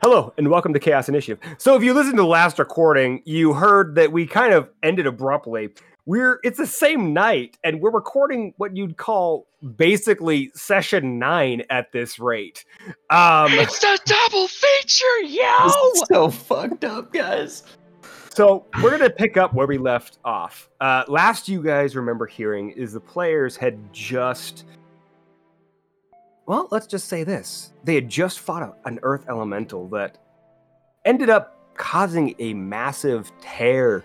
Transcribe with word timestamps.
Hello 0.00 0.32
and 0.38 0.48
welcome 0.48 0.72
to 0.72 0.78
Chaos 0.78 1.08
Initiative. 1.08 1.40
So, 1.58 1.74
if 1.74 1.82
you 1.82 1.92
listened 1.92 2.16
to 2.16 2.22
the 2.22 2.28
last 2.28 2.60
recording, 2.60 3.20
you 3.24 3.52
heard 3.52 3.96
that 3.96 4.12
we 4.12 4.26
kind 4.26 4.54
of 4.54 4.68
ended 4.82 5.06
abruptly. 5.06 5.70
We're 6.06 6.38
it's 6.44 6.56
the 6.56 6.66
same 6.68 7.12
night, 7.12 7.58
and 7.64 7.80
we're 7.80 7.90
recording 7.90 8.54
what 8.58 8.76
you'd 8.76 8.96
call 8.96 9.48
basically 9.76 10.52
session 10.54 11.18
nine 11.18 11.64
at 11.68 11.90
this 11.90 12.20
rate. 12.20 12.64
Um, 13.10 13.52
It's 13.52 13.82
a 13.82 13.98
double 14.04 14.46
feature, 14.46 15.20
yo! 15.24 15.64
This 15.64 15.76
is 15.94 16.04
so 16.12 16.30
fucked 16.30 16.84
up, 16.84 17.12
guys. 17.12 17.64
So 18.32 18.66
we're 18.80 18.92
gonna 18.92 19.10
pick 19.10 19.36
up 19.36 19.52
where 19.52 19.66
we 19.66 19.78
left 19.78 20.18
off. 20.24 20.70
Uh, 20.80 21.02
last 21.08 21.48
you 21.48 21.60
guys 21.60 21.96
remember 21.96 22.24
hearing 22.24 22.70
is 22.70 22.92
the 22.92 23.00
players 23.00 23.56
had 23.56 23.92
just, 23.92 24.64
well, 26.48 26.66
let's 26.70 26.86
just 26.86 27.08
say 27.08 27.24
this: 27.24 27.74
they 27.84 27.94
had 27.94 28.08
just 28.08 28.40
fought 28.40 28.62
a, 28.62 28.88
an 28.88 28.98
Earth 29.02 29.26
Elemental 29.28 29.86
that 29.88 30.16
ended 31.04 31.28
up 31.28 31.54
causing 31.76 32.34
a 32.38 32.54
massive 32.54 33.30
tear 33.42 34.02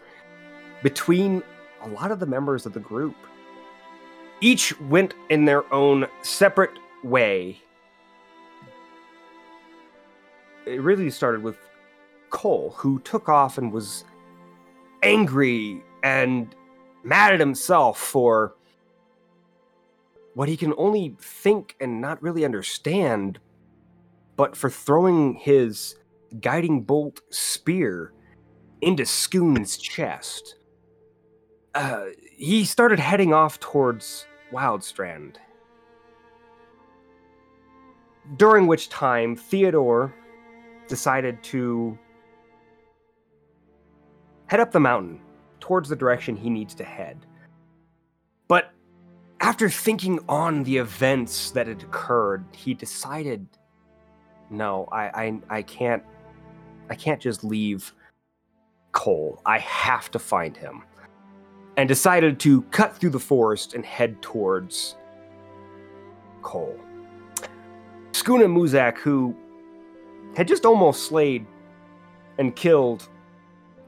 between 0.83 1.41
a 1.81 1.87
lot 1.87 2.11
of 2.11 2.19
the 2.19 2.25
members 2.25 2.65
of 2.65 2.73
the 2.73 2.81
group. 2.81 3.15
Each 4.41 4.77
went 4.81 5.13
in 5.29 5.45
their 5.45 5.73
own 5.73 6.05
separate 6.21 6.77
way. 7.01 7.61
It 10.65 10.81
really 10.81 11.09
started 11.09 11.43
with 11.43 11.57
Coal, 12.29 12.73
who 12.75 12.99
took 12.99 13.29
off 13.29 13.57
and 13.57 13.71
was 13.71 14.03
angry 15.01 15.81
and 16.03 16.53
mad 17.03 17.33
at 17.33 17.39
himself 17.39 17.97
for 17.97 18.55
what 20.33 20.49
he 20.49 20.57
can 20.57 20.73
only 20.77 21.15
think 21.19 21.75
and 21.79 22.01
not 22.01 22.21
really 22.21 22.45
understand, 22.45 23.39
but 24.35 24.55
for 24.55 24.69
throwing 24.69 25.35
his 25.35 25.95
guiding 26.41 26.81
bolt 26.81 27.21
spear 27.29 28.13
into 28.81 29.05
Skun's 29.05 29.77
chest. 29.77 30.55
Uh, 31.75 32.05
he 32.35 32.65
started 32.65 32.99
heading 32.99 33.33
off 33.33 33.59
towards 33.59 34.25
Wildstrand. 34.51 35.35
During 38.37 38.67
which 38.67 38.89
time, 38.89 39.35
Theodore 39.35 40.13
decided 40.87 41.41
to 41.43 41.97
head 44.47 44.59
up 44.59 44.71
the 44.71 44.79
mountain 44.79 45.19
towards 45.59 45.89
the 45.89 45.95
direction 45.95 46.35
he 46.35 46.49
needs 46.49 46.75
to 46.75 46.83
head. 46.83 47.25
But 48.47 48.71
after 49.43 49.69
thinking 49.69 50.21
on 50.29 50.63
the 50.63 50.77
events 50.77 51.51
that 51.51 51.67
had 51.67 51.83
occurred, 51.83 52.45
he 52.53 52.73
decided, 52.73 53.45
no, 54.49 54.87
I, 54.89 55.03
I, 55.23 55.39
I 55.49 55.61
can't, 55.63 56.01
I 56.89 56.95
can't 56.95 57.21
just 57.21 57.43
leave 57.43 57.93
Coal. 58.93 59.41
I 59.45 59.59
have 59.59 60.09
to 60.11 60.19
find 60.19 60.55
him, 60.55 60.83
and 61.75 61.89
decided 61.89 62.39
to 62.41 62.61
cut 62.71 62.95
through 62.95 63.09
the 63.09 63.19
forest 63.19 63.73
and 63.73 63.85
head 63.85 64.21
towards 64.21 64.95
Coal. 66.41 66.79
Skuna 68.13 68.45
Muzak, 68.45 68.97
who 68.97 69.35
had 70.37 70.47
just 70.47 70.65
almost 70.65 71.07
slayed 71.07 71.45
and 72.37 72.55
killed 72.55 73.09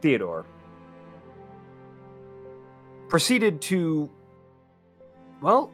Theodore, 0.01 0.45
proceeded 3.07 3.61
to, 3.61 4.09
well, 5.45 5.71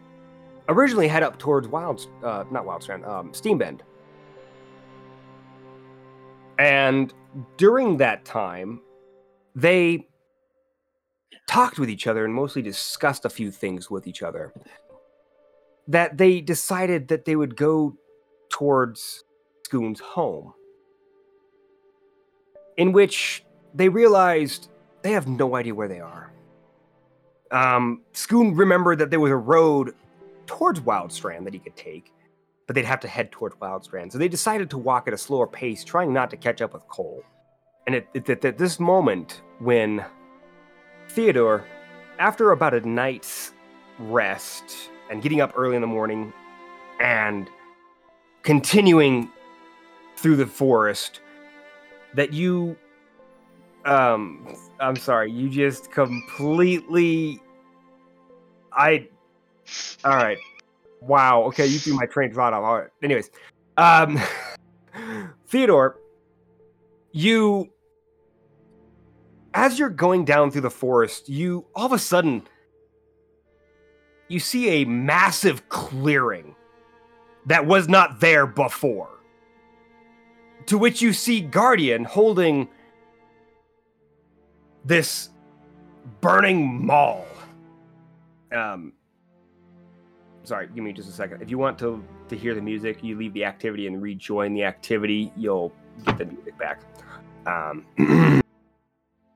originally 0.68 1.08
head 1.08 1.24
up 1.24 1.40
towards 1.40 1.66
Wild, 1.66 2.06
uh, 2.22 2.44
not 2.52 2.66
Wildstrand, 2.66 3.08
um, 3.08 3.32
Steambend. 3.32 3.80
And 6.60 7.14
during 7.56 7.96
that 7.96 8.26
time, 8.26 8.82
they 9.56 10.10
talked 11.48 11.80
with 11.80 11.90
each 11.90 12.06
other 12.06 12.26
and 12.26 12.34
mostly 12.34 12.62
discussed 12.62 13.24
a 13.24 13.30
few 13.30 13.50
things 13.50 13.90
with 13.90 14.08
each 14.08 14.22
other. 14.22 14.54
That 15.88 16.18
they 16.18 16.42
decided 16.42 17.08
that 17.08 17.24
they 17.24 17.38
would 17.38 17.56
go 17.56 17.96
towards 18.50 19.24
Skun's 19.64 20.02
home, 20.02 20.54
in 22.76 22.92
which 22.92 23.46
they 23.74 23.88
realized 23.88 24.68
they 25.02 25.14
have 25.14 25.30
no 25.30 25.56
idea 25.56 25.74
where 25.74 25.88
they 25.88 26.02
are. 26.02 26.34
Um, 27.52 28.02
Skun 28.14 28.58
remembered 28.58 29.00
that 29.00 29.10
there 29.10 29.20
was 29.20 29.32
a 29.32 29.36
road 29.36 29.94
towards 30.46 30.80
Wildstrand 30.80 31.44
that 31.44 31.54
he 31.54 31.60
could 31.60 31.76
take, 31.76 32.14
but 32.66 32.76
they'd 32.76 32.86
have 32.86 33.02
to 33.02 33.08
head 33.08 33.32
towards 33.32 33.56
Wildstrand. 33.56 34.12
So 34.12 34.18
they 34.18 34.28
decided 34.28 34.70
to 34.70 34.78
walk 34.78 35.08
at 35.08 35.14
a 35.14 35.18
slower 35.18 35.48
pace, 35.48 35.84
trying 35.84 36.14
not 36.14 36.30
to 36.32 36.38
catch 36.38 36.62
up 36.62 36.74
with 36.74 36.88
Coal. 36.88 37.24
And 37.88 37.96
at, 37.96 38.30
at 38.46 38.58
this 38.58 38.80
moment, 38.80 39.42
when 39.60 40.06
Theodore, 41.10 41.66
after 42.20 42.52
about 42.52 42.74
a 42.74 42.88
night's 42.88 43.52
rest 44.00 44.90
and 45.10 45.22
getting 45.22 45.42
up 45.42 45.54
early 45.58 45.76
in 45.76 45.82
the 45.82 45.88
morning 45.88 46.32
and 47.02 47.50
continuing 48.44 49.30
through 50.16 50.38
the 50.38 50.46
forest, 50.46 51.20
that 52.14 52.32
you 52.34 52.78
um 53.86 54.56
i'm 54.80 54.96
sorry 54.96 55.32
you 55.32 55.50
just 55.50 55.92
completely 55.92 57.42
i 58.74 59.08
all 60.04 60.16
right. 60.16 60.38
Wow 61.02 61.44
okay 61.44 61.66
you 61.66 61.80
threw 61.80 61.96
my 61.96 62.06
train 62.06 62.30
of 62.30 62.36
thought 62.36 62.54
off 62.54 62.64
all 62.64 62.80
right 62.80 62.90
anyways 63.02 63.32
um 63.78 64.20
theodore 65.48 65.98
you 67.12 67.70
as 69.54 69.80
you're 69.80 69.90
going 69.90 70.26
down 70.26 70.52
through 70.52 70.62
the 70.62 70.70
forest 70.70 71.28
you 71.28 71.66
all 71.76 71.88
of 71.88 71.92
a 71.92 72.00
sudden 72.00 72.44
you 74.28 74.40
see 74.40 74.82
a 74.82 74.86
massive 74.86 75.68
clearing 75.70 76.56
that 77.48 77.66
was 77.66 77.90
not 77.90 78.20
there 78.20 78.46
before 78.46 79.10
to 80.68 80.78
which 80.78 81.02
you 81.02 81.12
see 81.12 81.42
guardian 81.42 82.04
holding 82.04 82.70
this 84.86 85.30
burning 86.20 86.86
maul. 86.86 87.26
Um, 88.52 88.94
sorry, 90.44 90.68
give 90.74 90.84
me 90.84 90.94
just 90.94 91.10
a 91.10 91.12
second. 91.12 91.42
If 91.42 91.50
you 91.50 91.58
want 91.58 91.78
to 91.80 92.04
to 92.30 92.38
hear 92.38 92.56
the 92.56 92.62
music, 92.62 93.04
you 93.04 93.18
leave 93.18 93.34
the 93.34 93.46
activity 93.46 93.88
and 93.88 94.02
rejoin 94.02 94.54
the 94.54 94.64
activity. 94.64 95.32
You'll 95.36 95.74
get 96.06 96.18
the 96.18 96.26
music 96.26 96.58
back. 96.58 96.82
Um, 97.46 97.86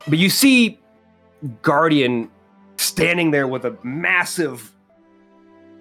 but 0.07 0.17
you 0.17 0.29
see 0.29 0.79
Guardian 1.61 2.29
standing 2.77 3.31
there 3.31 3.47
with 3.47 3.65
a 3.65 3.77
massive, 3.83 4.73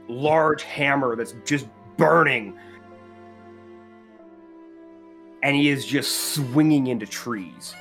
large 0.08 0.62
hammer 0.62 1.16
that's 1.16 1.34
just 1.44 1.66
burning, 1.96 2.58
and 5.42 5.56
he 5.56 5.68
is 5.68 5.86
just 5.86 6.34
swinging 6.34 6.88
into 6.88 7.06
trees 7.06 7.74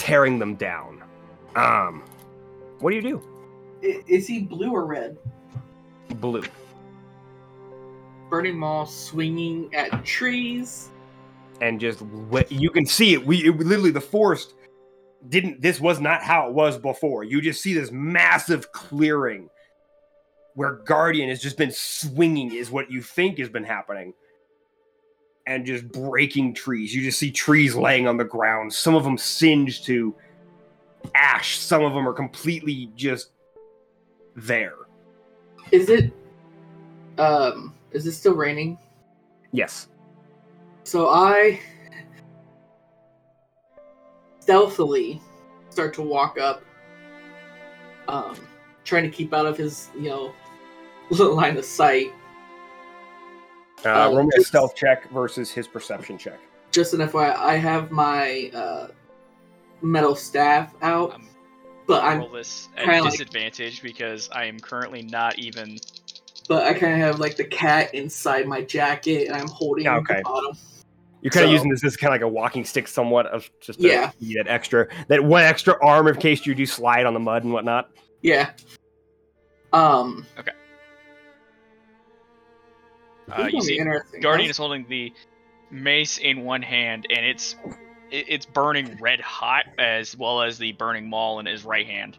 tearing 0.00 0.38
them 0.38 0.54
down. 0.54 1.02
Um, 1.54 2.02
what 2.78 2.90
do 2.90 2.96
you 2.96 3.02
do? 3.02 3.22
Is 3.82 4.26
he 4.26 4.40
blue 4.40 4.72
or 4.72 4.86
red? 4.86 5.18
Blue. 6.16 6.42
Burning 8.30 8.58
Maul 8.58 8.86
swinging 8.86 9.74
at 9.74 10.04
trees. 10.04 10.88
and 11.60 11.78
just 11.78 12.02
you 12.48 12.70
can 12.70 12.86
see 12.86 13.12
it. 13.12 13.24
We 13.24 13.46
it, 13.46 13.58
literally 13.58 13.90
the 13.90 14.00
forest 14.00 14.54
didn't. 15.28 15.60
This 15.60 15.80
was 15.80 16.00
not 16.00 16.22
how 16.22 16.48
it 16.48 16.54
was 16.54 16.78
before. 16.78 17.24
You 17.24 17.40
just 17.40 17.62
see 17.62 17.74
this 17.74 17.90
massive 17.90 18.72
clearing 18.72 19.50
where 20.54 20.76
Guardian 20.84 21.28
has 21.28 21.40
just 21.40 21.56
been 21.56 21.70
swinging, 21.70 22.54
is 22.54 22.70
what 22.70 22.90
you 22.90 23.02
think 23.02 23.38
has 23.38 23.48
been 23.48 23.64
happening, 23.64 24.12
and 25.50 25.66
just 25.66 25.90
breaking 25.90 26.54
trees. 26.54 26.94
You 26.94 27.02
just 27.02 27.18
see 27.18 27.32
trees 27.32 27.74
laying 27.74 28.06
on 28.06 28.16
the 28.16 28.24
ground. 28.24 28.72
Some 28.72 28.94
of 28.94 29.02
them 29.02 29.18
singed 29.18 29.84
to 29.86 30.14
ash. 31.16 31.58
Some 31.58 31.82
of 31.82 31.92
them 31.92 32.08
are 32.08 32.12
completely 32.12 32.92
just 32.94 33.32
there. 34.36 34.76
Is 35.72 35.90
it? 35.90 36.12
Um, 37.18 37.74
is 37.90 38.06
it 38.06 38.12
still 38.12 38.34
raining? 38.34 38.78
Yes. 39.50 39.88
So 40.84 41.08
I 41.08 41.58
stealthily 44.38 45.20
start 45.68 45.92
to 45.94 46.02
walk 46.02 46.38
up, 46.38 46.62
um, 48.06 48.36
trying 48.84 49.02
to 49.02 49.10
keep 49.10 49.34
out 49.34 49.46
of 49.46 49.56
his, 49.56 49.88
you 49.96 50.10
know, 50.10 50.32
little 51.10 51.34
line 51.42 51.56
of 51.56 51.64
sight. 51.64 52.12
Uh, 53.84 54.10
roll 54.12 54.22
me 54.24 54.30
a 54.38 54.42
stealth 54.42 54.74
check 54.74 55.08
versus 55.10 55.50
his 55.50 55.66
perception 55.66 56.18
check. 56.18 56.38
Just 56.72 56.94
an 56.94 57.00
FYI, 57.00 57.34
I 57.36 57.56
have 57.56 57.90
my 57.90 58.50
uh, 58.54 58.88
metal 59.82 60.14
staff 60.14 60.74
out, 60.82 61.14
I'm 61.14 61.26
but 61.86 62.04
I'm 62.04 62.18
roll 62.20 62.28
this 62.30 62.68
kinda 62.76 62.94
at 62.94 63.02
like- 63.02 63.10
disadvantage 63.12 63.82
because 63.82 64.28
I 64.32 64.44
am 64.44 64.60
currently 64.60 65.02
not 65.02 65.38
even. 65.38 65.78
but 66.48 66.64
I 66.64 66.74
kind 66.74 66.92
of 66.94 66.98
have 67.00 67.18
like 67.20 67.36
the 67.36 67.44
cat 67.44 67.94
inside 67.94 68.46
my 68.46 68.60
jacket, 68.62 69.28
and 69.28 69.36
I'm 69.36 69.48
holding 69.48 69.84
Yeah, 69.84 69.96
okay. 69.98 70.16
the 70.16 70.22
bottom. 70.22 70.56
You're 71.22 71.30
kind 71.32 71.44
of 71.46 71.52
using 71.52 71.70
this 71.70 71.84
as 71.84 71.96
kind 71.96 72.14
of 72.14 72.14
like 72.14 72.22
a 72.24 72.28
walking 72.28 72.64
stick, 72.64 72.88
somewhat 72.88 73.26
of 73.26 73.50
just 73.60 73.78
to 73.80 73.86
Yeah. 73.88 74.10
that 74.36 74.46
extra, 74.48 74.88
that 75.08 75.22
one 75.22 75.42
extra 75.42 75.76
arm 75.84 76.06
in 76.08 76.16
case 76.16 76.46
you 76.46 76.54
do 76.54 76.64
slide 76.66 77.04
on 77.06 77.12
the 77.14 77.20
mud 77.20 77.44
and 77.44 77.52
whatnot. 77.52 77.90
Yeah. 78.22 78.50
Um. 79.72 80.26
Uh, 83.32 83.48
you 83.52 83.60
see. 83.62 83.78
Guardian 84.20 84.48
I 84.48 84.50
is 84.50 84.56
holding 84.56 84.86
the 84.88 85.12
mace 85.70 86.18
in 86.18 86.44
one 86.44 86.62
hand, 86.62 87.06
and 87.10 87.24
it's 87.24 87.56
it's 88.10 88.44
burning 88.46 88.96
red 89.00 89.20
hot, 89.20 89.66
as 89.78 90.16
well 90.16 90.42
as 90.42 90.58
the 90.58 90.72
burning 90.72 91.08
maul 91.08 91.38
in 91.40 91.46
his 91.46 91.64
right 91.64 91.86
hand. 91.86 92.18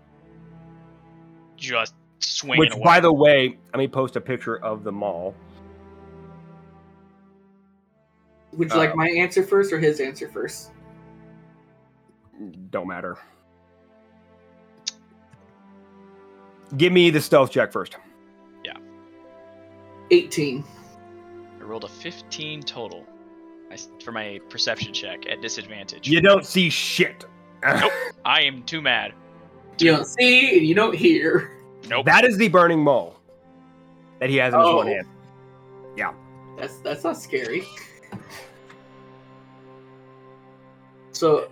Just 1.57 1.93
swinging 2.19 2.59
Which, 2.59 2.73
away. 2.73 2.83
by 2.83 2.99
the 2.99 3.11
way, 3.11 3.57
let 3.73 3.77
me 3.79 3.87
post 3.87 4.15
a 4.15 4.21
picture 4.21 4.57
of 4.63 4.83
the 4.83 4.91
maul. 4.91 5.35
was- 8.51 8.59
Would 8.59 8.71
you 8.71 8.77
like 8.77 8.91
uh, 8.91 8.95
my 8.95 9.07
answer 9.09 9.43
first 9.43 9.71
or 9.73 9.79
his 9.79 9.99
answer 9.99 10.29
first? 10.29 10.71
Don't 12.69 12.87
matter. 12.87 13.17
Give 16.77 16.91
me 16.93 17.09
the 17.09 17.21
stealth 17.21 17.51
check 17.51 17.71
first. 17.71 17.97
Yeah. 18.63 18.77
18. 20.09 20.63
I 21.61 21.63
rolled 21.63 21.83
a 21.83 21.89
15 21.89 22.63
total 22.63 23.05
for 24.03 24.11
my 24.11 24.39
perception 24.49 24.93
check 24.93 25.25
at 25.29 25.41
disadvantage. 25.41 26.07
You 26.07 26.19
don't 26.21 26.45
see 26.45 26.69
shit. 26.69 27.25
nope. 27.63 27.91
I 28.25 28.41
am 28.41 28.63
too 28.63 28.81
mad. 28.81 29.13
You 29.79 29.91
don't 29.91 30.05
see 30.05 30.57
and 30.57 30.65
you 30.67 30.75
don't 30.75 30.95
hear. 30.95 31.51
Nope. 31.87 32.05
That 32.05 32.25
is 32.25 32.37
the 32.37 32.47
burning 32.49 32.79
mole 32.83 33.15
that 34.19 34.29
he 34.29 34.35
has 34.37 34.53
in 34.53 34.59
his 34.59 34.67
one 34.69 34.87
Oh. 34.87 34.91
hand. 34.91 35.07
Yeah. 35.95 36.13
That's 36.57 36.77
that's 36.79 37.03
not 37.03 37.17
scary. 37.17 37.65
So, 41.11 41.49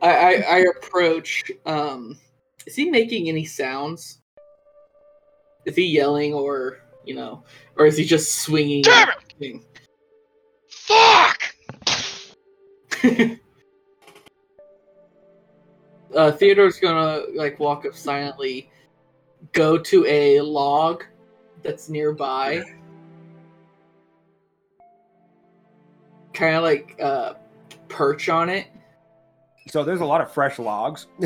I 0.00 0.10
I, 0.10 0.30
I 0.48 0.58
approach. 0.76 1.50
Um, 1.66 2.18
is 2.66 2.74
he 2.74 2.90
making 2.90 3.28
any 3.28 3.44
sounds? 3.44 4.18
Is 5.64 5.76
he 5.76 5.86
yelling 5.86 6.34
or 6.34 6.80
you 7.04 7.14
know, 7.14 7.44
or 7.76 7.86
is 7.86 7.96
he 7.96 8.04
just 8.04 8.40
swinging? 8.42 8.82
Damn 8.82 9.08
it! 9.10 9.31
Fuck! 10.68 11.54
uh, 16.14 16.32
Theodore's 16.32 16.78
gonna 16.78 17.22
like 17.34 17.58
walk 17.58 17.84
up 17.86 17.94
silently, 17.94 18.70
go 19.52 19.78
to 19.78 20.06
a 20.06 20.40
log 20.40 21.04
that's 21.62 21.88
nearby, 21.88 22.62
kind 26.32 26.56
of 26.56 26.62
like 26.62 26.96
uh, 27.00 27.34
perch 27.88 28.28
on 28.28 28.48
it. 28.48 28.66
So 29.68 29.84
there's 29.84 30.00
a 30.00 30.04
lot 30.04 30.20
of 30.20 30.32
fresh 30.32 30.58
logs. 30.58 31.06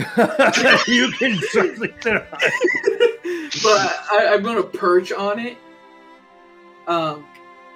you 0.87 1.11
can 1.19 1.39
certainly 1.51 1.93
sit 2.01 2.17
on. 2.17 2.27
but 3.63 3.97
I, 4.13 4.31
I'm 4.33 4.43
gonna 4.43 4.63
perch 4.63 5.13
on 5.13 5.39
it, 5.39 5.57
um, 6.87 7.27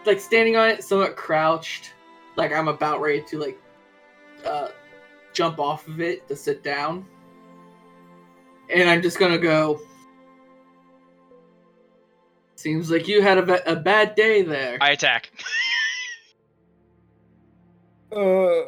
like 0.06 0.20
standing 0.20 0.56
on 0.56 0.68
it, 0.68 0.84
somewhat 0.84 1.16
crouched, 1.16 1.92
like 2.36 2.52
I'm 2.52 2.68
about 2.68 3.00
ready 3.00 3.22
to 3.22 3.38
like 3.38 3.58
uh, 4.44 4.68
jump 5.32 5.58
off 5.58 5.86
of 5.88 6.00
it 6.00 6.26
to 6.28 6.36
sit 6.36 6.62
down, 6.62 7.06
and 8.68 8.88
I'm 8.88 9.02
just 9.02 9.18
gonna 9.18 9.38
go. 9.38 9.80
Seems 12.56 12.90
like 12.90 13.08
you 13.08 13.22
had 13.22 13.38
a, 13.38 13.42
ba- 13.42 13.72
a 13.72 13.74
bad 13.74 14.14
day 14.14 14.42
there. 14.42 14.78
I 14.80 14.90
attack. 14.90 15.30
Uh, 18.12 18.62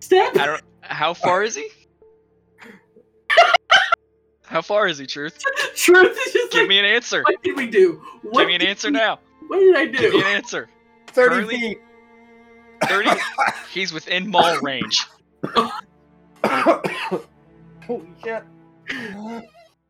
Step. 0.00 0.36
I 0.36 0.44
don't. 0.44 0.62
How 0.82 1.14
far 1.14 1.42
is 1.42 1.54
he? 1.54 1.70
How 4.54 4.62
far 4.62 4.86
is 4.86 4.98
he, 4.98 5.06
Truth? 5.06 5.42
Truth 5.74 6.16
is 6.28 6.32
just 6.32 6.52
Give 6.52 6.60
like, 6.60 6.68
me 6.68 6.78
an 6.78 6.84
answer. 6.84 7.24
what 7.24 7.42
did 7.42 7.56
we 7.56 7.66
do? 7.66 8.00
What 8.22 8.42
Give 8.42 8.48
me 8.50 8.54
an 8.54 8.62
answer 8.62 8.86
we- 8.86 8.92
now. 8.92 9.18
What 9.48 9.58
did 9.58 9.74
I 9.74 9.86
do? 9.86 9.98
Give 9.98 10.12
me 10.12 10.20
an 10.20 10.26
answer. 10.26 10.68
30 11.08 11.28
Currently- 11.28 11.58
feet. 11.58 11.80
30? 12.84 13.10
He's 13.72 13.92
within 13.92 14.30
maul 14.30 14.56
range. 14.60 15.04
Holy 16.44 18.08
shit. 18.24 18.44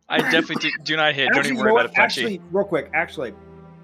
I 0.09 0.19
definitely 0.31 0.57
do, 0.57 0.71
do 0.83 0.97
not 0.97 1.15
hit. 1.15 1.29
Don't 1.29 1.41
Actually, 1.41 1.51
even 1.51 1.57
you 1.59 1.63
worry 1.63 1.69
know 1.69 1.75
about 1.81 1.91
what? 1.91 1.91
it, 1.91 1.95
Punchy. 1.95 2.21
Actually, 2.23 2.41
real 2.51 2.65
quick, 2.65 2.91
actually, 2.95 3.35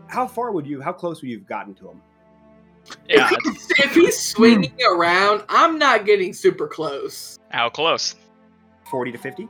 how 0.06 0.26
far 0.26 0.50
would 0.52 0.66
you, 0.66 0.80
how 0.80 0.94
close 0.94 1.20
would 1.20 1.28
you 1.30 1.36
have 1.40 1.46
gotten 1.46 1.74
to 1.74 1.90
him? 1.90 2.00
Yeah, 3.06 3.28
if, 3.30 3.38
he's, 3.44 3.70
if 3.84 3.94
he's 3.94 4.18
swinging 4.18 4.72
around, 4.90 5.44
I'm 5.50 5.78
not 5.78 6.06
getting 6.06 6.32
super 6.32 6.66
close. 6.66 7.38
how 7.50 7.68
close? 7.68 8.14
40 8.90 9.12
to 9.12 9.18
50? 9.18 9.46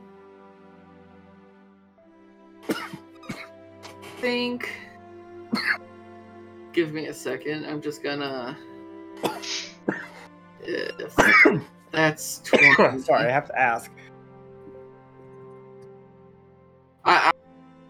Think. 4.21 4.71
Give 6.73 6.93
me 6.93 7.07
a 7.07 7.13
second. 7.13 7.65
I'm 7.65 7.81
just 7.81 8.03
gonna. 8.03 8.57
Uh, 9.23 9.31
that's 11.91 12.39
20. 12.45 13.01
Sorry, 13.01 13.27
I 13.27 13.31
have 13.31 13.47
to 13.47 13.59
ask. 13.59 13.91
I, 17.03 17.15
I, 17.15 17.31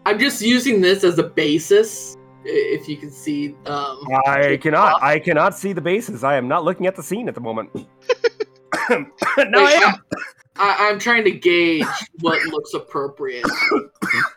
I'm 0.06 0.18
just 0.18 0.40
using 0.42 0.80
this 0.80 1.04
as 1.04 1.18
a 1.18 1.22
basis. 1.22 2.16
If 2.44 2.88
you 2.88 2.96
can 2.96 3.12
see, 3.12 3.54
um, 3.66 4.00
I 4.26 4.58
cannot. 4.60 5.00
I 5.02 5.20
cannot 5.20 5.56
see 5.56 5.72
the 5.72 5.80
bases. 5.80 6.24
I 6.24 6.36
am 6.36 6.48
not 6.48 6.64
looking 6.64 6.86
at 6.86 6.96
the 6.96 7.02
scene 7.02 7.28
at 7.28 7.34
the 7.34 7.40
moment. 7.40 7.70
no, 8.90 9.06
I 9.64 9.72
am. 9.84 9.94
I, 10.56 10.88
I'm 10.90 10.98
trying 10.98 11.24
to 11.24 11.30
gauge 11.30 11.86
what 12.20 12.42
looks 12.46 12.74
appropriate. 12.74 13.46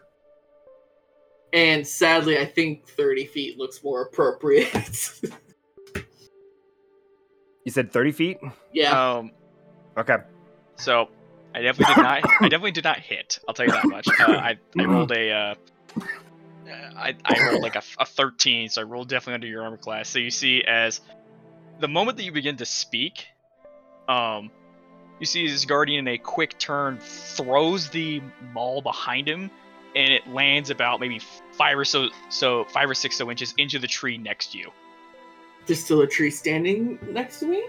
And 1.54 1.88
sadly, 1.88 2.38
I 2.38 2.46
think 2.46 2.88
30 2.88 3.26
feet 3.28 3.58
looks 3.58 3.84
more 3.84 4.02
appropriate. 4.02 5.12
You 7.66 7.72
said 7.72 7.92
30 7.92 8.12
feet? 8.12 8.38
yeah. 8.74 9.16
Um, 9.18 9.32
Okay. 9.98 10.18
so 10.76 11.10
I 11.56 11.62
definitely 11.62 11.96
did 11.96 12.02
not. 12.04 12.24
I 12.44 12.50
definitely 12.50 12.72
did 12.72 12.84
not 12.84 13.00
hit. 13.00 13.40
I'll 13.48 13.54
tell 13.56 13.66
you 13.66 13.72
that 13.72 13.88
much. 13.90 14.08
Uh, 14.20 14.24
I 14.24 14.58
I 14.78 14.86
rolled 14.86 15.12
a. 15.14 15.32
Uh, 15.32 15.56
I 16.98 17.16
I 17.24 17.40
rolled 17.40 17.62
like 17.64 17.76
a, 17.76 17.82
a 17.98 18.06
13, 18.06 18.70
so 18.70 18.82
I 18.82 18.84
rolled 18.84 19.08
definitely 19.10 19.36
under 19.36 19.48
your 19.48 19.64
armor 19.64 19.78
class. 19.78 20.10
So 20.10 20.20
you 20.20 20.30
see, 20.32 20.64
as 20.64 21.00
the 21.80 21.88
moment 21.88 22.18
that 22.18 22.24
you 22.24 22.32
begin 22.34 22.58
to 22.58 22.66
speak, 22.66 23.26
um, 24.10 24.52
you 25.20 25.26
see 25.26 25.48
this 25.48 25.64
guardian 25.66 26.08
in 26.08 26.14
a 26.14 26.18
quick 26.18 26.60
turn 26.60 27.00
throws 27.00 27.90
the 27.90 28.22
maul 28.54 28.82
behind 28.82 29.28
him, 29.28 29.50
and 29.96 30.12
it 30.12 30.28
lands 30.28 30.70
about 30.70 31.00
maybe 31.00 31.20
five 31.52 31.78
or 31.78 31.86
so 31.86 32.10
so 32.30 32.66
five 32.66 32.90
or 32.90 32.94
six 32.94 33.16
so 33.16 33.30
inches 33.32 33.54
into 33.58 33.80
the 33.80 33.88
tree 33.88 34.18
next 34.18 34.52
to 34.52 34.58
you. 34.58 34.72
There's 35.66 35.84
still 35.84 36.02
a 36.02 36.08
tree 36.08 36.30
standing 36.30 37.00
next 37.12 37.40
to 37.40 37.48
me? 37.48 37.64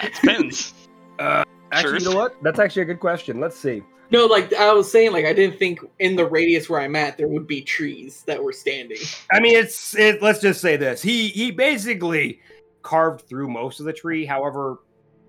It 0.00 0.14
depends. 0.14 0.74
Uh, 1.18 1.44
actually, 1.70 2.02
you 2.02 2.10
know 2.10 2.16
what? 2.16 2.42
That's 2.42 2.58
actually 2.58 2.82
a 2.82 2.86
good 2.86 2.98
question. 2.98 3.38
Let's 3.38 3.56
see. 3.56 3.82
No, 4.10 4.26
like 4.26 4.52
I 4.54 4.72
was 4.72 4.90
saying, 4.90 5.12
like 5.12 5.24
I 5.24 5.32
didn't 5.32 5.58
think 5.58 5.80
in 6.00 6.16
the 6.16 6.24
radius 6.24 6.68
where 6.68 6.80
I'm 6.80 6.96
at 6.96 7.16
there 7.16 7.28
would 7.28 7.46
be 7.46 7.60
trees 7.62 8.24
that 8.26 8.42
were 8.42 8.52
standing. 8.52 8.98
I 9.30 9.38
mean, 9.38 9.56
it's 9.56 9.94
it, 9.94 10.20
let's 10.20 10.40
just 10.40 10.60
say 10.60 10.76
this. 10.76 11.00
He 11.00 11.28
he 11.28 11.50
basically 11.50 12.40
carved 12.82 13.28
through 13.28 13.48
most 13.48 13.78
of 13.78 13.86
the 13.86 13.92
tree. 13.92 14.26
However, 14.26 14.80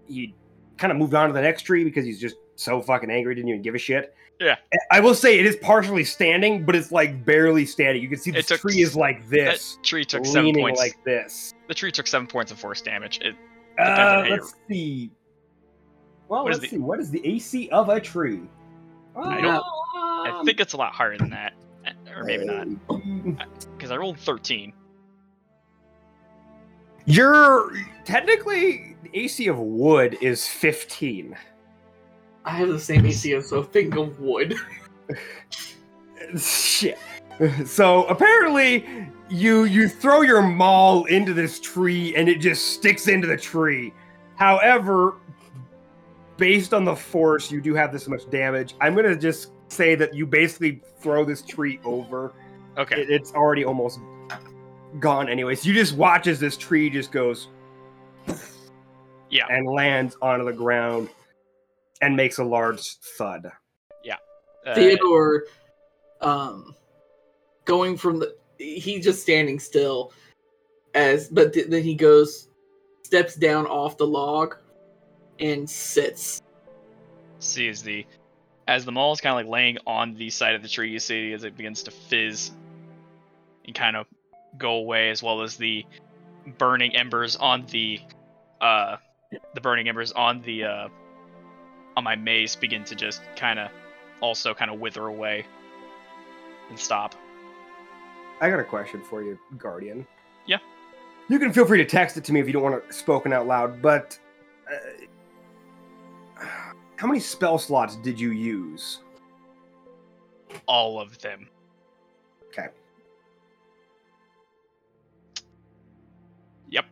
he 0.07 0.33
kind 0.77 0.91
of 0.91 0.97
moved 0.97 1.13
on 1.13 1.27
to 1.27 1.33
the 1.33 1.41
next 1.41 1.61
tree 1.63 1.83
because 1.83 2.05
he's 2.05 2.19
just 2.19 2.35
so 2.55 2.81
fucking 2.81 3.09
angry, 3.09 3.35
didn't 3.35 3.49
even 3.49 3.61
give 3.61 3.75
a 3.75 3.79
shit. 3.79 4.15
Yeah. 4.39 4.55
I 4.91 4.99
will 4.99 5.13
say 5.15 5.39
it 5.39 5.45
is 5.45 5.55
partially 5.57 6.03
standing, 6.03 6.65
but 6.65 6.75
it's 6.75 6.91
like 6.91 7.23
barely 7.25 7.65
standing. 7.65 8.01
You 8.01 8.09
can 8.09 8.17
see 8.17 8.31
the 8.31 8.41
took 8.43 8.59
tree 8.61 8.81
is 8.81 8.95
like 8.95 9.27
this, 9.29 9.75
That 9.75 9.83
tree 9.83 10.03
took 10.05 10.25
seven 10.25 10.53
points. 10.55 10.79
like 10.79 10.97
this. 11.05 11.53
The 11.67 11.73
tree 11.73 11.91
took 11.91 12.07
seven 12.07 12.27
points 12.27 12.51
of 12.51 12.59
force 12.59 12.81
damage. 12.81 13.19
It, 13.21 13.35
Uh, 13.79 13.83
Depends 13.85 13.99
on 13.99 14.05
how 14.05 14.23
you- 14.23 14.31
let's 14.31 14.55
see. 14.69 15.11
Well, 16.27 16.43
What 16.43 16.51
let's 16.53 16.59
the- 16.59 16.67
see. 16.69 16.77
What 16.77 16.99
is 16.99 17.09
the 17.11 17.25
AC 17.25 17.69
of 17.69 17.89
a 17.89 17.99
tree? 17.99 18.41
I 19.15 19.41
don't- 19.41 19.63
I 19.95 20.41
think 20.45 20.59
it's 20.59 20.73
a 20.73 20.77
lot 20.77 20.93
higher 20.93 21.17
than 21.17 21.29
that, 21.31 21.53
or 22.15 22.23
maybe 22.23 22.45
not, 22.45 22.67
because 23.77 23.91
I 23.91 23.97
rolled 23.97 24.17
thirteen. 24.19 24.73
You're 27.05 27.73
technically 28.05 28.95
the 29.03 29.09
AC 29.13 29.47
of 29.47 29.59
wood 29.59 30.17
is 30.21 30.47
15. 30.47 31.35
I 32.45 32.51
have 32.51 32.67
the 32.69 32.79
same 32.79 33.05
AC 33.05 33.33
as 33.33 33.51
a 33.51 33.63
thing 33.63 33.97
of 33.97 34.19
wood. 34.19 34.55
Shit. 36.37 36.97
So 37.65 38.03
apparently 38.05 38.85
you 39.29 39.63
you 39.63 39.87
throw 39.87 40.21
your 40.21 40.41
maul 40.41 41.05
into 41.05 41.33
this 41.33 41.59
tree 41.59 42.15
and 42.15 42.29
it 42.29 42.39
just 42.39 42.73
sticks 42.73 43.07
into 43.07 43.27
the 43.27 43.37
tree. 43.37 43.93
However, 44.35 45.15
based 46.37 46.73
on 46.73 46.85
the 46.85 46.95
force, 46.95 47.51
you 47.51 47.61
do 47.61 47.73
have 47.73 47.91
this 47.91 48.07
much 48.07 48.29
damage. 48.29 48.75
I'm 48.81 48.95
gonna 48.95 49.15
just 49.15 49.51
say 49.69 49.95
that 49.95 50.13
you 50.13 50.25
basically 50.25 50.81
throw 50.99 51.25
this 51.25 51.41
tree 51.41 51.79
over. 51.83 52.33
Okay, 52.77 53.01
It- 53.01 53.09
it's 53.09 53.33
already 53.33 53.63
almost 53.65 53.99
gone 54.99 55.27
anyways. 55.29 55.65
You 55.65 55.73
just 55.73 55.95
watch 55.95 56.27
as 56.27 56.39
this 56.39 56.55
tree 56.57 56.89
just 56.89 57.11
goes 57.11 57.47
Yeah. 59.29 59.45
and 59.49 59.65
lands 59.67 60.15
onto 60.21 60.45
the 60.45 60.53
ground 60.53 61.09
and 62.03 62.15
makes 62.15 62.37
a 62.37 62.43
large 62.43 62.97
thud. 63.17 63.51
Uh, 64.65 64.75
Theodore, 64.75 65.43
um, 66.21 66.75
going 67.65 67.97
from 67.97 68.19
the 68.19 68.35
he's 68.57 69.03
just 69.03 69.21
standing 69.21 69.59
still, 69.59 70.13
as 70.93 71.27
but 71.27 71.53
th- 71.53 71.67
then 71.67 71.83
he 71.83 71.95
goes, 71.95 72.47
steps 73.03 73.35
down 73.35 73.65
off 73.65 73.97
the 73.97 74.07
log, 74.07 74.55
and 75.39 75.69
sits. 75.69 76.41
see 77.39 77.67
as 77.67 77.83
the 77.83 78.05
as 78.67 78.85
the 78.85 78.91
maul 78.91 79.11
is 79.11 79.19
kind 79.19 79.37
of 79.37 79.45
like 79.45 79.51
laying 79.51 79.77
on 79.85 80.15
the 80.15 80.29
side 80.29 80.55
of 80.55 80.61
the 80.61 80.69
tree 80.69 80.89
you 80.89 80.99
see 80.99 81.33
as 81.33 81.43
it 81.43 81.57
begins 81.57 81.83
to 81.83 81.91
fizz 81.91 82.51
and 83.65 83.75
kind 83.75 83.97
of 83.97 84.05
go 84.57 84.75
away 84.75 85.09
as 85.09 85.21
well 85.21 85.41
as 85.41 85.57
the 85.57 85.85
burning 86.57 86.95
embers 86.95 87.35
on 87.35 87.65
the 87.71 87.99
uh 88.61 88.95
the 89.53 89.59
burning 89.59 89.89
embers 89.89 90.13
on 90.13 90.41
the 90.43 90.63
uh 90.63 90.87
on 91.95 92.03
my 92.03 92.15
mace 92.15 92.55
begin 92.55 92.83
to 92.85 92.95
just 92.95 93.21
kind 93.35 93.59
of 93.59 93.69
also 94.21 94.53
kind 94.53 94.71
of 94.71 94.79
wither 94.79 95.07
away 95.07 95.45
and 96.69 96.79
stop 96.79 97.15
I 98.41 98.49
got 98.49 98.59
a 98.59 98.63
question 98.63 99.01
for 99.01 99.23
you, 99.23 99.39
Guardian. 99.57 100.05
Yeah. 100.47 100.57
You 101.29 101.39
can 101.39 101.53
feel 101.53 101.65
free 101.65 101.77
to 101.77 101.85
text 101.85 102.17
it 102.17 102.25
to 102.25 102.33
me 102.33 102.41
if 102.41 102.47
you 102.47 102.51
don't 102.51 102.63
want 102.63 102.75
it 102.75 102.93
spoken 102.93 103.31
out 103.31 103.47
loud, 103.47 103.81
but 103.81 104.19
uh, 104.69 106.45
how 106.97 107.07
many 107.07 107.21
spell 107.21 107.57
slots 107.57 107.95
did 107.97 108.19
you 108.19 108.31
use? 108.31 108.99
all 110.67 110.99
of 110.99 111.17
them 111.19 111.47
Okay. 112.49 112.67
yep 116.69 116.85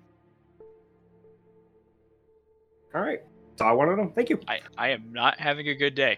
All 2.95 3.01
right. 3.01 3.21
That's 3.61 3.67
all 3.67 3.73
I 3.73 3.75
wanted 3.75 3.95
to 3.97 4.03
know. 4.05 4.11
Thank 4.15 4.31
you. 4.31 4.39
i 4.47 4.59
i 4.75 4.89
am 4.89 5.13
not 5.13 5.39
having 5.39 5.67
a 5.67 5.75
good 5.75 5.93
day 5.93 6.17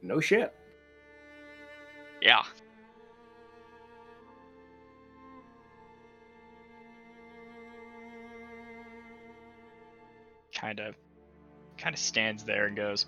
No 0.00 0.20
shit. 0.20 0.54
yeah 2.22 2.42
kind 10.54 10.80
of 10.80 10.94
kind 11.76 11.94
of 11.94 12.00
stands 12.00 12.42
there 12.42 12.64
and 12.68 12.74
goes 12.74 13.04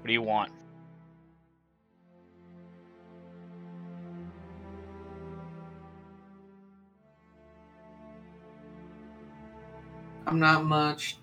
what 0.00 0.06
do 0.06 0.14
you 0.14 0.22
want 0.22 0.50
I'm 10.26 10.38
not 10.38 10.64
much 10.64 11.18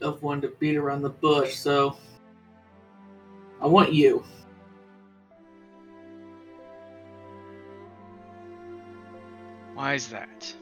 of 0.00 0.22
one 0.22 0.40
to 0.40 0.48
beat 0.48 0.76
around 0.76 1.02
the 1.02 1.10
bush, 1.10 1.54
so 1.54 1.96
I 3.60 3.66
want 3.66 3.92
you. 3.92 4.24
why 9.82 9.94
is 9.94 10.08
that 10.08 10.54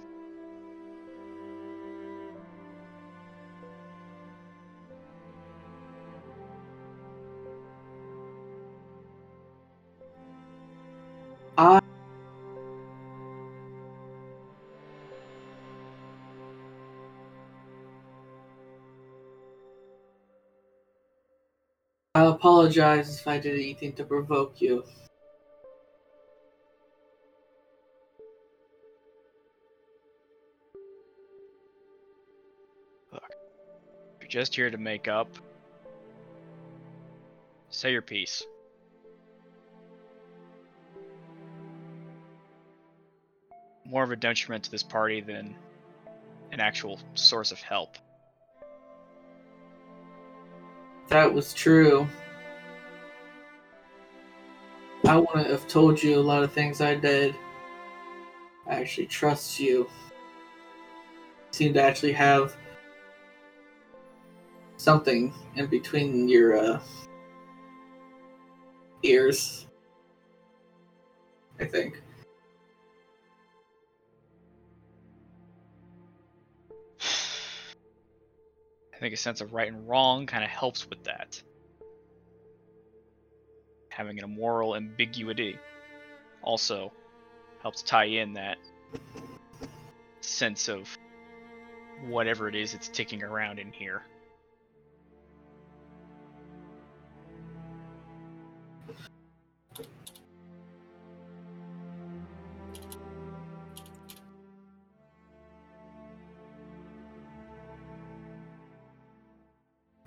apologize 22.61 23.19
if 23.19 23.27
I 23.27 23.39
did 23.39 23.55
anything 23.55 23.95
to 23.95 24.05
provoke 24.05 24.61
you. 24.61 24.85
Look, 33.11 33.23
you're 34.21 34.29
just 34.29 34.55
here 34.55 34.69
to 34.71 34.77
make 34.77 35.09
up 35.09 35.29
say 37.71 37.93
your 37.93 38.03
piece 38.03 38.43
more 43.87 44.03
of 44.03 44.11
a 44.11 44.17
detriment 44.17 44.65
to 44.65 44.71
this 44.71 44.83
party 44.83 45.23
than 45.23 45.55
an 46.53 46.61
actual 46.61 47.01
source 47.15 47.53
of 47.53 47.61
help 47.61 47.97
That 51.11 51.35
was 51.35 51.53
true. 51.53 52.09
I 55.11 55.17
wouldn't 55.17 55.51
have 55.51 55.67
told 55.67 56.01
you 56.01 56.17
a 56.17 56.21
lot 56.21 56.45
of 56.45 56.53
things 56.53 56.81
I 56.81 56.95
did. 56.95 57.35
I 58.69 58.75
actually 58.75 59.09
trust 59.09 59.59
you. 59.59 59.91
Seem 61.51 61.75
to 61.75 61.83
actually 61.83 62.13
have 62.13 62.55
something 64.77 65.35
in 65.57 65.67
between 65.67 66.29
your 66.29 66.57
uh, 66.57 66.81
ears. 69.03 69.67
I 71.59 71.65
think. 71.65 72.01
I 78.95 78.99
think 79.01 79.13
a 79.13 79.17
sense 79.17 79.41
of 79.41 79.53
right 79.53 79.73
and 79.73 79.89
wrong 79.89 80.27
kind 80.27 80.45
of 80.45 80.51
helps 80.51 80.89
with 80.89 81.03
that. 81.03 81.43
Having 84.01 84.23
a 84.23 84.27
moral 84.27 84.77
ambiguity 84.77 85.59
also 86.41 86.91
helps 87.61 87.83
tie 87.83 88.07
in 88.07 88.33
that 88.33 88.57
sense 90.23 90.71
of 90.71 90.89
whatever 92.09 92.49
it 92.49 92.55
is 92.55 92.73
that's 92.73 92.89
ticking 92.89 93.23
around 93.23 93.59
in 93.59 93.71
here. 93.73 94.01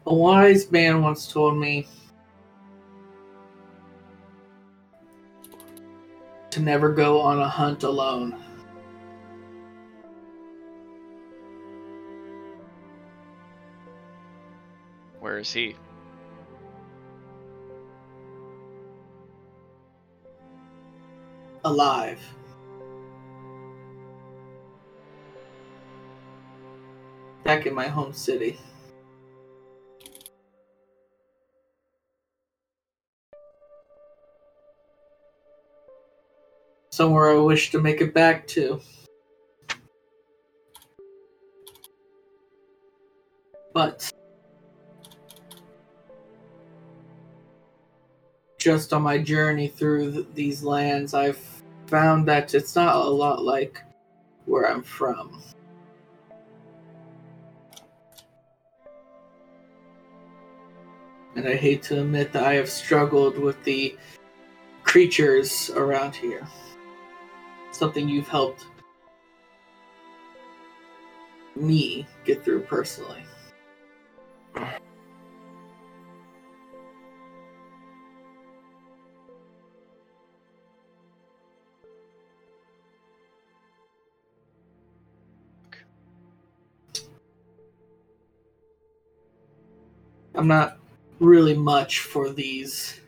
A 0.07 0.13
wise 0.15 0.71
man 0.71 1.03
once 1.03 1.31
told 1.31 1.57
me 1.59 1.87
to 6.53 6.59
never 6.59 6.91
go 6.91 7.19
on 7.19 7.39
a 7.39 7.49
hunt 7.49 7.81
alone. 7.81 8.39
Where 15.19 15.39
is 15.39 15.51
he? 15.51 15.75
Alive. 21.65 22.21
Back 27.43 27.65
in 27.65 27.73
my 27.73 27.87
home 27.87 28.13
city. 28.13 28.59
Somewhere 36.93 37.31
I 37.31 37.39
wish 37.39 37.71
to 37.71 37.81
make 37.81 38.01
it 38.01 38.13
back 38.13 38.45
to. 38.49 38.79
But 43.73 44.13
just 48.59 48.93
on 48.93 49.01
my 49.01 49.17
journey 49.17 49.69
through 49.69 50.11
th- 50.11 50.27
these 50.35 50.61
lands, 50.61 51.15
I've 51.15 51.41
found 51.87 52.27
that 52.27 52.53
it's 52.53 52.75
not 52.75 52.95
a 52.95 53.09
lot 53.09 53.43
like 53.43 53.81
where 54.45 54.69
I'm 54.69 54.83
from. 54.83 55.41
And 61.35 61.47
I 61.47 61.55
hate 61.55 61.81
to 61.85 62.01
admit 62.01 62.31
that 62.33 62.43
I 62.43 62.53
have 62.53 62.69
struggled 62.69 63.39
with 63.39 63.63
the 63.63 63.97
creatures 64.83 65.71
around 65.71 66.15
here 66.15 66.47
something 67.75 68.07
you've 68.07 68.27
helped 68.27 68.65
me 71.55 72.07
get 72.25 72.43
through 72.43 72.61
personally. 72.61 73.23
I'm 90.35 90.47
not 90.47 90.77
really 91.19 91.55
much 91.55 91.99
for 91.99 92.29
these 92.29 92.99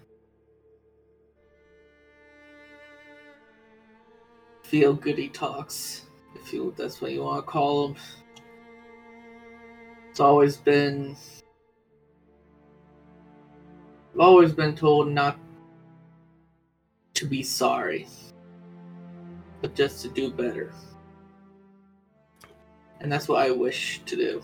feel 4.76 4.94
goody 4.94 5.30
talks, 5.30 6.08
if 6.36 6.52
you 6.52 6.74
that's 6.76 7.00
what 7.00 7.14
you 7.14 7.24
want 7.24 7.38
to 7.38 7.50
call 7.50 7.88
them. 7.88 7.98
It's 10.10 10.20
always 10.20 10.58
been 10.58 11.16
I've 14.14 14.20
always 14.20 14.52
been 14.52 14.76
told 14.76 15.08
not 15.08 15.40
to 17.14 17.26
be 17.26 17.42
sorry, 17.42 18.06
but 19.62 19.76
just 19.76 20.02
to 20.02 20.10
do 20.10 20.30
better. 20.30 20.74
And 23.00 23.10
that's 23.10 23.30
what 23.30 23.42
I 23.48 23.52
wish 23.52 24.02
to 24.06 24.18
do. 24.18 24.44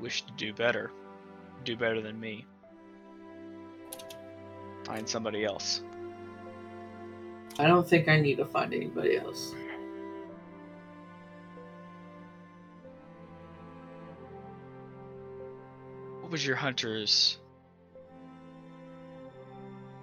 Wish 0.00 0.22
to 0.22 0.32
do 0.32 0.52
better. 0.52 0.90
Do 1.62 1.76
better 1.76 2.00
than 2.00 2.18
me. 2.18 2.44
Find 4.92 5.08
somebody 5.08 5.42
else. 5.42 5.80
I 7.58 7.66
don't 7.66 7.88
think 7.88 8.08
I 8.08 8.20
need 8.20 8.36
to 8.36 8.44
find 8.44 8.74
anybody 8.74 9.16
else. 9.16 9.54
What 16.20 16.30
was 16.30 16.44
your 16.46 16.56
hunter's 16.56 17.38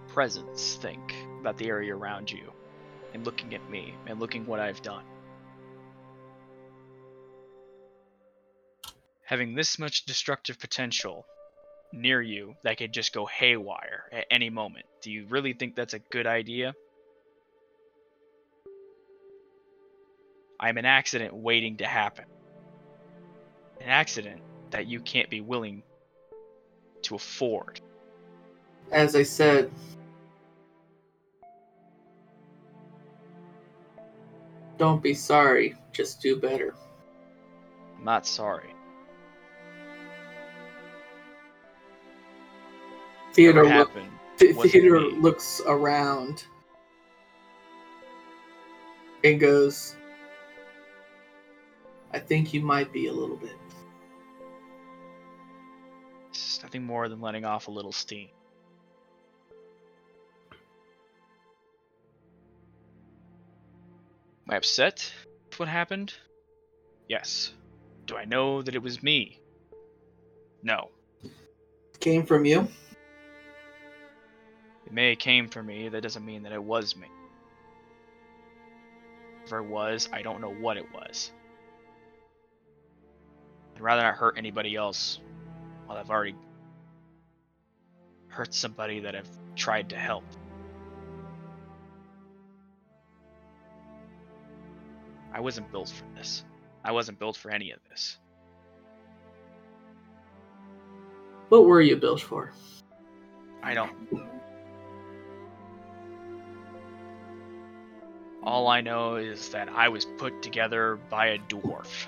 presence 0.08 0.80
think 0.82 1.14
about 1.40 1.58
the 1.58 1.68
area 1.68 1.96
around 1.96 2.32
you 2.32 2.52
and 3.14 3.24
looking 3.28 3.54
at 3.54 3.70
me 3.70 3.94
and 4.08 4.20
looking 4.20 4.48
what 4.48 4.60
I've 4.60 4.82
done? 4.82 5.04
Having 9.22 9.54
this 9.54 9.78
much 9.78 10.06
destructive 10.06 10.58
potential 10.58 11.28
near 11.92 12.22
you 12.22 12.56
that 12.64 12.78
could 12.78 12.92
just 12.92 13.14
go 13.14 13.26
haywire 13.26 14.04
at 14.12 14.26
any 14.30 14.50
moment, 14.50 14.86
do 15.02 15.12
you 15.12 15.26
really 15.28 15.54
think 15.54 15.76
that's 15.76 15.94
a 15.94 16.00
good 16.00 16.28
idea? 16.28 16.74
I'm 20.60 20.78
an 20.78 20.86
accident 20.86 21.34
waiting 21.34 21.78
to 21.78 21.86
happen. 21.86 22.26
An 23.82 23.90
accident 23.90 24.42
that 24.72 24.88
you 24.88 25.00
can't 25.00 25.30
be 25.30 25.42
willing 25.42 25.84
to 27.04 27.16
afford. 27.16 27.80
As 28.92 29.16
I 29.16 29.24
said, 29.24 29.72
don't 34.78 35.02
be 35.02 35.14
sorry, 35.14 35.76
just 35.94 36.22
do 36.22 36.36
better. 36.36 36.76
I'm 37.98 38.04
not 38.04 38.26
sorry. 38.26 38.74
Theodore, 43.40 43.64
look, 43.64 43.92
Th- 44.38 44.54
Theodore 44.54 45.00
looks 45.00 45.62
around 45.66 46.44
and 49.24 49.40
goes, 49.40 49.96
I 52.12 52.20
think 52.20 52.54
you 52.54 52.60
might 52.60 52.92
be 52.92 53.08
a 53.08 53.14
little 53.14 53.38
bit. 53.38 53.56
It's 56.32 56.62
nothing 56.62 56.84
more 56.84 57.08
than 57.08 57.22
letting 57.22 57.46
off 57.46 57.70
a 57.70 57.72
little 57.72 57.94
steam. 57.94 58.28
Am 64.50 64.50
I 64.50 64.58
upset 64.58 65.14
with 65.50 65.60
what 65.60 65.70
happened? 65.70 66.14
Yes. 67.08 67.54
Do 68.06 68.18
I 68.18 68.26
know 68.26 68.62
that 68.62 68.76
it 68.76 68.84
was 68.84 69.02
me? 69.02 69.40
No. 70.62 70.90
Came 72.02 72.26
from 72.26 72.44
you? 72.44 72.68
It 74.90 74.94
may 74.94 75.10
have 75.10 75.20
came 75.20 75.48
from 75.48 75.68
me, 75.68 75.88
that 75.90 76.02
doesn't 76.02 76.26
mean 76.26 76.44
that 76.44 76.52
it 76.52 76.64
was 76.64 76.96
me. 76.96 77.08
If 79.46 79.54
it 79.54 79.66
was, 79.66 80.10
I 80.12 80.24
don't 80.24 80.42
know 80.42 80.52
what 80.54 80.78
it 80.78 80.86
was. 80.94 81.32
I'd 83.76 83.82
rather 83.82 84.02
not 84.02 84.16
hurt 84.16 84.38
anybody 84.38 84.76
else 84.76 85.20
while 85.86 85.98
I've 85.98 86.10
already 86.10 86.36
hurt 88.30 88.54
somebody 88.54 89.00
that 89.02 89.16
I've 89.16 89.30
tried 89.56 89.90
to 89.90 89.96
help. 89.96 90.24
I 95.32 95.40
wasn't 95.40 95.72
built 95.72 95.90
for 95.90 96.06
this. 96.18 96.44
I 96.84 96.92
wasn't 96.92 97.20
built 97.20 97.38
for 97.38 97.52
any 97.52 97.72
of 97.72 97.80
this. 97.90 98.18
What 101.50 101.66
were 101.66 101.82
you 101.82 101.96
built 101.96 102.22
for? 102.22 102.52
I 103.62 103.74
don't. 103.74 104.39
All 108.44 108.68
I 108.68 108.82
know 108.82 109.16
is 109.16 109.50
that 109.50 109.70
I 109.70 109.90
was 109.90 110.06
put 110.06 110.42
together 110.42 110.98
by 111.10 111.28
a 111.28 111.40
dwarf 111.40 112.08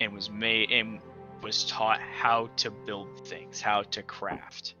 and 0.00 0.12
was 0.12 0.30
made 0.30 0.70
and 0.70 1.00
was 1.42 1.64
taught 1.64 2.00
how 2.00 2.48
to 2.56 2.70
build 2.70 3.26
things, 3.26 3.60
how 3.60 3.82
to 3.82 4.02
craft. 4.02 4.74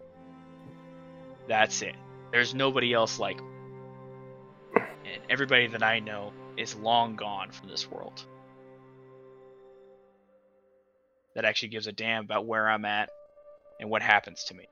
That's 1.48 1.82
it. 1.82 1.94
There's 2.32 2.54
nobody 2.54 2.92
else 2.92 3.18
like 3.18 3.38
me. 3.38 3.50
And 4.74 5.22
everybody 5.30 5.68
that 5.68 5.82
I 5.82 6.00
know 6.00 6.32
is 6.56 6.74
long 6.74 7.16
gone 7.16 7.50
from 7.50 7.68
this 7.68 7.90
world. 7.90 8.24
That 11.34 11.44
actually 11.44 11.68
gives 11.68 11.86
a 11.86 11.92
damn 11.92 12.24
about 12.24 12.46
where 12.46 12.68
I'm 12.68 12.84
at 12.86 13.10
and 13.78 13.90
what 13.90 14.02
happens 14.02 14.44
to 14.44 14.54
me. 14.54 14.66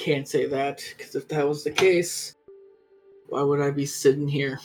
Can't 0.00 0.26
say 0.26 0.46
that, 0.46 0.82
because 0.96 1.14
if 1.14 1.28
that 1.28 1.46
was 1.46 1.62
the 1.62 1.70
case, 1.70 2.34
why 3.28 3.42
would 3.42 3.60
I 3.60 3.70
be 3.70 3.84
sitting 3.84 4.26
here 4.26 4.58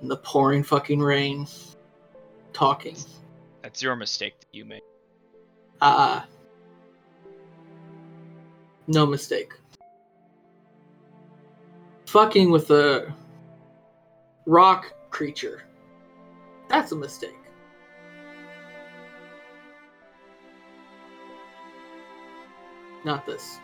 in 0.00 0.08
the 0.08 0.16
pouring 0.16 0.62
fucking 0.62 0.98
rain 0.98 1.46
talking? 2.54 2.96
That's 3.60 3.82
your 3.82 3.96
mistake 3.96 4.40
that 4.40 4.46
you 4.52 4.64
made. 4.64 4.80
Ah. 5.82 6.22
Uh, 6.22 6.26
no 8.86 9.04
mistake. 9.04 9.52
Fucking 12.06 12.50
with 12.50 12.70
a 12.70 13.14
rock 14.46 14.90
creature. 15.10 15.64
That's 16.70 16.92
a 16.92 16.96
mistake. 16.96 17.36
Not 23.04 23.26
this. 23.26 23.58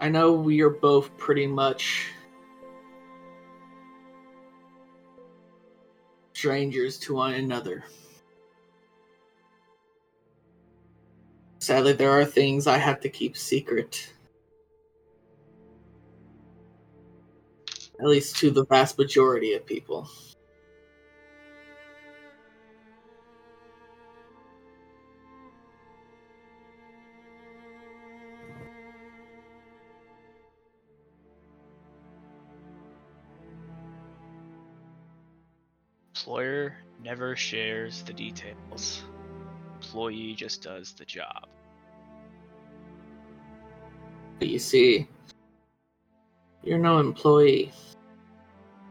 I 0.00 0.08
know 0.08 0.32
we 0.32 0.62
are 0.62 0.70
both 0.70 1.14
pretty 1.18 1.46
much 1.46 2.08
strangers 6.32 6.98
to 7.00 7.14
one 7.14 7.34
another. 7.34 7.84
Sadly, 11.58 11.92
there 11.92 12.10
are 12.10 12.24
things 12.24 12.66
I 12.66 12.78
have 12.78 13.00
to 13.00 13.10
keep 13.10 13.36
secret. 13.36 14.10
At 18.00 18.06
least 18.06 18.36
to 18.38 18.50
the 18.50 18.64
vast 18.64 18.96
majority 18.96 19.52
of 19.52 19.66
people. 19.66 20.08
Employer 36.30 36.76
never 37.02 37.34
shares 37.34 38.04
the 38.04 38.12
details. 38.12 39.02
Employee 39.82 40.32
just 40.32 40.62
does 40.62 40.92
the 40.92 41.04
job. 41.04 41.48
But 44.38 44.46
you 44.46 44.60
see, 44.60 45.08
you're 46.62 46.78
no 46.78 47.00
employee. 47.00 47.72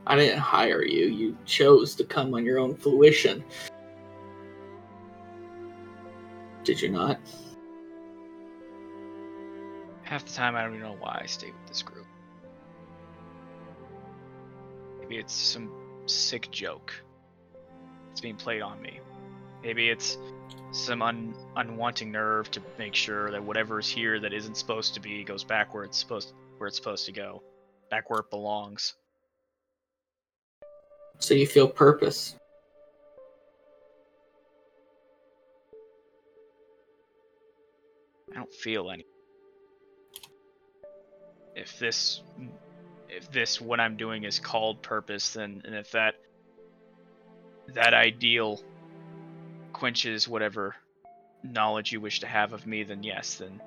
I 0.06 0.18
didn't 0.18 0.40
hire 0.40 0.84
you. 0.84 1.06
You 1.06 1.38
chose 1.46 1.96
to 1.96 2.04
come 2.04 2.34
on 2.34 2.44
your 2.44 2.60
own 2.60 2.76
fruition. 2.76 3.42
Did 6.66 6.82
you 6.82 6.90
not? 6.90 7.22
Half 10.04 10.26
the 10.26 10.34
time, 10.34 10.58
I 10.58 10.64
don't 10.64 10.76
even 10.76 10.86
know 10.86 10.98
why 11.00 11.22
I 11.24 11.26
stay 11.26 11.48
with 11.48 11.68
this 11.70 11.84
group. 11.84 12.06
Maybe 15.00 15.16
it's 15.16 15.34
some 15.34 15.72
sick 16.06 16.52
joke 16.52 16.94
that's 18.20 18.22
being 18.22 18.36
played 18.36 18.62
on 18.62 18.82
me. 18.82 19.00
Maybe 19.64 19.90
it's 19.90 20.18
some 20.72 21.02
un- 21.02 21.34
unwanting 21.56 22.12
nerve 22.12 22.52
to 22.52 22.62
make 22.78 22.94
sure 22.94 23.32
that 23.32 23.42
whatever's 23.42 23.88
here 23.88 24.20
that 24.20 24.34
isn't 24.34 24.56
supposed 24.56 24.94
to 24.96 25.00
be 25.00 25.24
goes 25.24 25.46
back 25.46 25.74
where 25.74 25.86
it's 25.86 25.98
supposed 25.98 26.34
where 26.58 26.68
it's 26.68 26.76
supposed 26.76 27.06
to 27.06 27.14
go, 27.14 27.42
back 27.90 28.10
where 28.10 28.20
it 28.20 28.30
belongs. 28.30 28.96
So 31.20 31.34
you 31.34 31.48
feel 31.48 31.68
purpose. 31.68 32.36
I 38.32 38.36
don't 38.36 38.54
feel 38.54 38.92
any. 38.92 39.06
If 41.56 41.80
this, 41.80 42.22
if 43.10 43.32
this 43.32 43.62
what 43.62 43.80
I'm 43.80 43.96
doing 43.96 44.26
is 44.26 44.40
called 44.40 44.82
purpose, 44.82 45.34
then 45.34 45.62
and 45.66 45.74
if 45.74 45.92
that 45.92 46.16
that 47.76 47.94
ideal 47.94 48.62
quenches 49.74 50.28
whatever 50.28 50.76
knowledge 51.44 51.92
you 51.92 52.02
wish 52.02 52.20
to 52.20 52.28
have 52.28 52.54
of 52.54 52.66
me, 52.68 52.84
then 52.84 53.04
yes, 53.04 53.36
then 53.36 53.62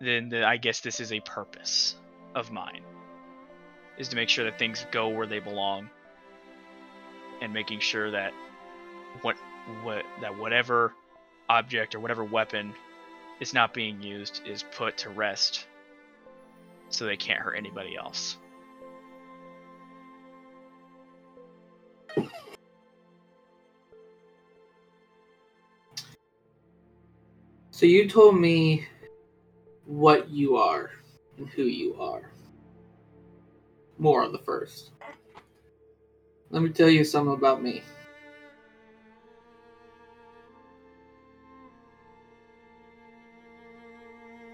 then, 0.00 0.32
I 0.44 0.56
guess 0.56 0.80
this 0.80 1.00
is 1.00 1.12
a 1.12 1.20
purpose 1.20 1.96
of 2.34 2.52
mine. 2.52 2.82
Is 3.98 4.08
to 4.08 4.16
make 4.16 4.28
sure 4.28 4.44
that 4.44 4.58
things 4.58 4.86
go 4.92 5.08
where 5.08 5.26
they 5.26 5.40
belong. 5.40 5.90
And 7.40 7.52
making 7.52 7.80
sure 7.80 8.10
that 8.10 8.32
what 9.22 9.36
what 9.82 10.04
that 10.20 10.36
whatever 10.38 10.92
object 11.48 11.94
or 11.94 12.00
whatever 12.00 12.24
weapon 12.24 12.74
is 13.40 13.54
not 13.54 13.72
being 13.72 14.02
used 14.02 14.42
is 14.44 14.64
put 14.72 14.98
to 14.98 15.10
rest 15.10 15.66
so 16.90 17.06
they 17.06 17.16
can't 17.16 17.38
hurt 17.38 17.54
anybody 17.54 17.96
else. 17.96 18.36
So 27.78 27.86
you 27.86 28.08
told 28.08 28.36
me 28.36 28.88
what 29.86 30.28
you 30.28 30.56
are 30.56 30.90
and 31.36 31.48
who 31.48 31.62
you 31.62 31.94
are. 31.94 32.32
More 33.98 34.24
on 34.24 34.32
the 34.32 34.40
first. 34.40 34.90
Let 36.50 36.64
me 36.64 36.70
tell 36.70 36.90
you 36.90 37.04
something 37.04 37.34
about 37.34 37.62
me. 37.62 37.82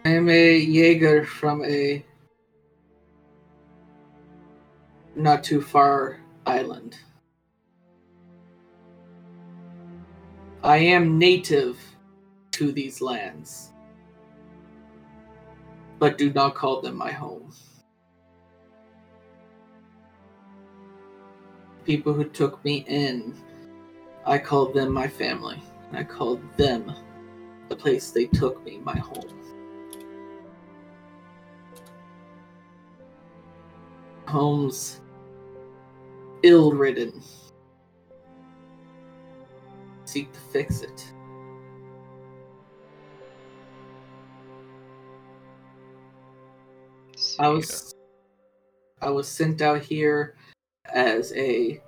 I 0.05 0.11
am 0.11 0.29
a 0.29 0.59
Jaeger 0.59 1.25
from 1.25 1.65
a 1.65 2.05
not 5.17 5.43
too 5.43 5.63
far 5.63 6.21
island. 6.45 6.99
I 10.63 10.77
am 10.77 11.19
native 11.19 11.79
to 12.55 12.71
these 12.71 13.01
lands, 13.01 13.73
but 15.99 16.17
do 16.17 16.33
not 16.33 16.55
call 16.55 16.81
them 16.81 16.97
my 16.97 17.11
home. 17.11 17.53
People 21.85 22.13
who 22.13 22.25
took 22.25 22.65
me 22.65 22.85
in, 22.87 23.35
I 24.25 24.39
called 24.39 24.73
them 24.73 24.93
my 24.93 25.09
family. 25.09 25.61
I 25.93 26.05
called 26.05 26.41
them 26.57 26.95
the 27.69 27.77
place 27.77 28.11
they 28.11 28.27
took 28.27 28.65
me 28.65 28.79
my 28.79 28.97
home. 28.97 29.41
Home's 34.29 35.01
ill 36.45 36.73
ridden. 36.73 37.21
Seek 40.05 40.33
to 40.33 40.41
fix 40.53 40.83
it. 40.83 41.14
I 47.39 47.49
was 47.49 47.95
I 49.01 49.11
was 49.11 49.27
sent 49.27 49.61
out 49.61 49.83
here 49.83 50.37
as 50.93 51.33
a 51.35 51.81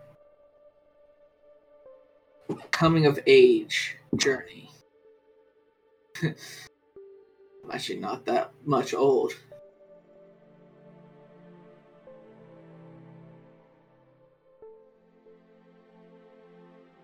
coming 2.70 3.06
of 3.06 3.20
age 3.26 3.96
journey. 4.16 4.70
I'm 6.22 6.34
actually 7.70 8.00
not 8.00 8.24
that 8.26 8.52
much 8.64 8.92
old. 8.92 9.32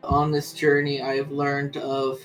On 0.03 0.33
this 0.33 0.53
journey, 0.53 1.01
I 1.01 1.17
have 1.17 1.31
learned 1.31 1.77
of 1.77 2.21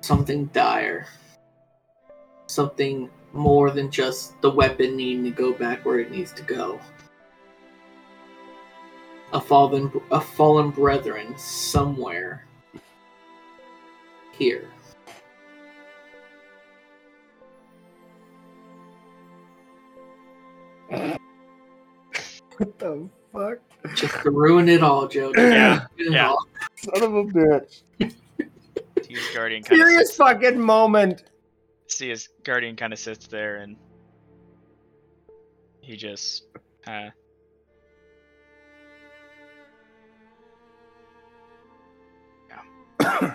something 0.00 0.46
dire 0.46 1.06
something 2.52 3.10
more 3.32 3.70
than 3.70 3.90
just 3.90 4.40
the 4.42 4.50
weapon 4.50 4.96
needing 4.96 5.24
to 5.24 5.30
go 5.30 5.52
back 5.52 5.84
where 5.84 5.98
it 5.98 6.10
needs 6.10 6.32
to 6.32 6.42
go. 6.42 6.78
A 9.32 9.40
fallen, 9.40 9.90
a 10.10 10.20
fallen 10.20 10.70
brethren 10.70 11.36
somewhere 11.38 12.46
here. 14.32 14.68
What 22.58 22.78
the 22.78 23.08
fuck? 23.32 23.58
Just 23.96 24.22
to 24.22 24.30
ruin 24.30 24.68
it 24.68 24.82
all, 24.82 25.08
Joe. 25.08 25.32
Yeah, 25.36 25.86
ruin 25.98 26.12
it 26.12 26.16
yeah. 26.16 26.28
all. 26.28 26.46
Son 26.76 27.02
of 27.02 27.14
a 27.14 27.24
bitch. 27.24 27.82
See 27.98 29.14
his 29.14 29.34
guardian 29.34 29.62
kind 29.62 29.80
Serious 29.80 30.14
fucking 30.14 30.60
moment. 30.60 31.24
See 31.92 32.08
his 32.08 32.28
guardian 32.44 32.76
kind 32.76 32.92
of 32.92 32.98
sits 32.98 33.26
there 33.26 33.56
and 33.56 33.76
he 35.80 35.96
just 35.96 36.44
uh 36.86 37.10
yeah 43.00 43.34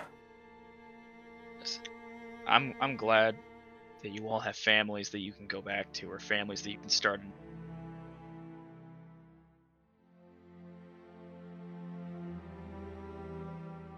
i'm 2.46 2.74
i'm 2.80 2.96
glad 2.96 3.36
that 4.02 4.10
you 4.10 4.28
all 4.28 4.40
have 4.40 4.56
families 4.56 5.10
that 5.10 5.20
you 5.20 5.32
can 5.32 5.46
go 5.46 5.60
back 5.60 5.92
to 5.92 6.10
or 6.10 6.18
families 6.18 6.62
that 6.62 6.70
you 6.70 6.78
can 6.78 6.88
start 6.88 7.20
in 7.20 7.32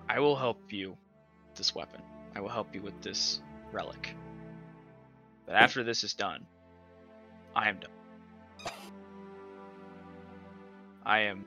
i 0.08 0.18
will 0.18 0.36
help 0.36 0.72
you 0.72 0.96
with 1.50 1.56
this 1.56 1.74
weapon. 1.74 2.00
I 2.34 2.40
will 2.40 2.48
help 2.48 2.74
you 2.74 2.80
with 2.80 3.00
this 3.02 3.40
relic 3.72 4.14
but 5.50 5.56
after 5.56 5.82
this 5.82 6.04
is 6.04 6.14
done, 6.14 6.46
I 7.56 7.70
am 7.70 7.80
done. 7.80 8.72
I 11.04 11.18
am. 11.22 11.44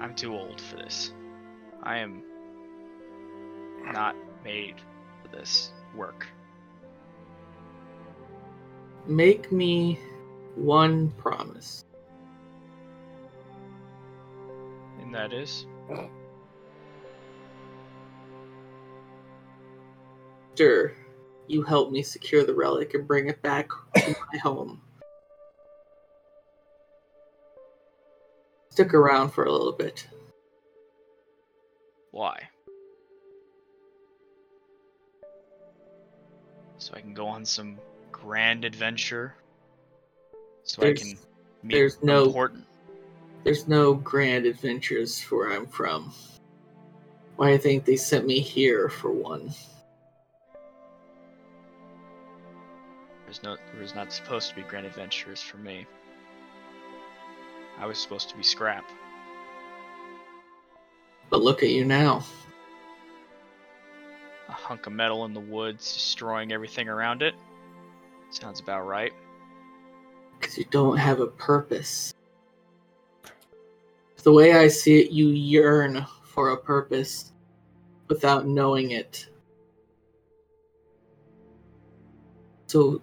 I'm 0.00 0.14
too 0.14 0.34
old 0.34 0.58
for 0.58 0.76
this. 0.76 1.12
I 1.82 1.98
am 1.98 2.22
not 3.92 4.16
made 4.42 4.76
for 5.22 5.36
this 5.36 5.70
work. 5.94 6.26
Make 9.06 9.52
me 9.52 9.98
one 10.54 11.10
promise. 11.10 11.84
And 15.02 15.14
that 15.14 15.34
is. 15.34 15.66
After 20.56 20.94
you 21.48 21.60
help 21.64 21.92
me 21.92 22.02
secure 22.02 22.42
the 22.42 22.54
relic 22.54 22.94
and 22.94 23.06
bring 23.06 23.28
it 23.28 23.42
back 23.42 23.68
to 23.96 24.16
my 24.32 24.38
home. 24.38 24.80
Stick 28.70 28.94
around 28.94 29.32
for 29.32 29.44
a 29.44 29.52
little 29.52 29.74
bit. 29.74 30.06
Why? 32.10 32.40
So 36.78 36.94
I 36.96 37.02
can 37.02 37.12
go 37.12 37.26
on 37.26 37.44
some 37.44 37.76
grand 38.10 38.64
adventure. 38.64 39.34
So 40.62 40.80
I 40.80 40.84
There's- 40.86 41.00
can 41.02 41.18
meet 41.64 41.74
there's 41.74 42.02
no- 42.02 42.24
important. 42.24 42.64
There's 43.44 43.68
no 43.68 43.92
grand 43.92 44.46
adventures 44.46 45.20
where 45.24 45.52
I'm 45.52 45.66
from. 45.66 46.14
Why 47.36 47.50
I 47.50 47.58
think 47.58 47.84
they 47.84 47.96
sent 47.96 48.24
me 48.24 48.40
here 48.40 48.88
for 48.88 49.10
one. 49.10 49.52
There's 53.26 53.42
no. 53.42 53.56
There 53.72 53.82
was 53.82 53.94
not 53.94 54.12
supposed 54.12 54.48
to 54.50 54.56
be 54.56 54.62
grand 54.62 54.86
adventures 54.86 55.42
for 55.42 55.58
me. 55.58 55.84
I 57.78 57.84
was 57.84 57.98
supposed 57.98 58.30
to 58.30 58.36
be 58.36 58.42
scrap. 58.42 58.88
But 61.28 61.42
look 61.42 61.62
at 61.64 61.70
you 61.70 61.84
now. 61.84 62.24
A 64.48 64.52
hunk 64.52 64.86
of 64.86 64.92
metal 64.92 65.24
in 65.24 65.34
the 65.34 65.40
woods, 65.40 65.92
destroying 65.92 66.52
everything 66.52 66.88
around 66.88 67.20
it. 67.20 67.34
Sounds 68.30 68.60
about 68.60 68.86
right. 68.86 69.12
Because 70.38 70.56
you 70.56 70.64
don't 70.70 70.96
have 70.96 71.18
a 71.18 71.26
purpose. 71.26 72.14
The 74.22 74.32
way 74.32 74.54
I 74.54 74.68
see 74.68 75.00
it, 75.00 75.10
you 75.10 75.28
yearn 75.28 76.06
for 76.24 76.50
a 76.50 76.56
purpose 76.56 77.32
without 78.08 78.46
knowing 78.46 78.92
it. 78.92 79.28
So 82.66 83.00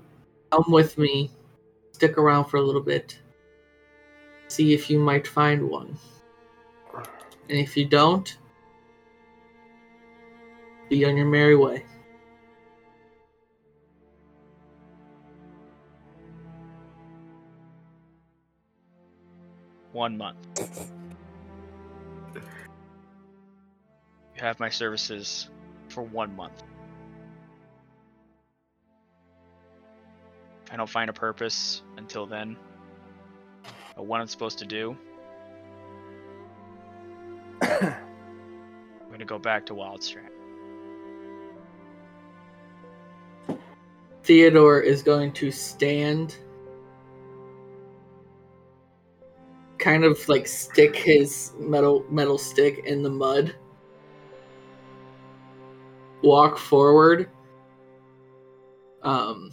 come 0.53 0.71
with 0.71 0.97
me. 0.97 1.31
Stick 1.93 2.17
around 2.17 2.45
for 2.45 2.57
a 2.57 2.61
little 2.61 2.81
bit. 2.81 3.19
See 4.47 4.73
if 4.73 4.89
you 4.89 4.99
might 4.99 5.27
find 5.27 5.67
one. 5.69 5.97
And 7.49 7.57
if 7.57 7.75
you 7.75 7.85
don't, 7.85 8.37
be 10.89 11.05
on 11.05 11.17
your 11.17 11.25
merry 11.25 11.55
way. 11.55 11.83
One 19.91 20.17
month. 20.17 20.37
You 22.35 22.41
have 24.41 24.59
my 24.59 24.69
services 24.69 25.49
for 25.89 26.03
one 26.03 26.35
month. 26.35 26.63
I 30.73 30.75
don't 30.75 30.89
find 30.89 31.07
a 31.07 31.13
purpose 31.13 31.83
until 31.97 32.25
then, 32.25 32.57
what 33.95 34.19
I'm 34.19 34.27
supposed 34.27 34.57
to 34.57 34.65
do, 34.65 34.97
I'm 37.61 37.95
gonna 39.11 39.23
go 39.23 39.37
back 39.37 39.67
to 39.67 39.75
Wildstrand. 39.75 40.31
Theodore 44.23 44.79
is 44.81 45.03
going 45.03 45.31
to 45.33 45.51
stand, 45.51 46.37
kind 49.77 50.03
of 50.03 50.27
like 50.27 50.47
stick 50.47 50.95
his 50.95 51.53
metal 51.59 52.03
metal 52.09 52.39
stick 52.39 52.83
in 52.85 53.03
the 53.03 53.11
mud, 53.11 53.53
walk 56.23 56.57
forward. 56.57 57.29
Um, 59.03 59.51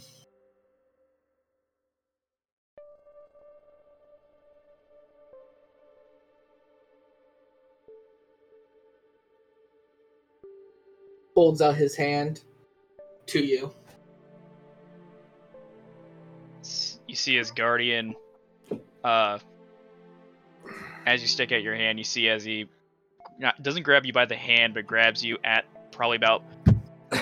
holds 11.41 11.59
out 11.59 11.73
his 11.73 11.95
hand 11.95 12.39
to 13.25 13.43
you. 13.43 13.73
You 17.07 17.15
see 17.15 17.35
his 17.35 17.49
guardian, 17.49 18.13
uh, 19.03 19.39
as 21.07 21.19
you 21.19 21.27
stick 21.27 21.51
out 21.51 21.63
your 21.63 21.73
hand, 21.73 21.97
you 21.97 22.03
see 22.03 22.29
as 22.29 22.43
he 22.43 22.67
not, 23.39 23.63
doesn't 23.63 23.81
grab 23.81 24.05
you 24.05 24.13
by 24.13 24.25
the 24.25 24.35
hand, 24.35 24.75
but 24.75 24.85
grabs 24.85 25.25
you 25.25 25.39
at 25.43 25.65
probably 25.91 26.15
about 26.15 26.43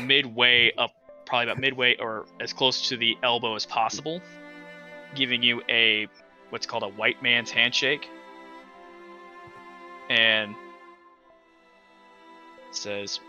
midway 0.03 0.73
up, 0.77 0.91
probably 1.25 1.45
about 1.49 1.57
midway 1.61 1.95
or 1.95 2.25
as 2.41 2.51
close 2.51 2.89
to 2.89 2.97
the 2.97 3.17
elbow 3.23 3.55
as 3.55 3.65
possible, 3.65 4.21
giving 5.15 5.41
you 5.41 5.61
a 5.69 6.09
what's 6.49 6.65
called 6.65 6.83
a 6.83 6.89
white 6.89 7.23
man's 7.23 7.51
handshake, 7.51 8.09
and 10.09 10.55
says, 12.71 13.21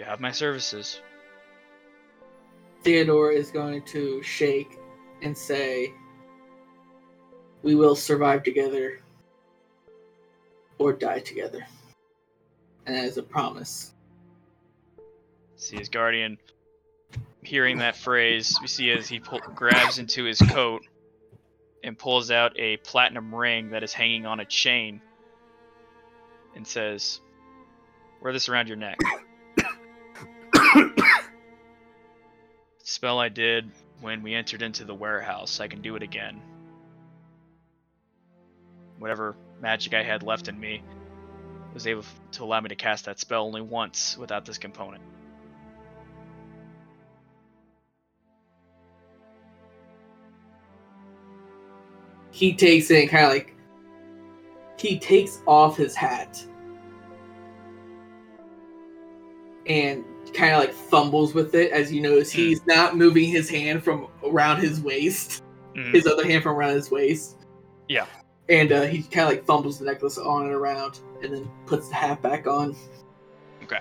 "You 0.00 0.06
have 0.06 0.18
my 0.18 0.30
services." 0.30 1.02
Theodore 2.82 3.32
is 3.32 3.50
going 3.50 3.82
to 3.82 4.22
shake 4.22 4.78
and 5.20 5.36
say, 5.36 5.92
We 7.62 7.74
will 7.74 7.94
survive 7.94 8.42
together 8.42 9.02
or 10.78 10.94
die 10.94 11.18
together. 11.18 11.66
And 12.86 12.96
that 12.96 13.04
is 13.04 13.18
a 13.18 13.22
promise. 13.22 13.92
See 15.56 15.76
his 15.76 15.90
guardian 15.90 16.38
hearing 17.42 17.76
that 17.78 17.94
phrase. 17.94 18.56
We 18.62 18.68
see 18.68 18.90
as 18.92 19.06
he 19.06 19.20
pull, 19.20 19.40
grabs 19.54 19.98
into 19.98 20.24
his 20.24 20.38
coat 20.38 20.80
and 21.84 21.98
pulls 21.98 22.30
out 22.30 22.58
a 22.58 22.78
platinum 22.78 23.34
ring 23.34 23.68
that 23.72 23.82
is 23.82 23.92
hanging 23.92 24.24
on 24.24 24.40
a 24.40 24.46
chain 24.46 25.02
and 26.56 26.66
says, 26.66 27.20
Wear 28.22 28.32
this 28.32 28.48
around 28.48 28.68
your 28.68 28.78
neck. 28.78 28.98
Spell 32.90 33.20
I 33.20 33.28
did 33.28 33.70
when 34.00 34.20
we 34.20 34.34
entered 34.34 34.62
into 34.62 34.82
the 34.82 34.92
warehouse. 34.92 35.60
I 35.60 35.68
can 35.68 35.80
do 35.80 35.94
it 35.94 36.02
again. 36.02 36.42
Whatever 38.98 39.36
magic 39.60 39.94
I 39.94 40.02
had 40.02 40.24
left 40.24 40.48
in 40.48 40.58
me 40.58 40.82
was 41.72 41.86
able 41.86 42.02
to 42.32 42.42
allow 42.42 42.60
me 42.60 42.68
to 42.70 42.74
cast 42.74 43.04
that 43.04 43.20
spell 43.20 43.44
only 43.44 43.60
once 43.60 44.18
without 44.18 44.44
this 44.44 44.58
component. 44.58 45.04
He 52.32 52.54
takes 52.54 52.90
it 52.90 53.02
and 53.02 53.08
kind 53.08 53.24
of 53.26 53.30
like. 53.30 53.54
He 54.80 54.98
takes 54.98 55.38
off 55.46 55.76
his 55.76 55.94
hat. 55.94 56.44
And 59.66 60.04
kind 60.34 60.52
of 60.54 60.60
like 60.60 60.72
fumbles 60.72 61.34
with 61.34 61.54
it 61.54 61.72
as 61.72 61.92
you 61.92 62.00
notice 62.00 62.32
Hmm. 62.32 62.38
he's 62.40 62.66
not 62.66 62.96
moving 62.96 63.28
his 63.28 63.48
hand 63.50 63.82
from 63.84 64.08
around 64.24 64.60
his 64.60 64.80
waist. 64.80 65.42
Mhm. 65.76 65.94
his 65.94 66.06
other 66.06 66.24
hand 66.26 66.42
from 66.42 66.56
around 66.56 66.74
his 66.74 66.90
waist. 66.90 67.36
Yeah. 67.88 68.06
And 68.48 68.72
uh, 68.72 68.82
he 68.82 69.02
kind 69.04 69.28
of 69.28 69.28
like 69.36 69.44
fumbles 69.44 69.78
the 69.78 69.84
necklace 69.84 70.18
on 70.18 70.42
and 70.46 70.52
around, 70.52 70.98
and 71.22 71.32
then 71.32 71.48
puts 71.66 71.88
the 71.88 71.94
hat 71.94 72.20
back 72.22 72.48
on. 72.48 72.74
Okay. 73.62 73.78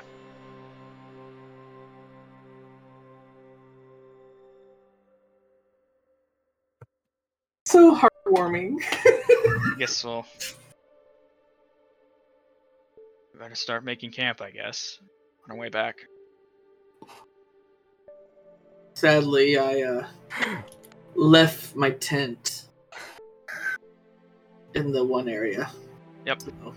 So 7.65 7.95
heartwarming. 7.95 8.77
I 8.81 9.75
guess 9.79 10.03
we'll. 10.03 10.25
We 13.33 13.39
better 13.39 13.55
start 13.55 13.83
making 13.83 14.11
camp, 14.11 14.41
I 14.41 14.51
guess. 14.51 14.99
On 15.45 15.51
our 15.51 15.57
way 15.57 15.69
back. 15.69 15.95
Sadly, 18.99 19.57
I 19.57 19.81
uh, 19.83 20.07
left 21.15 21.73
my 21.73 21.91
tent 21.91 22.65
in 24.75 24.91
the 24.91 25.01
one 25.01 25.29
area. 25.29 25.71
Yep. 26.25 26.41
So, 26.41 26.73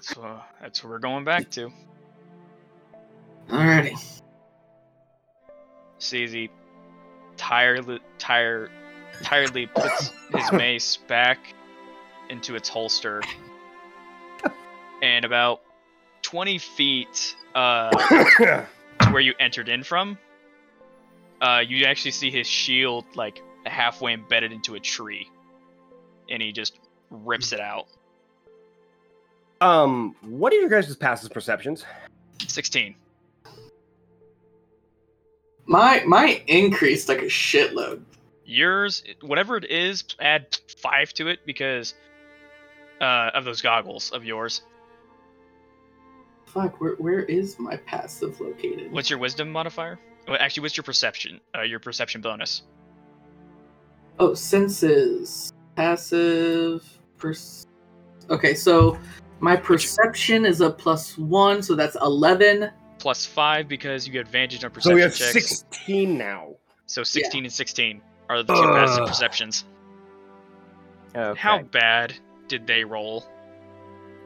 So 0.00 0.40
that's 0.60 0.84
where 0.84 0.90
we're 0.90 0.98
going 0.98 1.24
back 1.24 1.48
to. 1.52 1.72
alrighty. 3.48 4.20
See 5.98 6.24
as 6.24 6.32
he 6.32 6.50
tirely, 7.38 8.00
tire, 8.18 8.68
tiredly 9.22 9.64
puts 9.64 10.12
his 10.34 10.52
mace 10.52 10.98
back 11.08 11.38
into 12.28 12.54
its 12.54 12.68
holster. 12.68 13.22
And 15.00 15.24
about 15.24 15.62
20 16.20 16.58
feet 16.58 17.34
uh, 17.54 17.88
to 17.92 18.66
where 19.10 19.22
you 19.22 19.32
entered 19.40 19.70
in 19.70 19.82
from, 19.82 20.18
uh, 21.40 21.62
you 21.66 21.84
actually 21.84 22.10
see 22.12 22.30
his 22.30 22.46
shield 22.46 23.04
like 23.14 23.42
halfway 23.66 24.12
embedded 24.14 24.52
into 24.52 24.74
a 24.74 24.80
tree. 24.80 25.28
And 26.30 26.42
he 26.42 26.52
just 26.52 26.78
rips 27.10 27.52
it 27.52 27.60
out. 27.60 27.86
um, 29.60 30.14
what 30.22 30.52
are 30.52 30.56
your 30.56 30.68
guys' 30.68 30.94
passive 30.96 31.30
perceptions? 31.30 31.84
16. 32.46 32.94
My 35.66 36.02
my 36.06 36.42
increased 36.46 37.08
like 37.08 37.18
a 37.20 37.26
shitload. 37.26 38.02
Yours, 38.44 39.04
whatever 39.20 39.56
it 39.58 39.70
is, 39.70 40.04
add 40.20 40.56
five 40.78 41.12
to 41.14 41.28
it 41.28 41.40
because 41.44 41.92
uh, 43.02 43.30
of 43.34 43.44
those 43.44 43.60
goggles 43.60 44.10
of 44.10 44.24
yours. 44.24 44.62
Fuck, 46.46 46.80
where 46.80 46.94
where 46.94 47.20
is 47.20 47.58
my 47.58 47.76
passive 47.76 48.40
located? 48.40 48.90
What's 48.92 49.10
your 49.10 49.18
wisdom 49.18 49.52
modifier? 49.52 49.98
Well, 50.28 50.36
actually, 50.40 50.62
what's 50.62 50.76
your 50.76 50.84
perception? 50.84 51.40
Uh, 51.56 51.62
your 51.62 51.80
perception 51.80 52.20
bonus. 52.20 52.62
Oh, 54.18 54.34
senses. 54.34 55.52
Passive. 55.76 56.84
per. 57.18 57.34
okay, 58.30 58.54
so 58.54 58.98
my 59.40 59.56
perception 59.56 60.44
is 60.44 60.60
a 60.60 60.70
plus 60.70 61.16
one, 61.16 61.62
so 61.62 61.74
that's 61.74 61.96
11. 62.02 62.70
Plus 62.98 63.24
five 63.24 63.68
because 63.68 64.06
you 64.06 64.12
get 64.12 64.20
advantage 64.22 64.64
on 64.64 64.70
perception 64.72 64.98
So 65.00 65.06
perception 65.08 65.34
we 65.34 65.40
have 65.40 65.44
checks. 65.48 65.58
16 65.60 66.18
now. 66.18 66.48
So 66.86 67.02
16 67.04 67.44
and 67.44 67.52
16 67.52 68.00
are 68.28 68.42
the 68.42 68.52
two 68.54 68.60
passive 68.62 69.06
perceptions. 69.06 69.64
Okay. 71.14 71.38
How 71.40 71.62
bad 71.62 72.14
did 72.48 72.66
they 72.66 72.82
roll? 72.84 73.24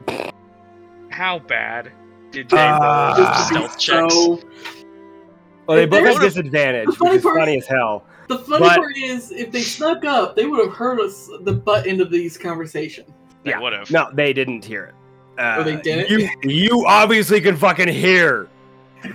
How 1.09 1.37
bad 1.39 1.91
did 2.31 2.49
they 2.49 2.57
Uh, 2.57 2.79
roll 2.79 3.25
Ah. 3.27 3.47
stealth 3.47 3.77
checks? 3.79 4.15
So, 5.63 5.67
Well, 5.67 5.77
they 5.77 5.85
both 5.85 6.03
have 6.05 6.19
There's- 6.19 6.33
disadvantage, 6.33 6.85
the 6.85 6.91
which 6.91 6.97
funny 6.99 7.15
is 7.15 7.23
part- 7.23 7.37
funny 7.39 7.57
as 7.57 7.67
hell. 7.67 8.05
the 8.27 8.39
funny 8.39 8.59
But- 8.67 8.75
part 8.77 8.97
is, 8.97 9.31
if 9.31 9.51
they 9.51 9.61
snuck 9.61 10.03
up, 10.03 10.35
they 10.35 10.45
would 10.45 10.59
have 10.59 10.73
heard 10.75 10.99
us 10.99 11.29
the 11.41 11.53
butt 11.53 11.87
end 11.87 12.01
of 12.01 12.11
these 12.11 12.37
conversations. 12.37 13.09
They 13.43 13.51
Yeah. 13.51 13.59
would 13.61 13.71
have. 13.73 13.89
No, 13.89 14.09
they 14.13 14.33
didn't 14.33 14.65
hear 14.65 14.85
it. 14.85 15.41
Uh, 15.41 15.55
Oh, 15.59 15.63
they 15.63 15.77
didn't? 15.77 16.09
You, 16.09 16.29
you 16.43 16.85
obviously 16.85 17.39
can 17.41 17.55
fucking 17.55 17.87
hear 17.87 18.47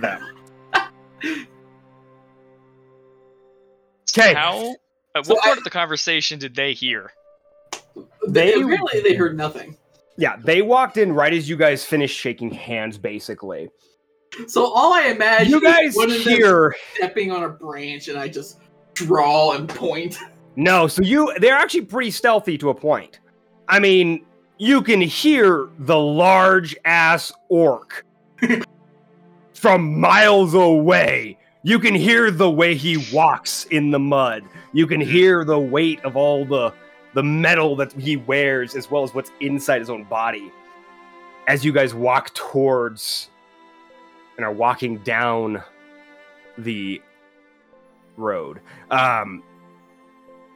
them. 0.01 0.21
Okay. 4.11 4.33
How? 4.33 4.75
At 5.15 5.25
So 5.25 5.33
what 5.35 5.43
I- 5.43 5.47
part 5.47 5.57
of 5.59 5.63
the 5.63 5.69
conversation 5.69 6.39
did 6.39 6.55
they 6.55 6.73
hear? 6.73 7.11
They 8.27 8.51
They- 8.51 8.53
apparently 8.53 9.01
they 9.01 9.13
heard 9.15 9.37
nothing. 9.37 9.77
Yeah, 10.17 10.35
they 10.43 10.61
walked 10.61 10.97
in 10.97 11.13
right 11.13 11.31
as 11.33 11.47
you 11.47 11.55
guys 11.55 11.85
finished 11.85 12.17
shaking 12.17 12.51
hands, 12.51 12.97
basically. 12.97 13.69
So 14.47 14.65
all 14.65 14.93
I 14.93 15.07
imagine 15.07 15.51
You 15.51 15.61
guys 15.61 15.91
is 15.91 15.95
one 15.95 16.11
of 16.11 16.23
them 16.23 16.33
hear 16.35 16.75
stepping 16.95 17.31
on 17.31 17.43
a 17.43 17.49
branch, 17.49 18.07
and 18.07 18.17
I 18.17 18.27
just 18.27 18.59
draw 18.93 19.53
and 19.53 19.67
point. 19.67 20.17
no, 20.55 20.87
so 20.87 21.01
you 21.01 21.33
they're 21.39 21.57
actually 21.57 21.85
pretty 21.85 22.11
stealthy 22.11 22.57
to 22.59 22.69
a 22.69 22.75
point. 22.75 23.19
I 23.67 23.79
mean, 23.79 24.25
you 24.57 24.81
can 24.81 25.01
hear 25.01 25.69
the 25.79 25.97
large 25.97 26.75
ass 26.85 27.31
orc 27.49 28.05
from 29.53 29.99
miles 29.99 30.53
away. 30.53 31.37
You 31.63 31.79
can 31.79 31.93
hear 31.93 32.31
the 32.31 32.49
way 32.49 32.75
he 32.75 33.05
walks 33.13 33.65
in 33.65 33.91
the 33.91 33.99
mud. 33.99 34.43
You 34.73 34.87
can 34.87 35.01
hear 35.01 35.43
the 35.43 35.59
weight 35.59 35.99
of 36.05 36.15
all 36.15 36.45
the 36.45 36.73
the 37.13 37.23
metal 37.23 37.75
that 37.75 37.91
he 37.93 38.15
wears 38.17 38.75
as 38.75 38.91
well 38.91 39.03
as 39.03 39.13
what's 39.13 39.31
inside 39.41 39.79
his 39.79 39.89
own 39.89 40.03
body. 40.03 40.51
As 41.47 41.65
you 41.65 41.73
guys 41.73 41.93
walk 41.93 42.33
towards 42.35 43.29
and 44.39 44.45
are 44.45 44.53
walking 44.53 44.99
down 44.99 45.61
the 46.57 47.01
road. 48.15 48.61
Um 48.89 49.43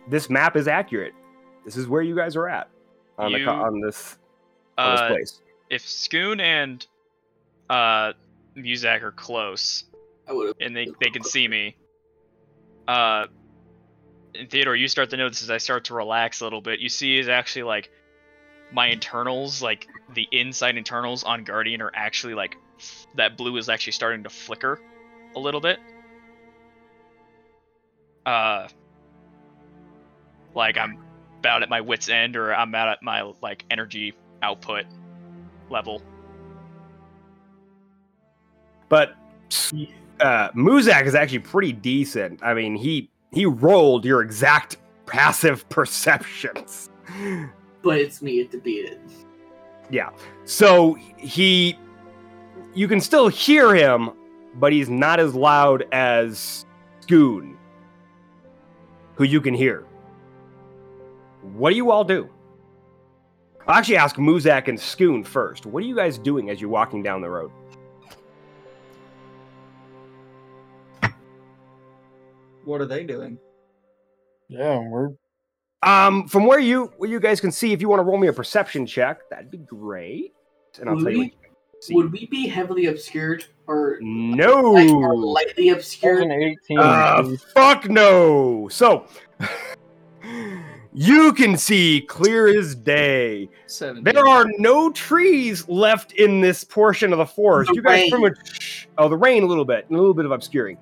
this 0.07 0.29
map 0.29 0.55
is 0.55 0.69
accurate. 0.69 1.13
This 1.65 1.75
is 1.75 1.85
where 1.87 2.01
you 2.01 2.15
guys 2.15 2.37
are 2.37 2.47
at 2.47 2.69
on 3.17 3.33
the 3.33 3.45
on 3.45 3.81
this 3.81 4.17
on 4.77 4.91
this 4.91 5.01
Uh, 5.01 5.07
place. 5.09 5.41
if 5.69 5.83
Skun 5.83 6.41
and 6.41 6.85
uh, 7.69 8.13
Muzak 8.55 9.01
are 9.01 9.11
close 9.11 9.83
I 10.27 10.51
and 10.61 10.75
they, 10.75 10.87
they 11.01 11.09
can 11.09 11.23
see 11.23 11.47
me, 11.47 11.75
uh, 12.87 13.27
and 14.35 14.49
Theodore, 14.49 14.75
you 14.75 14.87
start 14.87 15.09
to 15.09 15.17
notice 15.17 15.43
as 15.43 15.49
I 15.49 15.57
start 15.57 15.85
to 15.85 15.93
relax 15.93 16.41
a 16.41 16.45
little 16.45 16.61
bit. 16.61 16.79
You 16.79 16.89
see, 16.89 17.17
is 17.17 17.27
actually 17.27 17.63
like 17.63 17.89
my 18.71 18.87
internals, 18.87 19.61
like 19.61 19.87
the 20.13 20.27
inside 20.31 20.77
internals 20.77 21.23
on 21.23 21.43
Guardian, 21.43 21.81
are 21.81 21.91
actually 21.93 22.33
like 22.33 22.55
f- 22.55 22.62
that 23.15 23.37
blue 23.37 23.57
is 23.57 23.69
actually 23.69 23.93
starting 23.93 24.23
to 24.23 24.29
flicker 24.29 24.79
a 25.35 25.39
little 25.39 25.61
bit. 25.61 25.79
Uh, 28.25 28.67
like 30.55 30.77
I'm 30.77 30.97
about 31.39 31.63
at 31.63 31.69
my 31.69 31.81
wits 31.81 32.09
end, 32.09 32.35
or 32.35 32.53
I'm 32.53 32.73
out 32.75 32.89
at 32.89 33.03
my 33.03 33.31
like 33.41 33.65
energy 33.69 34.13
output 34.41 34.85
level. 35.69 36.01
But 38.89 39.15
uh, 40.19 40.49
Muzak 40.51 41.05
is 41.05 41.15
actually 41.15 41.39
pretty 41.39 41.73
decent. 41.73 42.41
I 42.43 42.53
mean, 42.53 42.75
he 42.75 43.09
he 43.31 43.45
rolled 43.45 44.05
your 44.05 44.21
exact 44.21 44.77
passive 45.05 45.67
perceptions. 45.69 46.89
But 47.81 47.99
it's 47.99 48.21
me 48.21 48.43
to 48.45 48.57
beat 48.57 48.85
it. 48.85 49.01
Yeah. 49.89 50.11
So 50.45 50.93
he 51.17 51.77
you 52.73 52.87
can 52.87 52.99
still 52.99 53.27
hear 53.27 53.73
him, 53.73 54.11
but 54.55 54.71
he's 54.71 54.89
not 54.89 55.19
as 55.19 55.35
loud 55.35 55.85
as 55.91 56.65
Skun, 57.01 57.55
who 59.15 59.23
you 59.23 59.41
can 59.41 59.53
hear. 59.53 59.85
What 61.53 61.71
do 61.71 61.75
you 61.75 61.91
all 61.91 62.03
do? 62.03 62.29
I'll 63.67 63.75
actually 63.75 63.97
ask 63.97 64.15
Muzak 64.17 64.67
and 64.67 64.77
Skun 64.77 65.25
first. 65.25 65.65
What 65.65 65.83
are 65.83 65.85
you 65.85 65.95
guys 65.95 66.17
doing 66.17 66.49
as 66.49 66.59
you're 66.59 66.69
walking 66.69 67.01
down 67.03 67.21
the 67.21 67.29
road? 67.29 67.51
What 72.65 72.81
are 72.81 72.85
they 72.85 73.03
doing? 73.03 73.37
Yeah, 74.47 74.79
we're 74.79 75.09
Um, 75.81 76.27
from 76.27 76.45
where 76.45 76.59
you 76.59 76.93
where 76.97 77.09
you 77.09 77.19
guys 77.19 77.41
can 77.41 77.51
see, 77.51 77.73
if 77.73 77.81
you 77.81 77.89
want 77.89 77.99
to 77.99 78.03
roll 78.03 78.17
me 78.17 78.27
a 78.27 78.33
perception 78.33 78.85
check, 78.85 79.29
that'd 79.29 79.51
be 79.51 79.57
great. 79.57 80.33
And 80.79 80.87
I'll 80.89 80.95
Would 80.95 81.03
tell 81.03 81.11
you. 81.11 81.17
What 81.19 81.25
you 81.25 81.31
can 81.31 81.39
see. 81.39 81.42
Would 81.91 82.11
we 82.11 82.27
be 82.27 82.47
heavily 82.47 82.87
obscured 82.87 83.45
or 83.67 83.97
no. 84.01 84.71
like, 84.71 84.89
or 84.89 85.15
lightly 85.17 85.69
obscured? 85.69 86.23
an 86.23 86.31
18. 86.31 86.79
Uh, 86.79 87.35
fuck 87.53 87.89
no. 87.89 88.67
So 88.69 89.07
you 90.93 91.33
can 91.33 91.57
see 91.57 92.05
clear 92.07 92.47
as 92.47 92.75
day. 92.75 93.49
Seven. 93.67 94.03
There 94.03 94.25
are 94.27 94.45
no 94.59 94.91
trees 94.91 95.67
left 95.67 96.13
in 96.13 96.41
this 96.41 96.63
portion 96.63 97.11
of 97.11 97.19
the 97.19 97.25
forest. 97.25 97.69
The 97.69 97.75
you 97.75 97.81
guys 97.81 98.09
pretty 98.09 98.23
rain. 98.23 98.33
much 98.33 98.87
oh 98.97 99.09
the 99.09 99.17
rain 99.17 99.43
a 99.43 99.47
little 99.47 99.65
bit, 99.65 99.85
a 99.89 99.93
little 99.93 100.13
bit 100.13 100.25
of 100.25 100.31
obscuring. 100.31 100.77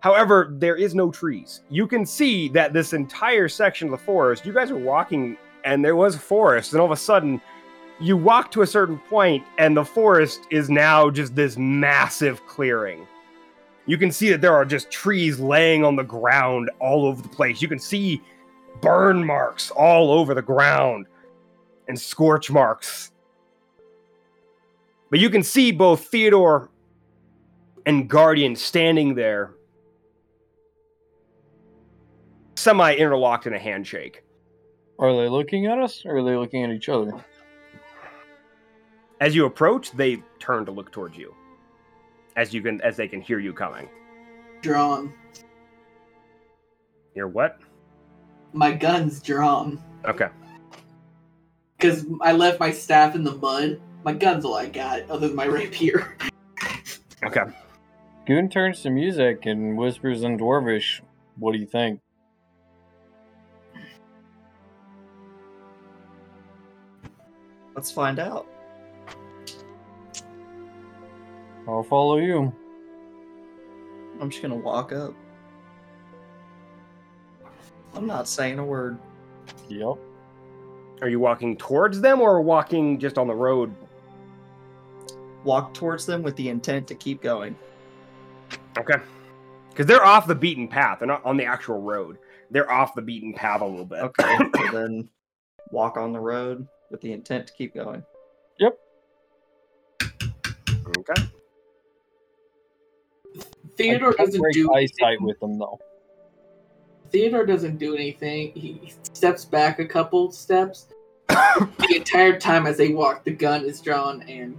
However, 0.00 0.54
there 0.58 0.76
is 0.76 0.94
no 0.94 1.10
trees. 1.10 1.62
You 1.70 1.86
can 1.88 2.06
see 2.06 2.48
that 2.50 2.72
this 2.72 2.92
entire 2.92 3.48
section 3.48 3.88
of 3.88 3.92
the 3.92 3.98
forest, 3.98 4.46
you 4.46 4.52
guys 4.52 4.70
are 4.70 4.76
walking 4.76 5.36
and 5.64 5.84
there 5.84 5.96
was 5.96 6.14
a 6.14 6.20
forest, 6.20 6.72
and 6.72 6.80
all 6.80 6.86
of 6.86 6.92
a 6.92 6.96
sudden 6.96 7.40
you 8.00 8.16
walk 8.16 8.50
to 8.52 8.62
a 8.62 8.66
certain 8.66 8.98
point 8.98 9.44
and 9.58 9.76
the 9.76 9.84
forest 9.84 10.46
is 10.50 10.70
now 10.70 11.10
just 11.10 11.34
this 11.34 11.56
massive 11.56 12.44
clearing. 12.46 13.06
You 13.86 13.98
can 13.98 14.12
see 14.12 14.28
that 14.30 14.40
there 14.40 14.54
are 14.54 14.64
just 14.64 14.90
trees 14.90 15.40
laying 15.40 15.84
on 15.84 15.96
the 15.96 16.04
ground 16.04 16.70
all 16.78 17.06
over 17.06 17.22
the 17.22 17.28
place. 17.28 17.60
You 17.62 17.68
can 17.68 17.78
see 17.78 18.22
burn 18.80 19.24
marks 19.24 19.70
all 19.70 20.12
over 20.12 20.34
the 20.34 20.42
ground 20.42 21.06
and 21.88 21.98
scorch 21.98 22.50
marks. 22.50 23.10
But 25.10 25.20
you 25.20 25.30
can 25.30 25.42
see 25.42 25.72
both 25.72 26.06
Theodore 26.06 26.70
and 27.86 28.08
Guardian 28.08 28.54
standing 28.54 29.14
there, 29.14 29.54
semi 32.56 32.94
interlocked 32.94 33.46
in 33.46 33.54
a 33.54 33.58
handshake. 33.58 34.22
Are 34.98 35.12
they 35.16 35.28
looking 35.28 35.66
at 35.66 35.78
us 35.78 36.04
or 36.04 36.18
are 36.18 36.22
they 36.22 36.36
looking 36.36 36.62
at 36.62 36.70
each 36.70 36.90
other? 36.90 37.24
As 39.20 39.34
you 39.34 39.46
approach, 39.46 39.90
they 39.92 40.22
turn 40.38 40.64
to 40.66 40.70
look 40.70 40.92
towards 40.92 41.16
you. 41.16 41.34
As 42.36 42.54
you 42.54 42.62
can 42.62 42.80
as 42.82 42.96
they 42.96 43.08
can 43.08 43.20
hear 43.20 43.40
you 43.40 43.52
coming. 43.52 43.88
Drawn. 44.62 45.12
You're 47.14 47.28
what? 47.28 47.58
My 48.52 48.72
gun's 48.72 49.20
drawn. 49.20 49.82
Okay. 50.04 50.28
Because 51.76 52.06
I 52.20 52.32
left 52.32 52.60
my 52.60 52.70
staff 52.70 53.14
in 53.14 53.24
the 53.24 53.34
mud. 53.34 53.80
My 54.04 54.12
gun's 54.12 54.44
all 54.44 54.54
I 54.54 54.68
got, 54.68 55.08
other 55.10 55.26
than 55.26 55.36
my 55.36 55.44
rapier. 55.46 56.16
Okay. 57.24 57.42
Skun 58.28 58.50
turns 58.50 58.82
to 58.82 58.90
Muzak 58.90 59.46
and 59.46 59.76
whispers 59.76 60.22
in 60.22 60.38
Dwarvish, 60.38 61.00
What 61.36 61.52
do 61.52 61.58
you 61.58 61.66
think? 61.66 62.00
Let's 67.74 67.90
find 67.90 68.18
out. 68.18 68.46
I'll 71.68 71.82
follow 71.82 72.16
you. 72.16 72.50
I'm 74.20 74.30
just 74.30 74.40
gonna 74.40 74.56
walk 74.56 74.90
up. 74.92 75.14
I'm 77.94 78.06
not 78.06 78.26
saying 78.26 78.58
a 78.58 78.64
word. 78.64 78.98
Yep. 79.68 79.98
Are 81.02 81.08
you 81.08 81.20
walking 81.20 81.56
towards 81.56 82.00
them 82.00 82.22
or 82.22 82.40
walking 82.40 82.98
just 82.98 83.18
on 83.18 83.28
the 83.28 83.34
road? 83.34 83.74
Walk 85.44 85.74
towards 85.74 86.06
them 86.06 86.22
with 86.22 86.36
the 86.36 86.48
intent 86.48 86.88
to 86.88 86.94
keep 86.94 87.22
going. 87.22 87.54
Okay. 88.78 88.96
Because 89.68 89.86
they're 89.86 90.04
off 90.04 90.26
the 90.26 90.34
beaten 90.34 90.68
path. 90.68 91.00
They're 91.00 91.08
not 91.08 91.24
on 91.24 91.36
the 91.36 91.44
actual 91.44 91.82
road. 91.82 92.18
They're 92.50 92.70
off 92.70 92.94
the 92.94 93.02
beaten 93.02 93.34
path 93.34 93.60
a 93.60 93.66
little 93.66 93.84
bit. 93.84 93.98
Okay. 93.98 94.38
so 94.56 94.68
then 94.72 95.08
walk 95.70 95.98
on 95.98 96.12
the 96.12 96.20
road 96.20 96.66
with 96.90 97.02
the 97.02 97.12
intent 97.12 97.46
to 97.46 97.52
keep 97.52 97.74
going. 97.74 98.02
Yep. 98.58 98.78
Okay. 100.98 101.28
Theodore 103.78 104.12
doesn't 104.12 104.52
do 104.52 104.74
eyesight 104.74 104.96
anything. 105.02 105.26
with 105.26 105.40
them 105.40 105.58
though. 105.58 105.78
Theodore 107.10 107.46
doesn't 107.46 107.78
do 107.78 107.94
anything. 107.94 108.52
He 108.52 108.92
steps 109.12 109.44
back 109.44 109.78
a 109.78 109.86
couple 109.86 110.30
steps. 110.32 110.88
the 111.28 111.94
entire 111.94 112.38
time 112.38 112.66
as 112.66 112.76
they 112.76 112.88
walk, 112.88 113.24
the 113.24 113.30
gun 113.30 113.64
is 113.64 113.80
drawn 113.80 114.22
and 114.22 114.56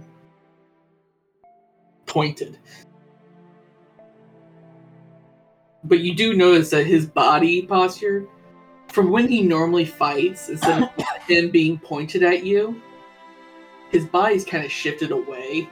pointed. 2.06 2.58
But 5.84 6.00
you 6.00 6.14
do 6.14 6.34
notice 6.34 6.70
that 6.70 6.86
his 6.86 7.06
body 7.06 7.62
posture, 7.62 8.26
from 8.88 9.10
when 9.10 9.28
he 9.28 9.42
normally 9.42 9.84
fights, 9.84 10.48
instead 10.48 10.82
of 10.82 10.90
him 11.28 11.50
being 11.50 11.78
pointed 11.78 12.22
at 12.22 12.44
you, 12.44 12.80
his 13.90 14.06
body's 14.06 14.44
kind 14.44 14.64
of 14.64 14.72
shifted 14.72 15.10
away. 15.10 15.68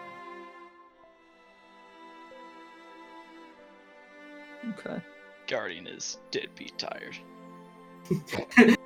Okay. 4.79 5.01
Guardian 5.47 5.87
is 5.87 6.19
deadbeat 6.31 6.79
tired. 6.79 7.17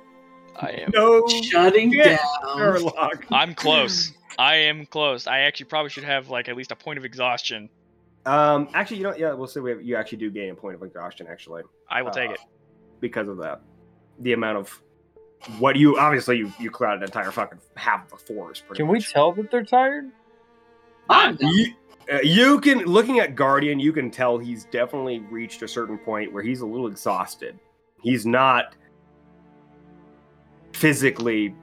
I 0.55 0.69
am. 0.69 0.91
No. 0.93 1.27
Shutting 1.27 1.91
down. 1.91 2.17
Sherlock. 2.57 3.25
I'm 3.31 3.53
close. 3.55 4.13
I 4.37 4.55
am 4.55 4.85
close. 4.85 5.27
I 5.27 5.39
actually 5.39 5.65
probably 5.65 5.89
should 5.89 6.03
have 6.03 6.29
like 6.29 6.47
at 6.49 6.55
least 6.55 6.71
a 6.71 6.75
point 6.75 6.97
of 6.97 7.05
exhaustion. 7.05 7.69
Um, 8.25 8.69
actually, 8.73 8.97
you 8.97 9.03
know, 9.03 9.15
yeah, 9.15 9.33
we'll 9.33 9.47
see. 9.47 9.59
We 9.59 9.71
have, 9.71 9.81
you 9.81 9.95
actually 9.95 10.19
do 10.19 10.31
gain 10.31 10.51
a 10.51 10.55
point 10.55 10.75
of 10.75 10.83
exhaustion. 10.83 11.27
Actually, 11.29 11.63
I 11.89 12.01
will 12.01 12.11
take 12.11 12.31
it. 12.31 12.39
because 12.99 13.27
of 13.27 13.37
that. 13.37 13.61
The 14.19 14.33
amount 14.33 14.57
of 14.57 14.81
what 15.59 15.75
you 15.75 15.97
obviously 15.97 16.37
you 16.37 16.53
you 16.59 16.71
cleared 16.71 16.99
an 16.99 17.03
entire 17.03 17.31
fucking 17.31 17.59
half 17.75 18.11
of 18.11 18.19
the 18.25 18.33
forest. 18.33 18.65
Pretty 18.65 18.81
Can 18.81 18.87
we 18.87 19.01
tell 19.01 19.33
that 19.33 19.51
they're 19.51 19.65
tired? 19.65 20.09
I'm 21.09 21.37
You, 21.39 21.73
uh, 22.11 22.19
you 22.23 22.59
can 22.59 22.79
looking 22.79 23.19
at 23.19 23.35
Guardian, 23.35 23.79
you 23.79 23.93
can 23.93 24.11
tell 24.11 24.37
he's 24.37 24.65
definitely 24.65 25.19
reached 25.19 25.61
a 25.61 25.67
certain 25.67 25.97
point 25.97 26.31
where 26.31 26.43
he's 26.43 26.61
a 26.61 26.65
little 26.65 26.87
exhausted. 26.87 27.59
He's 28.01 28.25
not 28.25 28.75
physically 30.73 31.55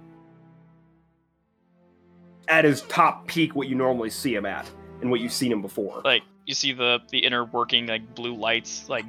at 2.48 2.64
his 2.64 2.82
top 2.82 3.26
peak 3.26 3.54
what 3.54 3.68
you 3.68 3.74
normally 3.74 4.10
see 4.10 4.34
him 4.34 4.46
at 4.46 4.70
and 5.00 5.10
what 5.10 5.20
you've 5.20 5.32
seen 5.32 5.52
him 5.52 5.62
before. 5.62 6.00
Like 6.04 6.22
you 6.46 6.54
see 6.54 6.72
the 6.72 7.00
the 7.10 7.18
inner 7.18 7.44
working 7.44 7.86
like 7.86 8.14
blue 8.14 8.34
lights 8.34 8.88
like 8.88 9.04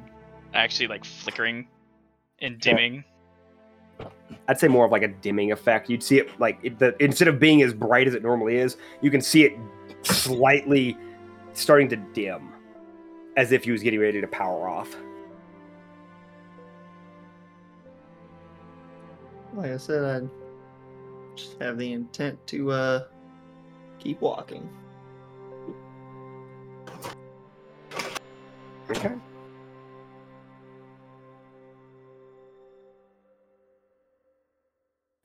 actually 0.54 0.88
like 0.88 1.04
flickering 1.04 1.66
and 2.40 2.58
dimming. 2.60 3.04
I'd 4.48 4.58
say 4.58 4.68
more 4.68 4.84
of 4.84 4.92
like 4.92 5.02
a 5.02 5.08
dimming 5.08 5.52
effect. 5.52 5.88
You'd 5.88 6.02
see 6.02 6.18
it 6.18 6.40
like 6.40 6.58
it, 6.62 6.78
the, 6.78 6.94
instead 7.02 7.28
of 7.28 7.38
being 7.38 7.62
as 7.62 7.72
bright 7.72 8.06
as 8.06 8.14
it 8.14 8.22
normally 8.22 8.56
is, 8.56 8.76
you 9.00 9.10
can 9.10 9.20
see 9.20 9.44
it 9.44 9.56
slightly 10.02 10.96
starting 11.54 11.88
to 11.90 11.96
dim, 11.96 12.52
as 13.36 13.52
if 13.52 13.64
he 13.64 13.70
was 13.70 13.82
getting 13.82 14.00
ready 14.00 14.20
to 14.20 14.26
power 14.26 14.68
off. 14.68 14.94
Like 19.54 19.70
I 19.70 19.76
said, 19.76 20.02
I 20.04 21.36
just 21.36 21.60
have 21.60 21.78
the 21.78 21.92
intent 21.92 22.38
to 22.48 22.70
uh 22.70 23.04
keep 23.98 24.20
walking. 24.20 24.68
Okay. 28.90 29.12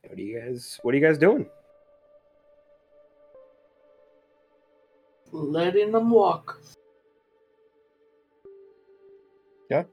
What 0.03 0.17
are 0.17 0.21
you 0.21 0.39
guys? 0.39 0.79
What 0.83 0.93
are 0.93 0.97
you 0.97 1.05
guys 1.05 1.17
doing? 1.17 1.47
Letting 5.37 5.91
them 5.91 6.09
walk. 6.09 6.59
Yeah. 9.69 9.83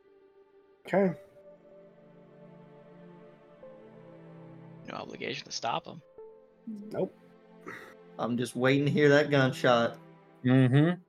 Okay. 0.86 1.14
No 4.88 4.94
obligation 4.94 5.46
to 5.46 5.52
stop 5.52 5.84
them. 5.84 6.00
Nope. 6.92 7.14
I'm 8.18 8.36
just 8.36 8.54
waiting 8.54 8.86
to 8.86 8.90
hear 8.90 9.08
that 9.10 9.30
gunshot. 9.30 9.98
Mm-hmm. 10.44 11.00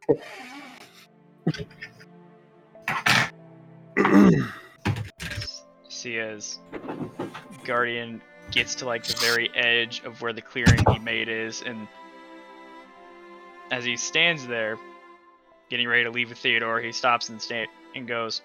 see 5.90 6.20
as 6.20 6.60
Guardian 7.64 8.22
gets 8.52 8.76
to 8.76 8.86
like 8.86 9.04
the 9.04 9.18
very 9.18 9.50
edge 9.56 10.04
of 10.06 10.22
where 10.22 10.34
the 10.34 10.42
clearing 10.42 10.84
he 10.92 11.00
made 11.00 11.30
is, 11.30 11.64
and 11.64 11.88
as 13.76 13.84
he 13.84 13.98
stands 13.98 14.48
there, 14.48 14.78
getting 15.70 15.86
ready 15.86 16.06
to 16.06 16.10
leave 16.10 16.30
with 16.30 16.38
Theodore, 16.38 16.80
he 16.80 16.94
stops 16.94 17.28
and 17.28 17.42
sta- 17.42 17.68
and 17.94 18.08
goes. 18.08 18.42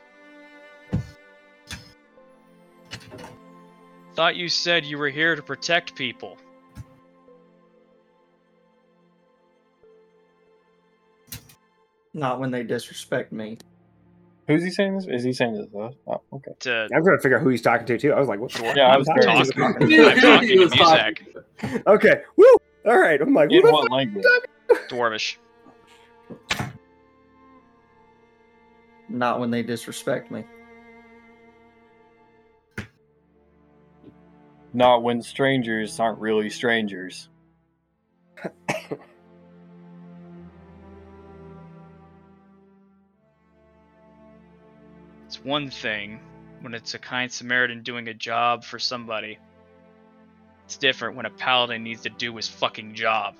Thought 4.14 4.35
you 4.35 4.49
said 4.49 4.85
you 4.85 4.99
were 4.99 5.09
here 5.09 5.37
to 5.37 5.43
protect 5.43 5.95
people. 5.95 6.37
Not 12.12 12.41
when 12.41 12.51
they 12.51 12.64
disrespect 12.64 13.31
me. 13.31 13.59
Who's 14.49 14.64
he 14.64 14.70
saying 14.70 14.97
this? 14.97 15.07
Is 15.07 15.22
he 15.22 15.33
saying 15.33 15.55
this? 15.55 15.66
Oh, 16.09 16.20
okay. 16.33 16.51
To 16.61 16.89
I'm 16.93 17.05
trying 17.05 17.16
to 17.18 17.22
figure 17.22 17.37
out 17.39 17.45
who 17.45 17.51
he's 17.51 17.62
talking 17.62 17.87
to 17.87 17.97
too. 17.99 18.12
I 18.12 18.18
was 18.18 18.28
like, 18.28 18.41
what? 18.41 18.51
Dwar- 18.51 18.74
Yeah, 18.74 18.89
I 18.89 18.97
was 18.97 19.07
talking, 19.07 19.22
curious. 19.22 19.51
I'm 19.57 19.74
talking 20.20 20.49
to 20.49 20.59
was 20.59 20.72
talking. 20.72 21.16
Muzak, 21.62 21.87
Okay. 21.87 22.14
Woo. 22.37 22.47
All 22.87 22.99
right. 22.99 23.20
I'm 23.20 23.33
like, 23.33 23.51
In 23.53 23.61
who 23.61 23.66
the 23.68 23.72
what 23.72 23.93
language? 23.93 24.24
Dwarvish. 24.91 25.36
Not 29.09 29.41
when 29.41 29.51
they 29.51 29.62
disrespect 29.62 30.30
me. 30.30 30.45
Not 34.72 35.03
when 35.03 35.22
strangers 35.22 35.99
aren't 35.99 36.18
really 36.20 36.51
strangers. 36.51 37.28
It's 45.26 45.45
one 45.45 45.70
thing 45.70 46.18
when 46.61 46.74
it's 46.74 46.95
a 46.95 46.99
kind 46.99 47.30
Samaritan 47.30 47.82
doing 47.84 48.09
a 48.09 48.14
job 48.14 48.64
for 48.64 48.80
somebody. 48.80 49.38
It's 50.64 50.76
different 50.76 51.16
when 51.16 51.26
a 51.26 51.30
paladin 51.30 51.84
needs 51.84 52.03
to 52.03 52.11
do 52.11 52.34
his 52.34 52.49
fucking 52.49 52.95
job. 52.95 53.36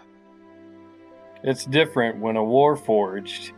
It's 1.43 1.65
different 1.65 2.19
when 2.19 2.37
a 2.37 2.43
warforged 2.43 3.53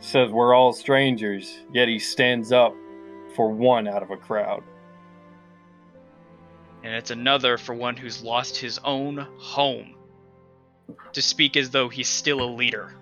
says 0.00 0.30
we're 0.30 0.54
all 0.54 0.72
strangers, 0.72 1.60
yet 1.72 1.88
he 1.88 1.98
stands 1.98 2.52
up 2.52 2.74
for 3.36 3.50
one 3.52 3.86
out 3.86 4.02
of 4.02 4.10
a 4.10 4.16
crowd. 4.16 4.62
And 6.82 6.94
it's 6.94 7.10
another 7.10 7.58
for 7.58 7.74
one 7.74 7.96
who's 7.96 8.22
lost 8.22 8.56
his 8.56 8.78
own 8.84 9.28
home 9.38 9.94
to 11.12 11.22
speak 11.22 11.56
as 11.56 11.70
though 11.70 11.88
he's 11.88 12.08
still 12.08 12.42
a 12.42 12.50
leader. 12.50 12.94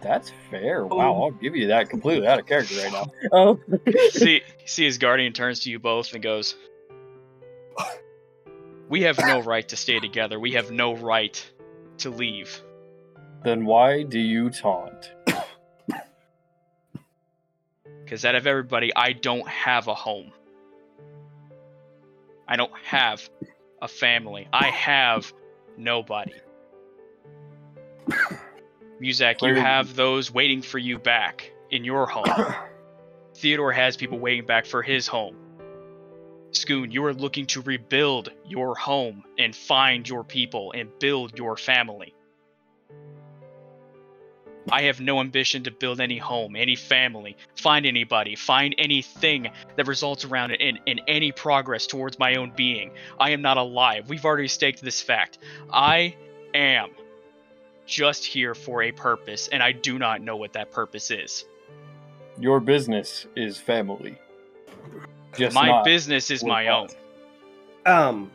That's 0.00 0.32
fair. 0.50 0.82
Oh. 0.84 0.96
Wow, 0.96 1.22
I'll 1.22 1.30
give 1.30 1.54
you 1.54 1.68
that 1.68 1.88
completely 1.90 2.26
out 2.26 2.38
of 2.38 2.46
character 2.46 2.76
right 2.76 2.92
now. 2.92 3.06
Oh, 3.32 3.60
see, 4.10 4.42
see 4.64 4.84
his 4.84 4.98
guardian 4.98 5.32
turns 5.32 5.60
to 5.60 5.70
you 5.70 5.78
both 5.78 6.12
and 6.12 6.22
goes, 6.22 6.56
"We 8.92 9.02
have 9.02 9.18
no 9.18 9.40
right 9.40 9.66
to 9.70 9.76
stay 9.76 10.00
together. 10.00 10.38
We 10.38 10.52
have 10.52 10.70
no 10.70 10.94
right 10.94 11.36
to 11.98 12.10
leave." 12.10 12.62
then 13.42 13.64
why 13.64 14.02
do 14.02 14.18
you 14.18 14.50
taunt? 14.50 15.10
Because 18.04 18.24
out 18.26 18.34
of 18.34 18.46
everybody, 18.46 18.92
I 18.94 19.14
don't 19.14 19.48
have 19.48 19.88
a 19.88 19.94
home. 19.94 20.32
I 22.46 22.56
don't 22.56 22.76
have 22.84 23.28
a 23.80 23.88
family. 23.88 24.48
I 24.52 24.68
have 24.68 25.32
nobody. 25.78 26.34
Muzak, 29.00 29.40
you 29.40 29.54
have 29.54 29.96
those 29.96 30.30
waiting 30.30 30.60
for 30.60 30.78
you 30.78 30.98
back 30.98 31.50
in 31.70 31.84
your 31.84 32.06
home. 32.06 32.54
Theodore 33.34 33.72
has 33.72 33.96
people 33.96 34.18
waiting 34.18 34.44
back 34.44 34.66
for 34.66 34.82
his 34.82 35.06
home. 35.06 35.41
Skun, 36.52 36.92
you 36.92 37.04
are 37.04 37.14
looking 37.14 37.46
to 37.46 37.62
rebuild 37.62 38.30
your 38.46 38.74
home 38.74 39.24
and 39.38 39.56
find 39.56 40.08
your 40.08 40.22
people 40.22 40.72
and 40.72 40.90
build 40.98 41.38
your 41.38 41.56
family. 41.56 42.14
I 44.70 44.82
have 44.82 45.00
no 45.00 45.18
ambition 45.20 45.64
to 45.64 45.70
build 45.70 46.00
any 46.00 46.18
home, 46.18 46.54
any 46.54 46.76
family, 46.76 47.36
find 47.56 47.84
anybody, 47.84 48.36
find 48.36 48.74
anything 48.78 49.50
that 49.76 49.88
results 49.88 50.24
around 50.24 50.52
it 50.52 50.60
in, 50.60 50.78
in 50.86 51.00
any 51.08 51.32
progress 51.32 51.86
towards 51.86 52.18
my 52.18 52.36
own 52.36 52.52
being. 52.54 52.92
I 53.18 53.30
am 53.30 53.42
not 53.42 53.56
alive. 53.56 54.08
We've 54.08 54.24
already 54.24 54.48
staked 54.48 54.82
this 54.82 55.02
fact. 55.02 55.38
I 55.72 56.14
am 56.54 56.90
just 57.86 58.24
here 58.24 58.54
for 58.54 58.82
a 58.82 58.92
purpose, 58.92 59.48
and 59.48 59.62
I 59.62 59.72
do 59.72 59.98
not 59.98 60.20
know 60.20 60.36
what 60.36 60.52
that 60.52 60.70
purpose 60.70 61.10
is. 61.10 61.44
Your 62.38 62.60
business 62.60 63.26
is 63.34 63.58
family. 63.58 64.18
Just 65.36 65.54
my 65.54 65.66
not 65.66 65.84
business 65.84 66.30
is 66.30 66.44
my 66.44 66.68
own. 66.68 66.88
Um, 67.86 68.30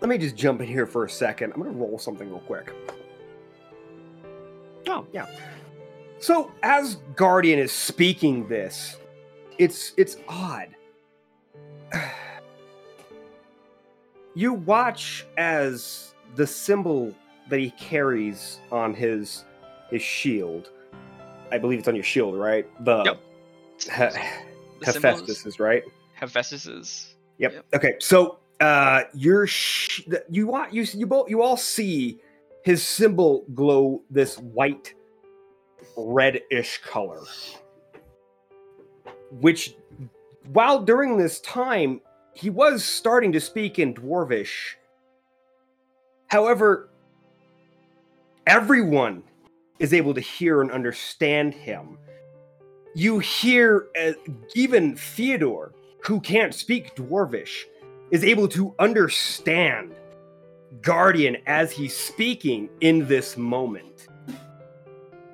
let 0.00 0.08
me 0.08 0.18
just 0.18 0.36
jump 0.36 0.60
in 0.60 0.66
here 0.66 0.86
for 0.86 1.04
a 1.04 1.10
second. 1.10 1.52
I'm 1.52 1.62
gonna 1.62 1.76
roll 1.76 1.98
something 1.98 2.28
real 2.28 2.40
quick. 2.40 2.72
Oh 4.88 5.06
yeah. 5.12 5.26
So 6.18 6.50
as 6.62 6.96
Guardian 7.16 7.58
is 7.58 7.72
speaking 7.72 8.48
this, 8.48 8.96
it's 9.58 9.92
it's 9.96 10.16
odd. 10.28 10.68
You 14.36 14.52
watch 14.52 15.26
as 15.36 16.14
the 16.36 16.46
symbol 16.46 17.12
that 17.48 17.58
he 17.58 17.70
carries 17.72 18.60
on 18.70 18.94
his 18.94 19.44
his 19.90 20.02
shield. 20.02 20.70
I 21.50 21.58
believe 21.58 21.80
it's 21.80 21.88
on 21.88 21.96
your 21.96 22.04
shield, 22.04 22.36
right? 22.36 22.64
The 22.84 23.02
Yep. 23.04 23.20
He- 23.80 24.20
The 24.86 24.92
symbol 24.92 25.24
is- 25.28 25.58
right? 25.58 25.82
Hephaestus's. 26.20 27.16
Yep. 27.38 27.54
Yep. 27.54 27.66
Okay. 27.76 27.94
So 28.00 28.38
uh, 28.60 29.02
you're 29.14 29.46
sh- 29.46 30.02
you 30.30 30.46
want 30.46 30.74
you 30.74 30.82
you 30.94 31.06
both 31.06 31.30
you 31.30 31.42
all 31.42 31.56
see 31.56 32.20
his 32.64 32.86
symbol 32.86 33.44
glow 33.54 34.02
this 34.10 34.38
white 34.38 34.94
reddish 35.96 36.78
color, 36.84 37.22
which 39.40 39.76
while 40.52 40.80
during 40.82 41.18
this 41.18 41.40
time 41.40 42.00
he 42.34 42.50
was 42.50 42.84
starting 42.84 43.32
to 43.32 43.40
speak 43.40 43.78
in 43.78 43.94
dwarvish. 43.94 44.74
However, 46.28 46.90
everyone 48.46 49.22
is 49.80 49.94
able 49.94 50.14
to 50.14 50.20
hear 50.20 50.62
and 50.62 50.70
understand 50.70 51.54
him. 51.54 51.98
you 52.94 53.18
hear 53.20 53.88
uh, 54.00 54.12
even 54.54 54.96
Theodore, 54.96 55.72
who 56.02 56.20
can't 56.20 56.54
speak 56.54 56.94
Dwarvish, 56.94 57.64
is 58.10 58.24
able 58.24 58.48
to 58.48 58.74
understand 58.78 59.94
Guardian 60.82 61.36
as 61.46 61.72
he's 61.72 61.96
speaking 61.96 62.68
in 62.80 63.06
this 63.06 63.36
moment. 63.36 64.08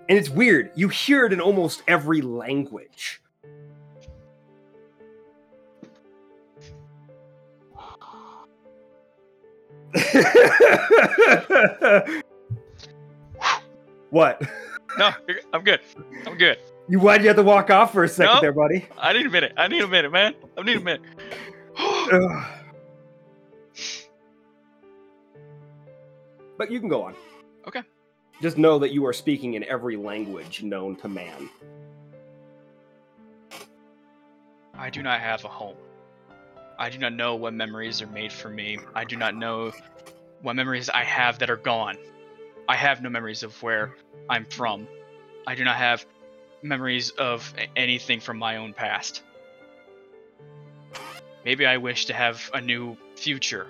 And 0.08 0.16
it's 0.18 0.30
weird. 0.30 0.70
You 0.74 0.88
hear 0.88 1.26
it 1.26 1.32
in 1.32 1.40
almost 1.40 1.82
every 1.88 2.20
language. 2.20 3.20
what? 14.10 14.42
No, 14.98 15.10
I'm 15.52 15.64
good. 15.64 15.80
I'm 16.26 16.36
good. 16.36 16.58
You 16.88 17.00
why'd 17.00 17.22
you 17.22 17.28
have 17.28 17.36
to 17.36 17.42
walk 17.42 17.70
off 17.70 17.92
for 17.92 18.04
a 18.04 18.08
second 18.08 18.34
Nope. 18.34 18.42
there, 18.42 18.52
buddy? 18.52 18.86
I 18.96 19.12
need 19.12 19.26
a 19.26 19.30
minute. 19.30 19.52
I 19.56 19.66
need 19.68 19.82
a 19.82 19.88
minute, 19.88 20.12
man. 20.12 20.34
I 20.56 20.62
need 20.62 20.76
a 20.76 20.80
minute. 20.80 21.02
But 26.58 26.70
you 26.70 26.80
can 26.80 26.88
go 26.88 27.02
on. 27.02 27.14
Okay. 27.68 27.82
Just 28.40 28.56
know 28.58 28.78
that 28.78 28.92
you 28.92 29.04
are 29.06 29.12
speaking 29.12 29.54
in 29.54 29.64
every 29.64 29.96
language 29.96 30.62
known 30.62 30.96
to 30.96 31.08
man. 31.08 31.50
I 34.74 34.90
do 34.90 35.02
not 35.02 35.20
have 35.20 35.44
a 35.44 35.48
home. 35.48 35.76
I 36.78 36.90
do 36.90 36.98
not 36.98 37.14
know 37.14 37.34
what 37.36 37.54
memories 37.54 38.02
are 38.02 38.06
made 38.06 38.32
for 38.32 38.50
me. 38.50 38.78
I 38.94 39.04
do 39.04 39.16
not 39.16 39.34
know 39.34 39.72
what 40.42 40.54
memories 40.56 40.90
I 40.90 41.04
have 41.04 41.38
that 41.38 41.48
are 41.48 41.56
gone. 41.56 41.96
I 42.68 42.76
have 42.76 43.02
no 43.02 43.08
memories 43.08 43.42
of 43.42 43.62
where 43.62 43.94
I'm 44.28 44.44
from. 44.44 44.86
I 45.46 45.54
do 45.54 45.64
not 45.64 45.76
have 45.76 46.04
memories 46.62 47.10
of 47.10 47.52
anything 47.74 48.20
from 48.20 48.38
my 48.38 48.56
own 48.56 48.72
past. 48.72 49.22
Maybe 51.44 51.64
I 51.64 51.76
wish 51.76 52.06
to 52.06 52.14
have 52.14 52.50
a 52.52 52.60
new 52.60 52.96
future 53.14 53.68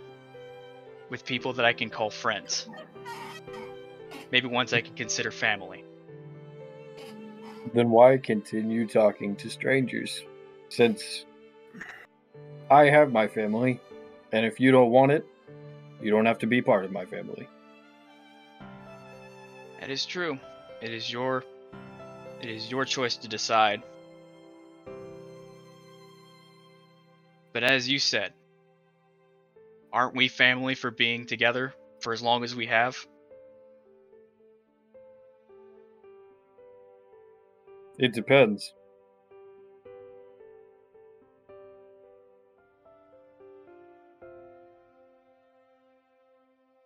with 1.11 1.25
people 1.25 1.53
that 1.55 1.65
I 1.65 1.73
can 1.73 1.91
call 1.91 2.11
friends. 2.11 2.67
Maybe 4.33 4.49
ones 4.49 4.73
I 4.73 4.81
can 4.81 4.95
consider 4.95 5.31
family. 5.31 5.85
Then 7.75 7.91
why 7.91 8.17
continue 8.19 8.87
talking 8.87 9.37
to 9.37 9.51
strangers? 9.51 10.23
Since 10.69 11.27
I 12.71 12.85
have 12.85 13.13
my 13.13 13.29
family, 13.29 13.81
and 14.33 14.47
if 14.47 14.59
you 14.59 14.73
don't 14.73 14.91
want 14.91 15.13
it, 15.13 15.27
you 16.01 16.11
don't 16.11 16.27
have 16.27 16.39
to 16.39 16.47
be 16.47 16.63
part 16.63 16.85
of 16.85 16.93
my 16.93 17.05
family. 17.05 17.49
That 19.81 19.91
is 19.91 20.05
true. 20.07 20.39
It 20.81 20.93
is 20.93 21.11
your 21.11 21.45
it 22.41 22.49
is 22.49 22.71
your 22.71 22.85
choice 22.85 23.17
to 23.17 23.29
decide. 23.29 23.83
But 27.53 27.65
as 27.65 27.89
you 27.89 27.99
said, 27.99 28.33
aren't 29.93 30.15
we 30.15 30.29
family 30.29 30.75
for 30.75 30.91
being 30.91 31.27
together 31.27 31.75
for 32.01 32.13
as 32.13 32.21
long 32.21 32.45
as 32.45 32.55
we 32.55 32.67
have? 32.67 32.97
It 37.99 38.13
depends. 38.13 38.75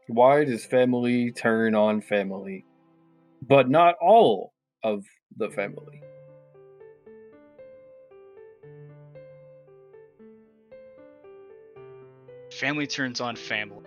Why 0.07 0.45
does 0.45 0.65
family 0.65 1.33
turn 1.33 1.75
on 1.75 2.01
family? 2.01 2.65
But 3.43 3.69
not 3.69 3.97
all 4.01 4.53
of 4.83 5.05
the 5.37 5.51
family. 5.51 6.03
Family 12.53 12.87
turns 12.87 13.21
on 13.21 13.37
family 13.37 13.85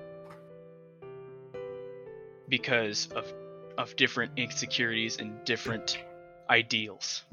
because 2.49 3.07
of 3.15 3.31
of 3.77 3.95
different 3.95 4.31
insecurities 4.37 5.17
and 5.17 5.43
different 5.45 5.97
ideals. 6.49 7.23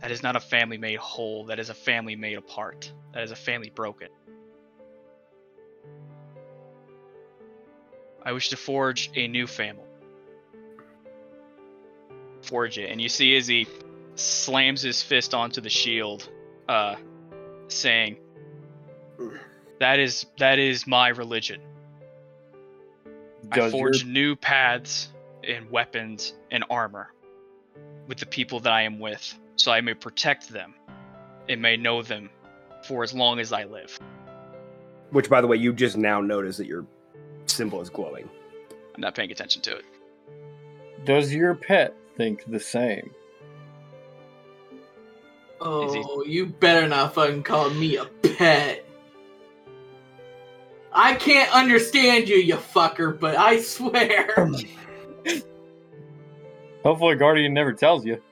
That 0.00 0.10
is 0.10 0.22
not 0.22 0.36
a 0.36 0.40
family 0.40 0.78
made 0.78 0.98
whole, 0.98 1.46
that 1.46 1.58
is 1.58 1.68
a 1.68 1.74
family 1.74 2.16
made 2.16 2.38
apart. 2.38 2.92
That 3.12 3.22
is 3.22 3.30
a 3.30 3.36
family 3.36 3.70
broken. 3.70 4.08
I 8.22 8.32
wish 8.32 8.50
to 8.50 8.56
forge 8.56 9.10
a 9.14 9.26
new 9.28 9.46
family. 9.46 9.85
Forge 12.46 12.78
it. 12.78 12.90
And 12.90 13.00
you 13.00 13.08
see 13.08 13.36
as 13.36 13.46
he 13.46 13.66
slams 14.14 14.82
his 14.82 15.02
fist 15.02 15.34
onto 15.34 15.60
the 15.60 15.68
shield, 15.68 16.28
uh, 16.68 16.96
saying, 17.68 18.16
That 19.80 19.98
is 19.98 20.26
that 20.38 20.58
is 20.58 20.86
my 20.86 21.08
religion. 21.08 21.60
I 23.52 23.56
Does 23.56 23.72
your, 23.72 23.80
forge 23.80 24.04
new 24.04 24.36
paths 24.36 25.08
and 25.44 25.70
weapons 25.70 26.34
and 26.50 26.64
armor 26.70 27.12
with 28.08 28.18
the 28.18 28.26
people 28.26 28.60
that 28.60 28.72
I 28.72 28.82
am 28.82 28.98
with, 28.98 29.38
so 29.56 29.72
I 29.72 29.80
may 29.80 29.94
protect 29.94 30.48
them 30.48 30.74
and 31.48 31.60
may 31.60 31.76
know 31.76 32.02
them 32.02 32.30
for 32.84 33.02
as 33.02 33.12
long 33.14 33.38
as 33.38 33.52
I 33.52 33.64
live. 33.64 33.98
Which, 35.10 35.28
by 35.28 35.40
the 35.40 35.46
way, 35.46 35.56
you 35.56 35.72
just 35.72 35.96
now 35.96 36.20
notice 36.20 36.56
that 36.56 36.66
your 36.66 36.86
symbol 37.46 37.80
is 37.80 37.90
glowing. 37.90 38.28
I'm 38.94 39.00
not 39.00 39.14
paying 39.14 39.30
attention 39.30 39.62
to 39.62 39.76
it. 39.76 39.84
does 41.04 41.34
your 41.34 41.54
pet 41.54 41.94
think 42.16 42.44
the 42.50 42.60
same? 42.60 43.10
Oh, 45.60 46.22
you 46.24 46.46
better 46.46 46.86
not 46.86 47.14
fucking 47.14 47.42
call 47.42 47.70
me 47.70 47.96
a 47.96 48.04
pet. 48.04 48.84
I 50.92 51.14
can't 51.14 51.52
understand 51.52 52.28
you, 52.28 52.36
you 52.36 52.56
fucker, 52.56 53.18
but 53.18 53.36
I 53.36 53.60
swear. 53.60 54.34
Hopefully, 56.82 57.16
Guardian 57.16 57.52
never 57.52 57.72
tells 57.72 58.04
you. 58.06 58.22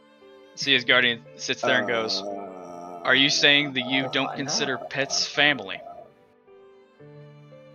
See 0.55 0.73
his 0.73 0.85
guardian 0.85 1.23
sits 1.37 1.63
there 1.63 1.79
and 1.81 1.89
goes, 1.89 2.23
Uh, 2.23 3.01
Are 3.03 3.15
you 3.15 3.29
saying 3.29 3.73
that 3.73 3.87
you 3.87 4.09
don't 4.13 4.35
consider 4.37 4.79
pets 4.79 5.27
family? 5.27 5.81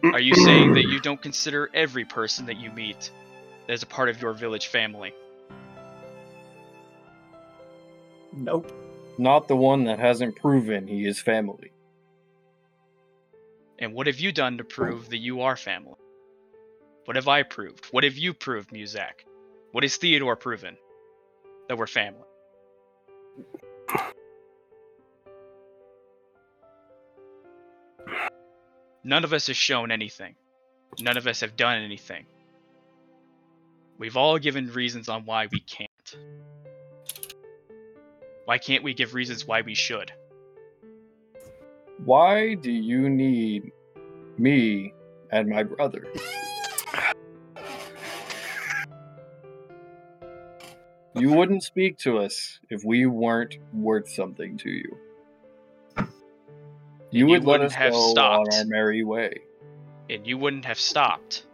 Are 0.03 0.21
you 0.21 0.33
saying 0.33 0.73
that 0.75 0.85
you 0.85 1.01
don't 1.01 1.21
consider 1.21 1.69
every 1.73 2.05
person 2.05 2.45
that 2.45 2.55
you 2.55 2.71
meet 2.71 3.11
as 3.67 3.83
a 3.83 3.85
part 3.85 4.07
of 4.07 4.21
your 4.21 4.31
village 4.31 4.67
family? 4.67 5.13
Nope. 8.33 8.71
Not 9.17 9.47
the 9.47 9.55
one 9.55 9.85
that 9.85 9.99
hasn't 9.99 10.35
proven 10.35 10.87
he 10.87 11.05
is 11.05 11.19
family. 11.19 11.71
And 13.77 13.93
what 13.93 14.07
have 14.07 14.19
you 14.19 14.31
done 14.31 14.57
to 14.57 14.63
prove 14.63 15.09
that 15.09 15.17
you 15.17 15.41
are 15.41 15.55
family? 15.55 15.95
What 17.05 17.15
have 17.15 17.27
I 17.27 17.43
proved? 17.43 17.85
What 17.91 18.03
have 18.03 18.17
you 18.17 18.33
proved, 18.33 18.71
Muzak? 18.71 19.25
What 19.71 19.83
has 19.83 19.97
Theodore 19.97 20.35
proven? 20.35 20.77
That 21.67 21.77
we're 21.77 21.87
family. 21.87 22.23
None 29.03 29.23
of 29.23 29.33
us 29.33 29.47
has 29.47 29.57
shown 29.57 29.91
anything. 29.91 30.35
None 30.99 31.17
of 31.17 31.25
us 31.25 31.41
have 31.41 31.55
done 31.55 31.81
anything. 31.81 32.25
We've 33.97 34.17
all 34.17 34.37
given 34.37 34.71
reasons 34.71 35.09
on 35.09 35.25
why 35.25 35.47
we 35.51 35.61
can't. 35.61 35.89
Why 38.49 38.57
can't 38.57 38.83
we 38.83 38.95
give 38.95 39.13
reasons 39.13 39.45
why 39.45 39.61
we 39.61 39.75
should? 39.75 40.11
Why 42.03 42.55
do 42.55 42.71
you 42.71 43.07
need 43.07 43.71
me 44.39 44.91
and 45.29 45.47
my 45.49 45.61
brother? 45.61 46.07
You 51.13 51.31
wouldn't 51.31 51.61
speak 51.61 51.99
to 51.99 52.17
us 52.17 52.59
if 52.71 52.83
we 52.83 53.05
weren't 53.05 53.59
worth 53.71 54.09
something 54.09 54.57
to 54.57 54.69
you. 54.71 54.97
You 55.97 56.07
you 57.11 57.27
would 57.27 57.45
let 57.45 57.59
wouldn't 57.59 57.69
us 57.69 57.75
have 57.75 57.91
go 57.91 58.09
stopped. 58.09 58.51
on 58.51 58.59
our 58.61 58.65
merry 58.65 59.03
way. 59.03 59.31
And 60.09 60.25
you 60.25 60.39
wouldn't 60.39 60.65
have 60.65 60.79
stopped 60.79 61.45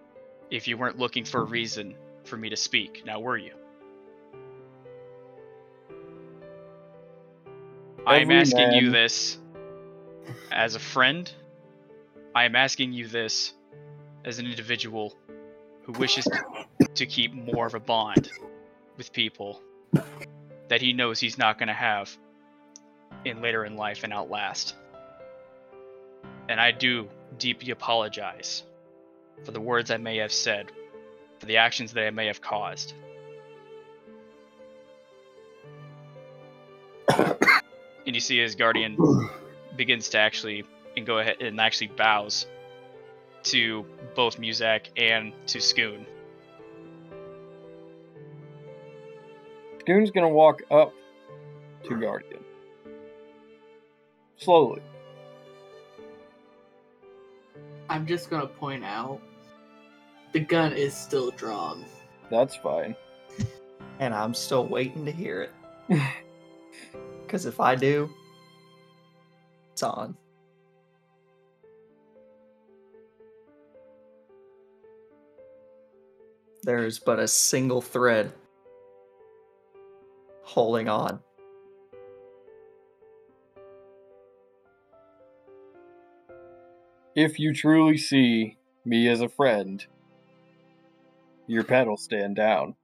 if 0.50 0.66
you 0.70 0.78
weren't 0.78 0.98
looking 0.98 1.26
for 1.26 1.42
a 1.42 1.46
reason 1.46 1.96
for 2.24 2.38
me 2.38 2.52
to 2.52 2.56
speak, 2.56 3.04
now 3.06 3.20
were 3.20 3.38
you? 3.38 3.52
I 8.08 8.20
am 8.20 8.30
asking 8.30 8.74
you 8.74 8.92
this 8.92 9.38
as 10.52 10.76
a 10.76 10.80
friend. 10.80 11.32
I 12.36 12.46
am 12.46 12.56
asking 12.56 12.94
you 12.94 13.08
this 13.08 13.54
as 14.24 14.38
an 14.38 14.46
individual 14.46 15.16
who 15.84 15.94
wishes 15.94 16.26
to, 16.26 16.88
to 16.88 17.06
keep 17.06 17.34
more 17.34 17.66
of 17.66 17.74
a 17.74 17.80
bond 17.80 18.30
with 18.98 19.12
people 19.12 19.62
that 20.68 20.82
he 20.82 20.94
knows 20.94 21.20
he's 21.20 21.38
not 21.38 21.58
going 21.58 21.68
to 21.68 21.74
have 21.74 22.16
in 23.24 23.42
later 23.42 23.66
in 23.66 23.76
life 23.76 24.04
and 24.04 24.14
outlast. 24.14 24.76
And 26.48 26.60
I 26.60 26.72
do 26.72 27.10
deeply 27.40 27.72
apologize 27.72 28.64
for 29.44 29.52
the 29.52 29.62
words 29.62 29.90
I 29.90 29.98
may 29.98 30.18
have 30.18 30.32
said, 30.32 30.72
for 31.40 31.48
the 31.48 31.58
actions 31.58 31.94
that 31.94 32.06
I 32.06 32.12
may 32.12 32.28
have 32.28 32.42
caused. 32.42 32.94
and 38.06 38.16
you 38.16 38.22
see 38.22 38.40
his 38.40 38.56
guardian 38.56 38.98
begins 39.76 40.10
to 40.10 40.18
actually 40.18 40.64
and 40.98 41.06
go 41.06 41.20
ahead 41.20 41.42
and 41.42 41.60
actually 41.60 41.88
bows 41.88 42.48
to 43.44 43.86
both 44.16 44.40
Muzak 44.40 44.88
and 44.98 45.34
to 45.48 45.60
Skun. 45.60 46.06
Skun's 49.82 50.12
gonna 50.12 50.30
walk 50.30 50.64
up 50.72 50.94
to 51.84 51.96
Guardian. 51.96 52.44
Slowly. 54.38 54.82
I'm 57.88 58.08
just 58.08 58.30
gonna 58.30 58.48
point 58.48 58.84
out 58.84 59.22
the 60.32 60.40
gun 60.40 60.74
is 60.74 60.96
still 60.96 61.30
drawn. 61.32 61.86
That's 62.32 62.56
fine. 62.56 62.96
And 64.00 64.14
I'm 64.14 64.34
still 64.34 64.66
waiting 64.66 65.06
to 65.06 65.12
hear 65.12 65.50
it. 65.90 66.02
Because 67.26 67.46
if 67.46 67.60
I 67.60 67.76
do, 67.76 68.10
it's 69.72 69.84
on. 69.84 70.16
There's 76.64 77.00
but 77.00 77.20
a 77.20 77.28
single 77.28 77.82
thread 77.82 78.32
holding 80.44 80.88
on. 80.88 81.20
If 87.16 87.40
you 87.40 87.54
truly 87.54 87.98
see 87.98 88.58
me 88.84 89.08
as 89.10 89.22
a 89.22 89.30
friend, 89.30 89.86
your 91.48 91.64
pet 91.64 91.88
will 91.88 91.98
stand 91.98 92.36
down. 92.36 92.76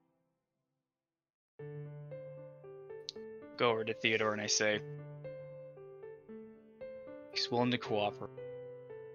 Go 3.61 3.69
over 3.69 3.83
to 3.83 3.93
Theodore 3.93 4.33
and 4.33 4.41
I 4.41 4.47
say, 4.47 4.81
He's 7.31 7.51
willing 7.51 7.69
to 7.69 7.77
cooperate. 7.77 8.31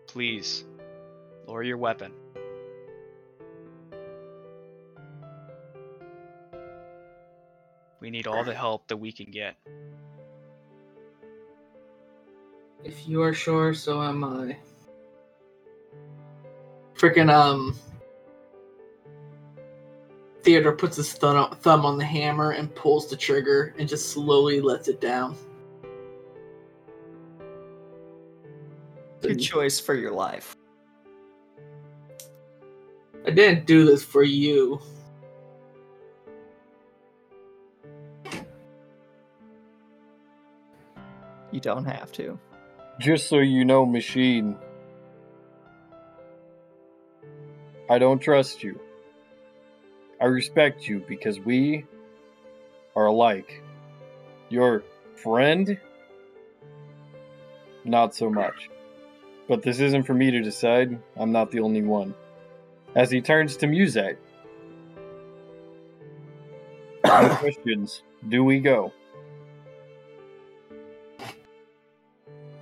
Please, 0.07 0.65
lower 1.49 1.65
your 1.65 1.79
weapon. 1.79 2.13
We 7.99 8.11
need 8.11 8.29
all 8.29 8.45
the 8.45 8.55
help 8.55 8.87
that 8.87 8.99
we 8.99 9.11
can 9.11 9.33
get. 9.33 9.57
If 12.85 13.09
you 13.09 13.23
are 13.23 13.35
sure, 13.35 13.75
so 13.75 14.01
am 14.01 14.23
I. 14.23 14.59
Freaking 16.97 17.33
um. 17.33 17.77
Theodore 20.47 20.77
puts 20.77 20.97
his 20.97 21.13
thumb 21.13 21.57
thumb 21.57 21.85
on 21.85 21.99
the 21.99 22.05
hammer 22.05 22.53
and 22.53 22.73
pulls 22.73 23.11
the 23.11 23.17
trigger 23.17 23.75
and 23.81 23.89
just 23.89 24.11
slowly 24.11 24.61
lets 24.61 24.87
it 24.87 25.01
down. 25.01 25.37
Good 29.21 29.39
choice 29.39 29.81
for 29.81 29.95
your 29.95 30.13
life. 30.13 30.55
I 33.27 33.31
didn't 33.33 33.67
do 33.67 33.85
this 33.85 34.05
for 34.05 34.23
you. 34.23 34.81
You 41.51 41.59
don't 41.61 41.87
have 41.87 42.13
to. 42.13 42.39
Just 43.01 43.29
so 43.29 43.41
you 43.41 43.65
know, 43.65 43.85
machine. 43.85 44.57
I 47.91 47.99
don't 47.99 48.21
trust 48.21 48.63
you. 48.63 48.81
I 50.21 50.25
respect 50.25 50.89
you 50.89 51.05
because 51.07 51.39
we 51.41 51.85
are 52.95 53.07
alike. 53.07 53.63
Your 54.49 54.83
friend? 55.17 55.79
Not 57.85 58.15
so 58.15 58.31
much. 58.31 58.71
But 59.49 59.63
this 59.63 59.81
isn't 59.81 60.05
for 60.05 60.15
me 60.15 60.31
to 60.31 60.41
decide. 60.43 60.99
I'm 61.17 61.33
not 61.33 61.51
the 61.51 61.61
only 61.61 61.83
one. 61.83 62.15
As 62.95 63.11
he 63.11 63.21
turns 63.21 63.57
to 63.59 63.67
Muzak. 63.67 64.17
No 67.05 67.29
questions. 67.41 68.03
Do 68.29 68.43
we 68.43 68.59
go? 68.61 68.93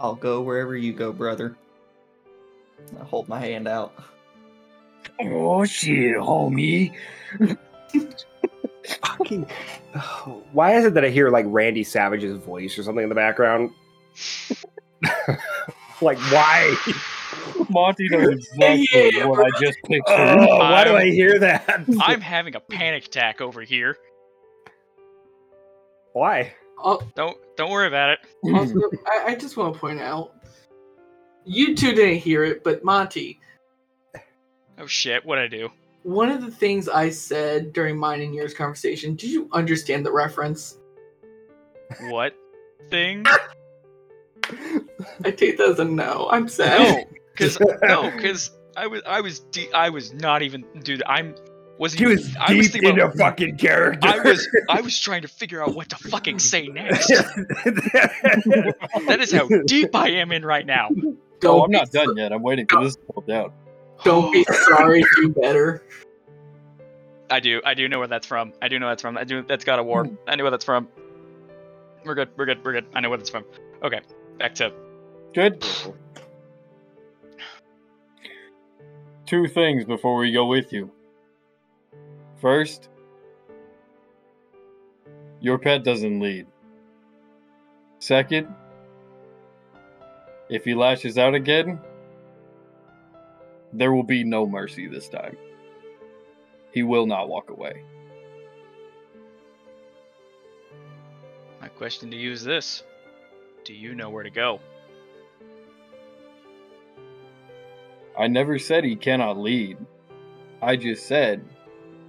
I'll 0.01 0.15
go 0.15 0.43
wherever 0.43 0.77
you 0.77 0.93
go, 0.93 1.13
brother. 1.13 1.57
I 3.01 3.05
hold 3.05 3.29
my 3.29 3.41
hand 3.41 3.67
out. 3.67 3.95
Oh 5.21 5.65
shit, 5.65 6.17
homie. 6.17 6.93
Fucking. 9.03 9.47
why 10.53 10.77
is 10.77 10.85
it 10.85 10.95
that 10.95 11.05
I 11.05 11.09
hear 11.11 11.31
like 11.31 11.47
Randy 11.49 11.85
Savage's 11.85 12.37
voice 12.39 12.79
or 12.79 12.83
something 12.83 13.03
in 13.03 13.09
the 13.09 13.15
background? 13.15 13.71
like, 16.01 16.19
why? 16.31 16.77
Monty 17.71 18.09
knows 18.09 18.29
exactly 18.29 19.11
Yeah, 19.17 19.27
what 19.27 19.45
I 19.45 19.51
just 19.61 19.79
pictured. 19.85 20.03
Oh, 20.09 20.59
why 20.59 20.85
do 20.85 20.91
I'm- 20.91 21.03
I 21.07 21.11
hear 21.11 21.39
that? 21.39 21.85
I'm 22.01 22.21
having 22.21 22.55
a 22.57 22.61
panic 22.61 23.07
attack 23.07 23.41
over 23.41 23.63
here. 23.63 23.97
why? 26.13 26.55
Al- 26.85 27.03
Don't 27.15 27.37
don't 27.57 27.71
worry 27.71 27.87
about 27.87 28.11
it. 28.11 28.19
Also, 28.53 28.75
I, 29.07 29.25
I 29.29 29.35
just 29.37 29.57
want 29.57 29.75
to 29.75 29.81
point 29.81 30.01
out, 30.01 30.35
you 31.45 31.75
two 31.77 31.93
didn't 31.95 32.19
hear 32.19 32.45
it, 32.45 32.65
but 32.65 32.85
Monty, 32.85 33.39
Oh 34.79 34.87
shit, 34.87 35.25
what'd 35.25 35.45
I 35.45 35.49
do? 35.49 35.71
one 36.03 36.31
of 36.31 36.43
the 36.43 36.51
things 36.51 36.87
I 36.87 37.09
said 37.09 37.73
during 37.73 37.97
mine 37.97 38.21
and 38.21 38.35
yours 38.35 38.53
conversation, 38.53 39.15
did 39.15 39.31
you 39.31 39.49
understand 39.53 40.05
the 40.05 40.13
reference? 40.13 40.77
What 42.11 42.35
thing? 42.91 43.25
I 45.25 45.31
take 45.31 45.57
that 45.57 45.71
as 45.71 45.79
a 45.79 45.85
no. 45.85 46.29
I'm 46.31 46.49
sad. 46.49 47.07
No, 47.37 47.41
because 47.41 47.59
no, 47.83 48.11
because 48.13 48.53
I 48.77 48.87
was 48.87 49.03
I 49.07 49.21
was 49.23 49.41
de- 49.41 49.73
I 49.73 49.89
was 49.89 50.13
not 50.13 50.43
even 50.43 50.65
dude. 50.85 51.03
I'm 51.05 51.35
wasn't 51.79 51.99
He 52.01 52.05
even, 52.05 52.17
was 52.19 52.37
I 52.37 52.55
was 52.55 52.67
deep 52.67 52.73
thinking 52.75 52.91
into 52.91 53.05
about, 53.07 53.17
fucking 53.19 53.57
character. 53.57 54.07
I 54.07 54.19
was 54.21 54.49
I 54.69 54.81
was 54.83 54.97
trying 55.01 55.23
to 55.23 55.29
figure 55.29 55.61
out 55.61 55.75
what 55.75 55.89
to 55.89 55.97
fucking 55.97 56.39
say 56.39 56.69
next. 56.69 57.09
That 57.09 59.17
is 59.21 59.33
how 59.33 59.49
deep 59.67 59.97
I 59.97 60.11
am 60.11 60.31
in 60.31 60.45
right 60.45 60.65
now. 60.67 60.91
Don't 60.91 61.19
Oh, 61.61 61.65
I'm 61.65 61.73
not 61.73 61.91
done 61.91 62.17
yet. 62.17 62.33
I'm 62.33 62.43
waiting 62.43 62.67
for 62.69 62.85
this 62.85 62.95
to 62.95 63.03
fall 63.13 63.25
down. 63.27 63.51
Don't 64.03 64.33
be 64.33 64.45
sorry, 64.69 65.05
do 65.17 65.29
better. 65.29 65.85
I 67.31 67.41
do 67.41 67.61
I 67.65 67.75
do 67.75 67.89
know 67.89 67.99
where 67.99 68.09
that's 68.09 68.27
from. 68.27 68.53
I 68.61 68.69
do 68.69 68.79
know 68.79 68.89
that's 68.89 69.03
from. 69.03 69.17
I 69.17 69.25
do 69.25 69.43
that's 69.43 69.65
God 69.65 69.79
of 69.79 69.87
War. 69.87 70.05
Hmm. 70.05 70.15
I 70.27 70.37
know 70.37 70.45
where 70.45 70.51
that's 70.51 70.65
from. 70.65 70.89
We're 72.05 72.15
good. 72.15 72.31
We're 72.37 72.47
good. 72.47 72.65
We're 72.65 72.73
good. 72.73 72.87
I 72.95 73.01
know 73.01 73.09
where 73.09 73.19
that's 73.19 73.31
from. 73.31 73.45
Okay, 73.83 74.01
back 74.39 74.55
to 74.57 74.73
Good. 75.35 75.67
Two 79.27 79.49
things 79.49 79.85
before 79.85 80.17
we 80.17 80.31
go 80.31 80.47
with 80.47 80.73
you. 80.73 80.93
First, 82.41 82.89
your 85.41 85.59
pet 85.59 85.83
doesn't 85.83 86.21
lead. 86.21 86.47
Second, 87.99 88.49
if 90.49 90.65
he 90.65 90.75
lashes 90.75 91.19
out 91.19 91.35
again, 91.35 91.81
there 93.75 93.93
will 93.93 94.05
be 94.05 94.25
no 94.25 94.47
mercy 94.47 94.87
this 94.87 95.09
time. 95.09 95.37
He 96.73 96.83
will 96.83 97.07
not 97.07 97.29
walk 97.29 97.51
away. 97.51 97.83
my 101.61 101.69
question 101.69 102.11
to 102.11 102.17
you 102.17 102.31
is 102.31 102.45
this: 102.45 102.83
Do 103.65 103.73
you 103.75 103.95
know 103.95 104.11
where 104.11 104.23
to 104.23 104.31
go? 104.31 104.61
I 108.19 108.29
never 108.29 108.59
said 108.59 108.85
he 108.85 108.97
cannot 108.97 109.39
lead. 109.39 109.79
I 110.63 110.77
just 110.77 111.07
said 111.07 111.45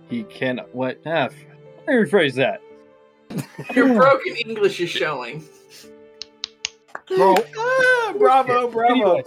he 0.10 0.24
can. 0.24 0.60
What? 0.72 1.00
Ah, 1.06 1.26
f- 1.26 1.34
let 1.78 1.88
me 1.88 1.94
rephrase 1.94 2.36
that. 2.36 2.62
Your 3.74 3.96
broken 3.96 4.36
English 4.36 4.80
is 4.80 4.90
showing. 4.90 5.44
Bro, 7.08 7.36
Ah, 7.58 8.14
bravo, 8.18 8.68
bravo. 8.70 9.24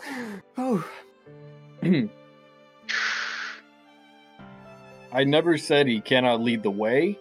Oh, 0.56 0.84
I 5.10 5.24
never 5.24 5.56
said 5.56 5.86
he 5.86 6.00
cannot 6.00 6.42
lead 6.42 6.62
the 6.62 6.70
way. 6.70 7.18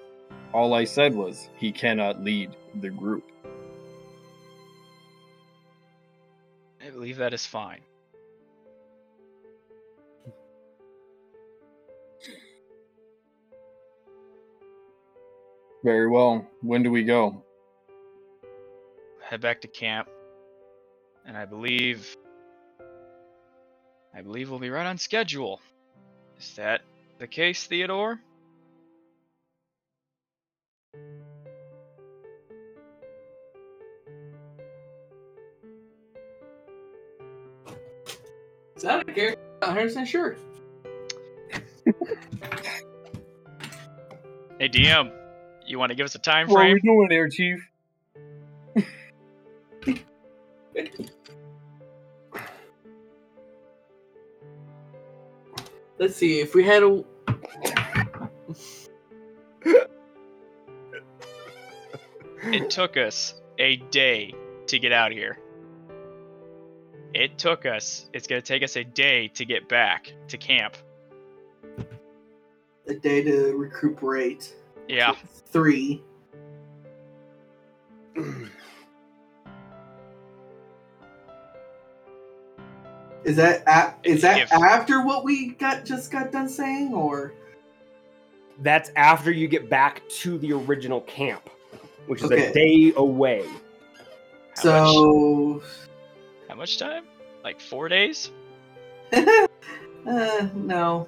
All 0.54 0.74
I 0.74 0.84
said 0.84 1.16
was 1.16 1.50
he 1.58 1.72
cannot 1.72 2.22
lead 2.22 2.56
the 2.76 2.90
group. 2.90 3.24
I 6.86 6.90
believe 6.90 7.18
that 7.18 7.34
is 7.34 7.46
fine. 7.46 7.82
Very 15.84 16.10
well. 16.10 16.46
When 16.62 16.84
do 16.84 16.92
we 16.92 17.04
go? 17.04 17.44
Head 19.24 19.42
back 19.42 19.62
to 19.62 19.68
camp, 19.68 20.10
and 21.26 21.38
I 21.38 21.46
believe 21.46 22.16
I 24.14 24.22
believe 24.22 24.50
we'll 24.50 24.60
be 24.60 24.70
right 24.70 24.86
on 24.86 24.98
schedule. 24.98 25.62
Is 26.40 26.56
that 26.56 26.82
the 27.20 27.28
case, 27.28 27.66
Theodore? 27.66 28.20
Is 38.76 38.84
that 38.84 39.10
a 39.10 39.12
character? 39.12 39.42
Harrison, 39.64 40.06
100 40.06 40.08
sure. 40.08 40.36
hey, 44.60 44.70
DM, 44.70 45.12
you 45.66 45.80
want 45.80 45.90
to 45.90 45.96
give 45.96 46.06
us 46.06 46.14
a 46.14 46.20
time 46.20 46.48
frame? 46.48 46.56
What 46.56 46.66
are 46.68 46.74
we 46.76 46.82
doing 46.82 47.08
there, 47.10 47.28
Chief? 47.30 47.68
Let's 56.00 56.16
see 56.16 56.40
if 56.40 56.54
we 56.54 56.64
had 56.64 56.84
a. 56.84 57.04
It 62.44 62.70
took 62.70 62.98
us 62.98 63.34
a 63.58 63.78
day 63.92 64.34
to 64.68 64.80
get 64.80 64.92
out 64.92 65.12
of 65.12 65.18
here. 65.18 65.40
It 67.14 67.38
took 67.38 67.66
us. 67.66 68.10
It's 68.14 68.28
gonna 68.28 68.42
take 68.42 68.64
us 68.64 68.76
a 68.76 68.84
day 68.84 69.28
to 69.30 69.46
get 69.46 69.68
back 69.68 70.14
to 70.28 70.38
camp. 70.38 70.78
a 72.88 72.94
day 72.94 73.22
to 73.24 73.56
recuperate. 73.58 74.56
Yeah. 74.88 75.16
Three. 75.48 76.04
Is 83.24 83.36
that 83.36 83.64
a- 83.68 83.94
is 84.08 84.22
that 84.22 84.42
If- 84.44 84.54
after 84.54 85.04
what 85.04 85.24
we 85.24 85.50
got 85.50 85.84
just 85.86 86.12
got 86.12 86.32
done 86.32 86.48
saying, 86.50 86.94
or 86.94 87.34
That's 88.60 88.92
after 88.96 89.32
you 89.32 89.48
get 89.48 89.70
back 89.70 90.02
to 90.22 90.38
the 90.40 90.52
original 90.54 91.02
camp, 91.02 91.48
which 92.08 92.24
is 92.24 92.32
Okay. 92.32 92.48
a 92.48 92.54
day 92.54 92.94
away. 92.96 93.44
How 93.44 94.82
much? 94.82 94.94
so? 94.96 95.62
How 96.50 96.56
much 96.56 96.78
time? 96.80 97.04
Like 97.44 97.60
four 97.62 97.88
days? 97.88 98.32
uh, 99.14 100.48
no. 100.56 101.08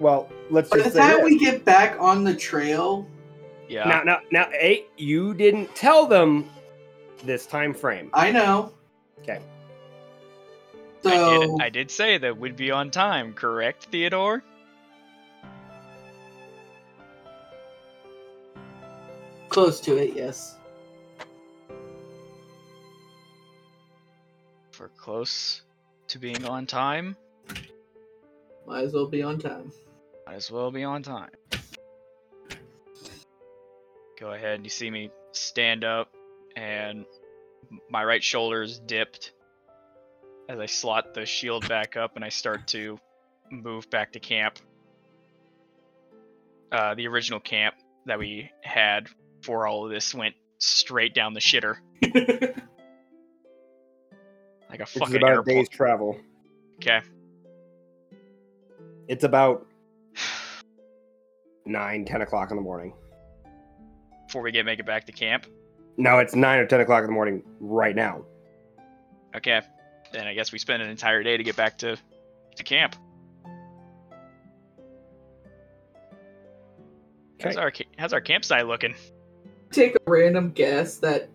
Well, 0.00 0.28
let's 0.50 0.68
By 0.70 0.78
just 0.78 0.94
the 0.94 1.00
say 1.02 1.08
time 1.08 1.16
this. 1.18 1.24
we 1.24 1.38
get 1.38 1.64
back 1.64 1.96
on 2.00 2.24
the 2.24 2.34
trail, 2.34 3.06
Yeah. 3.68 3.84
now, 3.88 4.02
now, 4.02 4.18
now, 4.30 4.48
hey, 4.52 4.86
you 4.96 5.34
didn't 5.34 5.74
tell 5.74 6.06
them 6.06 6.48
this 7.24 7.46
time 7.46 7.74
frame. 7.74 8.10
I 8.12 8.30
know. 8.30 8.72
Okay. 9.22 9.38
So 11.08 11.14
I 11.14 11.38
did. 11.38 11.50
I 11.62 11.68
did 11.70 11.90
say 11.90 12.18
that 12.18 12.38
we'd 12.38 12.56
be 12.56 12.70
on 12.70 12.90
time, 12.90 13.32
correct, 13.34 13.88
Theodore? 13.90 14.42
close 19.48 19.80
to 19.80 19.96
it, 19.96 20.14
yes. 20.14 20.56
If 24.72 24.78
we're 24.80 24.88
close 24.96 25.62
to 26.08 26.18
being 26.18 26.44
on 26.44 26.66
time, 26.66 27.16
Might 28.66 28.84
as 28.84 28.92
well 28.92 29.06
be 29.06 29.22
on 29.22 29.38
time. 29.38 29.72
might 30.26 30.34
as 30.34 30.50
well 30.50 30.70
be 30.70 30.84
on 30.84 31.02
time. 31.02 31.30
Go 34.20 34.32
ahead. 34.32 34.60
You 34.62 34.70
see 34.70 34.90
me 34.90 35.10
stand 35.32 35.84
up, 35.84 36.12
and 36.54 37.06
my 37.90 38.04
right 38.04 38.22
shoulder 38.22 38.62
is 38.62 38.78
dipped 38.78 39.32
as 40.48 40.58
I 40.58 40.66
slot 40.66 41.14
the 41.14 41.26
shield 41.26 41.68
back 41.68 41.96
up, 41.96 42.16
and 42.16 42.24
I 42.24 42.30
start 42.30 42.66
to 42.68 42.98
move 43.50 43.88
back 43.90 44.12
to 44.12 44.20
camp. 44.20 44.58
Uh, 46.72 46.94
the 46.94 47.06
original 47.06 47.40
camp 47.40 47.74
that 48.06 48.18
we 48.18 48.50
had 48.62 49.08
for 49.42 49.66
all 49.66 49.84
of 49.84 49.90
this 49.90 50.14
went 50.14 50.34
straight 50.58 51.14
down 51.14 51.32
the 51.34 51.40
shitter, 51.40 51.76
like 52.02 52.12
a 54.80 54.82
Which 54.82 54.96
is 54.96 54.98
fucking 55.00 55.16
about 55.16 55.28
a 55.30 55.34
airport. 55.34 55.46
day's 55.46 55.68
travel. 55.68 56.18
Okay. 56.76 57.00
It's 59.06 59.24
about 59.24 59.66
nine, 61.66 62.04
ten 62.04 62.20
o'clock 62.22 62.50
in 62.50 62.56
the 62.56 62.62
morning. 62.62 62.92
Before 64.26 64.42
we 64.42 64.52
get 64.52 64.66
make 64.66 64.78
it 64.78 64.86
back 64.86 65.06
to 65.06 65.12
camp. 65.12 65.46
No, 65.96 66.18
it's 66.18 66.34
nine 66.34 66.58
or 66.58 66.66
ten 66.66 66.80
o'clock 66.80 67.00
in 67.00 67.06
the 67.06 67.12
morning 67.12 67.42
right 67.60 67.96
now. 67.96 68.24
Okay. 69.34 69.62
Then 70.12 70.26
I 70.26 70.34
guess 70.34 70.52
we 70.52 70.58
spend 70.58 70.82
an 70.82 70.88
entire 70.88 71.22
day 71.22 71.36
to 71.36 71.42
get 71.42 71.56
back 71.56 71.78
to 71.78 71.96
to 72.56 72.64
camp. 72.64 72.96
How's 77.40 77.56
our 77.56 77.72
how's 77.98 78.12
our 78.12 78.20
campsite 78.20 78.66
looking? 78.66 78.94
Take 79.70 79.94
a 79.94 80.10
random 80.10 80.50
guess 80.52 80.96
that 80.98 81.28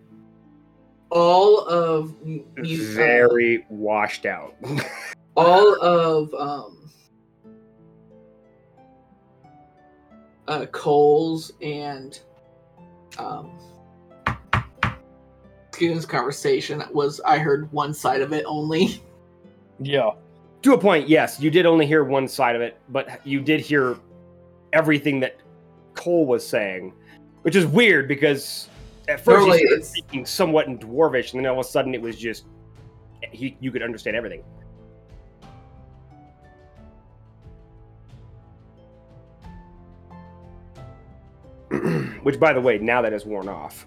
all 1.10 1.60
of 1.60 2.14
m- 2.24 2.44
mu- 2.56 2.62
uh, 2.62 2.94
Very 2.94 3.64
washed 3.68 4.26
out. 4.26 4.54
all 5.36 5.80
of 5.82 6.34
um 6.34 6.90
uh 10.48 10.66
Coal's 10.66 11.52
and 11.62 12.18
um 13.18 13.56
Skun's 15.74 16.06
conversation 16.06 16.82
was 16.92 17.20
I 17.20 17.38
heard 17.38 17.70
one 17.72 17.92
side 17.92 18.20
of 18.20 18.32
it 18.32 18.44
only. 18.46 19.02
Yeah. 19.80 20.12
to 20.62 20.74
a 20.74 20.78
point, 20.78 21.08
yes, 21.08 21.40
you 21.40 21.50
did 21.50 21.66
only 21.66 21.84
hear 21.84 22.04
one 22.04 22.28
side 22.28 22.54
of 22.54 22.62
it, 22.62 22.78
but 22.90 23.20
you 23.26 23.40
did 23.40 23.58
hear 23.60 23.96
everything 24.72 25.18
that 25.18 25.36
Coal 25.94 26.26
was 26.26 26.46
saying, 26.46 26.92
which 27.42 27.56
is 27.56 27.66
weird 27.66 28.06
because 28.06 28.68
at 29.08 29.18
first 29.18 29.36
Normally 29.40 29.58
he 29.58 29.64
it's- 29.64 29.88
speaking 29.90 30.24
somewhat 30.24 30.68
in 30.68 30.78
dwarvish, 30.78 31.32
and 31.34 31.44
then 31.44 31.50
all 31.50 31.58
of 31.58 31.66
a 31.66 31.68
sudden 31.68 31.92
it 31.92 32.00
was 32.00 32.16
just 32.16 32.44
he, 33.32 33.56
you 33.60 33.72
could 33.72 33.82
understand 33.82 34.16
everything. 34.16 34.44
which, 42.22 42.38
by 42.38 42.52
the 42.52 42.60
way, 42.60 42.78
now 42.78 43.02
that 43.02 43.12
has 43.12 43.24
worn 43.26 43.48
off. 43.48 43.86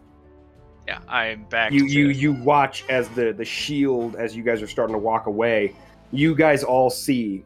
Yeah, 0.87 0.99
I'm 1.07 1.43
back. 1.45 1.73
you 1.73 1.81
to, 1.81 1.93
you 1.93 2.07
you 2.09 2.31
watch 2.33 2.85
as 2.89 3.09
the 3.09 3.33
the 3.33 3.43
shield 3.45 4.15
as 4.15 4.35
you 4.35 4.43
guys 4.43 4.61
are 4.61 4.67
starting 4.67 4.93
to 4.93 4.99
walk 4.99 5.27
away 5.27 5.75
you 6.11 6.33
guys 6.33 6.63
all 6.63 6.89
see 6.89 7.43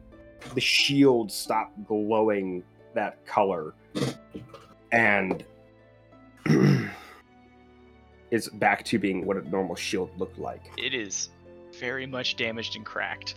the 0.54 0.60
shield 0.60 1.30
stop 1.32 1.72
glowing 1.86 2.62
that 2.94 3.24
color 3.26 3.74
and 4.92 5.44
is 8.30 8.48
back 8.54 8.84
to 8.84 8.98
being 8.98 9.26
what 9.26 9.36
a 9.36 9.48
normal 9.48 9.74
shield 9.74 10.10
looked 10.18 10.38
like 10.38 10.70
It 10.78 10.94
is 10.94 11.30
very 11.78 12.06
much 12.06 12.36
damaged 12.36 12.76
and 12.76 12.84
cracked. 12.86 13.36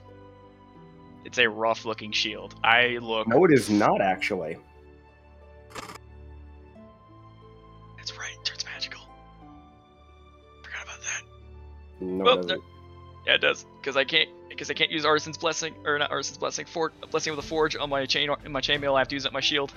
It's 1.24 1.40
a 1.40 1.50
rough 1.50 1.86
looking 1.86 2.12
shield. 2.12 2.54
I 2.64 2.98
look. 3.02 3.28
no 3.28 3.44
it 3.46 3.52
is 3.52 3.70
not 3.70 4.02
actually 4.02 4.58
no 12.00 12.24
Well, 12.24 12.52
it. 12.52 12.60
Yeah, 13.26 13.36
it 13.36 13.42
does. 13.42 13.66
Because 13.80 13.98
I 13.98 14.04
can't. 14.04 14.30
Because 14.50 14.70
I 14.70 14.74
can't 14.74 14.92
use 14.92 15.06
Artisan's 15.06 15.38
blessing 15.38 15.74
or 15.86 15.98
not 15.98 16.12
Artisan's 16.12 16.38
blessing. 16.38 16.66
For 16.66 16.92
blessing 17.12 17.32
of 17.32 17.38
the 17.38 17.44
forge 17.44 17.76
on 17.76 17.90
my 17.90 18.06
chain 18.06 18.30
in 18.46 18.52
my 18.52 18.62
chainmail. 18.62 18.96
I 18.96 19.00
have 19.00 19.08
to 19.10 19.16
use 19.16 19.26
up 19.26 19.34
my 19.34 19.40
shield. 19.40 19.74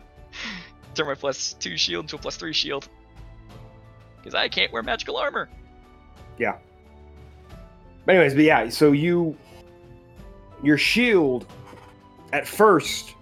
Turn 0.94 1.06
my 1.06 1.14
plus 1.14 1.54
two 1.54 1.76
shield 1.76 2.04
into 2.04 2.16
a 2.16 2.18
plus 2.18 2.36
three 2.36 2.52
shield. 2.52 2.88
Because 4.16 4.34
I 4.34 4.48
can't 4.48 4.72
wear 4.72 4.82
magical 4.82 5.16
armor. 5.16 5.48
Yeah. 6.38 6.58
But 8.04 8.16
anyways, 8.16 8.34
but 8.34 8.44
yeah, 8.44 8.68
so 8.68 8.92
you 8.92 9.36
your 10.62 10.78
shield 10.78 11.46
at 12.32 12.46
first 12.46 13.14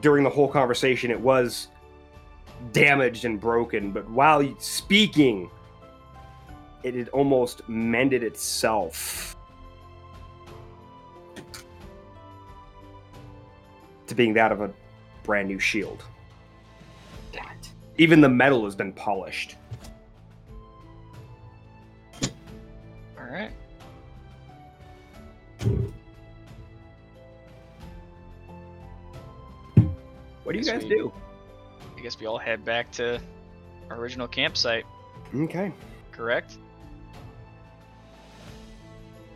during 0.00 0.24
the 0.24 0.30
whole 0.30 0.48
conversation 0.48 1.10
it 1.10 1.20
was 1.20 1.68
damaged 2.72 3.24
and 3.24 3.40
broken, 3.40 3.90
but 3.90 4.08
while 4.10 4.54
speaking 4.58 5.50
it 6.82 6.94
had 6.94 7.08
almost 7.10 7.68
mended 7.68 8.22
itself 8.22 9.36
to 14.06 14.14
being 14.14 14.34
that 14.34 14.52
of 14.52 14.60
a 14.60 14.70
brand 15.22 15.48
new 15.48 15.58
shield. 15.58 16.04
Even 17.98 18.20
the 18.20 18.28
metal 18.28 18.64
has 18.64 18.74
been 18.74 18.92
polished. 18.92 19.56
All 23.18 23.24
right. 23.24 23.50
What 30.42 30.52
do 30.52 30.58
you 30.58 30.64
guys 30.64 30.82
we- 30.82 30.88
do? 30.88 31.12
I 31.96 32.00
guess 32.00 32.18
we 32.18 32.26
all 32.26 32.38
head 32.38 32.64
back 32.64 32.90
to 32.92 33.20
our 33.90 33.96
original 33.96 34.26
campsite. 34.26 34.84
Okay. 35.32 35.72
Correct. 36.10 36.58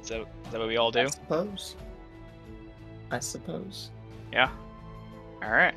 Is 0.06 0.10
that, 0.10 0.20
is 0.20 0.26
that 0.52 0.60
what 0.60 0.68
we 0.68 0.76
all 0.76 0.92
do? 0.92 1.00
I 1.00 1.06
suppose. 1.06 1.74
I 3.10 3.18
suppose. 3.18 3.90
Yeah. 4.32 4.50
All 5.42 5.50
right. 5.50 5.74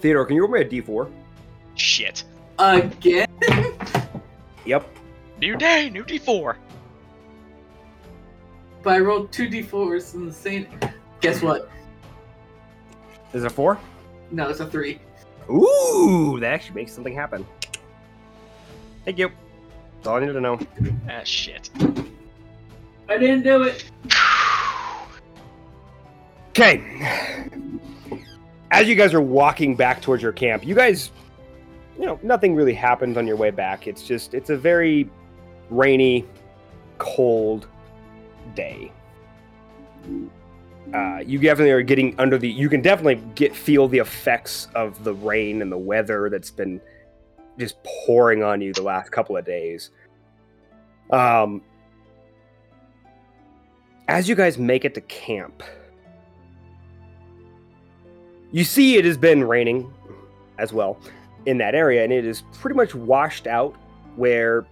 Theodore, 0.00 0.26
can 0.26 0.34
you 0.34 0.42
roll 0.42 0.50
me 0.50 0.62
a 0.62 0.64
d4? 0.64 1.08
Shit. 1.76 2.24
Again? 2.58 3.28
Yep. 4.66 4.96
New 5.40 5.56
day, 5.56 5.90
new 5.90 6.02
D4. 6.02 6.56
but 8.82 8.94
I 8.94 8.98
rolled 8.98 9.30
two 9.30 9.48
d4s 9.48 10.14
in 10.14 10.26
the 10.26 10.32
same. 10.32 10.66
Guess 11.20 11.40
what? 11.40 11.70
Is 13.32 13.44
it 13.44 13.46
a 13.46 13.50
four? 13.50 13.78
No, 14.32 14.48
it's 14.48 14.58
a 14.58 14.66
three. 14.66 14.98
Ooh, 15.48 16.38
that 16.40 16.52
actually 16.52 16.74
makes 16.74 16.92
something 16.92 17.14
happen. 17.14 17.46
Thank 19.04 19.18
you. 19.18 19.30
That's 19.98 20.08
all 20.08 20.16
I 20.16 20.20
needed 20.20 20.32
to 20.32 20.40
know. 20.40 20.58
Ah, 21.08 21.22
shit. 21.22 21.70
I 23.08 23.18
didn't 23.18 23.42
do 23.42 23.62
it. 23.62 23.84
Okay. 26.50 26.82
As 28.70 28.88
you 28.88 28.94
guys 28.94 29.14
are 29.14 29.20
walking 29.20 29.74
back 29.74 30.02
towards 30.02 30.22
your 30.22 30.32
camp, 30.32 30.66
you 30.66 30.74
guys, 30.74 31.10
you 31.98 32.04
know, 32.04 32.18
nothing 32.22 32.54
really 32.54 32.74
happens 32.74 33.16
on 33.16 33.26
your 33.26 33.36
way 33.36 33.50
back. 33.50 33.86
It's 33.86 34.02
just, 34.02 34.34
it's 34.34 34.50
a 34.50 34.56
very 34.56 35.08
rainy, 35.70 36.26
cold 36.98 37.66
day. 38.54 38.92
Uh, 40.92 41.18
you 41.18 41.38
definitely 41.38 41.70
are 41.70 41.82
getting 41.82 42.18
under 42.18 42.38
the. 42.38 42.48
You 42.48 42.68
can 42.68 42.80
definitely 42.80 43.22
get 43.34 43.54
feel 43.54 43.88
the 43.88 43.98
effects 43.98 44.68
of 44.74 45.04
the 45.04 45.12
rain 45.12 45.60
and 45.60 45.70
the 45.70 45.76
weather 45.78 46.30
that's 46.30 46.50
been 46.50 46.80
just 47.58 47.76
pouring 47.84 48.42
on 48.42 48.62
you 48.62 48.72
the 48.72 48.82
last 48.82 49.12
couple 49.12 49.36
of 49.36 49.44
days. 49.44 49.90
Um, 51.10 51.62
as 54.08 54.26
you 54.28 54.34
guys 54.34 54.58
make 54.58 54.84
it 54.84 54.94
to 54.94 55.00
camp, 55.02 55.62
you 58.50 58.64
see 58.64 58.96
it 58.96 59.04
has 59.04 59.18
been 59.18 59.44
raining 59.44 59.92
as 60.58 60.72
well 60.72 60.98
in 61.44 61.58
that 61.58 61.74
area, 61.74 62.02
and 62.02 62.12
it 62.12 62.24
is 62.24 62.42
pretty 62.54 62.74
much 62.74 62.94
washed 62.94 63.46
out 63.46 63.76
where 64.16 64.66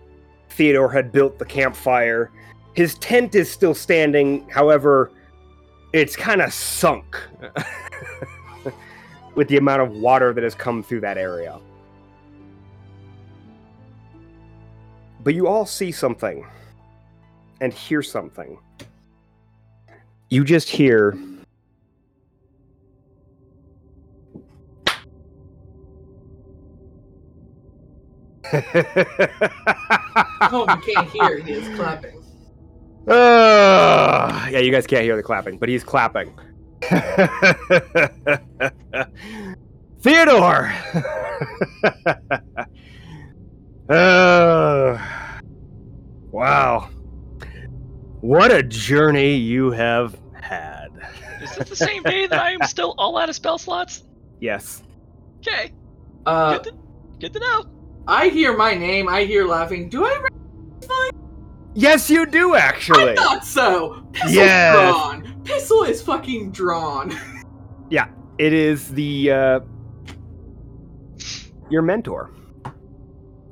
Theodore 0.48 0.90
had 0.90 1.12
built 1.12 1.38
the 1.38 1.44
campfire. 1.44 2.30
His 2.72 2.94
tent 2.96 3.34
is 3.34 3.50
still 3.50 3.74
standing, 3.74 4.48
however, 4.48 5.10
it's 5.92 6.16
kind 6.16 6.40
of 6.40 6.52
sunk 6.52 7.16
with 9.34 9.48
the 9.48 9.58
amount 9.58 9.82
of 9.82 9.90
water 9.92 10.32
that 10.32 10.42
has 10.42 10.54
come 10.54 10.82
through 10.82 11.00
that 11.00 11.18
area. 11.18 11.58
But 15.22 15.34
you 15.34 15.46
all 15.46 15.66
see 15.66 15.92
something 15.92 16.46
and 17.60 17.72
hear 17.72 18.02
something. 18.02 18.58
You 20.28 20.44
just 20.44 20.68
hear 20.68 21.16
Oh, 30.48 30.66
you 30.68 30.94
can't 30.94 31.08
hear. 31.10 31.38
He 31.38 31.52
is 31.52 31.76
clapping. 31.76 32.22
Uh, 33.08 34.48
yeah, 34.50 34.58
you 34.58 34.70
guys 34.70 34.86
can't 34.86 35.02
hear 35.02 35.16
the 35.16 35.22
clapping, 35.22 35.58
but 35.58 35.68
he's 35.68 35.82
clapping. 35.84 36.32
Theodore! 40.00 40.72
uh, 43.88 44.98
wow. 46.30 46.88
What 48.26 48.50
a 48.50 48.60
journey 48.60 49.36
you 49.36 49.70
have 49.70 50.18
had. 50.32 50.88
Is 51.40 51.54
this 51.54 51.68
the 51.68 51.76
same 51.76 52.02
day 52.02 52.26
that 52.26 52.40
I 52.42 52.50
am 52.54 52.62
still 52.66 52.92
all 52.98 53.16
out 53.16 53.28
of 53.28 53.36
spell 53.36 53.56
slots? 53.56 54.02
Yes. 54.40 54.82
Okay. 55.38 55.70
Uh, 56.26 56.54
Good 56.58 56.64
to, 56.64 56.72
good 57.20 57.32
to 57.34 57.38
know. 57.38 57.66
I 58.08 58.26
hear 58.30 58.56
my 58.56 58.74
name. 58.74 59.08
I 59.08 59.22
hear 59.22 59.46
laughing. 59.46 59.88
Do 59.88 60.04
I? 60.04 61.10
Yes, 61.74 62.10
you 62.10 62.26
do, 62.26 62.56
actually. 62.56 63.12
I 63.12 63.14
thought 63.14 63.44
so. 63.44 64.02
Pistol's 64.12 64.34
Yes. 64.34 64.74
drawn. 64.74 65.42
Pistol 65.44 65.84
is 65.84 66.02
fucking 66.02 66.50
drawn. 66.50 67.16
Yeah, 67.90 68.08
it 68.38 68.52
is 68.52 68.88
the, 68.88 69.30
uh, 69.30 69.60
your 71.70 71.82
mentor. 71.82 72.32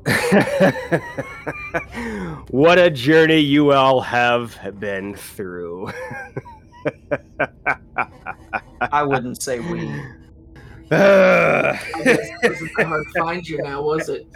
what 2.50 2.78
a 2.78 2.90
journey 2.90 3.38
you 3.38 3.72
all 3.72 4.02
have 4.02 4.58
been 4.78 5.14
through. 5.14 5.90
I 8.80 9.02
wouldn't 9.02 9.42
say 9.42 9.60
we. 9.60 9.88
Uh, 10.90 11.72
I 11.72 12.02
guess 12.04 12.18
it 12.42 12.50
wasn't 12.50 12.70
that 12.76 12.86
hard 12.86 13.06
to 13.14 13.18
find 13.18 13.48
you 13.48 13.62
now, 13.62 13.80
was 13.82 14.10
it? 14.10 14.26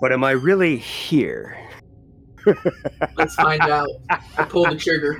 but 0.00 0.12
am 0.12 0.22
I 0.22 0.32
really 0.32 0.76
here? 0.76 1.56
Let's 3.16 3.34
find 3.36 3.62
out. 3.62 3.88
I 4.10 4.44
pull 4.44 4.66
the 4.66 4.76
trigger. 4.76 5.18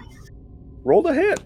Roll 0.85 1.01
the 1.01 1.15
hit. 1.15 1.41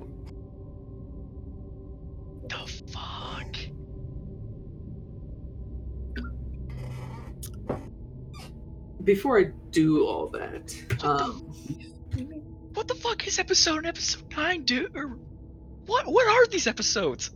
Before 9.07 9.39
I 9.39 9.45
do 9.71 10.05
all 10.05 10.27
that, 10.31 10.75
um, 11.05 11.41
What 12.75 12.89
the 12.89 12.95
fuck 12.97 13.27
is 13.27 13.39
episode 13.39 13.79
and 13.79 13.87
episode 13.87 14.25
nine, 14.37 14.65
dude? 14.65 14.95
Or 14.97 15.17
what? 15.87 16.07
What 16.07 16.27
are 16.27 16.47
these 16.49 16.67
episodes? 16.67 17.31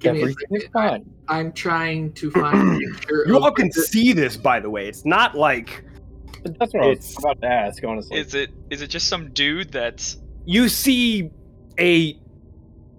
give 0.00 0.14
me 0.14 0.22
Everything 0.22 0.48
is 0.52 0.64
fine. 0.72 1.04
I'm 1.28 1.52
trying 1.52 2.12
to 2.14 2.30
find. 2.30 2.80
You 3.26 3.38
all 3.38 3.52
can 3.52 3.68
the- 3.68 3.82
see 3.82 4.12
this, 4.14 4.36
by 4.36 4.60
the 4.60 4.70
way. 4.70 4.88
It's 4.88 5.04
not 5.04 5.34
like 5.36 5.84
That's 6.42 6.72
what 6.72 6.84
I 6.84 6.88
was 6.88 7.16
about 7.18 7.40
to 7.42 7.46
ask, 7.46 7.84
honestly. 7.84 8.18
Is 8.18 8.34
it 8.34 8.50
is 8.70 8.80
it 8.80 8.88
just 8.88 9.08
some 9.08 9.30
dude 9.32 9.70
that's 9.72 10.16
you 10.46 10.70
see 10.70 11.30
a 11.78 12.18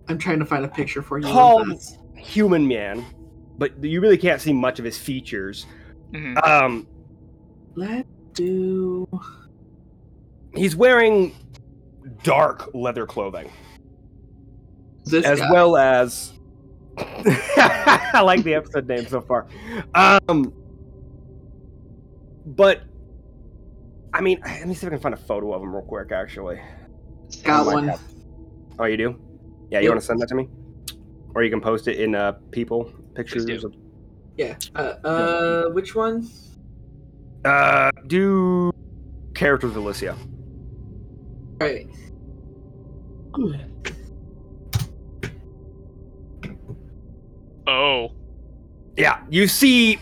I'm 0.08 0.20
trying 0.20 0.38
to 0.40 0.46
find 0.46 0.64
a 0.64 0.68
picture 0.68 1.02
for 1.02 1.18
you. 1.18 1.26
Tall- 1.28 1.66
human 2.16 2.68
man, 2.68 3.04
but 3.58 3.84
you 3.84 4.02
really 4.02 4.18
can't 4.18 4.42
see 4.42 4.54
much 4.54 4.80
of 4.80 4.86
his 4.86 4.98
features. 4.98 5.66
Mhm. 6.12 6.46
Um, 6.48 6.88
Let's 7.76 8.08
do. 8.34 9.08
he's 10.56 10.76
wearing 10.76 11.34
dark 12.24 12.70
leather 12.74 13.06
clothing, 13.06 13.52
This 15.06 15.26
as 15.26 15.40
guy. 15.40 15.52
well 15.52 15.76
as. 15.78 16.32
I 16.98 18.22
like 18.24 18.44
the 18.44 18.54
episode 18.56 18.88
name 18.88 19.06
so 19.08 19.20
far. 19.22 19.48
Um, 19.94 20.54
but 22.46 22.84
I 24.14 24.22
mean, 24.22 24.40
let 24.46 24.66
me 24.68 24.74
see 24.74 24.86
if 24.88 24.94
I 24.94 24.96
can 24.96 25.02
find 25.02 25.14
a 25.14 25.18
photo 25.18 25.52
of 25.54 25.62
him 25.62 25.76
real 25.76 25.84
quick. 25.84 26.12
Actually, 26.14 26.62
Got 27.44 27.62
Oh 27.62 27.66
my 27.66 27.74
one. 27.74 27.88
God. 27.88 28.00
oh, 28.80 28.86
you 28.86 28.96
do? 28.98 29.20
Yeah, 29.72 29.80
you 29.80 29.86
Yep. 29.86 29.90
want 29.92 30.00
to 30.02 30.06
send 30.08 30.22
that 30.22 30.30
to 30.30 30.36
me, 30.36 30.48
or 31.36 31.44
you 31.44 31.50
can 31.52 31.62
post 31.62 31.88
it 31.88 32.00
in 32.00 32.16
uh 32.16 32.32
people 32.52 32.92
pictures. 33.14 33.64
Of, 33.64 33.76
Yeah. 34.38 34.58
Uh, 34.76 34.80
uh, 35.04 35.70
which 35.70 35.94
one? 35.96 36.28
uh, 37.46 37.92
do 38.08 38.72
characters 39.36 39.74
Elicia. 39.74 40.18
Right. 41.60 41.88
oh 47.68 48.12
Yeah, 48.98 49.22
you 49.30 49.48
see 49.48 50.00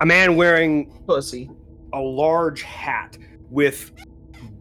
a 0.00 0.06
man 0.06 0.36
wearing 0.36 0.92
Pussy. 1.06 1.50
a 1.92 2.00
large 2.00 2.62
hat 2.62 3.16
with 3.50 3.92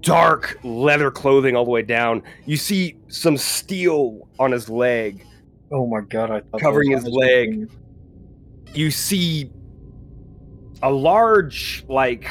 dark 0.06 0.58
leather 0.64 1.10
clothing 1.12 1.56
all 1.56 1.66
the 1.66 1.72
way 1.72 1.82
down. 1.82 2.22
You 2.46 2.58
see 2.58 2.98
some 3.10 3.38
steel 3.38 4.28
on 4.40 4.52
his 4.52 4.70
leg. 4.70 5.26
oh 5.72 5.86
my 5.88 6.02
god, 6.02 6.32
I 6.32 6.42
thought 6.42 6.62
Covering 6.62 6.92
his 6.92 7.06
leg. 7.06 7.60
were- 7.60 7.68
You 8.74 8.92
see 8.92 9.52
a 10.84 10.92
large, 10.92 11.84
like, 11.90 12.28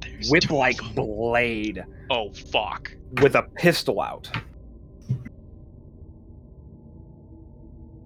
there's 0.00 0.30
whip-like 0.30 0.78
blade 0.94 1.84
Oh 2.10 2.30
fuck. 2.32 2.90
with 3.22 3.36
a 3.36 3.42
pistol 3.54 4.00
out. 4.00 4.28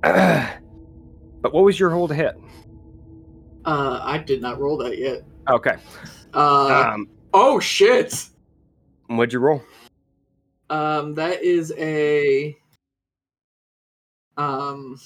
but 0.03 1.53
what 1.53 1.65
was 1.65 1.79
your 1.81 1.91
hold 1.91 2.11
to 2.11 2.15
hit? 2.17 2.35
Uh, 3.65 4.01
I 4.03 4.19
did 4.19 4.41
not 4.41 4.59
roll 4.59 4.77
that 4.79 4.97
yet. 4.99 5.23
Okay. 5.49 5.77
Uh, 6.35 6.91
Um, 6.95 7.09
oh 7.35 7.61
shit. 7.61 8.27
What'd 9.19 9.33
you 9.33 9.39
roll? 9.41 9.63
Um, 10.69 11.15
that 11.15 11.43
is 11.43 11.73
a. 11.77 12.57
Um, 14.37 14.99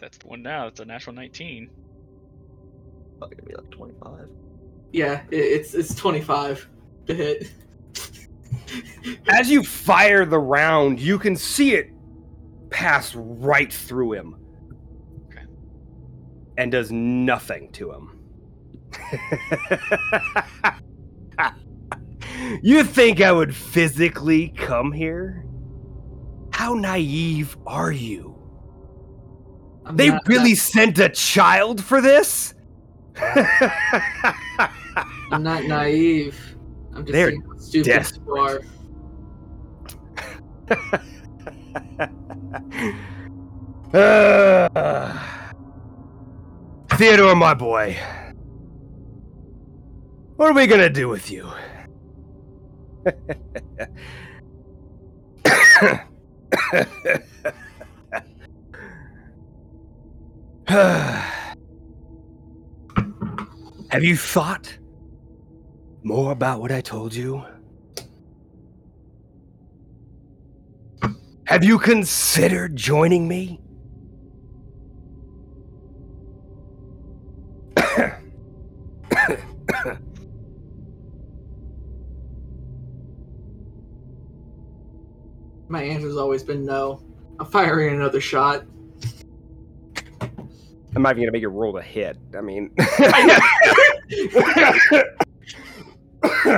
That's 0.00 0.16
the 0.18 0.28
one 0.28 0.42
now. 0.42 0.66
It's 0.66 0.80
a 0.80 0.84
natural 0.84 1.14
19. 1.14 1.68
Probably 3.18 3.36
gonna 3.36 3.48
be 3.48 3.54
like 3.54 3.70
25. 3.70 4.28
yeah, 4.92 5.22
it, 5.30 5.36
it's 5.36 5.74
it's 5.74 5.94
twenty 5.94 6.22
five 6.22 6.66
to 7.06 7.14
hit. 7.14 7.52
As 9.28 9.50
you 9.50 9.62
fire 9.62 10.24
the 10.24 10.38
round, 10.38 11.00
you 11.00 11.18
can 11.18 11.36
see 11.36 11.74
it 11.74 11.90
pass 12.70 13.14
right 13.14 13.72
through 13.72 14.12
him. 14.12 14.36
Okay. 15.30 15.44
and 16.56 16.72
does 16.72 16.90
nothing 16.90 17.70
to 17.72 17.92
him. 17.92 18.16
you 22.62 22.84
think 22.84 23.20
I 23.20 23.32
would 23.32 23.54
physically 23.54 24.48
come 24.56 24.92
here? 24.92 25.44
How 26.52 26.74
naive 26.74 27.56
are 27.66 27.92
you? 27.92 28.36
I'm 29.84 29.96
They 29.96 30.10
really 30.26 30.54
sent 30.54 30.98
a 30.98 31.08
child 31.08 31.82
for 31.82 32.00
this? 32.00 32.54
I'm 35.30 35.42
not 35.42 35.64
naive. 35.64 36.56
I'm 36.94 37.04
just 37.04 37.12
They're 37.12 37.32
stupid 37.58 37.86
desperate. 37.86 38.64
Ah. 43.92 45.36
Theodore, 46.96 47.34
my 47.34 47.54
boy. 47.54 47.98
What 50.36 50.50
are 50.50 50.54
we 50.54 50.66
gonna 50.66 50.90
do 50.90 51.08
with 51.08 51.30
you? 51.30 51.48
Have 63.90 64.00
you 64.00 64.16
thought 64.16 64.78
more 66.02 66.32
about 66.32 66.60
what 66.60 66.70
I 66.70 66.80
told 66.80 67.14
you? 67.14 67.44
Have 71.46 71.64
you 71.64 71.78
considered 71.78 72.76
joining 72.76 73.26
me? 73.26 73.60
My 85.70 85.82
answer's 85.84 86.16
always 86.16 86.42
been 86.42 86.66
no. 86.66 87.00
I'm 87.38 87.46
firing 87.46 87.94
another 87.94 88.20
shot. 88.20 88.64
I'm 90.20 91.02
not 91.02 91.12
even 91.12 91.22
gonna 91.22 91.32
make 91.32 91.42
you 91.42 91.48
roll 91.48 91.72
to 91.74 91.80
hit. 91.80 92.18
I 92.36 92.40
mean, 92.40 92.72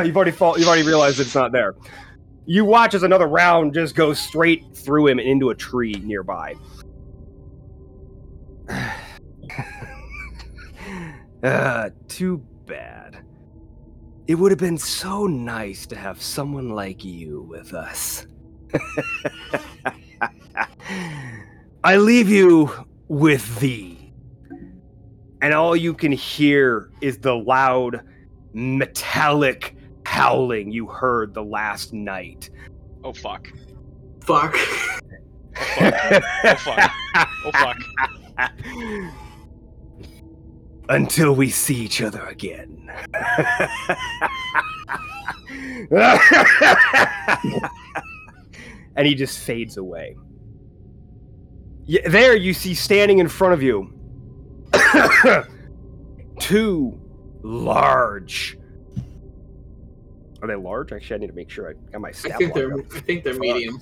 you've 0.05 0.17
already 0.17 0.31
fall, 0.31 0.59
you've 0.59 0.67
already 0.67 0.83
realized 0.83 1.21
it's 1.21 1.35
not 1.35 1.53
there. 1.53 1.75
You 2.47 2.65
watch 2.65 2.95
as 2.95 3.03
another 3.03 3.27
round 3.27 3.75
just 3.75 3.95
goes 3.95 4.19
straight 4.19 4.75
through 4.75 5.09
him 5.09 5.19
and 5.19 5.29
into 5.29 5.51
a 5.51 5.55
tree 5.55 5.93
nearby. 6.03 6.55
uh, 11.43 11.91
too 12.09 12.39
bad. 12.65 13.23
It 14.27 14.37
would 14.37 14.53
have 14.53 14.59
been 14.59 14.79
so 14.79 15.27
nice 15.27 15.85
to 15.89 15.97
have 15.97 16.23
someone 16.23 16.71
like 16.71 17.05
you 17.05 17.43
with 17.43 17.75
us. 17.75 18.27
I 21.85 21.97
leave 21.97 22.29
you 22.29 22.71
with 23.09 23.61
thee 23.61 24.03
and 25.43 25.53
all 25.53 25.77
you 25.77 25.93
can 25.93 26.13
hear 26.13 26.89
is 27.01 27.19
the 27.19 27.35
loud 27.35 28.01
metallic 28.55 29.75
howling 30.07 30.71
you 30.71 30.87
heard 30.87 31.35
the 31.35 31.43
last 31.43 31.93
night. 31.93 32.49
Oh 33.03 33.13
fuck. 33.13 33.53
Fuck. 34.21 34.57
Oh 35.57 36.55
fuck. 36.59 36.93
Oh 37.45 37.51
fuck. 37.53 37.77
Oh, 38.39 39.13
Until 40.89 41.35
we 41.35 41.51
see 41.51 41.77
each 41.77 42.01
other 42.01 42.25
again. 42.27 42.91
and 48.97 49.07
he 49.07 49.15
just 49.15 49.39
fades 49.39 49.77
away. 49.77 50.17
There 52.07 52.37
you 52.37 52.55
see 52.55 52.75
standing 52.75 53.19
in 53.19 53.29
front 53.29 53.55
of 53.55 53.63
you 53.63 53.93
two 56.41 56.99
large. 57.43 58.59
Are 60.41 60.49
they 60.49 60.57
large? 60.57 60.93
Actually, 60.93 61.17
I 61.17 61.19
need 61.19 61.27
to 61.29 61.33
make 61.33 61.51
sure 61.51 61.71
I 61.71 61.73
got 61.93 62.01
my 62.01 62.09
I 62.09 62.13
think 62.13 62.55
they're 62.55 62.75
up. 62.75 62.81
I 62.95 63.01
think 63.01 63.25
they're 63.25 63.35
medium. 63.35 63.81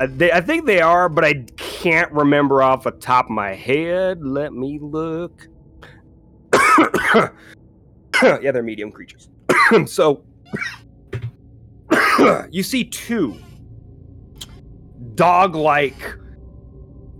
Uh, 0.00 0.06
they, 0.10 0.32
I 0.32 0.40
think 0.40 0.66
they 0.66 0.80
are, 0.80 1.08
but 1.08 1.24
I 1.24 1.44
can't 1.56 2.10
remember 2.12 2.62
off 2.62 2.84
the 2.84 2.90
top 2.90 3.26
of 3.26 3.30
my 3.30 3.54
head. 3.54 4.22
Let 4.22 4.52
me 4.52 4.78
look. 4.80 5.48
yeah, 8.22 8.50
they're 8.50 8.62
medium 8.62 8.90
creatures. 8.90 9.28
so 9.86 10.24
you 12.50 12.62
see 12.62 12.84
two 12.84 13.36
dog-like 15.14 16.16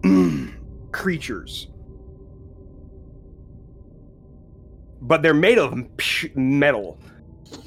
creatures, 0.92 1.68
but 5.00 5.22
they're 5.22 5.34
made 5.34 5.58
of 5.58 5.74
metal. 6.36 6.98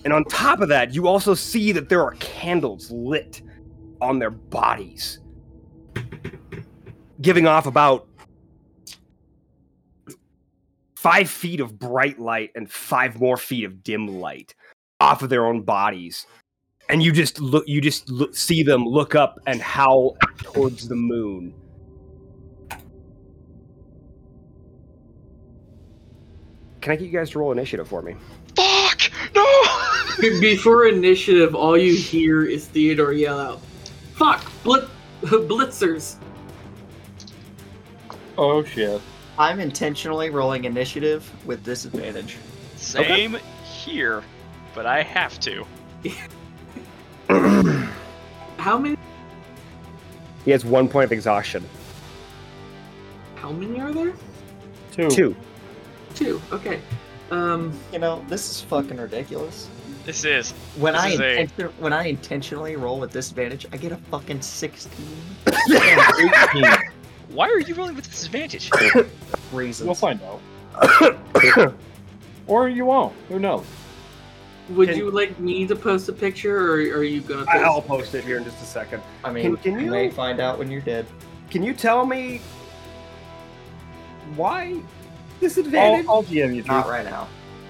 And 0.03 0.13
on 0.13 0.23
top 0.26 0.61
of 0.61 0.69
that, 0.69 0.93
you 0.93 1.07
also 1.07 1.34
see 1.34 1.71
that 1.71 1.89
there 1.89 2.01
are 2.03 2.15
candles 2.15 2.91
lit 2.91 3.41
on 4.01 4.19
their 4.19 4.32
bodies, 4.32 5.19
giving 7.21 7.47
off 7.47 7.65
about 7.65 8.07
five 10.95 11.30
feet 11.30 11.59
of 11.59 11.78
bright 11.78 12.19
light 12.19 12.51
and 12.55 12.71
five 12.71 13.19
more 13.19 13.38
feet 13.38 13.63
of 13.63 13.84
dim 13.84 14.07
light 14.07 14.55
off 14.99 15.21
of 15.21 15.30
their 15.30 15.45
own 15.45 15.61
bodies. 15.61 16.26
And 16.89 17.01
you 17.01 17.11
just 17.11 17.39
look, 17.39 17.67
you 17.67 17.81
just 17.81 18.09
look, 18.09 18.36
see 18.36 18.63
them 18.63 18.86
look 18.86 19.15
up 19.15 19.39
and 19.47 19.61
howl 19.61 20.17
towards 20.38 20.88
the 20.88 20.95
moon. 20.95 21.53
Can 26.81 26.91
I 26.91 26.95
get 26.97 27.05
you 27.05 27.11
guys 27.11 27.31
to 27.31 27.39
roll 27.39 27.51
initiative 27.51 27.88
for 27.88 28.03
me? 28.03 28.15
Fuck! 28.55 29.11
No! 29.33 29.45
Before 30.39 30.86
initiative, 30.86 31.55
all 31.55 31.75
you 31.75 31.95
hear 31.95 32.45
is 32.45 32.67
Theodore 32.67 33.11
yell 33.13 33.39
out, 33.39 33.61
"Fuck! 34.13 34.43
Blit- 34.63 34.88
blitzers!" 35.21 36.17
Oh 38.38 38.63
shit. 38.63 39.01
I'm 39.38 39.59
intentionally 39.59 40.29
rolling 40.29 40.65
initiative 40.65 41.29
with 41.45 41.63
disadvantage. 41.63 42.38
Same 42.75 43.38
here, 43.63 44.23
but 44.73 44.86
I 44.86 45.01
have 45.01 45.39
to. 45.41 45.65
How 48.57 48.78
many? 48.78 48.97
He 50.43 50.51
has 50.51 50.63
one 50.65 50.88
point 50.88 51.05
of 51.05 51.11
exhaustion. 51.11 51.67
How 53.36 53.51
many 53.51 53.80
are 53.80 53.91
there? 53.91 54.13
Two. 54.91 55.09
Two. 55.09 55.36
Two. 56.13 56.41
Okay. 56.51 56.80
Um. 57.32 57.78
You 57.91 57.99
know, 57.99 58.23
this 58.30 58.49
is 58.49 58.61
fucking 58.61 58.97
ridiculous. 58.97 59.67
This 60.05 60.23
is. 60.23 60.51
When 60.78 60.93
This 60.93 61.01
I 61.01 61.09
is 61.09 61.51
a- 61.59 61.63
when 61.80 61.93
I 61.93 62.05
intentionally 62.05 62.76
roll 62.76 62.99
with 62.99 63.11
disadvantage, 63.11 63.65
I 63.73 63.78
get 63.78 63.91
a 63.91 63.97
fucking 63.97 64.41
16 64.41 64.91
Why 67.30 67.49
are 67.49 67.59
you 67.59 67.73
rolling 67.73 67.95
with 67.95 68.07
disadvantage? 68.09 68.69
reasons. 69.51 69.86
We'll 69.88 69.95
find 69.95 70.19
out. 70.21 71.73
Or 72.47 72.69
you 72.69 72.86
won't. 72.86 73.15
Who 73.30 73.39
knows? 73.39 73.65
Would 74.70 74.89
Can- 74.89 74.97
you 74.97 75.11
like 75.11 75.39
me 75.39 75.68
to 75.68 75.76
post 75.76 76.09
a 76.09 76.13
picture, 76.13 76.57
or 76.57 76.76
are 76.97 77.03
you 77.03 77.22
gonna? 77.22 77.45
Post 77.45 77.57
I'll 77.57 77.82
post 77.82 78.16
it 78.16 78.24
here 78.24 78.38
in 78.38 78.43
just 78.43 78.61
a 78.61 78.66
second. 78.66 79.03
I 79.24 79.32
mean, 79.32 79.43
Can- 79.43 79.74
can 79.74 79.80
you 79.80 79.91
may 79.91 80.09
find 80.09 80.39
out 80.39 80.57
when 80.57 80.72
you're 80.72 80.82
dead. 80.82 81.05
Can 81.51 81.61
you 81.61 81.74
tell 81.74 82.05
me 82.05 82.41
why 84.36 84.74
I'll, 84.74 84.84
disadvantage? 85.39 86.05
I'll 86.07 86.24
DM 86.24 86.55
you. 86.55 86.63
Not 86.63 86.88
right 86.88 87.05
now. 87.05 87.28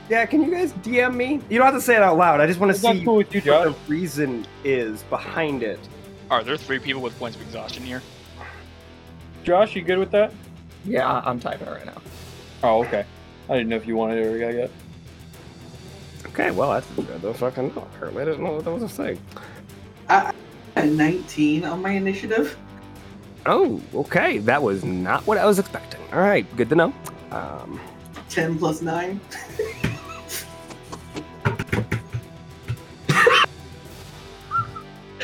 Yeah, 0.09 0.25
can 0.25 0.43
you 0.43 0.51
guys 0.51 0.71
DM 0.73 1.15
me? 1.15 1.41
You 1.49 1.57
don't 1.57 1.65
have 1.65 1.75
to 1.75 1.81
say 1.81 1.95
it 1.95 2.01
out 2.01 2.17
loud. 2.17 2.39
I 2.39 2.47
just 2.47 2.59
want 2.59 2.71
to 2.73 2.79
see 2.79 3.03
cool 3.03 3.17
with 3.17 3.33
you, 3.33 3.41
what 3.41 3.65
Josh? 3.65 3.75
the 3.75 3.91
reason 3.91 4.45
is 4.63 5.03
behind 5.03 5.63
it. 5.63 5.79
Are 6.29 6.43
there 6.43 6.57
three 6.57 6.79
people 6.79 7.01
with 7.01 7.17
points 7.17 7.35
of 7.35 7.41
exhaustion 7.43 7.83
here? 7.83 8.01
Josh, 9.43 9.75
you 9.75 9.81
good 9.81 9.97
with 9.97 10.11
that? 10.11 10.31
Yeah, 10.85 11.21
I'm 11.25 11.39
typing 11.39 11.67
it 11.67 11.71
right 11.71 11.85
now. 11.85 12.01
Oh, 12.63 12.83
okay. 12.85 13.05
I 13.49 13.53
didn't 13.53 13.69
know 13.69 13.75
if 13.75 13.85
you 13.87 13.95
wanted 13.95 14.25
it 14.25 14.27
or 14.27 14.51
yet. 14.51 14.71
Okay, 16.35 16.51
well, 16.51 16.69
I 16.69 16.81
don't 17.21 17.37
fucking 17.37 17.73
know. 17.73 17.87
Apparently, 17.95 18.21
I 18.21 18.25
didn't 18.25 18.43
know 18.43 18.51
what 18.51 18.65
that 18.65 18.71
was 18.71 18.83
a 18.83 18.89
thing. 18.89 19.17
I, 20.09 20.33
at 20.75 20.89
19 20.89 21.63
on 21.63 21.81
my 21.81 21.91
initiative. 21.91 22.57
Oh, 23.45 23.81
okay. 23.93 24.39
That 24.39 24.61
was 24.61 24.83
not 24.83 25.25
what 25.25 25.37
I 25.37 25.45
was 25.45 25.59
expecting. 25.59 26.01
All 26.11 26.19
right, 26.19 26.45
good 26.57 26.67
to 26.67 26.75
know. 26.75 26.93
Um, 27.31 27.79
10 28.27 28.59
plus 28.59 28.81
9. 28.81 29.17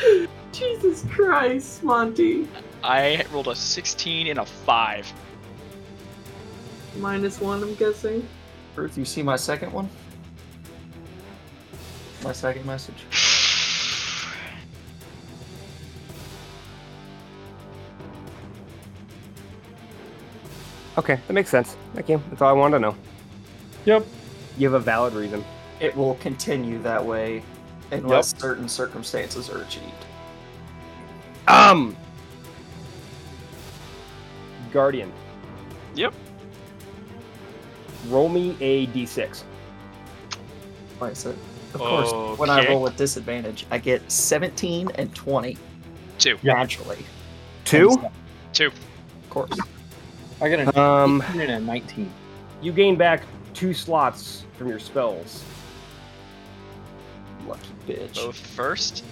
Jesus 0.50 1.04
Christ, 1.10 1.84
Monty. 1.84 2.48
I 2.82 3.22
rolled 3.30 3.48
a 3.48 3.54
16 3.54 4.28
and 4.28 4.38
a 4.38 4.46
5. 4.46 5.12
minus 6.96 7.38
one, 7.38 7.62
I'm 7.62 7.74
guessing. 7.74 8.26
Earth, 8.78 8.96
you 8.96 9.04
see 9.04 9.22
my 9.22 9.36
second 9.36 9.74
one? 9.74 9.90
My 12.22 12.32
second 12.32 12.64
message. 12.66 13.04
Okay, 20.98 21.18
that 21.26 21.32
makes 21.32 21.48
sense. 21.48 21.76
Thank 21.94 22.08
you. 22.08 22.22
That's 22.28 22.42
all 22.42 22.50
I 22.50 22.52
wanted 22.52 22.76
to 22.76 22.80
know. 22.80 22.96
Yep. 23.86 24.06
You 24.58 24.70
have 24.70 24.80
a 24.80 24.84
valid 24.84 25.14
reason. 25.14 25.44
It 25.80 25.96
will 25.96 26.14
continue 26.16 26.78
that 26.82 27.04
way 27.04 27.42
unless 27.90 28.38
certain 28.38 28.68
circumstances 28.68 29.50
are 29.50 29.62
achieved. 29.62 30.06
Um, 31.48 31.96
Guardian. 34.72 35.12
Yep. 35.94 36.14
Roll 38.08 38.28
me 38.28 38.56
a 38.60 38.86
d6. 38.88 39.42
Why 40.98 41.08
is 41.08 41.26
it? 41.26 41.36
Of 41.74 41.80
course, 41.80 42.38
when 42.38 42.50
I 42.50 42.66
roll 42.68 42.82
with 42.82 42.96
disadvantage, 42.96 43.66
I 43.70 43.78
get 43.78 44.10
17 44.10 44.90
and 44.96 45.14
20 45.14 45.56
Two. 46.18 46.38
naturally. 46.42 46.98
Two. 47.64 48.02
Two. 48.52 48.66
Of 48.66 49.30
course. 49.30 49.58
I 50.40 50.48
got 50.48 50.58
an 50.60 50.76
Um, 50.78 51.22
18 51.30 51.40
and 51.42 51.50
a 51.50 51.60
19. 51.60 52.10
you 52.60 52.72
gain 52.72 52.96
back 52.96 53.22
two 53.54 53.72
slots 53.72 54.44
from 54.58 54.68
your 54.68 54.78
spells. 54.78 55.42
Lucky 57.46 57.68
bitch. 57.88 58.14
Both 58.14 58.36
first. 58.36 59.04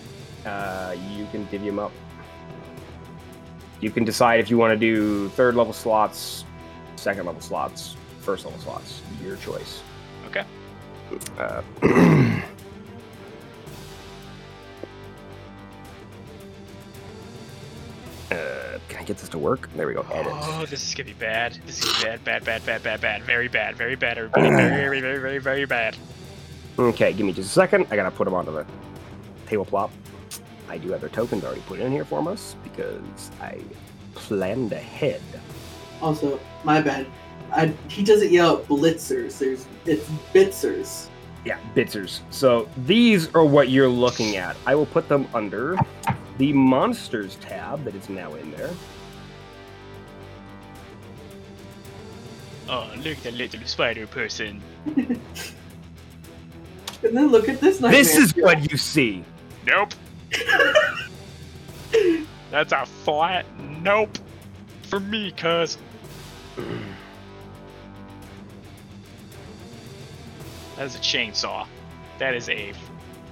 Uh, 0.44 0.94
you 1.16 1.26
can 1.32 1.44
divvy 1.46 1.66
them 1.66 1.78
up. 1.78 1.92
You 3.80 3.90
can 3.90 4.04
decide 4.04 4.40
if 4.40 4.50
you 4.50 4.58
want 4.58 4.72
to 4.72 4.76
do 4.76 5.28
third 5.30 5.54
level 5.54 5.72
slots, 5.72 6.44
second 6.96 7.24
level 7.26 7.40
slots, 7.40 7.96
first 8.20 8.44
level 8.44 8.60
slots. 8.60 9.00
Your 9.24 9.36
choice. 9.36 9.82
Okay. 11.12 11.18
Uh, 11.38 11.62
uh, 18.30 18.78
can 18.88 18.98
I 19.00 19.04
get 19.04 19.18
this 19.18 19.28
to 19.30 19.38
work? 19.38 19.68
There 19.74 19.86
we 19.86 19.94
go. 19.94 20.06
Edit. 20.12 20.32
Oh, 20.34 20.66
this 20.66 20.86
is 20.86 20.94
gonna 20.94 21.06
be 21.06 21.14
bad. 21.14 21.58
This 21.66 21.82
is 21.82 21.92
gonna 22.02 22.18
bad, 22.18 22.24
bad, 22.24 22.44
bad, 22.44 22.64
bad, 22.64 22.82
bad, 22.82 23.00
bad. 23.00 23.22
Very 23.24 23.48
bad, 23.48 23.76
very 23.76 23.96
bad, 23.96 24.18
everybody. 24.18 24.48
Very, 24.50 25.00
very, 25.00 25.00
very, 25.00 25.18
very, 25.18 25.38
very 25.38 25.64
bad. 25.64 25.96
Okay, 26.78 27.12
give 27.12 27.26
me 27.26 27.32
just 27.32 27.50
a 27.50 27.52
second. 27.52 27.86
I 27.90 27.96
gotta 27.96 28.10
put 28.10 28.24
them 28.24 28.34
onto 28.34 28.52
the 28.52 28.64
table 29.46 29.64
plop. 29.64 29.90
I 30.68 30.78
do 30.78 30.90
have 30.92 31.00
their 31.00 31.10
tokens 31.10 31.44
already 31.44 31.62
put 31.62 31.80
in 31.80 31.90
here 31.90 32.04
for 32.04 32.26
us 32.28 32.54
because 32.62 33.30
I 33.40 33.60
planned 34.14 34.72
ahead. 34.72 35.20
Also, 36.00 36.38
my 36.64 36.80
bad. 36.80 37.06
I, 37.52 37.72
he 37.88 38.02
doesn't 38.02 38.30
yell 38.30 38.56
out 38.56 38.68
blitzers. 38.68 39.38
There's 39.38 39.66
it's 39.86 40.08
bitzers. 40.32 41.08
Yeah, 41.44 41.58
Bitzers. 41.74 42.20
So 42.30 42.68
these 42.84 43.34
are 43.34 43.44
what 43.44 43.70
you're 43.70 43.88
looking 43.88 44.36
at. 44.36 44.56
I 44.66 44.74
will 44.74 44.86
put 44.86 45.08
them 45.08 45.26
under 45.32 45.76
the 46.36 46.52
monsters 46.52 47.36
tab 47.36 47.84
that 47.84 47.94
is 47.94 48.10
now 48.10 48.34
in 48.34 48.50
there. 48.50 48.70
Oh, 52.68 52.90
look 52.96 53.06
at 53.06 53.22
that 53.22 53.34
little 53.34 53.64
spider 53.64 54.06
person. 54.06 54.60
And 57.02 57.16
then 57.16 57.28
look 57.28 57.48
at 57.48 57.60
this 57.60 57.80
nightmare. 57.80 57.98
This 57.98 58.16
is 58.16 58.36
what 58.36 58.70
you 58.70 58.76
see. 58.76 59.24
Nope. 59.66 59.94
That's 62.50 62.72
a 62.72 62.84
flat 62.84 63.46
nope. 63.82 64.18
For 64.82 65.00
me, 65.00 65.32
cuz. 65.32 65.78
That 70.80 70.86
is 70.86 70.94
a 70.94 70.98
chainsaw. 71.00 71.66
That 72.16 72.34
is 72.34 72.48
a 72.48 72.72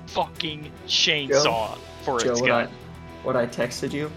fucking 0.09 0.71
chainsaw 0.87 1.79
for 2.03 2.21
Joe, 2.21 2.33
its 2.33 2.43
what 2.43 2.51
I, 2.51 2.69
what 3.23 3.37
I 3.37 3.47
texted 3.47 3.95
you, 3.95 4.09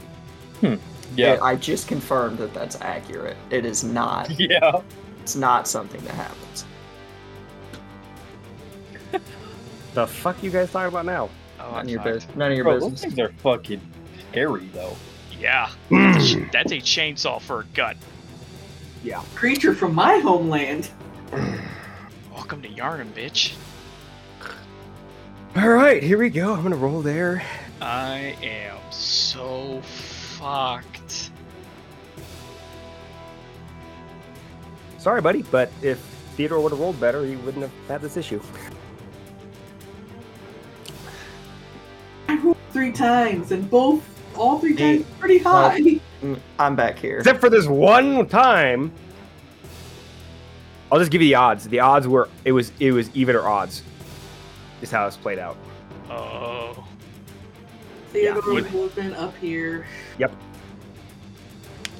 hmm, 0.59 0.75
Yeah. 1.15 1.39
I 1.41 1.55
just 1.55 1.87
confirmed 1.87 2.39
that 2.39 2.53
that's 2.53 2.75
accurate. 2.81 3.37
It 3.49 3.63
is 3.63 3.85
not. 3.85 4.29
Yeah. 4.37 4.81
It's 5.21 5.37
not 5.37 5.65
something 5.65 6.01
that 6.01 6.13
happens. 6.13 6.65
The 9.93 10.07
fuck 10.07 10.43
you 10.43 10.51
guys 10.51 10.69
talking 10.69 10.89
about 10.89 11.05
now? 11.05 11.29
Oh, 11.61 11.71
None 11.71 11.85
of 11.85 11.89
your 11.89 11.99
fucked. 12.01 12.13
business. 12.15 12.35
None 12.35 12.51
of 12.51 12.57
your 12.57 12.65
Bro, 12.65 12.79
those 12.81 12.99
things 13.01 13.17
are 13.17 13.31
fucking 13.37 13.81
scary, 14.29 14.67
though. 14.73 14.97
Yeah, 15.39 15.69
that's 15.89 16.73
a 16.73 16.81
chainsaw 16.81 17.39
for 17.41 17.61
a 17.61 17.65
gut. 17.73 17.95
Yeah. 19.05 19.23
Creature 19.35 19.75
from 19.75 19.95
my 19.95 20.17
homeland. 20.17 20.89
Welcome 22.51 22.69
to 22.69 22.81
Yarnum, 22.81 23.13
bitch. 23.13 23.53
All 25.55 25.69
right, 25.69 26.03
here 26.03 26.17
we 26.17 26.29
go. 26.29 26.53
I'm 26.53 26.63
gonna 26.63 26.75
roll 26.75 27.01
there. 27.01 27.41
I 27.81 28.35
am 28.43 28.77
so 28.91 29.79
fucked. 29.83 31.31
Sorry, 34.97 35.21
buddy, 35.21 35.43
but 35.43 35.71
if 35.81 35.99
Theodore 36.35 36.59
would 36.59 36.73
have 36.73 36.81
rolled 36.81 36.99
better, 36.99 37.23
he 37.23 37.37
wouldn't 37.37 37.61
have 37.61 37.71
had 37.87 38.01
this 38.01 38.17
issue. 38.17 38.41
I 42.27 42.35
rolled 42.35 42.57
three 42.73 42.91
times, 42.91 43.53
and 43.53 43.69
both, 43.69 44.03
all 44.35 44.59
three 44.59 44.75
times, 44.75 45.05
pretty 45.19 45.37
high. 45.37 45.79
Mm, 46.21 46.37
I'm 46.59 46.75
back 46.75 46.99
here. 46.99 47.19
Except 47.19 47.39
for 47.39 47.49
this 47.49 47.67
one 47.67 48.27
time. 48.27 48.91
I'll 50.91 50.99
just 50.99 51.11
give 51.11 51.21
you 51.21 51.29
the 51.29 51.35
odds. 51.35 51.67
The 51.67 51.79
odds 51.79 52.07
were 52.07 52.27
it 52.45 52.51
was 52.51 52.71
it 52.79 52.91
was 52.91 53.09
even 53.15 53.35
or 53.35 53.47
odds. 53.47 53.83
Is 54.81 54.91
how 54.91 55.05
it's 55.07 55.17
played 55.17 55.39
out. 55.39 55.55
Oh. 56.09 56.85
Theodore 58.11 58.41
would- 58.53 58.71
would 58.73 58.83
have 58.91 58.95
been 58.95 59.13
up 59.13 59.35
here. 59.37 59.85
Yep. 60.17 60.31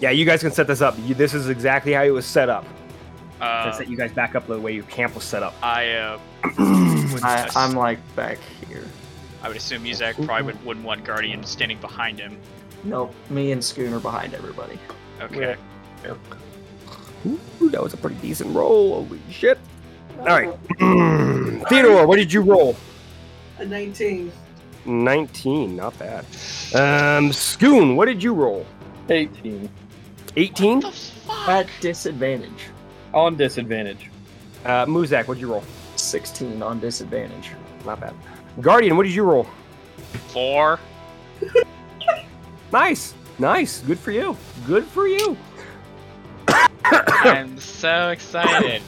Yeah, 0.02 0.10
you 0.10 0.26
guys 0.26 0.42
can 0.42 0.52
set 0.52 0.66
this 0.68 0.82
up. 0.82 0.96
You, 1.06 1.14
this 1.14 1.34
is 1.34 1.48
exactly 1.48 1.94
how 1.94 2.04
it 2.04 2.10
was 2.10 2.26
set 2.26 2.50
up. 2.50 2.66
to 3.40 3.46
Uh, 3.46 3.72
set 3.72 3.88
you 3.88 3.96
guys 3.96 4.12
back 4.12 4.36
up 4.36 4.48
the 4.48 4.60
way 4.60 4.74
your 4.74 4.84
camp 4.86 5.14
was 5.16 5.24
set 5.24 5.44
up. 5.44 5.54
I 5.64 5.92
uh, 5.94 6.20
I, 7.24 7.50
I'm 7.56 7.74
like 7.74 8.00
back 8.16 8.40
here. 8.68 8.84
I 9.44 9.48
would 9.48 9.58
assume 9.58 9.84
Muzak 9.84 10.24
probably 10.26 10.44
would, 10.48 10.66
wouldn't 10.66 10.86
want 10.86 11.04
Guardian 11.04 11.44
standing 11.44 11.80
behind 11.80 12.20
him. 12.20 12.38
Nope, 12.84 13.14
me 13.30 13.52
and 13.52 13.64
Schooner 13.64 14.00
behind 14.00 14.34
everybody. 14.34 14.80
Okay. 15.22 15.56
Ooh, 17.26 17.70
that 17.70 17.82
was 17.82 17.94
a 17.94 17.98
pretty 17.98 18.16
decent 18.18 18.56
roll. 18.56 19.04
Holy 19.04 19.20
shit! 19.30 19.58
All 20.20 20.26
right, 20.26 20.54
Theodore, 21.70 22.06
what 22.08 22.18
did 22.18 22.32
you 22.32 22.42
roll? 22.42 22.76
A 23.60 23.66
19. 23.66 24.32
19, 24.86 25.76
not 25.76 25.98
bad. 26.00 26.26
Um, 26.74 27.30
Skun, 27.30 27.96
what 27.96 28.06
did 28.06 28.24
you 28.24 28.34
roll? 28.34 28.66
18. 29.10 29.70
18. 30.36 30.84
At 31.48 31.68
disadvantage. 31.80 32.68
On 33.14 33.36
disadvantage. 33.36 34.10
Uh, 34.66 34.86
Muzak, 34.86 35.28
what 35.28 35.36
did 35.36 35.42
you 35.42 35.52
roll? 35.52 35.64
16 35.98 36.64
on 36.64 36.80
disadvantage. 36.80 37.52
Not 37.86 38.00
bad. 38.00 38.16
Guardian, 38.60 38.98
what 38.98 39.04
did 39.04 39.14
you 39.14 39.24
roll? 39.24 39.48
Four. 40.30 40.80
Nice, 42.72 43.14
nice. 43.38 43.82
Good 43.82 44.00
for 44.00 44.12
you. 44.12 44.38
Good 44.66 44.86
for 44.86 45.06
you. 45.06 45.36
I'm 46.86 47.60
so 47.60 48.10
excited. 48.10 48.82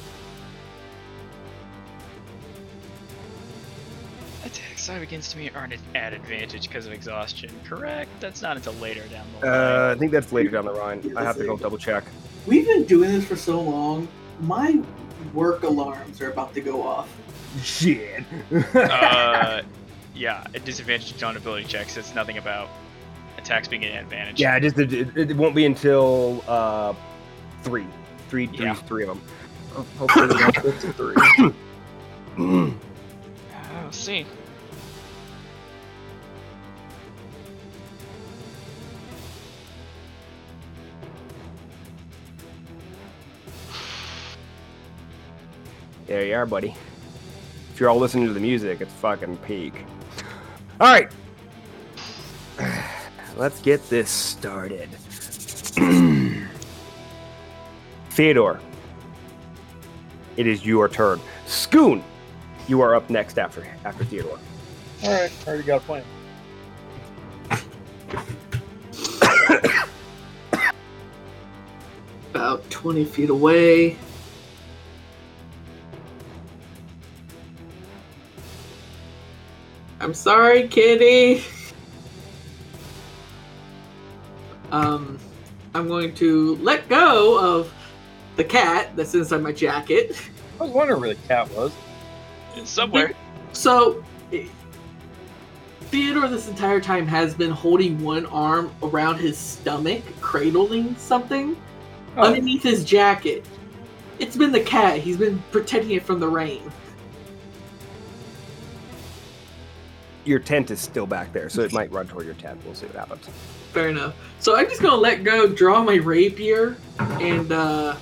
Attacks 4.45 4.83
side 4.83 5.01
against 5.01 5.35
me 5.37 5.49
aren't 5.55 5.73
at 5.95 6.13
advantage 6.13 6.67
because 6.67 6.85
of 6.85 6.93
exhaustion. 6.93 7.49
Correct? 7.65 8.09
That's 8.19 8.41
not 8.41 8.57
until 8.57 8.73
later 8.73 9.03
down 9.07 9.25
the 9.39 9.47
line. 9.47 9.59
Uh, 9.59 9.93
I 9.95 9.99
think 9.99 10.11
that's 10.11 10.31
later 10.31 10.49
down 10.49 10.65
the 10.65 10.71
line. 10.71 11.13
I 11.15 11.23
have 11.23 11.37
to 11.37 11.45
go 11.45 11.57
double 11.57 11.77
check. 11.77 12.03
We've 12.45 12.65
been 12.65 12.83
doing 12.85 13.11
this 13.11 13.25
for 13.25 13.35
so 13.35 13.61
long. 13.61 14.07
My 14.41 14.81
work 15.33 15.63
alarms 15.63 16.21
are 16.21 16.31
about 16.31 16.53
to 16.55 16.61
go 16.61 16.81
off. 16.83 17.09
Shit. 17.61 18.23
uh, 18.75 19.61
yeah, 20.15 20.45
a 20.53 20.59
disadvantage 20.59 21.21
on 21.23 21.37
ability 21.37 21.65
checks. 21.65 21.95
It's 21.97 22.13
nothing 22.15 22.37
about 22.37 22.69
attacks 23.37 23.67
being 23.67 23.85
an 23.85 23.97
advantage. 23.97 24.39
yeah, 24.39 24.59
just 24.59 24.77
it, 24.77 24.93
it, 24.93 25.31
it 25.31 25.37
won't 25.37 25.55
be 25.55 25.65
until 25.65 26.43
uh, 26.47 26.93
three, 27.63 27.85
three, 28.29 28.47
three, 28.47 28.65
Yeah. 28.65 28.73
three 28.73 29.03
of 29.03 29.09
them. 29.09 29.21
Oh, 29.75 29.85
hopefully 29.97 30.27
we 30.27 30.33
don't 30.37 30.53
get 30.55 30.79
to 30.81 30.93
three. 30.93 31.15
Oh, 32.37 32.73
let's 33.85 33.97
see. 33.97 34.25
There 46.05 46.25
you 46.25 46.35
are, 46.35 46.45
buddy. 46.45 46.75
If 47.73 47.79
you're 47.79 47.89
all 47.89 47.97
listening 47.97 48.27
to 48.27 48.33
the 48.33 48.39
music, 48.39 48.81
it's 48.81 48.93
fucking 48.93 49.37
peak. 49.37 49.73
All 50.79 50.91
right. 50.91 51.11
Let's 53.37 53.59
get 53.61 53.89
this 53.89 54.09
started. 54.11 54.89
Theodore, 58.13 58.59
it 60.37 60.45
is 60.45 60.63
your 60.63 60.87
turn. 60.87 61.19
Skun, 61.47 62.03
you 62.67 62.79
are 62.79 62.93
up 62.93 63.09
next 63.09 63.39
after 63.39 63.65
after 63.85 64.05
Theodore. 64.05 64.37
All 65.03 65.11
right, 65.11 65.31
already 65.47 65.63
got 65.63 65.81
a 65.81 65.83
plan. 65.83 66.03
About 72.35 72.69
20 72.69 73.03
feet 73.05 73.31
away. 73.31 73.97
I'm 79.99 80.13
sorry, 80.13 80.67
kitty. 80.67 81.43
Um, 84.71 85.17
I'm 85.73 85.87
going 85.87 86.13
to 86.15 86.57
let 86.57 86.87
go 86.87 87.39
of 87.39 87.73
the 88.35 88.43
cat 88.43 88.95
that's 88.95 89.13
inside 89.15 89.41
my 89.41 89.51
jacket. 89.51 90.15
I 90.59 90.63
was 90.63 90.71
wondering 90.71 91.01
where 91.01 91.13
the 91.13 91.27
cat 91.27 91.49
was. 91.51 91.71
In 92.55 92.65
somewhere. 92.65 93.13
So, 93.51 94.03
Theodore 95.91 96.27
this 96.27 96.47
entire 96.47 96.81
time 96.81 97.05
has 97.05 97.35
been 97.35 97.51
holding 97.51 98.01
one 98.03 98.25
arm 98.27 98.73
around 98.81 99.17
his 99.17 99.37
stomach, 99.37 100.01
cradling 100.21 100.95
something 100.97 101.55
Oh. 102.17 102.23
underneath 102.23 102.63
his 102.63 102.83
jacket. 102.83 103.45
It's 104.19 104.35
been 104.35 104.51
the 104.51 104.59
cat. 104.61 104.99
He's 104.99 105.17
been 105.17 105.41
protecting 105.51 105.91
it 105.91 106.03
from 106.03 106.19
the 106.19 106.27
rain. 106.27 106.61
Your 110.25 110.39
tent 110.39 110.71
is 110.71 110.79
still 110.79 111.05
back 111.05 111.33
there, 111.33 111.49
so 111.49 111.61
it 111.61 111.73
might 111.73 111.91
run 111.91 112.07
toward 112.07 112.25
your 112.25 112.35
tent. 112.35 112.61
We'll 112.65 112.75
see 112.75 112.85
what 112.85 112.95
happens. 112.95 113.27
Fair 113.73 113.89
enough. 113.89 114.15
So 114.39 114.55
I'm 114.55 114.69
just 114.69 114.81
gonna 114.81 114.95
let 114.95 115.23
go, 115.23 115.47
draw 115.47 115.83
my 115.83 115.95
rapier, 115.95 116.77
and 116.99 117.51
uh, 117.51 117.95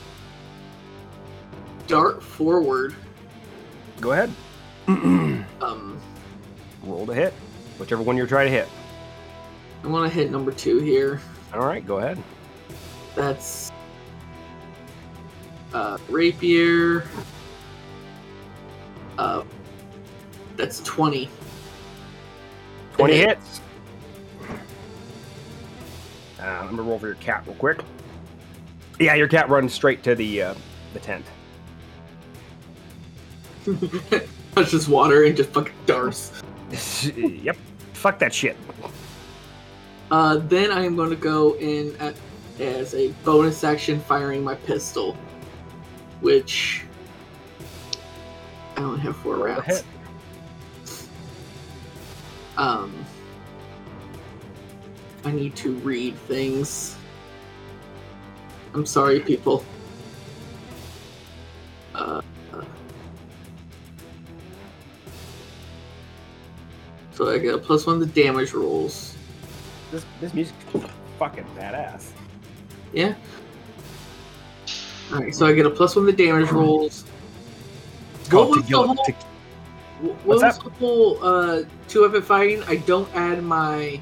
dart 1.87 2.21
forward. 2.23 2.95
Go 3.99 4.11
ahead. 4.13 4.31
Um, 5.61 5.99
Roll 6.83 7.05
to 7.05 7.13
hit. 7.13 7.33
Whichever 7.77 8.01
one 8.01 8.17
you're 8.17 8.25
trying 8.25 8.47
to 8.47 8.51
hit. 8.51 8.67
I 9.83 9.87
want 9.87 10.11
to 10.11 10.15
hit 10.17 10.31
number 10.31 10.51
two 10.51 10.79
here. 10.79 11.21
All 11.53 11.59
right, 11.65 11.85
go 11.85 11.99
ahead. 11.99 12.17
That's 13.15 13.71
uh, 15.73 15.99
rapier. 16.09 17.07
Uh, 19.19 19.43
that's 20.57 20.79
twenty. 20.81 21.29
20 22.93 23.13
Hit. 23.15 23.29
hits. 23.29 23.61
Uh, 26.39 26.43
I'm 26.43 26.69
gonna 26.71 26.81
roll 26.81 26.97
for 26.99 27.05
your 27.07 27.15
cat 27.15 27.43
real 27.45 27.55
quick. 27.55 27.81
Yeah, 28.99 29.13
your 29.13 29.27
cat 29.27 29.47
runs 29.49 29.73
straight 29.73 30.01
to 30.03 30.15
the 30.15 30.41
uh, 30.41 30.55
the 30.93 30.99
tent. 30.99 31.25
Touches 34.55 34.87
water 34.87 35.23
and 35.23 35.35
just 35.35 35.49
fucking 35.51 35.73
darts. 35.85 36.41
yep. 37.15 37.57
Fuck 37.93 38.19
that 38.19 38.33
shit. 38.33 38.57
Uh, 40.09 40.37
then 40.37 40.71
I 40.71 40.83
am 40.83 40.95
going 40.95 41.09
to 41.09 41.15
go 41.15 41.55
in 41.57 41.95
at, 41.97 42.15
as 42.59 42.93
a 42.95 43.09
bonus 43.23 43.63
action 43.63 43.99
firing 43.99 44.43
my 44.43 44.55
pistol, 44.55 45.15
which 46.19 46.83
I 48.75 48.81
only 48.81 48.99
have 49.01 49.15
four 49.17 49.37
rounds. 49.37 49.83
Um, 52.57 53.05
I 55.23 55.31
need 55.31 55.55
to 55.57 55.73
read 55.75 56.15
things. 56.15 56.97
I'm 58.73 58.85
sorry, 58.85 59.19
people. 59.19 59.63
Uh, 61.93 62.21
so 67.21 67.29
I 67.31 67.37
get 67.37 67.53
a 67.53 67.57
plus 67.59 67.85
one 67.85 67.99
to 67.99 68.05
damage 68.07 68.51
rolls. 68.53 69.15
This 69.91 70.03
this 70.19 70.33
music's 70.33 70.57
fucking 71.19 71.45
badass. 71.55 72.09
Yeah. 72.93 73.13
Alright, 75.13 75.35
so 75.35 75.45
I 75.45 75.53
get 75.53 75.65
a 75.67 75.69
plus 75.69 75.95
one 75.95 76.05
to 76.07 76.11
damage 76.13 76.49
rolls. 76.49 77.05
It's 78.15 78.31
What 78.31 78.45
called 78.45 78.55
was 78.57 78.67
the 78.67 78.77
whole- 78.77 78.95
Te- 79.05 79.11
Wh- 79.11 80.03
What 80.03 80.25
was 80.25 80.41
that? 80.41 80.55
the 80.63 80.69
whole 80.71 81.23
uh, 81.23 81.63
two 81.87 82.01
weapon 82.01 82.23
fighting? 82.23 82.63
I 82.63 82.77
don't 82.77 83.07
add 83.15 83.43
my 83.43 84.01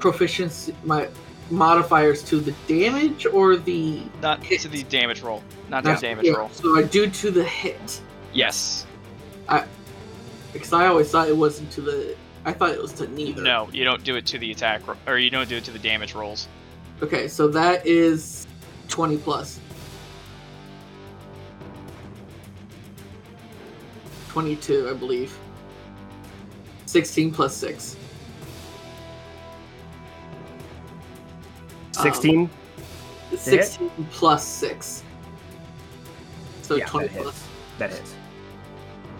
proficiency, 0.00 0.74
my 0.82 1.08
modifiers 1.50 2.24
to 2.24 2.40
the 2.40 2.52
damage 2.66 3.24
or 3.26 3.56
the. 3.56 4.02
Not 4.20 4.42
Hit. 4.42 4.62
to 4.62 4.68
the 4.68 4.82
damage 4.84 5.20
roll. 5.22 5.44
Not 5.68 5.84
to 5.84 5.90
Yeah, 5.90 5.94
the 5.96 6.00
damage 6.00 6.26
yeah, 6.26 6.32
roll. 6.32 6.48
So 6.50 6.76
I 6.76 6.82
do 6.82 7.08
to 7.08 7.30
the 7.30 7.44
hit. 7.44 8.00
Yes. 8.32 8.84
I 9.48 9.64
Because 10.52 10.72
I 10.72 10.86
always 10.88 11.08
thought 11.10 11.28
it 11.28 11.36
wasn't 11.36 11.70
to 11.72 11.82
the. 11.82 12.16
I 12.44 12.52
thought 12.52 12.70
it 12.70 12.80
was 12.80 12.92
to 12.94 13.08
neither. 13.08 13.42
No, 13.42 13.68
you 13.72 13.84
don't 13.84 14.04
do 14.04 14.16
it 14.16 14.26
to 14.26 14.38
the 14.38 14.50
attack, 14.52 14.86
ro- 14.86 14.96
or 15.06 15.18
you 15.18 15.30
don't 15.30 15.48
do 15.48 15.56
it 15.56 15.64
to 15.64 15.70
the 15.70 15.78
damage 15.78 16.14
rolls. 16.14 16.48
Okay, 17.02 17.28
so 17.28 17.48
that 17.48 17.86
is 17.86 18.46
20 18.88 19.18
plus. 19.18 19.60
22, 24.28 24.88
I 24.88 24.94
believe. 24.94 25.36
16 26.86 27.32
plus 27.32 27.56
6. 27.56 27.96
Um, 31.98 32.02
16. 32.04 32.50
16 33.36 33.90
plus 34.10 34.46
6. 34.46 35.02
So 36.62 36.76
yeah, 36.76 36.86
20 36.86 37.06
that 37.08 37.12
hits. 37.12 37.22
plus. 37.22 37.48
That 37.78 37.90
hits. 37.90 38.14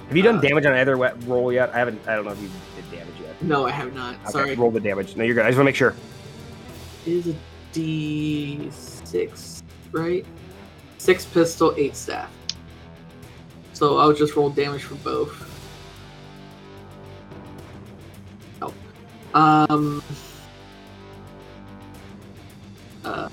Have 0.09 0.17
you 0.17 0.23
done 0.23 0.39
Uh, 0.39 0.41
damage 0.41 0.65
on 0.67 0.73
either 0.75 0.97
roll 0.97 1.53
yet? 1.53 1.71
I 1.75 1.79
haven't. 1.79 2.01
I 2.09 2.17
don't 2.17 2.25
know 2.25 2.33
if 2.33 2.41
you 2.41 2.49
did 2.77 2.91
damage 2.91 3.15
yet. 3.21 3.41
No, 3.43 3.67
I 3.67 3.71
have 3.71 3.95
not. 3.95 4.15
Okay, 4.23 4.31
Sorry. 4.31 4.55
roll 4.57 4.71
the 4.71 4.81
damage. 4.81 5.15
No, 5.17 5.23
you're 5.25 5.35
good. 5.35 5.45
I 5.45 5.49
just 5.49 5.59
want 5.59 5.67
to 5.67 5.69
make 5.69 5.77
sure. 5.77 5.95
It 7.07 7.13
is 7.13 7.29
a 7.29 7.35
D6, 7.75 9.63
right? 9.93 10.25
6 10.97 11.25
pistol, 11.27 11.75
8 11.77 11.95
staff. 11.95 12.31
So 13.75 13.99
I'll 13.99 14.13
just 14.15 14.35
roll 14.35 14.49
damage 14.51 14.83
for 14.83 14.95
both. 14.97 15.45
Oh. 18.63 18.73
Um. 19.35 20.03
Uh. 23.05 23.29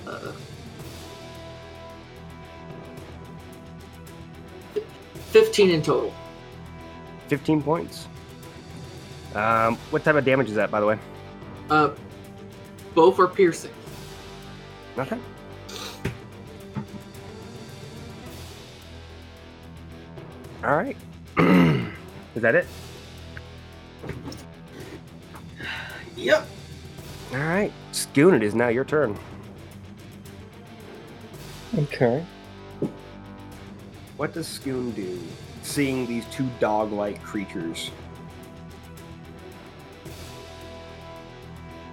15 5.32 5.70
in 5.70 5.82
total. 5.82 6.14
15 7.28 7.62
points. 7.62 8.08
Um, 9.34 9.76
what 9.90 10.04
type 10.04 10.16
of 10.16 10.26
damage 10.26 10.48
is 10.48 10.56
that, 10.56 10.72
by 10.72 10.80
the 10.80 10.86
way? 10.86 11.00
Uh, 11.70 11.92
both 12.94 13.20
are 13.20 13.28
piercing. 13.28 13.72
Okay. 14.98 15.20
All 20.64 20.76
right. 20.76 20.98
is 21.38 22.42
that 22.42 22.56
it? 22.56 22.66
Yep. 26.16 26.48
All 27.34 27.38
right. 27.40 27.72
Skun, 27.92 28.34
it 28.34 28.42
is 28.42 28.56
now 28.56 28.70
your 28.70 28.86
turn. 28.86 29.18
Okay. 31.78 32.26
What 34.18 34.34
does 34.34 34.48
Skun 34.48 34.96
do, 34.96 35.20
seeing 35.66 36.06
these 36.06 36.26
two 36.26 36.48
dog-like 36.60 37.22
creatures? 37.24 37.92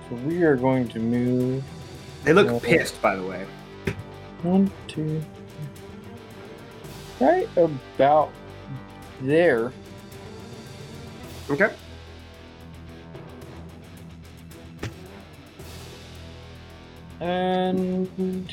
So 0.09 0.17
we 0.17 0.43
are 0.43 0.57
going 0.57 0.89
to 0.89 0.99
move 0.99 1.65
They 2.25 2.33
look 2.33 2.49
Okay. 2.49 2.79
pissed, 2.79 3.01
by 3.03 3.17
the 3.17 3.23
way. 3.25 3.47
one, 4.43 4.71
two, 4.89 5.25
right 7.19 7.49
about 7.57 8.31
there. 9.21 9.73
Okay. 11.51 11.71
And 17.21 18.53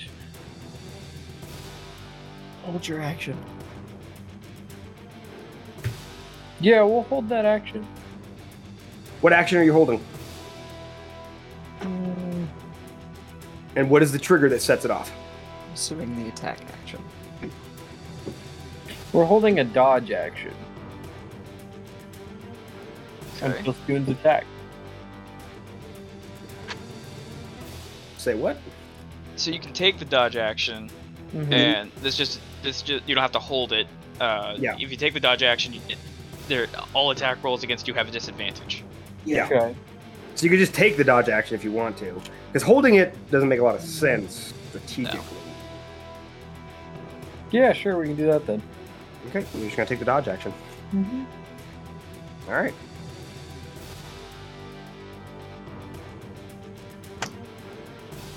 hold 2.64 2.88
your 2.88 3.02
action. 3.02 3.38
Yeah, 6.60 6.84
we'll 6.84 7.04
hold 7.04 7.30
that 7.30 7.46
action. 7.46 7.86
What 9.22 9.34
action 9.34 9.58
are 9.58 9.64
you 9.64 9.74
holding? 9.74 10.04
Mm, 11.82 12.48
And 13.76 13.90
what 13.90 14.02
is 14.04 14.12
the 14.12 14.20
trigger 14.20 14.50
that 14.50 14.62
sets 14.62 14.84
it 14.86 14.92
off? 14.92 15.12
Assuming 15.74 16.16
the 16.24 16.30
attack 16.30 16.60
action. 16.82 17.02
We're 19.14 19.26
holding 19.26 19.60
a 19.60 19.64
dodge 19.64 20.12
action 20.12 20.54
Okay. 23.42 23.58
until 23.58 23.74
Spoon's 23.74 24.10
attack. 24.10 24.46
Say 28.18 28.36
what? 28.36 28.58
So 29.38 29.52
you 29.52 29.60
can 29.60 29.72
take 29.72 29.98
the 29.98 30.06
dodge 30.06 30.36
action, 30.36 30.90
Mhm. 31.34 31.52
and 31.54 31.92
this 32.02 32.18
just 32.18 32.42
this 32.62 32.82
just 32.82 33.08
you 33.08 33.16
don't 33.16 33.22
have 33.22 33.32
to 33.32 33.40
hold 33.40 33.72
it. 33.72 33.88
Uh, 34.20 34.56
Yeah. 34.60 34.76
If 34.78 34.92
you 34.92 34.98
take 34.98 35.14
the 35.14 35.22
dodge 35.22 35.42
action, 35.44 35.74
you, 35.74 35.80
they're, 36.50 36.68
all 36.94 37.12
attack 37.12 37.42
rolls 37.44 37.64
against 37.64 37.88
you 37.88 37.94
have 37.94 38.10
a 38.10 38.12
disadvantage. 38.12 38.84
Yeah. 39.24 39.46
Okay. 39.46 39.76
So 40.36 40.44
you 40.44 40.50
could 40.50 40.60
just 40.60 40.74
take 40.74 40.98
the 40.98 41.04
dodge 41.04 41.30
action 41.30 41.56
if 41.56 41.64
you 41.64 41.72
want 41.72 41.98
to, 42.00 42.22
because 42.48 42.64
holding 42.64 42.96
it 42.96 43.16
doesn't 43.32 43.48
make 43.48 43.60
a 43.60 43.64
lot 43.64 43.76
of 43.76 43.82
sense 43.82 44.54
strategically. 44.70 45.38
Yeah, 47.52 47.74
sure, 47.74 47.98
we 47.98 48.08
can 48.08 48.16
do 48.16 48.26
that 48.28 48.46
then. 48.46 48.62
Okay, 49.30 49.46
you're 49.54 49.66
just 49.66 49.78
gonna 49.78 49.88
take 49.88 50.00
the 50.00 50.06
dodge 50.06 50.28
action. 50.28 50.54
Mm-hmm. 50.94 51.24
All 52.48 52.56
right. 52.56 52.74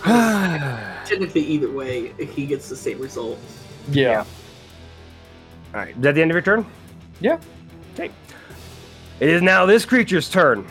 Technically, 1.06 1.43
either 1.43 1.70
way, 1.70 2.12
he 2.24 2.47
gets 2.47 2.68
the 2.68 2.76
same 2.76 2.98
result. 2.98 3.39
Yeah. 3.90 4.24
All 5.72 5.80
right. 5.80 5.94
Is 5.97 6.02
that 6.02 6.14
the 6.14 6.22
end 6.22 6.30
of 6.30 6.34
your 6.34 6.43
turn? 6.43 6.66
Yeah. 7.20 7.39
It 9.23 9.28
is 9.28 9.40
now 9.40 9.65
this 9.66 9.85
creature's 9.85 10.28
turn. 10.28 10.66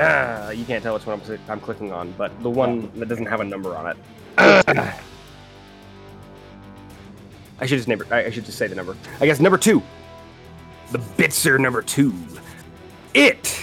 Ah, 0.00 0.48
you 0.52 0.64
can't 0.64 0.82
tell 0.82 0.94
which 0.94 1.04
one 1.04 1.20
I'm, 1.50 1.60
clicking 1.60 1.92
on, 1.92 2.12
but 2.12 2.32
the 2.42 2.48
one 2.48 2.90
that 2.98 3.10
doesn't 3.10 3.26
have 3.26 3.40
a 3.40 3.44
number 3.44 3.76
on 3.76 3.88
it. 3.88 3.96
I 7.58 7.66
should 7.66 7.84
just. 7.84 8.10
I 8.10 8.24
I 8.24 8.30
should 8.30 8.46
just 8.46 8.56
say 8.56 8.68
the 8.68 8.74
number. 8.74 8.96
I 9.20 9.26
guess 9.26 9.38
number 9.38 9.58
two. 9.58 9.82
The 10.92 10.98
Bitzer 10.98 11.60
number 11.60 11.82
two. 11.82 12.14
It. 13.12 13.62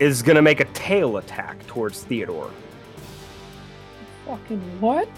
Is 0.00 0.22
gonna 0.22 0.42
make 0.42 0.58
a 0.58 0.66
tail 0.72 1.18
attack 1.18 1.64
towards 1.68 2.02
Theodore. 2.02 2.50
Fucking 4.26 4.80
what? 4.80 5.08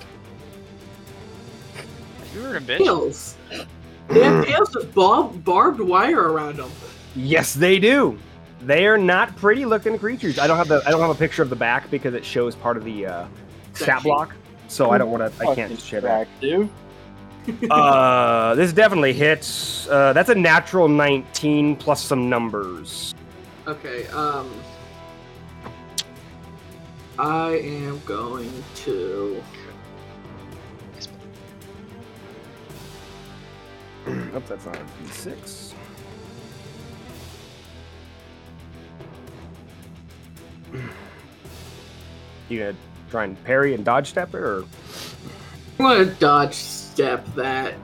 You 2.37 2.43
were 2.43 2.57
a 2.57 2.61
bitch. 2.61 2.79
Tails. 2.79 3.37
They 4.09 4.23
have 4.23 4.45
tails 4.45 4.75
with 4.75 4.95
bob- 4.95 5.43
barbed 5.43 5.81
wire 5.81 6.31
around 6.33 6.57
them. 6.59 6.71
Yes, 7.17 7.55
they 7.55 7.79
do. 7.79 8.19
They 8.61 8.87
are 8.87 8.99
not 8.99 9.35
pretty 9.37 9.65
looking 9.65 9.99
creatures. 9.99 10.39
I 10.39 10.47
don't 10.47 10.57
have 10.59 10.69
the 10.69 10.83
I 10.87 10.91
don't 10.91 11.01
have 11.01 11.11
a 11.11 11.15
picture 11.15 11.43
of 11.43 11.51
the 11.51 11.57
back 11.57 11.91
because 11.91 12.15
it 12.15 12.25
shows 12.25 12.55
part 12.55 12.77
of 12.77 12.85
the 12.85 13.07
uh, 13.07 13.27
stat 13.73 14.03
block. 14.03 14.35
So 14.69 14.91
I 14.91 14.99
don't 14.99 15.11
want 15.11 15.21
to. 15.23 15.43
I 15.43 15.55
can't 15.55 15.71
Fucking 15.71 15.77
share 15.79 16.01
that. 16.03 16.29
attractive. 16.43 16.71
Uh, 17.71 18.57
this 18.57 18.73
definitely 18.73 19.13
hits. 19.13 19.87
Uh, 19.89 20.13
that's 20.13 20.31
a 20.31 20.35
natural 20.35 20.89
19 20.89 21.77
plus 21.77 22.03
some 22.03 22.29
numbers. 22.29 23.15
Okay, 23.69 24.09
um. 24.09 24.53
I 27.17 27.51
am 27.53 28.01
going 28.05 28.51
to. 28.77 29.41
Nope, 34.07 34.45
that's 34.49 34.67
not 34.67 34.77
a 34.77 34.85
d6. 35.05 35.73
You 42.49 42.59
gonna 42.61 42.77
try 43.11 43.25
and 43.25 43.43
parry 43.45 43.75
and 43.75 43.85
dodge 43.85 44.09
step 44.09 44.35
it, 44.35 44.39
or 44.39 44.65
I'm 45.79 46.07
to 46.07 46.15
dodge 46.15 46.55
step 46.55 47.27
that. 47.35 47.75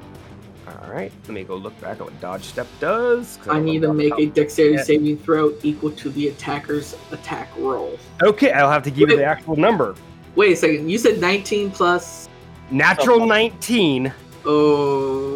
all 0.66 0.90
right? 0.90 1.12
Let 1.24 1.34
me 1.34 1.44
go 1.44 1.56
look 1.56 1.78
back 1.80 1.98
at 1.98 2.04
what 2.04 2.18
dodge 2.20 2.44
step 2.44 2.66
does. 2.80 3.38
I 3.48 3.58
need 3.60 3.82
to 3.82 3.92
make 3.92 4.16
a 4.18 4.26
dexterity 4.26 4.76
Yeah. 4.76 4.84
saving 4.84 5.18
throw 5.18 5.52
equal 5.62 5.90
to 5.92 6.10
the 6.10 6.28
attacker's 6.28 6.94
attack 7.10 7.48
roll. 7.58 7.98
Okay, 8.22 8.52
I'll 8.52 8.70
have 8.70 8.82
to 8.84 8.90
give 8.90 9.10
you 9.10 9.16
the 9.16 9.24
actual 9.24 9.56
number. 9.56 9.94
Wait 10.36 10.52
a 10.52 10.56
second, 10.56 10.88
you 10.88 10.96
said 10.98 11.20
19 11.20 11.70
plus. 11.70 12.28
Natural 12.70 13.26
19 13.26 14.12
Oh. 14.46 15.31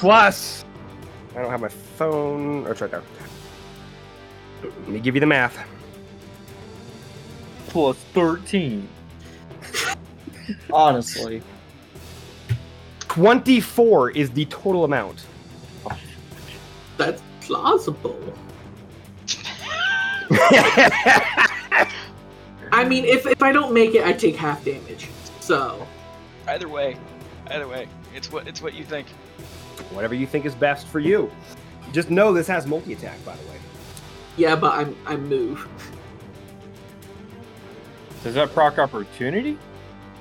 What's. 0.00 0.62
plus. 0.62 0.64
I 1.36 1.42
don't 1.42 1.50
have 1.50 1.60
my 1.60 1.68
phone. 1.68 2.66
Or 2.66 2.72
it's 2.72 2.80
right 2.80 2.90
there. 2.90 3.02
Let 4.62 4.88
me 4.88 5.00
give 5.00 5.14
you 5.14 5.20
the 5.20 5.26
math. 5.26 5.58
Plus 7.68 7.96
13. 8.14 8.88
Honestly, 10.72 11.42
24 13.00 14.10
is 14.10 14.30
the 14.30 14.44
total 14.46 14.84
amount. 14.84 15.26
That's 16.96 17.22
plausible. 17.40 18.16
I 22.72 22.84
mean, 22.86 23.04
if, 23.04 23.26
if 23.26 23.42
I 23.42 23.52
don't 23.52 23.72
make 23.72 23.94
it, 23.94 24.04
I 24.04 24.12
take 24.12 24.36
half 24.36 24.64
damage. 24.64 25.08
So. 25.40 25.86
Either 26.46 26.68
way, 26.68 26.96
either 27.48 27.66
way, 27.66 27.88
it's 28.14 28.30
what 28.30 28.46
it's 28.46 28.62
what 28.62 28.74
you 28.74 28.84
think. 28.84 29.08
Whatever 29.92 30.14
you 30.14 30.26
think 30.26 30.44
is 30.46 30.54
best 30.54 30.86
for 30.86 31.00
you. 31.00 31.30
Just 31.92 32.10
know 32.10 32.32
this 32.32 32.46
has 32.48 32.66
multi 32.66 32.92
attack, 32.92 33.22
by 33.24 33.36
the 33.36 33.48
way. 33.48 33.56
Yeah, 34.36 34.56
but 34.56 34.74
I'm 34.74 34.96
I 35.06 35.16
move. 35.16 35.66
Does 38.22 38.34
that 38.34 38.52
proc 38.52 38.78
opportunity? 38.78 39.56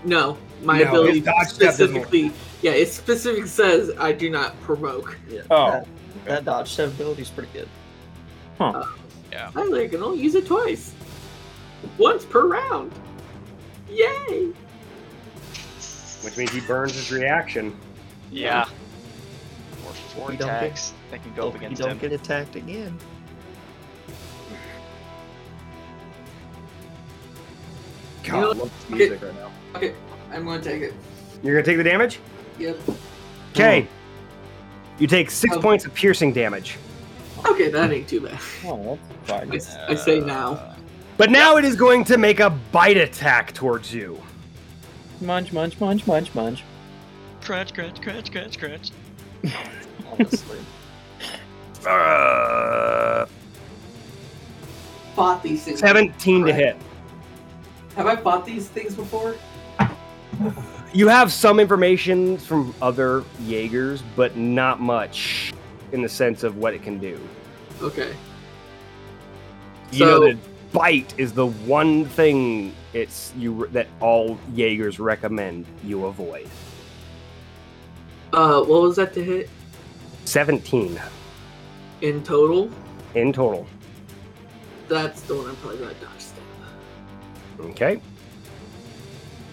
No, 0.04 0.38
my 0.64 0.80
No, 0.80 0.90
ability 0.90 1.20
his 1.20 1.26
dodge 1.26 1.48
step 1.48 1.70
doesn't 1.78 1.94
work. 1.96 2.06
specifically. 2.08 2.32
Yeah, 2.62 2.72
it 2.72 2.90
specifically 2.90 3.48
says 3.48 3.92
I 4.00 4.12
do 4.12 4.30
not 4.30 4.60
provoke. 4.62 5.18
yeah, 5.28 5.42
Oh. 5.50 5.72
that, 5.72 5.88
that 6.26 6.46
dodge 6.46 6.70
step 6.70 6.90
ability 6.90 7.24
is 7.24 7.30
pretty 7.30 7.50
good. 7.54 7.68
Huh. 8.60 8.70
Uh, 8.76 8.88
yeah. 9.32 9.52
I 9.56 9.64
like, 9.64 9.92
can 9.92 10.04
only 10.04 10.22
use 10.22 10.36
it 10.36 10.46
twice, 10.46 10.94
once 11.98 12.24
per 12.26 12.48
round. 12.48 12.92
Yay! 13.90 14.52
Which 16.24 16.38
means 16.38 16.52
he 16.52 16.62
burns 16.62 16.94
his 16.94 17.12
reaction. 17.12 17.76
Yeah. 18.32 18.66
Or 20.18 20.22
four 20.22 20.32
You 20.32 20.38
don't 20.38 20.48
get- 20.48 20.64
attacks 20.64 20.94
that 21.12 21.22
can 21.24 21.34
go 21.34 21.48
up 21.48 21.54
Hope 21.54 21.70
you 21.70 21.76
don't 21.76 21.92
him. 21.92 21.98
get 22.00 22.12
attacked 22.14 22.56
again. 22.56 22.98
God, 28.24 28.26
You 28.26 28.32
know- 28.34 28.40
I 28.40 28.54
love 28.54 28.72
this 28.80 28.90
music 28.90 29.22
right 29.22 29.36
now. 29.36 29.52
Okay, 29.76 29.94
I'm 30.32 30.46
gonna 30.46 30.62
take 30.62 30.82
it. 30.82 30.94
You're 31.44 31.54
gonna 31.56 31.66
take 31.66 31.78
the 31.78 31.84
damage? 31.84 32.20
Yep. 32.58 32.80
Okay. 33.54 33.82
Hmm. 33.82 33.88
You 35.02 35.08
take 35.08 35.30
six 35.30 35.56
Oh. 35.56 35.62
points 35.62 35.86
of 35.86 35.94
piercing 35.94 36.34
damage. 36.34 36.78
Okay, 37.46 37.70
that 37.70 37.92
ain't 37.92 38.08
too 38.08 38.22
bad. 38.22 38.40
Oh, 38.66 38.98
that's 39.28 39.32
I, 39.32 39.46
fine. 39.46 39.56
s- 39.56 39.78
I 39.90 39.96
say 39.96 40.20
uh, 40.22 40.26
now. 40.26 40.76
But 41.18 41.30
now 41.30 41.58
it 41.58 41.66
is 41.66 41.76
going 41.76 42.04
to 42.06 42.18
make 42.18 42.40
a 42.40 42.50
bite 42.50 42.98
attack 42.98 43.54
towards 43.54 43.94
you. 43.94 44.22
Munch, 45.22 45.54
munch, 45.54 45.80
munch, 45.80 46.08
munch, 46.08 46.34
munch. 46.34 46.64
Crunch, 47.42 47.74
crunch, 47.74 48.02
crunch, 48.02 48.32
crunch, 48.32 48.58
crunch. 48.58 48.92
Honestly, 50.20 50.58
Uh, 51.88 53.26
Fought 55.16 55.44
these 55.44 55.64
things. 55.64 55.80
17 55.80 56.46
to 56.46 56.54
hit. 56.54 56.76
Have 57.96 58.08
I 58.08 58.16
fought 58.18 58.46
these 58.46 58.68
things 58.68 58.96
before? 58.96 59.36
You 60.94 61.08
have 61.08 61.32
some 61.32 61.60
information 61.60 62.38
from 62.38 62.74
other 62.82 63.24
Jaegers, 63.46 64.02
but 64.16 64.36
not 64.36 64.82
much 64.82 65.54
in 65.92 66.02
the 66.02 66.10
sense 66.10 66.44
of 66.44 66.58
what 66.58 66.74
it 66.74 66.84
can 66.84 66.98
do. 67.00 67.20
Okay. 67.82 68.14
You 69.92 70.06
know 70.06 70.20
So- 70.20 70.26
that 70.28 70.38
bite 70.74 71.14
is 71.18 71.32
the 71.32 71.46
one 71.48 72.04
thing 72.06 72.74
it's 72.94 73.32
you 73.38 73.68
that 73.72 73.88
all 74.02 74.38
Jaegers 74.54 75.00
recommend 75.00 75.66
you 75.86 76.06
avoid. 76.08 76.50
Uh, 78.34 78.62
what 78.64 78.82
was 78.82 78.98
that 78.98 79.14
to 79.14 79.24
hit 79.24 79.50
17 80.26 81.00
in 82.02 82.24
total? 82.24 82.70
in 83.14 83.32
total. 83.32 83.66
That's 84.88 85.22
the 85.22 85.36
one 85.36 85.48
I'm 85.48 85.56
probably 85.58 85.80
gonna 85.80 85.94
dodge 85.96 86.20
step. 86.20 86.44
Okay. 87.62 88.02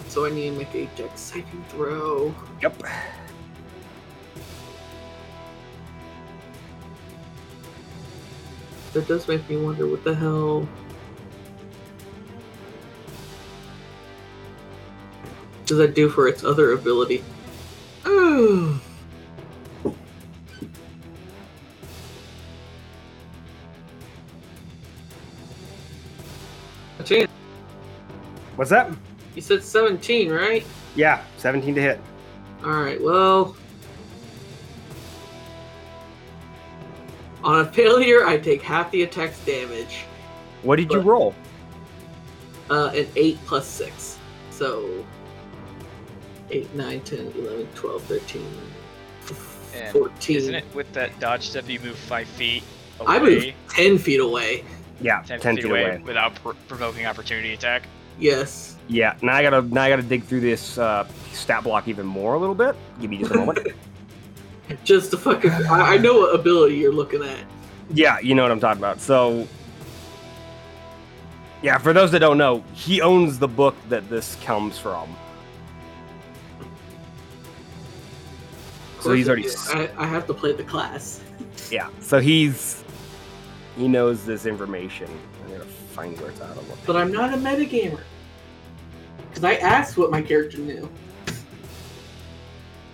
So 0.09 0.27
I 0.27 0.31
need 0.31 0.51
to 0.51 0.59
make 0.59 0.74
a 0.74 0.86
dex 0.97 1.20
saving 1.20 1.65
throw. 1.69 2.35
Yep. 2.61 2.82
That 8.93 9.09
does 9.09 9.27
make 9.27 9.49
me 9.49 9.57
wonder 9.57 9.86
what 9.86 10.05
the 10.05 10.15
hell. 10.15 10.69
Does 15.65 15.78
that 15.78 15.94
do 15.94 16.11
for 16.11 16.28
its 16.28 16.44
other 16.44 16.73
ability? 16.73 17.24
Ooh. 18.07 18.78
A 27.03 27.05
chance. 27.05 27.31
What's 28.55 28.70
that? 28.70 28.93
You 29.35 29.43
said 29.43 29.65
17, 29.65 30.31
right? 30.31 30.65
Yeah, 30.95 31.24
17 31.39 31.74
to 31.74 31.81
hit. 31.81 32.01
Alright, 32.65 33.03
well. 33.03 33.57
On 37.43 37.59
a 37.59 37.73
failure, 37.73 38.24
I 38.24 38.39
take 38.39 38.62
half 38.62 38.93
the 38.93 39.03
attack's 39.03 39.45
damage. 39.45 40.05
What 40.62 40.77
did 40.77 40.93
you 40.93 41.01
roll? 41.01 41.35
Uh, 42.70 42.93
an 42.95 43.09
8 43.16 43.39
plus 43.47 43.66
6. 43.66 44.19
So 44.53 45.05
8, 46.51 46.73
9, 46.77 47.01
10, 47.01 47.19
11, 47.19 47.69
12, 47.74 48.03
13, 48.05 48.47
And 49.74 49.93
14. 49.93 50.37
Isn't 50.37 50.55
it 50.55 50.65
with 50.73 50.93
that 50.93 51.19
dodge 51.19 51.49
step 51.49 51.69
you 51.69 51.81
move 51.81 51.97
five 51.97 52.29
feet 52.29 52.62
away? 53.01 53.09
I 53.09 53.19
move 53.19 53.45
10 53.70 53.99
feet 53.99 54.20
away. 54.20 54.62
Yeah, 55.03 55.23
10, 55.23 55.41
10 55.41 55.57
feet 55.57 55.65
away, 55.65 56.01
without 56.05 56.35
pr- 56.37 56.51
provoking 56.69 57.07
opportunity 57.07 57.53
attack. 57.53 57.87
Yes. 58.19 58.77
Yeah, 58.89 59.16
now 59.23 59.35
I 59.37 59.43
gotta 59.43 59.62
now 59.62 59.83
I 59.83 59.89
gotta 59.91 60.03
dig 60.03 60.24
through 60.24 60.41
this 60.41 60.77
uh, 60.79 61.07
stat 61.33 61.65
block 61.65 61.89
even 61.89 62.07
more 62.07 62.35
a 62.35 62.39
little 62.39 62.55
bit. 62.55 62.77
Give 63.01 63.11
me 63.11 63.19
just 63.19 63.31
a 63.33 63.37
moment. 63.39 63.69
Just 64.85 65.11
to 65.11 65.19
fucking. 65.19 65.51
I, 65.51 65.95
I 65.95 65.99
know 65.99 66.20
what 66.20 66.35
ability 66.35 66.77
you're 66.77 66.93
looking 66.95 67.23
at. 67.23 67.45
yeah, 67.93 68.19
you 68.20 68.35
know 68.35 68.43
what 68.43 68.51
I'm 68.51 68.61
talking 68.61 68.81
about. 68.81 69.01
So, 69.01 69.47
yeah, 71.62 71.77
for 71.77 71.93
those 71.93 72.11
that 72.12 72.20
don't 72.20 72.39
know, 72.39 72.65
he 72.73 73.03
owns 73.03 73.39
the 73.39 73.49
book 73.49 73.74
that 73.91 74.09
this 74.09 74.37
comes 74.37 74.79
from. 74.79 75.15
So 79.01 79.12
he's 79.12 79.29
already 79.29 79.49
I 79.99 80.07
have 80.07 80.27
to 80.29 80.33
play 80.35 80.53
the 80.53 80.62
class. 80.65 81.20
yeah. 81.70 81.89
So 82.01 82.19
he's 82.20 82.82
he 83.77 83.89
knows 83.89 84.24
this 84.24 84.47
information. 84.47 85.09
I'm 85.44 85.53
gonna 85.53 85.65
find 85.65 86.19
where 86.20 86.31
it's 86.31 86.40
at. 86.40 86.57
on 86.57 86.65
But 86.86 86.97
I'm 86.97 87.12
not 87.12 87.32
a 87.32 87.36
metagamer. 87.36 88.01
Because 89.28 89.44
I 89.44 89.55
asked 89.55 89.97
what 89.97 90.11
my 90.11 90.20
character 90.20 90.59
knew. 90.59 90.89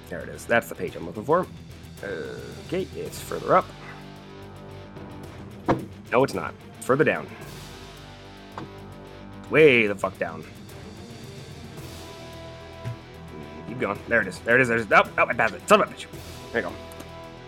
There 0.09 0.21
it 0.21 0.29
is. 0.29 0.45
That's 0.47 0.69
the 0.69 0.75
page 0.75 0.97
I'm 0.97 1.05
looking 1.05 1.25
for. 1.25 1.47
Okay, 2.67 2.87
it's 2.95 3.21
further 3.21 3.57
up. 3.57 3.67
No, 6.13 6.23
it's 6.25 6.35
not. 6.35 6.55
It's 6.77 6.87
further 6.87 7.05
down. 7.05 7.27
Way 9.51 9.87
the 9.87 9.95
fuck 9.95 10.17
down. 10.19 10.45
Keep 13.67 13.81
going. 13.81 13.99
There 14.09 14.23
it 14.23 14.29
is. 14.29 14.39
There 14.41 14.55
it 14.55 14.63
is. 14.63 14.69
There 14.69 14.79
it 14.79 14.83
is. 14.83 14.93
Oh, 14.93 15.03
oh, 15.19 15.27
I 15.27 15.35
passed 15.35 15.55
it. 15.55 15.69
Son 15.69 15.83
of 15.83 15.91
a 15.91 15.93
bitch. 15.93 16.07
There 16.53 16.63
you 16.63 16.69
go. 16.69 16.75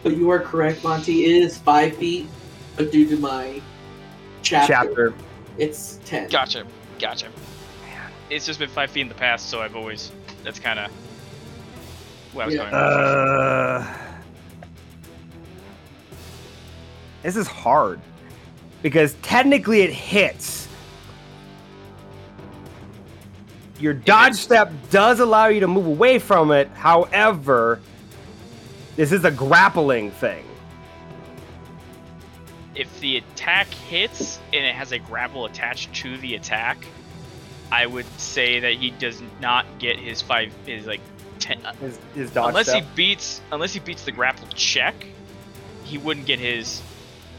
But 0.03 0.17
you 0.17 0.29
are 0.31 0.41
correct, 0.41 0.83
Monty. 0.83 1.25
It 1.25 1.43
is 1.43 1.57
5 1.59 1.97
feet. 1.97 2.29
But 2.81 2.93
due 2.93 3.07
to 3.11 3.19
my 3.19 3.61
chapter, 4.41 4.73
Chapter. 4.73 5.15
it's 5.59 5.99
10. 6.07 6.31
Gotcha. 6.31 6.65
Gotcha. 6.99 7.29
It's 8.31 8.47
just 8.47 8.59
been 8.59 8.71
five 8.71 8.91
feet 8.91 9.03
in 9.03 9.09
the 9.09 9.15
past, 9.15 9.51
so 9.51 9.61
I've 9.61 9.77
always. 9.77 10.11
That's 10.45 10.59
kind 10.59 10.79
of. 10.79 10.91
What 12.33 12.45
I 12.45 12.47
was 12.47 12.55
Yeah. 12.55 12.61
going. 12.63 12.73
Uh, 12.75 13.97
this 17.23 17.37
is 17.37 17.47
hard 17.47 18.01
because 18.81 19.13
technically 19.21 19.83
it 19.83 19.91
hits. 19.93 20.67
Your 23.79 23.93
dodge 23.93 24.37
step 24.37 24.73
does 24.91 25.21
allow 25.21 25.49
you 25.49 25.61
to 25.61 25.69
move 25.69 25.85
away 25.87 26.19
from 26.19 26.51
it. 26.51 26.71
However, 26.73 27.79
this 28.97 29.13
is 29.13 29.27
a 29.27 29.31
grappling 29.31 30.13
thing. 30.13 30.45
If 32.75 33.01
the 33.01 33.17
attack 33.19 33.69
hits 33.69 34.39
and 34.53 34.65
it 34.65 34.75
has 34.75 34.93
a 34.93 34.99
grapple 34.99 35.45
attached 35.47 35.93
to 35.97 36.17
the 36.19 36.35
attack, 36.35 36.79
I 37.73 37.87
would 37.87 38.07
say 38.19 38.61
that 38.61 38.75
he 38.75 38.91
does 38.91 39.23
not 39.41 39.67
get 39.79 39.97
his 39.97 40.23
five 40.23 40.53
his 40.67 40.87
like 40.87 41.01
ten 41.39 41.65
uh, 41.65 41.73
His, 41.75 41.99
his 42.15 42.31
dodge 42.31 42.49
unless 42.51 42.69
step. 42.69 42.83
he 42.83 42.89
beats 42.95 43.41
unless 43.53 43.73
he 43.73 43.81
beats 43.81 44.05
the 44.05 44.13
grapple 44.13 44.49
check, 44.55 44.95
he 45.85 45.99
wouldn't 45.99 46.27
get 46.27 46.39
his 46.39 46.83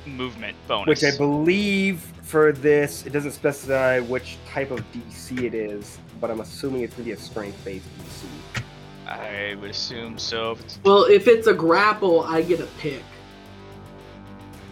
movement 0.06 0.56
bonus. 0.68 0.88
which 0.88 1.04
I 1.04 1.16
believe 1.16 2.00
for 2.24 2.52
this, 2.54 3.06
it 3.06 3.12
doesn't 3.14 3.32
specify 3.32 4.00
which 4.00 4.38
type 4.48 4.72
of 4.72 4.84
DC 4.92 5.44
it 5.44 5.54
is, 5.54 6.00
but 6.20 6.32
I'm 6.32 6.40
assuming 6.40 6.82
it's 6.82 6.96
going 6.96 7.04
to 7.10 7.16
be 7.16 7.20
a 7.20 7.22
strength-based 7.22 7.86
DC. 8.00 8.64
I 9.08 9.56
would 9.60 9.72
assume 9.72 10.18
so. 10.18 10.54
If 10.54 10.62
it's 10.62 10.80
Well, 10.84 11.04
if 11.04 11.28
it's 11.28 11.48
a 11.48 11.54
grapple, 11.54 12.22
I 12.22 12.42
get 12.42 12.62
a 12.62 12.68
pick. 12.80 13.04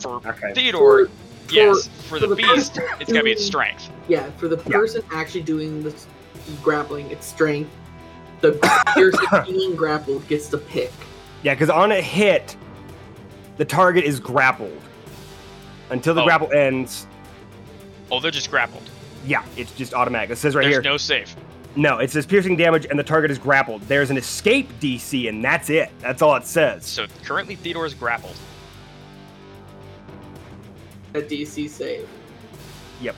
For 0.04 0.22
Okay. 0.28 0.54
Theodore, 0.54 1.08
For- 1.08 1.54
yes. 1.54 1.88
For, 1.88 2.16
for 2.16 2.20
the 2.20 2.28
the 2.28 2.36
beast, 2.36 2.76
person 2.76 2.96
it's 3.00 3.12
gotta 3.12 3.24
be 3.24 3.32
its 3.32 3.46
strength. 3.46 3.90
Yeah, 4.08 4.30
for 4.38 4.48
the 4.48 4.58
Yeah. 4.58 4.72
person 4.78 5.02
actually 5.12 5.42
doing 5.44 5.84
the 5.84 5.94
grappling, 6.64 7.10
it's 7.12 7.26
strength. 7.28 7.70
The 8.42 8.54
person 8.54 9.44
being 9.46 9.76
grappled 9.76 10.28
gets 10.28 10.48
the 10.48 10.58
pick. 10.58 10.92
Yeah, 11.44 11.54
because 11.54 11.70
on 11.70 11.92
a 11.92 12.02
hit, 12.02 12.56
the 13.58 13.66
target 13.66 14.04
is 14.06 14.20
grappled. 14.20 14.80
Until 15.90 16.14
the 16.14 16.22
Oh. 16.22 16.26
grapple 16.26 16.52
ends, 16.54 17.08
Oh, 18.12 18.20
they're 18.20 18.32
just 18.32 18.50
grappled. 18.52 18.84
yeah, 19.26 19.44
it's 19.58 19.72
just 19.74 19.94
automatic. 19.94 20.30
It 20.32 20.38
says 20.38 20.56
right 20.56 20.64
There's 20.64 20.76
here. 20.76 20.82
There's 20.82 20.94
no 20.94 20.98
save. 20.98 21.36
No, 21.76 22.00
it 22.00 22.10
says 22.10 22.26
piercing 22.26 22.56
damage 22.58 22.88
and 22.90 22.98
the 22.98 23.04
target 23.04 23.30
is 23.30 23.38
grappled. 23.38 23.82
There's 23.84 24.10
an 24.10 24.18
escape 24.18 24.68
DC, 24.80 25.30
and 25.30 25.44
that's 25.46 25.70
it. 25.70 25.92
That's 26.00 26.22
all 26.22 26.36
it 26.36 26.46
says. 26.48 26.86
So 26.86 27.06
currently 27.24 27.56
Theodore 27.56 27.86
is 27.86 27.94
grappled. 27.94 28.36
A 31.16 31.22
DC 31.22 31.70
save. 31.70 32.08
Yep. 33.02 33.16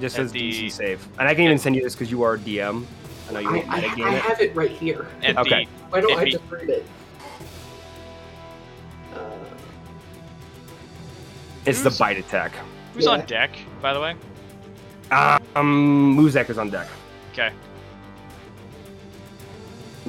just 0.00 0.16
at 0.18 0.22
says 0.22 0.32
the- 0.32 0.40
DC 0.52 0.70
save. 0.72 1.06
And 1.18 1.28
I 1.28 1.34
can 1.34 1.44
even 1.44 1.58
send 1.58 1.76
you 1.76 1.82
this 1.82 1.94
because 1.94 2.10
you 2.10 2.22
are 2.22 2.34
a 2.34 2.38
DM. 2.38 2.84
I 3.28 3.32
know 3.32 3.38
you 3.40 3.48
I, 3.48 3.52
won't 3.52 3.68
I, 3.70 3.80
metagame 3.80 4.04
I 4.04 4.14
it. 4.16 4.22
have 4.22 4.40
it 4.40 4.54
right 4.54 4.70
here. 4.70 5.06
And 5.22 5.38
Okay. 5.38 5.66
Why 5.88 6.00
don't 6.00 6.10
If 6.12 6.18
I 6.18 6.24
he- 6.26 6.30
just 6.32 6.44
read 6.50 6.68
it? 6.68 6.84
Uh, 9.14 9.18
It's 11.64 11.78
the 11.80 11.84
Who's- 11.84 11.98
bite 11.98 12.18
attack. 12.18 12.52
the 12.52 12.58
who's 12.94 13.04
Yeah. 13.04 13.10
on 13.12 13.26
deck, 13.26 13.56
by 13.80 13.94
the 13.94 14.00
way? 14.00 14.14
Um, 15.10 16.16
Muzak 16.18 16.50
is 16.50 16.58
on 16.58 16.70
deck. 16.70 16.88
Okay. 17.32 17.50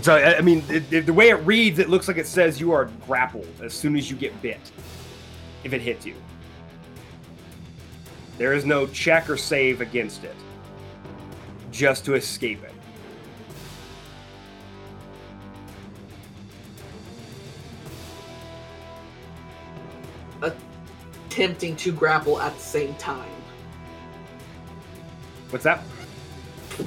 So 0.01 0.15
I 0.15 0.37
I 0.37 0.41
mean, 0.41 0.63
it, 0.69 0.91
it- 0.91 1.05
the 1.05 1.13
way 1.13 1.29
it 1.29 1.35
reads, 1.45 1.79
it 1.79 1.89
looks 1.89 2.07
like 2.09 2.17
it 2.17 2.27
says 2.27 2.59
you 2.59 2.71
are 2.73 2.85
grappled 3.07 3.47
as 3.63 3.73
soon 3.73 3.95
as 3.95 4.09
you 4.09 4.17
get 4.17 4.39
bit, 4.41 4.59
if 5.63 5.71
it 5.73 5.81
hits 5.81 6.05
you. 6.05 6.15
There 8.37 8.53
is 8.53 8.65
no 8.65 8.87
check 8.87 9.29
or 9.29 9.37
save 9.37 9.81
against 9.81 10.23
it, 10.23 10.35
just 11.71 12.05
to 12.05 12.15
escape 12.15 12.63
it. 12.63 12.75
attempting 21.35 21.75
to 21.75 21.91
grapple 21.91 22.39
at 22.39 22.55
the 22.55 22.61
same 22.61 22.95
time. 22.95 23.29
What's 25.49 25.65
that? 25.65 25.81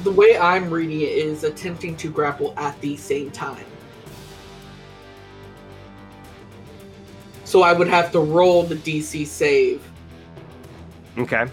The 0.05 0.11
way 0.11 0.39
I'm 0.39 0.70
reading 0.70 1.03
it 1.03 1.12
is 1.12 1.45
attempting 1.45 1.97
to 1.97 2.11
grapple 2.11 2.55
at 2.57 2.81
the 2.81 2.97
same 2.97 3.31
time. 3.31 3.65
So 7.45 7.61
I 7.61 7.75
would 7.75 7.89
have 7.89 8.11
to 8.12 8.20
roll 8.20 8.62
the 8.62 8.77
DC 8.77 9.27
save 9.27 9.83
Okay. 11.19 11.47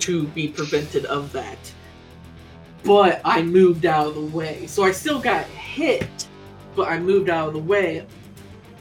to 0.00 0.26
be 0.28 0.48
prevented 0.48 1.04
of 1.06 1.32
that. 1.32 1.58
But 2.84 3.20
I 3.24 3.42
moved 3.42 3.84
out 3.84 4.06
of 4.06 4.14
the 4.14 4.20
way. 4.36 4.66
So 4.66 4.84
I 4.84 4.92
still 4.92 5.20
got 5.20 5.44
hit, 5.46 6.08
but 6.74 6.88
I 6.88 6.98
moved 6.98 7.28
out 7.28 7.48
of 7.48 7.54
the 7.54 7.60
way. 7.60 8.06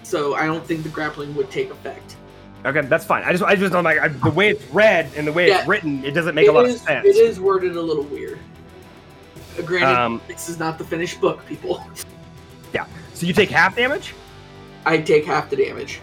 So 0.03 0.35
I 0.35 0.45
don't 0.45 0.65
think 0.65 0.83
the 0.83 0.89
grappling 0.89 1.35
would 1.35 1.51
take 1.51 1.69
effect. 1.71 2.15
Okay, 2.65 2.81
that's 2.81 3.05
fine. 3.05 3.23
I 3.23 3.31
just, 3.31 3.43
I 3.43 3.55
just 3.55 3.71
don't 3.73 3.83
like 3.83 3.99
I, 3.99 4.07
the 4.09 4.31
way 4.31 4.49
it's 4.49 4.65
read 4.71 5.09
and 5.15 5.25
the 5.27 5.31
way 5.33 5.47
Yeah. 5.47 5.59
it's 5.59 5.67
written. 5.67 6.03
It 6.05 6.11
doesn't 6.11 6.35
make 6.35 6.47
a 6.47 6.51
lot 6.51 6.65
is- 6.65 6.75
of 6.75 6.81
sense. 6.81 7.05
It 7.05 7.15
is 7.15 7.39
worded 7.39 7.75
a 7.75 7.81
little 7.81 8.03
weird. 8.03 8.39
Uh, 9.57 9.61
Granted, 9.63 9.97
Um, 9.99 10.21
this 10.27 10.49
is 10.49 10.59
not 10.59 10.77
the 10.77 10.83
finished 10.83 11.19
book, 11.21 11.45
people. 11.45 11.85
Yeah. 12.73 12.85
So 13.13 13.25
you 13.25 13.33
take 13.33 13.49
half 13.49 13.75
damage. 13.75 14.13
I 14.85 14.97
take 14.99 15.25
half 15.25 15.49
the 15.49 15.55
damage. 15.55 15.99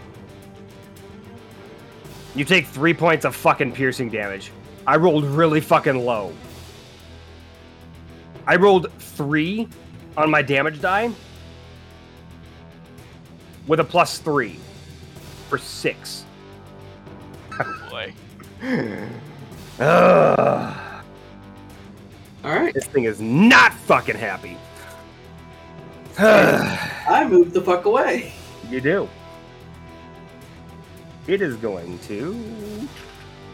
You 2.37 2.45
take 2.45 2.67
three 2.67 2.93
points 2.93 3.25
of 3.25 3.35
fucking 3.35 3.73
piercing 3.73 4.11
damage. 4.11 4.53
I 4.87 4.97
rolled 4.97 5.25
really 5.25 5.61
fucking 5.61 5.97
low. 6.05 6.35
I 8.47 8.57
rolled 8.57 8.93
three 8.99 9.69
on 10.17 10.31
my 10.31 10.43
damage 10.43 10.81
die 10.81 11.11
with 13.67 13.81
a 13.81 13.85
plus 13.85 14.19
three 14.19 14.59
for 15.49 15.57
six. 15.59 16.25
Oh 17.59 17.89
boy. 17.91 18.13
Ugh. 19.81 20.77
All 22.45 22.53
right, 22.53 22.73
This 22.75 22.87
thing 22.87 23.05
is 23.05 23.21
not 23.21 23.73
fucking 23.75 24.15
happy. 24.15 24.57
I 26.19 27.27
moved 27.29 27.55
the 27.55 27.61
fuck 27.63 27.87
away. 27.87 28.33
you 28.71 28.81
do. 28.81 29.09
It 31.27 31.43
is 31.43 31.57
going 31.57 31.99
to. 32.01 32.89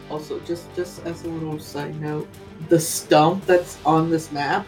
Also, 0.09 0.39
just 0.41 0.73
just 0.75 1.03
as 1.05 1.23
a 1.23 1.27
little 1.29 1.59
side 1.59 1.99
note, 1.99 2.27
the 2.69 2.79
stump 2.79 3.45
that's 3.45 3.77
on 3.85 4.09
this 4.09 4.31
map, 4.31 4.65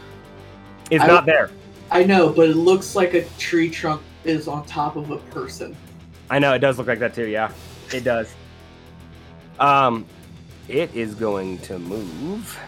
It's 0.90 1.03
I- 1.03 1.07
not 1.07 1.26
there. 1.26 1.52
I 1.91 2.03
know, 2.03 2.30
but 2.30 2.49
it 2.49 2.56
looks 2.56 2.95
like 2.95 3.14
a 3.14 3.23
tree 3.38 3.69
trunk 3.69 4.02
is 4.23 4.48
on 4.48 4.65
top 4.65 4.95
of 4.95 5.11
a 5.11 5.18
person. 5.18 5.76
I 6.32 6.40
know 6.40 6.53
it 6.53 6.60
does 6.60 6.80
look 6.80 6.88
like 6.88 6.98
that 6.99 7.14
too. 7.14 7.27
Yeah, 7.27 7.52
it 7.94 8.03
does. 8.03 8.34
Um, 9.60 10.06
it 10.68 10.94
is 10.95 11.14
going 11.14 11.60
to 11.60 11.77
move. 11.77 12.60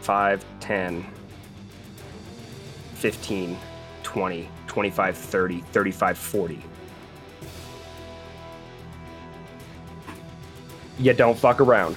5, 0.00 0.44
10, 0.60 1.06
15, 2.94 3.56
20, 4.02 4.48
25, 4.66 5.16
30, 5.16 5.60
35, 5.60 6.18
40. 6.18 6.62
You 10.98 11.12
don't 11.12 11.38
fuck 11.38 11.60
around. 11.60 11.96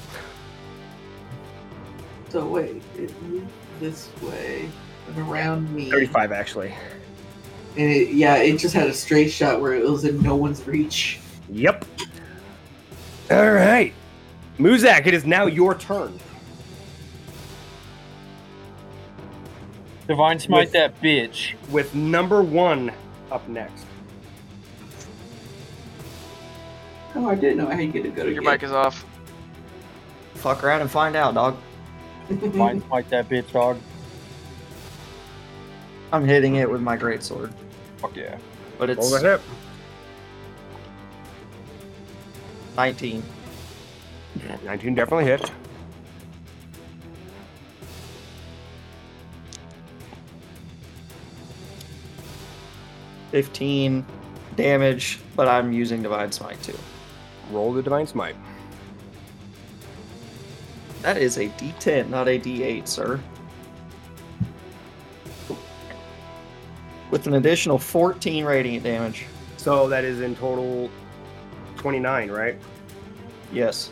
So 2.29 2.45
wait, 2.45 2.81
it 2.97 3.21
moved 3.23 3.47
this 3.79 4.09
way 4.21 4.69
and 5.07 5.29
around 5.29 5.73
me. 5.73 5.89
35, 5.89 6.31
actually. 6.31 6.73
And 7.77 7.91
it, 7.91 8.09
yeah, 8.09 8.37
it 8.37 8.57
just 8.57 8.73
had 8.73 8.87
a 8.87 8.93
straight 8.93 9.31
shot 9.31 9.61
where 9.61 9.73
it 9.73 9.83
was 9.83 10.03
in 10.03 10.21
no 10.21 10.35
one's 10.35 10.65
reach. 10.67 11.19
Yep. 11.49 11.85
All 13.29 13.51
right. 13.51 13.93
Muzak, 14.57 15.05
it 15.05 15.13
is 15.13 15.25
now 15.25 15.45
your 15.45 15.75
turn. 15.75 16.19
Divine 20.07 20.39
smite 20.39 20.65
With- 20.67 20.71
that 20.73 21.01
bitch. 21.01 21.53
with 21.69 21.93
number 21.93 22.41
one 22.41 22.91
up 23.31 23.47
next. 23.49 23.85
Oh, 27.15 27.27
I 27.29 27.35
didn't 27.35 27.57
know 27.57 27.67
I 27.67 27.73
had 27.75 27.79
to 27.79 27.87
get 27.87 28.05
a 28.05 28.09
good 28.09 28.33
Your 28.33 28.43
mic 28.43 28.63
is 28.63 28.71
off. 28.71 29.05
Fuck 30.35 30.63
around 30.63 30.81
and 30.81 30.89
find 30.91 31.15
out, 31.15 31.33
dog. 31.33 31.57
Divine 32.29 32.81
smite 32.85 33.09
that 33.09 33.27
bitch, 33.27 33.51
dog. 33.51 33.77
I'm 36.13 36.25
hitting 36.25 36.55
it 36.55 36.69
with 36.69 36.79
my 36.81 36.95
greatsword, 36.97 37.51
Fuck 37.97 38.15
yeah. 38.15 38.37
but 38.77 38.87
Roll 38.89 38.97
it's 38.99 39.11
the 39.21 39.27
hip. 39.29 39.41
19. 42.77 43.23
19 44.63 44.95
definitely 44.95 45.25
hit. 45.25 45.51
Fifteen 53.31 54.05
damage, 54.55 55.19
but 55.35 55.47
I'm 55.47 55.71
using 55.71 56.01
divine 56.01 56.31
smite 56.31 56.61
too. 56.63 56.77
Roll 57.51 57.71
the 57.73 57.81
divine 57.81 58.07
smite. 58.07 58.35
That 61.01 61.17
is 61.17 61.37
a 61.37 61.47
D10, 61.49 62.09
not 62.09 62.27
a 62.27 62.39
D8, 62.39 62.87
sir. 62.87 63.19
With 67.11 67.27
an 67.27 67.35
additional 67.35 67.77
14 67.77 68.43
radiant 68.43 68.83
damage. 68.83 69.25
So 69.55 69.87
that 69.87 70.03
is 70.03 70.21
in 70.21 70.35
total 70.35 70.89
29, 71.77 72.29
right? 72.29 72.57
Yes. 73.53 73.91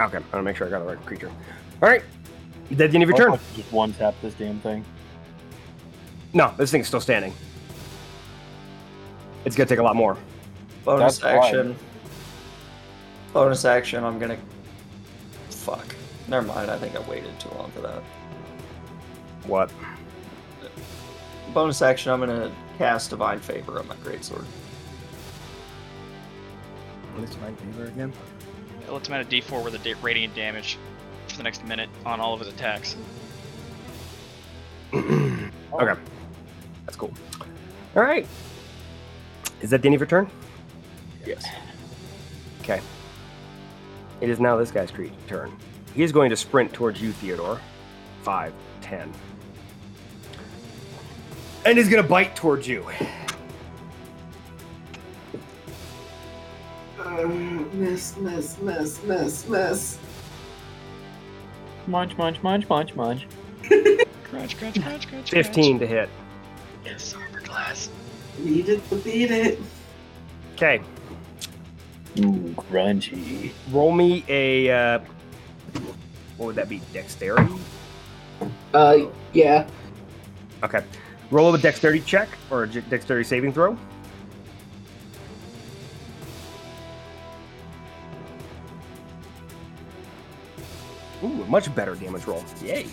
Okay, 0.00 0.16
I 0.16 0.20
want 0.20 0.22
to 0.32 0.42
make 0.42 0.56
sure 0.56 0.66
I 0.66 0.70
got 0.70 0.78
the 0.78 0.86
right 0.86 1.04
creature. 1.04 1.30
All 1.82 1.88
right. 1.88 2.02
Is 2.70 2.76
that 2.76 2.90
the 2.90 2.94
end 2.96 3.02
of 3.02 3.08
your 3.08 3.16
turn? 3.16 3.38
Just 3.56 3.72
one 3.72 3.92
tap 3.92 4.14
this 4.22 4.34
damn 4.34 4.60
thing. 4.60 4.84
No, 6.32 6.52
this 6.56 6.70
thing's 6.70 6.86
still 6.86 7.00
standing. 7.00 7.32
It's 9.44 9.56
gonna 9.56 9.68
take 9.68 9.78
a 9.78 9.82
lot 9.82 9.96
more. 9.96 10.16
Bonus 10.84 11.18
That's 11.18 11.18
fine. 11.18 11.44
action. 11.44 11.76
Bonus 13.32 13.64
action, 13.64 14.04
I'm 14.04 14.18
gonna. 14.18 14.38
Fuck. 15.50 15.94
Never 16.28 16.46
mind, 16.46 16.70
I 16.70 16.78
think 16.78 16.94
I 16.94 17.00
waited 17.08 17.38
too 17.40 17.48
long 17.50 17.70
for 17.70 17.80
that. 17.80 18.02
What? 19.46 19.70
Bonus 21.54 21.80
action, 21.80 22.12
I'm 22.12 22.20
gonna 22.20 22.52
cast 22.76 23.10
Divine 23.10 23.40
Favor 23.40 23.78
on 23.78 23.88
my 23.88 23.96
greatsword. 23.96 24.44
What 27.18 27.24
is 27.28 27.34
divine 27.34 27.56
favor 27.56 27.86
again? 27.86 28.12
It 28.86 28.92
lets 28.92 29.08
him 29.08 29.14
add 29.14 29.22
a 29.22 29.24
d4 29.24 29.64
with 29.64 29.74
a 29.74 29.94
radiant 29.94 30.36
damage 30.36 30.74
for 30.74 30.80
the 31.38 31.44
next 31.44 31.64
minute 31.64 31.88
on 32.04 32.20
all 32.20 32.34
of 32.34 32.40
his 32.40 32.48
attacks. 32.48 32.96
okay, 34.92 36.00
that's 36.84 36.96
cool. 36.96 37.12
All 37.96 38.02
right. 38.02 38.26
Is 39.62 39.70
that 39.70 39.80
the 39.80 39.88
end 39.88 39.94
of 39.94 40.00
your 40.00 40.06
turn? 40.06 40.30
Yes. 41.24 41.46
Okay. 42.60 42.80
It 44.20 44.28
is 44.28 44.40
now 44.40 44.56
this 44.56 44.70
guy's 44.70 44.92
turn. 45.26 45.56
He 45.94 46.02
is 46.02 46.12
going 46.12 46.30
to 46.30 46.36
sprint 46.36 46.72
towards 46.72 47.00
you, 47.00 47.12
Theodore. 47.12 47.60
Five, 48.22 48.52
ten. 48.80 49.12
And 51.64 51.78
he's 51.78 51.88
going 51.88 52.02
to 52.02 52.08
bite 52.08 52.34
towards 52.36 52.66
you. 52.66 52.84
Uh, 56.98 57.26
miss, 57.72 58.16
miss, 58.16 58.58
miss, 58.60 59.02
miss, 59.04 59.48
miss. 59.48 59.98
Munch, 61.88 62.18
munch, 62.18 62.42
munch, 62.42 62.68
munch, 62.68 62.94
munch. 62.94 63.26
Crunch, 64.24 64.58
crunch, 64.58 64.82
crunch, 64.82 65.08
crunch. 65.08 65.30
15 65.30 65.78
to 65.78 65.86
hit. 65.86 66.10
Yes, 66.84 67.14
armor 67.14 67.40
class. 67.40 67.88
Beat 68.44 68.68
it, 68.68 68.88
to 68.90 68.96
beat 68.96 69.30
it. 69.30 69.58
Okay. 70.52 70.82
Ooh, 72.20 72.54
crunchy. 72.58 73.52
Roll 73.72 73.92
me 73.92 74.22
a. 74.28 74.70
Uh, 74.70 74.98
what 76.36 76.46
would 76.48 76.56
that 76.56 76.68
be? 76.68 76.82
Dexterity? 76.92 77.54
Uh, 78.74 79.06
yeah. 79.32 79.66
Okay. 80.62 80.84
Roll 81.30 81.54
a 81.54 81.58
dexterity 81.58 82.00
check 82.00 82.28
or 82.50 82.64
a 82.64 82.68
j- 82.68 82.82
dexterity 82.90 83.26
saving 83.26 83.54
throw. 83.54 83.78
Ooh, 91.22 91.42
a 91.42 91.46
much 91.46 91.74
better 91.74 91.94
damage 91.94 92.26
roll. 92.26 92.44
Yay. 92.62 92.86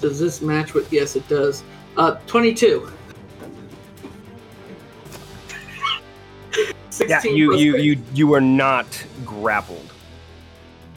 Does 0.00 0.18
this 0.20 0.42
match 0.42 0.74
with? 0.74 0.92
Yes, 0.92 1.16
it 1.16 1.26
does. 1.28 1.64
Uh, 1.96 2.16
22. 2.26 2.90
16 6.90 7.08
Yeah, 7.08 7.22
you 7.36 7.48
plus 7.50 7.60
you 7.60 7.72
six. 7.72 7.84
you 7.84 7.98
you 8.14 8.34
are 8.34 8.40
not 8.40 9.04
grappled. 9.24 9.92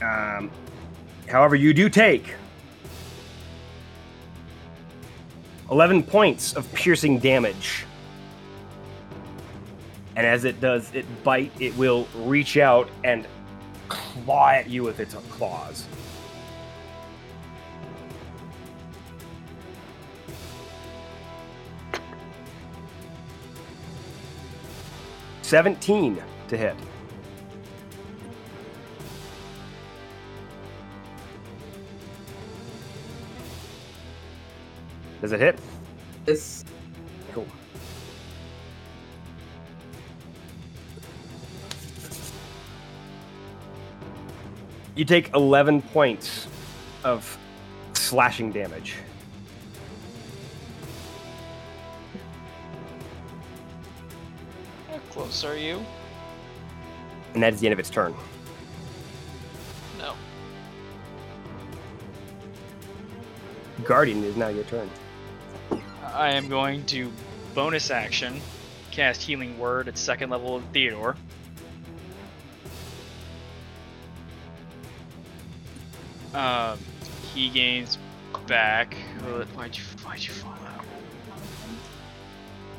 Um, 0.00 0.50
however, 1.28 1.56
you 1.56 1.74
do 1.74 1.88
take 1.88 2.34
eleven 5.70 6.02
points 6.02 6.52
of 6.54 6.72
piercing 6.72 7.18
damage, 7.18 7.84
and 10.14 10.24
as 10.26 10.44
it 10.44 10.60
does, 10.60 10.92
it 10.94 11.04
bite. 11.24 11.50
It 11.58 11.76
will 11.76 12.06
reach 12.14 12.56
out 12.56 12.88
and 13.02 13.26
claw 13.88 14.50
at 14.50 14.68
you 14.68 14.82
with 14.82 15.00
its 15.00 15.14
claws. 15.30 15.86
Seventeen 25.42 26.22
to 26.48 26.56
hit. 26.56 26.76
Does 35.22 35.32
it 35.32 35.40
hit? 35.40 35.58
It's 36.26 36.64
You 44.98 45.04
take 45.04 45.32
11 45.32 45.80
points 45.80 46.48
of 47.04 47.38
slashing 47.92 48.50
damage. 48.50 48.96
How 54.90 54.98
close 55.10 55.44
are 55.44 55.56
you? 55.56 55.86
And 57.34 57.44
that 57.44 57.54
is 57.54 57.60
the 57.60 57.68
end 57.68 57.74
of 57.74 57.78
its 57.78 57.90
turn. 57.90 58.12
No. 59.98 60.16
Guardian 63.84 64.24
is 64.24 64.36
now 64.36 64.48
your 64.48 64.64
turn. 64.64 64.90
I 66.12 66.32
am 66.32 66.48
going 66.48 66.84
to 66.86 67.12
bonus 67.54 67.92
action 67.92 68.40
cast 68.90 69.22
Healing 69.22 69.60
Word 69.60 69.86
at 69.86 69.96
second 69.96 70.30
level 70.30 70.56
of 70.56 70.64
Theodore. 70.72 71.14
Um, 76.34 76.78
he 77.34 77.48
gains 77.48 77.98
back. 78.46 78.94
Why'd 79.54 79.76
you 79.76 79.82
Why'd 80.04 80.22
you 80.24 80.32
fall 80.32 80.54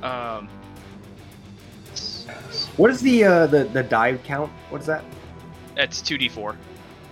out? 0.03 0.37
Um. 0.39 0.49
s- 1.91 2.25
s- 2.49 2.67
What 2.77 2.91
is 2.91 3.01
the 3.01 3.23
uh, 3.23 3.47
the 3.47 3.65
the 3.65 3.83
dive 3.83 4.23
count? 4.23 4.51
What 4.69 4.81
is 4.81 4.87
that? 4.87 5.03
That's 5.75 6.01
two 6.01 6.17
d 6.17 6.29
four. 6.29 6.55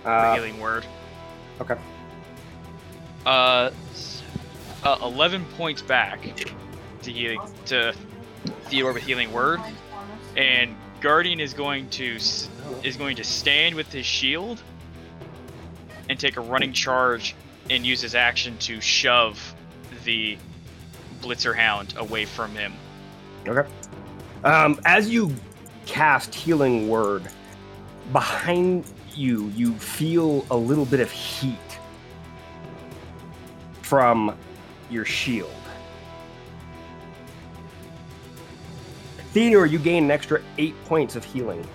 Uh, 0.04 0.34
Healing 0.34 0.58
Word. 0.60 0.86
okay. 1.60 1.76
Uh, 3.26 3.70
uh, 4.84 4.98
eleven 5.02 5.44
points 5.56 5.82
back 5.82 6.20
to 7.02 7.10
healing 7.12 7.40
to 7.66 7.92
Theodore 8.64 8.92
with 8.92 9.02
Healing 9.02 9.32
Word, 9.32 9.60
and 10.36 10.74
guardian 11.00 11.40
is 11.40 11.52
going 11.52 11.88
to 11.90 12.16
is 12.84 12.96
going 12.96 13.16
to 13.16 13.24
stand 13.24 13.74
with 13.74 13.92
his 13.92 14.06
shield 14.06 14.62
and 16.08 16.18
take 16.18 16.36
a 16.36 16.40
running 16.40 16.72
charge 16.72 17.34
and 17.70 17.84
use 17.84 18.00
his 18.00 18.14
action 18.14 18.56
to 18.58 18.80
shove 18.80 19.54
the 20.04 20.38
blitzer 21.20 21.54
hound 21.54 21.94
away 21.96 22.24
from 22.24 22.54
him. 22.54 22.72
Okay. 23.46 23.68
Um, 24.44 24.80
as 24.84 25.08
you 25.10 25.34
cast 25.86 26.34
healing 26.34 26.88
word, 26.88 27.28
behind 28.12 28.84
you, 29.14 29.48
you 29.56 29.74
feel 29.74 30.46
a 30.50 30.56
little 30.56 30.84
bit 30.84 31.00
of 31.00 31.10
heat 31.10 31.56
from 33.82 34.36
your 34.90 35.04
shield. 35.04 35.50
Theodore, 39.32 39.66
you 39.66 39.78
gain 39.78 40.04
an 40.04 40.10
extra 40.10 40.40
eight 40.56 40.74
points 40.84 41.16
of 41.16 41.24
healing. 41.24 41.66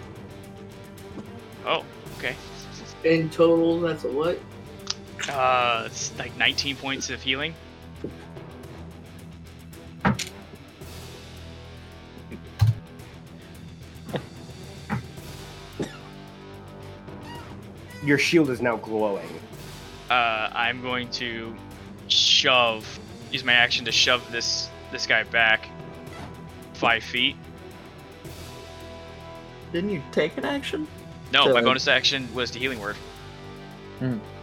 Oh, 1.65 1.85
okay. 2.17 2.35
In 3.03 3.29
total, 3.29 3.81
that's 3.81 4.05
a 4.05 4.11
what? 4.11 4.39
Uh, 5.29 5.83
it's 5.87 6.17
like 6.17 6.35
19 6.37 6.75
points 6.77 7.09
of 7.09 7.21
healing. 7.21 7.53
Your 18.03 18.17
shield 18.17 18.49
is 18.49 18.61
now 18.61 18.77
glowing. 18.77 19.29
Uh, 20.09 20.49
I'm 20.53 20.81
going 20.81 21.09
to 21.11 21.55
shove, 22.07 22.99
use 23.31 23.43
my 23.43 23.53
action 23.53 23.85
to 23.85 23.91
shove 23.91 24.29
this 24.31 24.69
this 24.91 25.07
guy 25.07 25.23
back 25.23 25.67
five 26.73 27.03
feet. 27.03 27.35
Didn't 29.71 29.89
you 29.89 30.03
take 30.11 30.37
an 30.37 30.45
action? 30.45 30.87
No, 31.33 31.45
So- 31.47 31.53
my 31.53 31.61
bonus 31.61 31.87
action 31.87 32.29
was 32.35 32.51
the 32.51 32.59
healing 32.59 32.79
word. 32.79 32.95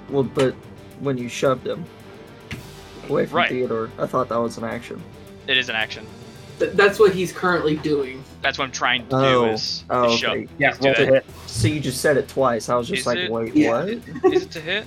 Well, 0.08 0.24
but 0.24 0.54
when 0.98 1.16
you 1.18 1.28
shoved 1.28 1.66
him 1.66 1.84
away 3.08 3.26
from 3.26 3.36
Right. 3.36 3.48
Theodore, 3.48 3.90
I 3.98 4.06
thought 4.06 4.28
that 4.30 4.40
was 4.40 4.58
an 4.58 4.64
action. 4.64 5.00
It 5.46 5.56
is 5.56 5.68
an 5.68 5.76
action. 5.76 6.04
Th- 6.58 6.72
that's 6.72 6.98
what 6.98 7.12
he's 7.12 7.30
currently 7.32 7.76
doing. 7.76 8.24
That's 8.42 8.58
what 8.58 8.64
I'm 8.64 8.72
trying 8.72 9.06
to 9.08 9.16
Oh. 9.16 9.44
do 9.46 9.52
is, 9.52 9.84
Oh, 9.88 10.12
is 10.12 10.18
shove. 10.18 10.38
Yeah, 10.58 10.72
do 10.72 10.86
roll 10.86 10.94
to 10.94 11.06
hit. 11.06 11.26
So 11.46 11.68
you 11.68 11.78
just 11.78 12.00
said 12.00 12.16
it 12.16 12.28
twice. 12.28 12.68
I 12.68 12.74
was 12.76 12.88
just 12.88 13.00
Is 13.00 13.06
like, 13.06 13.18
it? 13.18 13.30
wait, 13.30 13.54
Yeah. 13.54 13.70
what? 13.70 13.88
Is 14.34 14.42
it 14.44 14.50
to 14.52 14.60
hit? 14.60 14.84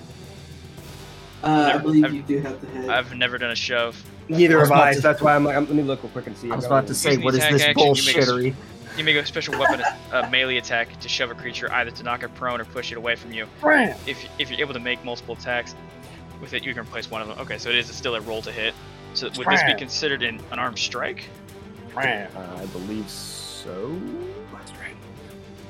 Uh, 1.43 1.71
I 1.75 1.77
believe 1.77 2.05
I've, 2.05 2.13
you 2.13 2.21
do 2.23 2.39
have 2.39 2.59
the 2.61 2.67
head. 2.67 2.89
I've 2.89 3.15
never 3.15 3.37
done 3.37 3.51
a 3.51 3.55
shove. 3.55 4.01
Neither 4.29 4.59
have 4.59 4.67
about 4.67 4.83
I, 4.83 4.89
to- 4.93 5.01
so 5.01 5.07
that's 5.07 5.21
why 5.21 5.35
I'm 5.35 5.43
like, 5.43 5.55
I'm, 5.55 5.65
let 5.65 5.75
me 5.75 5.83
look 5.83 6.01
real 6.03 6.11
quick 6.11 6.27
and 6.27 6.37
see. 6.37 6.51
I 6.51 6.55
was 6.55 6.65
about 6.65 6.87
to 6.87 6.93
say, 6.95 7.17
what 7.17 7.33
is 7.33 7.41
this 7.41 7.61
action, 7.63 7.77
you 7.79 7.91
make 7.93 7.97
a 7.97 8.19
s- 8.21 8.27
bullshittery? 8.27 8.53
You 8.97 9.03
make 9.03 9.15
a 9.15 9.25
special 9.25 9.57
weapon, 9.57 9.81
a 10.11 10.29
melee 10.29 10.57
attack, 10.57 10.99
to 10.99 11.09
shove 11.09 11.31
a 11.31 11.35
creature 11.35 11.71
either 11.71 11.91
to 11.91 12.03
knock 12.03 12.23
it 12.23 12.33
prone 12.35 12.61
or 12.61 12.65
push 12.65 12.91
it 12.91 12.97
away 12.97 13.15
from 13.15 13.31
you. 13.31 13.47
Bram! 13.59 13.97
If 14.05 14.27
if 14.39 14.51
you're 14.51 14.59
able 14.59 14.73
to 14.73 14.79
make 14.79 15.03
multiple 15.03 15.33
attacks 15.35 15.75
with 16.39 16.53
it, 16.53 16.63
you 16.63 16.73
can 16.73 16.83
replace 16.83 17.09
one 17.09 17.21
of 17.21 17.27
them. 17.27 17.39
Okay, 17.39 17.57
so 17.57 17.69
it 17.69 17.75
is 17.75 17.87
still 17.95 18.15
a 18.15 18.21
roll 18.21 18.41
to 18.43 18.51
hit. 18.51 18.73
So 19.15 19.29
would 19.37 19.47
this 19.47 19.63
be 19.63 19.75
considered 19.75 20.21
an 20.23 20.39
unarmed 20.51 20.77
strike? 20.77 21.29
Bram! 21.93 22.29
Uh, 22.35 22.61
I 22.61 22.65
believe 22.67 23.09
so. 23.09 23.99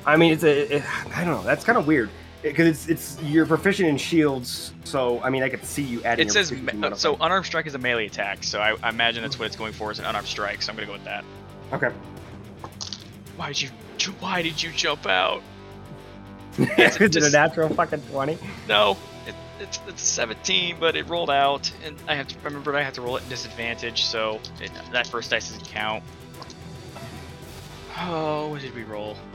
I 0.06 0.16
mean, 0.16 0.32
it's 0.32 0.44
a. 0.44 0.76
It, 0.76 0.82
I 1.16 1.24
don't 1.24 1.34
know. 1.34 1.42
That's 1.42 1.64
kind 1.64 1.78
of 1.78 1.86
weird 1.86 2.10
because 2.42 2.66
it's 2.66 2.88
it's 2.88 3.22
you're 3.22 3.46
proficient 3.46 3.88
in 3.88 3.96
shields. 3.96 4.72
So 4.84 5.20
I 5.22 5.30
mean, 5.30 5.42
I 5.42 5.48
could 5.48 5.64
see 5.64 5.82
you 5.82 6.02
adding. 6.04 6.26
It 6.26 6.34
your 6.34 6.44
says 6.44 6.52
me- 6.52 6.90
so 6.94 7.16
unarmed 7.20 7.46
strike 7.46 7.66
is 7.66 7.74
a 7.74 7.78
melee 7.78 8.06
attack, 8.06 8.44
so 8.44 8.60
I, 8.60 8.76
I 8.82 8.90
imagine 8.90 9.22
that's 9.22 9.38
what 9.38 9.46
it's 9.46 9.56
going 9.56 9.72
for 9.72 9.90
is 9.90 9.98
an 9.98 10.04
unarmed 10.04 10.28
strike. 10.28 10.60
So 10.60 10.70
I'm 10.70 10.76
gonna 10.76 10.86
go 10.86 10.92
with 10.92 11.04
that. 11.04 11.24
Okay. 11.72 11.90
Why 13.36 13.48
did 13.48 13.62
you 13.62 13.70
Why 14.20 14.42
did 14.42 14.62
you 14.62 14.70
jump 14.72 15.06
out? 15.06 15.42
is 16.58 17.00
it 17.00 17.16
a 17.16 17.30
natural 17.30 17.68
fucking 17.68 18.02
twenty? 18.10 18.38
No, 18.68 18.96
it, 19.26 19.34
it's 19.60 19.80
it's 19.88 20.02
17, 20.02 20.76
but 20.78 20.94
it 20.94 21.08
rolled 21.08 21.30
out, 21.30 21.70
and 21.84 21.96
I 22.06 22.14
have 22.14 22.28
to 22.28 22.36
remember 22.44 22.76
I 22.76 22.82
have 22.82 22.94
to 22.94 23.02
roll 23.02 23.16
it 23.16 23.24
at 23.24 23.28
disadvantage, 23.28 24.04
so 24.04 24.40
it, 24.60 24.70
that 24.92 25.06
first 25.06 25.30
dice 25.30 25.50
doesn't 25.50 25.68
count. 25.68 26.04
Oh, 27.96 28.48
what 28.48 28.60
did 28.60 28.74
we 28.74 28.84
roll? 28.84 29.16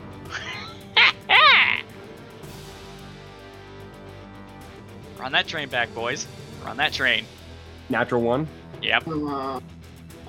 We're 5.18 5.26
on 5.26 5.32
that 5.34 5.48
train 5.48 5.68
back, 5.68 5.94
boys. 5.94 6.26
We're 6.62 6.70
on 6.70 6.78
that 6.78 6.94
train. 6.94 7.26
Natural 7.90 8.22
one. 8.22 8.48
Yep, 8.82 9.08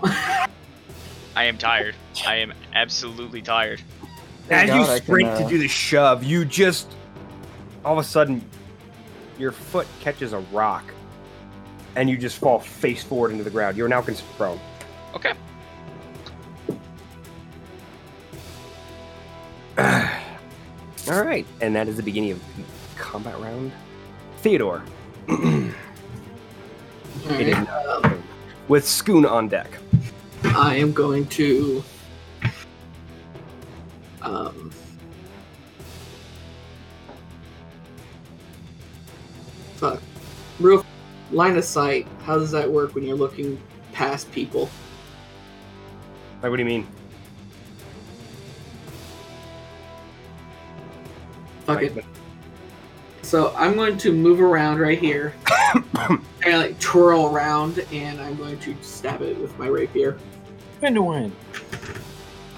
I 1.36 1.44
am 1.44 1.58
tired. 1.58 1.94
I 2.26 2.36
am 2.36 2.52
absolutely 2.74 3.42
tired. 3.42 3.80
Thank 4.48 4.70
As 4.70 4.74
you 4.74 4.80
God 4.82 4.90
I 4.90 4.98
can, 4.98 5.06
sprint 5.06 5.28
uh, 5.28 5.38
to 5.42 5.48
do 5.48 5.58
the 5.58 5.68
shove, 5.68 6.24
you 6.24 6.44
just 6.44 6.88
all 7.84 7.98
of 7.98 8.04
a 8.04 8.08
sudden 8.08 8.44
your 9.38 9.52
foot 9.52 9.86
catches 10.00 10.32
a 10.32 10.40
rock, 10.52 10.84
and 11.96 12.10
you 12.10 12.18
just 12.18 12.38
fall 12.38 12.58
face 12.58 13.02
forward 13.02 13.30
into 13.30 13.44
the 13.44 13.50
ground. 13.50 13.76
You're 13.76 13.88
now 13.88 14.02
considered 14.02 14.36
prone. 14.36 14.60
Okay. 15.14 15.32
All 21.10 21.24
right, 21.24 21.46
and 21.60 21.74
that 21.74 21.88
is 21.88 21.96
the 21.96 22.02
beginning 22.02 22.32
of 22.32 22.56
the 22.56 22.62
combat 22.96 23.38
round. 23.40 23.72
Theodore, 24.38 24.82
it 25.28 25.72
is 27.24 27.54
alright, 27.56 28.04
um, 28.04 28.22
with 28.68 28.84
Skun 28.84 29.28
on 29.28 29.48
deck. 29.48 29.70
I 30.44 30.76
am 30.76 30.92
going 30.92 31.26
to. 31.28 31.82
Um, 34.22 34.70
fuck. 39.76 40.02
Real 40.58 40.84
line 41.30 41.56
of 41.56 41.64
sight. 41.64 42.06
How 42.22 42.38
does 42.38 42.50
that 42.50 42.70
work 42.70 42.94
when 42.94 43.04
you're 43.04 43.16
looking 43.16 43.60
past 43.92 44.30
people? 44.32 44.68
Like, 46.42 46.50
what 46.50 46.56
do 46.56 46.62
you 46.62 46.68
mean? 46.68 46.86
Fuck 51.64 51.82
it. 51.82 52.04
So 53.30 53.54
I'm 53.56 53.76
going 53.76 53.96
to 53.98 54.12
move 54.12 54.40
around 54.40 54.80
right 54.80 54.98
here, 54.98 55.32
and 55.94 56.20
like 56.44 56.80
twirl 56.80 57.26
around, 57.26 57.78
and 57.92 58.20
I'm 58.20 58.34
going 58.34 58.58
to 58.58 58.74
stab 58.82 59.22
it 59.22 59.38
with 59.38 59.56
my 59.56 59.68
rapier. 59.68 60.18
Win 60.82 60.94
to 60.94 61.02
win. 61.02 61.32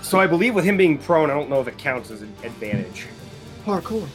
So 0.00 0.18
I 0.18 0.26
believe 0.26 0.54
with 0.54 0.64
him 0.64 0.78
being 0.78 0.96
prone, 0.96 1.30
I 1.30 1.34
don't 1.34 1.50
know 1.50 1.60
if 1.60 1.68
it 1.68 1.76
counts 1.76 2.10
as 2.10 2.22
an 2.22 2.32
advantage. 2.42 3.06
Parkour. 3.66 4.08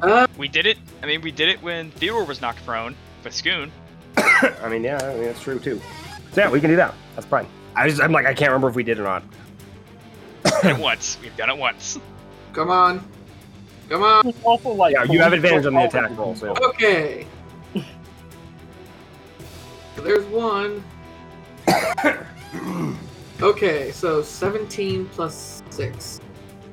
Uh, 0.00 0.26
We 0.38 0.48
did 0.48 0.64
it. 0.64 0.78
I 1.02 1.06
mean, 1.06 1.20
we 1.20 1.32
did 1.32 1.50
it 1.50 1.62
when 1.62 1.90
Theodore 1.90 2.24
was 2.24 2.40
knocked 2.40 2.64
prone 2.64 2.96
with 3.24 3.34
Skun. 3.34 3.70
I 4.16 4.70
mean, 4.70 4.82
yeah, 4.82 4.96
I 5.02 5.12
mean, 5.16 5.24
that's 5.24 5.42
true 5.42 5.58
too. 5.58 5.82
So 6.32 6.40
yeah, 6.40 6.50
we 6.50 6.62
can 6.62 6.70
do 6.70 6.76
that. 6.76 6.94
That's 7.14 7.26
fine. 7.26 7.46
I 7.74 7.90
just, 7.90 8.00
I'm 8.00 8.10
like, 8.10 8.24
I 8.24 8.32
can't 8.32 8.52
remember 8.52 8.70
if 8.70 8.74
we 8.74 8.84
did 8.84 8.96
it 8.96 9.02
or 9.02 9.04
not. 9.04 9.22
did 10.62 10.76
it 10.76 10.78
once. 10.78 11.18
We've 11.20 11.36
done 11.36 11.50
it 11.50 11.58
once. 11.58 11.98
come 12.54 12.70
on, 12.70 13.06
come 13.88 14.02
on. 14.02 14.26
It's 14.28 14.38
also 14.44 14.70
like 14.70 14.94
Yeah, 14.94 15.04
you 15.04 15.20
have 15.20 15.32
advantage 15.32 15.66
on 15.66 15.74
the 15.74 15.84
attack 15.84 16.16
roll. 16.16 16.34
So 16.34 16.54
Okay. 16.68 17.26
There's 19.96 20.24
one. 20.26 20.82
Okay, 23.42 23.90
so 23.92 24.22
17 24.22 25.06
plus 25.12 25.62
6. 25.68 26.20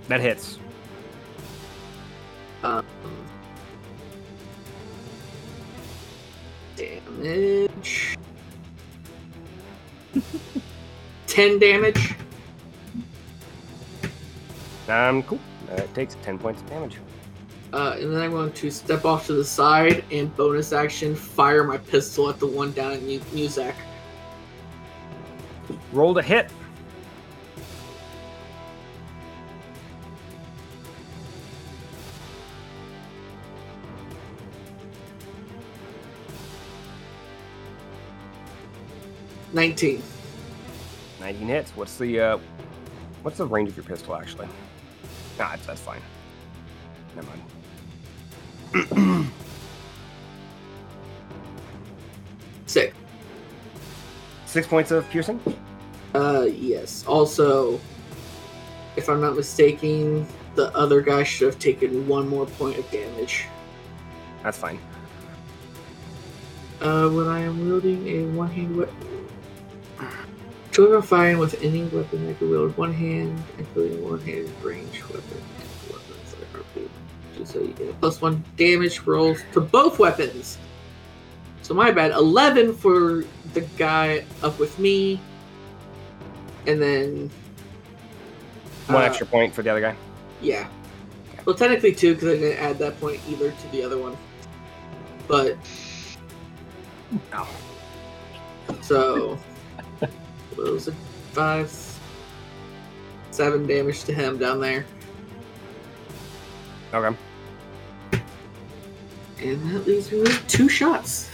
that 0.07 0.22
hits. 0.22 0.60
Um, 2.64 2.85
damage. 6.77 8.18
10 11.27 11.60
damage. 11.60 12.15
Um, 14.88 15.23
cool. 15.23 15.40
That 15.68 15.94
takes 15.94 16.15
10 16.23 16.40
points 16.40 16.61
of 16.61 16.69
damage. 16.69 16.98
Uh, 17.72 17.95
and 17.99 18.14
then 18.14 18.22
I'm 18.22 18.31
going 18.31 18.52
to 18.52 18.69
step 18.69 19.03
off 19.03 19.26
to 19.27 19.34
the 19.34 19.44
side 19.44 20.03
and 20.11 20.35
bonus 20.38 20.73
action 20.73 21.15
fire 21.15 21.64
my 21.64 21.77
pistol 21.77 22.30
at 22.30 22.40
the 22.40 22.45
one 22.45 22.72
down 22.73 22.94
at 22.94 23.02
Mu- 23.02 23.19
Muzak. 23.19 23.73
Roll 25.91 26.14
to 26.14 26.22
hit. 26.22 26.52
Nineteen. 39.52 40.02
19 41.19 41.48
hits. 41.48 41.72
What's 41.72 41.98
the 41.98 42.19
uh, 42.19 42.38
what's 43.22 43.38
the 43.38 43.45
range 43.45 43.69
of 43.69 43.77
your 43.77 43.85
pistol 43.85 44.15
actually? 44.15 44.48
Nah, 45.38 45.49
that's, 45.49 45.65
that's 45.65 45.81
fine. 45.81 46.01
Never 47.15 47.27
mind. 48.73 49.30
Six. 52.65 52.95
Six 54.45 54.68
points 54.68 54.91
of 54.91 55.10
piercing. 55.10 55.39
Uh, 56.14 56.47
yes. 56.51 57.03
Also, 57.07 57.80
if 58.95 59.10
I'm 59.10 59.22
not 59.22 59.35
mistaken, 59.35 60.27
the 60.55 60.76
other 60.76 61.01
guy 61.01 61.23
should 61.23 61.47
have 61.47 61.60
taken 61.60 62.07
one 62.07 62.27
more 62.27 62.45
point 62.45 62.77
of 62.77 62.89
damage. 62.91 63.45
That's 64.43 64.57
fine. 64.57 64.80
Uh, 66.81 67.10
when 67.10 67.27
I 67.27 67.39
am 67.39 67.65
wielding 67.65 68.07
a 68.07 68.26
one-handed 68.35 68.76
weapon, 68.76 69.12
children 70.74 71.02
firing 71.02 71.38
with 71.38 71.62
any 71.64 71.84
weapon 71.86 72.30
I 72.30 72.34
can 72.34 72.50
wield 72.50 72.76
one 72.78 72.94
hand, 72.94 73.41
including 73.58 74.04
one-handed 74.04 74.52
range 74.62 75.04
weapon. 75.04 75.41
Weapons 75.90 76.36
like 76.40 76.52
harpoon. 76.52 76.90
Just 77.38 77.54
so 77.54 77.60
you 77.60 77.74
get 77.74 77.90
a 77.90 77.94
plus 77.94 78.22
one 78.22 78.44
damage 78.58 79.00
rolls 79.02 79.40
to 79.54 79.62
both 79.62 80.00
weapons. 80.00 80.58
So 81.62 81.74
my 81.74 81.91
bad. 81.91 82.12
Eleven 82.12 82.74
for 82.74 83.24
the 83.54 83.62
guy 83.78 84.26
up 84.41 84.60
with 84.60 84.78
me, 84.80 85.20
and 86.68 86.82
then 86.82 87.30
One 88.88 89.04
uh, 89.04 89.06
extra 89.06 89.26
point 89.26 89.54
for 89.54 89.62
the 89.62 89.70
other 89.70 89.82
guy. 89.82 89.95
Yeah. 90.41 90.68
Well, 91.45 91.56
technically 91.56 91.94
two 91.94 92.16
because 92.16 92.30
I 92.30 92.38
didn't 92.38 92.58
add 92.58 92.80
that 92.80 93.00
point 93.00 93.22
either 93.30 93.52
to 93.52 93.68
the 93.72 93.84
other 93.84 93.98
one. 93.98 94.18
But 95.28 95.58
Ow. 97.34 97.48
so 98.82 99.38
was 100.58 100.88
it? 100.88 100.94
Five, 101.32 101.72
seven 103.32 103.66
damage 103.66 104.04
to 104.04 104.14
him 104.14 104.38
down 104.38 104.60
there, 104.60 104.86
Okay. 106.94 107.18
and 109.42 109.72
that 109.76 109.88
leaves 109.88 110.12
me 110.12 110.20
with 110.22 110.48
two 110.48 110.70
shots. 110.70 111.30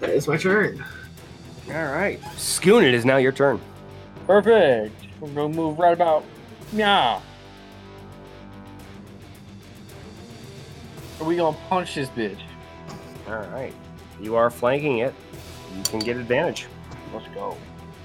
that 0.00 0.10
is 0.10 0.28
my 0.28 0.36
turn. 0.36 0.84
All 1.68 1.74
right. 1.92 2.20
Skun, 2.36 2.82
it 2.84 2.94
is 2.94 3.04
now 3.04 3.16
your 3.16 3.32
turn. 3.32 3.60
Perfect. 4.26 4.94
We're 5.20 5.28
gonna 5.30 5.54
move 5.54 5.78
right 5.78 5.92
about 5.92 6.24
now. 6.72 7.22
Are 11.20 11.24
we 11.26 11.36
gonna 11.36 11.56
punch 11.68 11.94
this 11.96 12.08
bitch? 12.10 12.40
All 13.28 13.46
right. 13.52 13.74
You 14.20 14.34
are 14.36 14.50
flanking 14.50 14.98
it. 14.98 15.14
You 15.76 15.82
can 15.84 16.00
get 16.00 16.16
advantage. 16.16 16.66
Let's 17.12 17.28
go. 17.34 17.56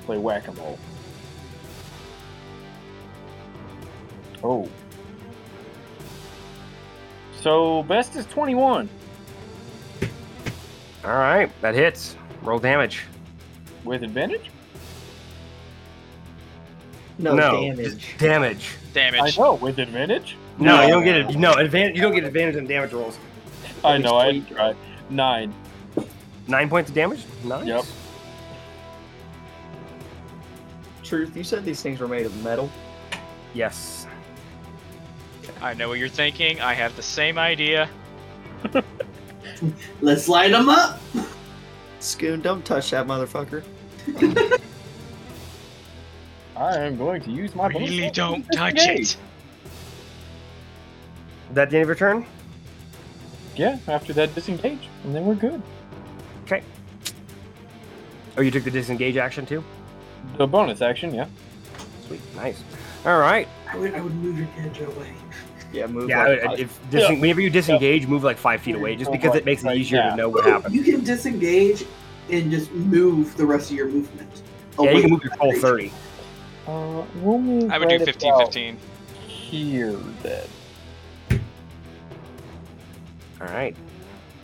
Play 0.06 0.18
whack 0.18 0.48
a 0.48 0.52
mole. 0.54 0.78
Oh. 4.44 4.70
So 7.40 7.84
best 7.84 8.16
is 8.16 8.26
21 8.28 8.90
All 11.06 11.12
right. 11.12 11.50
That 11.62 11.74
hits. 11.76 12.18
Roll 12.42 12.60
damage. 12.60 13.04
with 13.86 14.04
advantage. 14.04 14.50
No, 17.20 17.36
damage. 17.36 17.78
No. 17.78 18.28
damage. 18.28 18.76
Damage. 18.94 19.38
I 19.38 19.42
know 19.42 19.54
with 19.56 19.80
advantage. 19.80 20.36
No, 20.58 20.78
No. 20.78 20.82
you 20.84 20.88
don't 20.90 21.04
get 21.04 21.16
it. 21.18 21.38
No, 21.38 21.54
advantage. 21.54 21.96
You 21.96 22.02
don't 22.02 22.14
get 22.14 22.24
advantage 22.26 22.58
on 22.58 22.66
damage 22.66 22.92
rolls. 22.92 23.18
I 23.84 23.98
know. 23.98 24.18
I 24.18 24.32
Sweet. 24.32 24.48
tried. 24.50 24.76
Nine. 25.10 25.54
Nine 26.48 26.70
points 26.70 26.90
of 26.90 26.96
damage. 26.96 27.26
Nice. 27.44 27.66
Yep. 27.66 27.86
Truth, 31.04 31.36
you 31.38 31.44
said 31.44 31.66
these 31.66 31.82
things 31.82 32.00
were 32.00 32.08
made 32.08 32.26
of 32.26 32.44
metal. 32.44 32.70
Yes. 33.54 34.08
I 35.62 35.74
know 35.74 35.90
what 35.90 36.00
you're 36.00 36.10
thinking. 36.10 36.60
I 36.60 36.74
have 36.74 36.96
the 36.96 37.04
same 37.04 37.38
idea. 37.38 37.90
Let's 40.02 40.28
light 40.28 40.52
them 40.52 40.70
up. 40.70 41.00
Skun, 42.00 42.42
don't 42.42 42.66
touch 42.66 42.92
that 42.92 43.08
motherfucker. 43.08 43.64
I 46.56 46.78
am 46.78 46.98
going 46.98 47.22
to 47.22 47.32
use 47.32 47.56
my 47.56 47.72
bonus 47.72 47.90
Really 47.90 48.12
don't 48.12 48.46
touch 48.54 48.76
it. 48.78 49.00
Is 49.00 49.18
that 51.54 51.70
the 51.70 51.78
end 51.78 51.84
of 51.84 51.88
your 51.88 51.96
turn? 51.96 52.26
Yeah, 53.56 53.78
after 53.88 54.14
that 54.14 54.34
disengage, 54.34 54.90
and 55.04 55.14
then 55.14 55.26
we're 55.26 55.36
good. 55.36 55.62
Okay. 56.46 56.64
Oh, 58.38 58.42
you 58.42 58.52
took 58.52 58.64
the 58.64 58.72
disengage 58.72 59.18
action 59.18 59.46
too? 59.46 59.64
The 60.38 60.48
bonus 60.48 60.82
action, 60.82 61.14
yeah. 61.14 61.28
Sweet. 62.08 62.22
Nice. 62.36 62.64
All 63.06 63.20
right. 63.20 63.48
I 63.72 63.78
would, 63.78 63.94
I 63.94 64.02
would 64.02 64.16
move 64.16 64.38
your 64.38 64.48
character 64.48 64.86
away. 64.86 65.14
Yeah, 65.72 65.88
move. 65.88 66.10
Yeah. 66.10 66.28
like 66.28 66.44
five- 66.44 66.60
If 66.60 66.80
disen- 66.92 67.20
whenever 67.20 67.42
you 67.42 67.50
disengage, 67.50 68.08
move 68.08 68.24
like 68.24 68.38
five 68.38 68.62
feet 68.62 68.76
away, 68.76 68.96
just 68.96 69.12
because 69.12 69.30
right, 69.30 69.38
it 69.38 69.46
makes 69.46 69.64
it 69.64 69.68
right, 69.68 69.78
easier 69.78 70.00
yeah. 70.00 70.10
to 70.12 70.16
know 70.16 70.30
what 70.30 70.46
happened. 70.46 70.74
You 70.74 70.84
can 70.84 71.04
disengage 71.04 71.86
and 72.30 72.52
just 72.52 72.72
move 72.72 73.36
the 73.38 73.46
rest 73.46 73.72
of 73.72 73.78
your 73.78 73.88
movement. 73.88 74.30
Yeah, 74.80 74.90
away 74.90 74.96
you 74.96 75.02
can 75.02 75.12
move 75.12 75.22
from 75.22 75.30
your 75.30 75.38
full 75.38 75.62
thirty. 75.62 75.92
Uh, 76.68 77.04
we'll 77.22 77.40
move 77.40 77.72
I 77.72 77.78
would 77.78 77.90
right 77.90 78.00
do 78.00 78.06
15, 78.06 78.38
15 78.38 78.78
Here, 79.28 79.92
then. 80.22 80.48
All 83.44 83.50
right. 83.50 83.76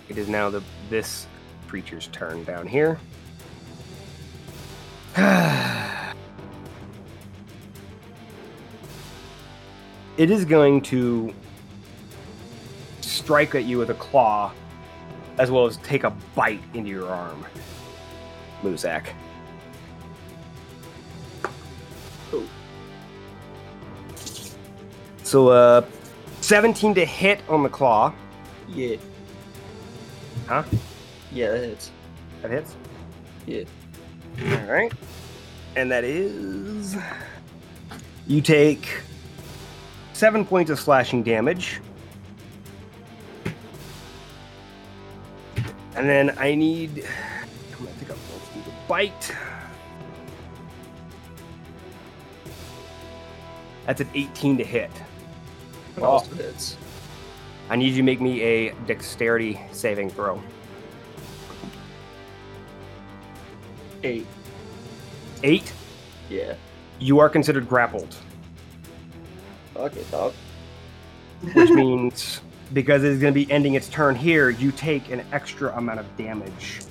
It 0.09 0.17
is 0.17 0.27
now 0.27 0.49
the 0.49 0.61
this 0.89 1.25
creature's 1.67 2.07
turn 2.07 2.43
down 2.43 2.67
here. 2.67 2.99
it 10.17 10.29
is 10.29 10.43
going 10.43 10.81
to 10.81 11.33
strike 12.99 13.55
at 13.55 13.63
you 13.63 13.77
with 13.77 13.89
a 13.89 13.95
claw, 13.95 14.51
as 15.37 15.49
well 15.49 15.65
as 15.65 15.77
take 15.77 16.03
a 16.03 16.09
bite 16.35 16.61
into 16.73 16.89
your 16.89 17.07
arm, 17.07 17.45
Muzak. 18.61 19.05
So, 25.23 25.49
uh, 25.49 25.85
17 26.41 26.95
to 26.95 27.05
hit 27.05 27.41
on 27.47 27.63
the 27.63 27.69
claw. 27.69 28.11
Yeah. 28.73 28.97
Huh? 30.47 30.63
Yeah, 31.31 31.51
that 31.51 31.59
hits. 31.59 31.91
That 32.41 32.51
hits. 32.51 32.75
Yeah. 33.45 33.63
All 34.41 34.71
right. 34.71 34.91
And 35.75 35.91
that 35.91 36.03
is. 36.03 36.95
You 38.27 38.41
take 38.41 38.87
seven 40.13 40.45
points 40.45 40.71
of 40.71 40.79
slashing 40.79 41.23
damage. 41.23 41.81
And 45.95 46.07
then 46.07 46.35
I 46.37 46.55
need. 46.55 47.05
I'm 47.77 47.85
gonna 47.85 47.97
take 47.99 48.09
a 48.09 48.13
the 48.13 48.71
bite. 48.87 49.35
That's 53.85 54.01
an 54.01 54.09
18 54.13 54.57
to 54.59 54.63
hit. 54.63 54.91
It 55.97 56.03
also 56.03 56.35
hits. 56.35 56.77
I 57.69 57.75
need 57.75 57.89
you 57.89 57.97
to 57.97 58.03
make 58.03 58.19
me 58.19 58.41
a 58.41 58.73
dexterity 58.87 59.59
saving 59.71 60.09
throw. 60.09 60.41
Eight. 64.03 64.25
Eight. 65.43 65.71
Yeah. 66.29 66.55
You 66.99 67.19
are 67.19 67.29
considered 67.29 67.67
grappled. 67.67 68.15
It, 69.75 70.11
dog. 70.11 70.33
which 71.53 71.69
means 71.69 72.41
because 72.73 73.03
it's 73.03 73.21
going 73.21 73.33
to 73.33 73.45
be 73.45 73.49
ending 73.51 73.75
its 73.75 73.87
turn 73.87 74.15
here, 74.15 74.49
you 74.49 74.71
take 74.71 75.09
an 75.09 75.25
extra 75.31 75.75
amount 75.77 75.99
of 75.99 76.17
damage. 76.17 76.81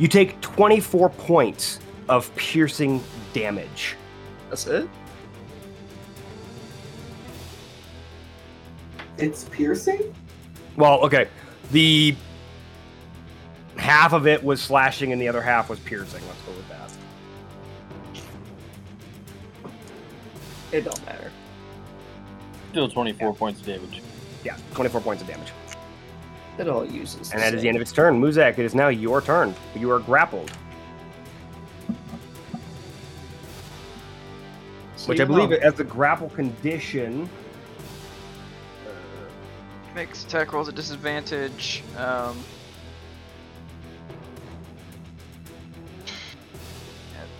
You 0.00 0.08
take 0.08 0.40
24 0.40 1.10
points 1.10 1.78
of 2.08 2.34
piercing 2.34 3.04
damage. 3.34 3.96
That's 4.48 4.66
it. 4.66 4.88
It's 9.18 9.44
piercing? 9.44 10.14
Well, 10.76 11.04
okay. 11.04 11.28
The 11.70 12.16
half 13.76 14.14
of 14.14 14.26
it 14.26 14.42
was 14.42 14.62
slashing 14.62 15.12
and 15.12 15.20
the 15.20 15.28
other 15.28 15.42
half 15.42 15.68
was 15.68 15.78
piercing. 15.80 16.22
Let's 16.26 16.40
go 16.42 16.52
with 16.52 16.68
that. 16.70 16.90
It 20.72 20.84
don't 20.84 21.04
matter. 21.04 21.30
Still 22.70 22.88
24 22.88 23.34
points 23.34 23.60
of 23.60 23.66
damage. 23.66 24.00
Yeah, 24.44 24.56
24 24.72 25.02
points 25.02 25.22
of 25.22 25.28
damage. 25.28 25.52
It 26.58 26.68
all 26.68 26.84
uses. 26.84 27.30
And 27.32 27.40
that 27.40 27.54
is 27.54 27.62
the 27.62 27.68
end 27.68 27.76
of 27.76 27.80
its 27.80 27.92
turn. 27.92 28.20
Muzak, 28.20 28.58
it 28.58 28.64
is 28.64 28.74
now 28.74 28.88
your 28.88 29.22
turn. 29.22 29.54
You 29.74 29.90
are 29.92 29.98
grappled, 29.98 30.50
which 35.06 35.20
I 35.20 35.24
believe 35.24 35.52
as 35.52 35.80
a 35.80 35.84
grapple 35.84 36.28
condition. 36.30 37.28
Makes 39.94 40.24
attack 40.24 40.52
rolls 40.52 40.68
at 40.68 40.74
disadvantage. 40.74 41.82
Um, 41.96 42.38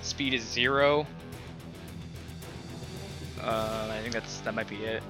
speed 0.02 0.34
is 0.34 0.42
zero. 0.42 1.06
Uh, 3.40 3.88
I 3.90 4.00
think 4.00 4.12
that's 4.12 4.40
that 4.40 4.54
might 4.54 4.68
be 4.68 4.76
it. 4.76 5.02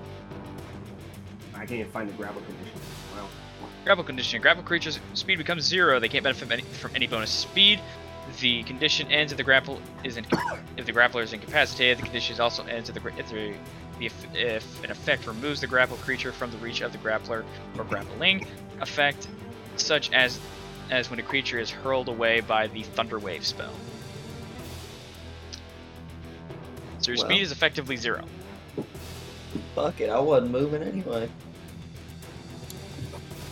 I 1.54 1.60
can't 1.60 1.72
even 1.72 1.90
find 1.90 2.08
the 2.08 2.12
grapple 2.14 2.42
condition. 2.42 2.78
Wow. 3.14 3.28
Grapple 3.84 4.04
condition. 4.04 4.42
Grapple 4.42 4.62
creatures' 4.62 5.00
speed 5.14 5.38
becomes 5.38 5.64
zero. 5.64 5.98
They 5.98 6.08
can't 6.08 6.22
benefit 6.22 6.50
any, 6.50 6.62
from 6.62 6.94
any 6.94 7.06
bonus 7.06 7.30
speed. 7.30 7.80
The 8.40 8.62
condition 8.64 9.10
ends 9.10 9.32
if 9.32 9.38
the 9.38 9.44
grapple 9.44 9.80
is 10.04 10.16
in, 10.16 10.26
if 10.76 10.86
the 10.86 10.92
grappler 10.92 11.22
is 11.22 11.32
incapacitated. 11.32 11.98
The 11.98 12.02
condition 12.02 12.38
also 12.40 12.64
ends 12.64 12.88
if 12.88 12.94
the 12.94 13.08
if 13.18 13.28
the, 13.30 13.54
the 13.98 14.10
if 14.34 14.84
an 14.84 14.90
effect 14.90 15.26
removes 15.26 15.60
the 15.60 15.66
grapple 15.66 15.96
creature 15.96 16.30
from 16.30 16.50
the 16.50 16.58
reach 16.58 16.82
of 16.82 16.92
the 16.92 16.98
grappler 16.98 17.44
or 17.76 17.84
grappling 17.84 18.46
effect, 18.80 19.26
such 19.76 20.12
as 20.12 20.38
as 20.90 21.10
when 21.10 21.18
a 21.18 21.22
creature 21.22 21.58
is 21.58 21.70
hurled 21.70 22.08
away 22.08 22.40
by 22.40 22.66
the 22.68 22.82
Thunder 22.82 23.18
Wave 23.18 23.44
spell. 23.44 23.72
So 26.98 27.12
your 27.12 27.18
Well. 27.18 27.30
speed 27.30 27.42
is 27.42 27.52
effectively 27.52 27.96
zero. 27.96 28.24
Fuck 29.74 30.00
it, 30.00 30.10
I 30.10 30.20
wasn't 30.20 30.52
moving 30.52 30.82
anyway. 30.82 31.28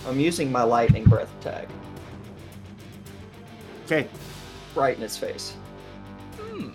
I'm 0.08 0.18
using 0.18 0.50
my 0.50 0.62
lightning 0.62 1.04
breath 1.04 1.30
tag 1.42 1.68
Okay. 3.84 4.08
right 4.74 4.96
in 4.96 5.02
his 5.02 5.18
face. 5.18 5.52
Hmm. 6.38 6.70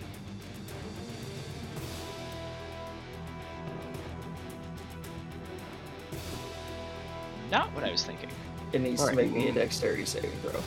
Not 7.50 7.72
what 7.74 7.82
I 7.84 7.90
was 7.90 8.04
thinking. 8.04 8.28
It 8.72 8.80
needs 8.80 9.00
Alright. 9.00 9.16
to 9.16 9.22
make 9.24 9.32
me 9.32 9.48
a 9.48 9.52
dexterity 9.52 10.04
saving 10.04 10.30
throw. 10.42 10.60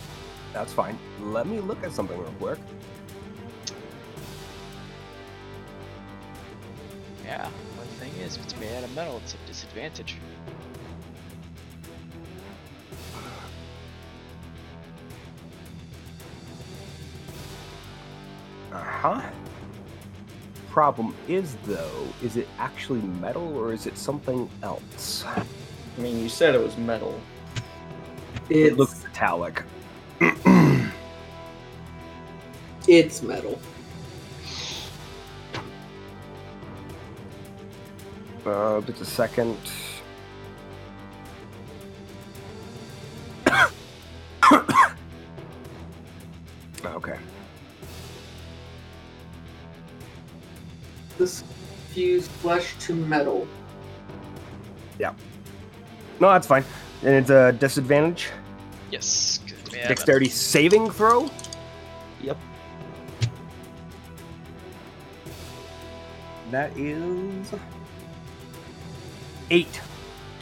That's 0.53 0.73
fine. 0.73 0.97
Let 1.21 1.47
me 1.47 1.59
look 1.59 1.83
at 1.83 1.91
something 1.93 2.17
real 2.17 2.33
quick. 2.39 2.59
Yeah. 7.25 7.45
One 7.77 7.87
thing 7.99 8.13
is, 8.21 8.35
if 8.37 8.43
it's 8.43 8.57
made 8.57 8.73
out 8.75 8.83
of 8.83 8.93
metal, 8.95 9.17
it's 9.23 9.33
a 9.33 9.37
disadvantage. 9.47 10.15
Huh. 18.97 19.21
Problem 20.69 21.15
is, 21.27 21.55
though, 21.65 22.07
is 22.23 22.35
it 22.37 22.47
actually 22.59 23.01
metal 23.01 23.57
or 23.57 23.73
is 23.73 23.85
it 23.87 23.97
something 23.97 24.49
else? 24.63 25.23
I 25.25 25.45
mean, 25.97 26.19
you 26.19 26.29
said 26.29 26.55
it 26.55 26.61
was 26.61 26.77
metal. 26.77 27.19
It 28.49 28.73
It's 28.73 28.77
looks 28.77 29.03
metallic. 29.03 29.63
it's 32.87 33.21
metal. 33.21 33.59
Uh, 38.45 38.81
just 38.81 39.01
a 39.01 39.05
second. 39.05 39.57
Flesh 52.47 52.75
to 52.79 52.95
metal. 52.95 53.45
Yeah. 54.97 55.13
No, 56.21 56.29
that's 56.29 56.47
fine. 56.47 56.63
And 57.03 57.13
it's 57.13 57.29
a 57.29 57.51
disadvantage. 57.51 58.29
Yes. 58.89 59.41
it's 59.43 59.53
made 59.73 59.79
metal. 59.81 59.87
Dexterity 59.89 60.29
saving 60.29 60.89
throw. 60.89 61.29
Yep. 62.21 62.37
That 66.51 66.71
is 66.77 67.53
eight 69.51 69.81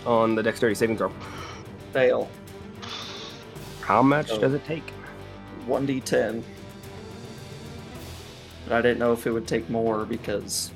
on 0.05 0.35
the 0.35 0.43
dexterity 0.43 0.75
saving 0.75 0.97
throw. 0.97 1.11
Fail. 1.91 2.29
How 3.81 4.03
much 4.03 4.29
Oh. 4.29 4.37
does 4.39 4.53
it 4.53 4.63
take? 4.63 4.93
1d10. 5.67 6.43
But 8.67 8.75
I 8.75 8.81
didn't 8.83 8.99
know 8.99 9.11
if 9.11 9.25
it 9.25 9.31
would 9.31 9.47
take 9.47 9.67
more 9.71 10.05
because 10.05 10.69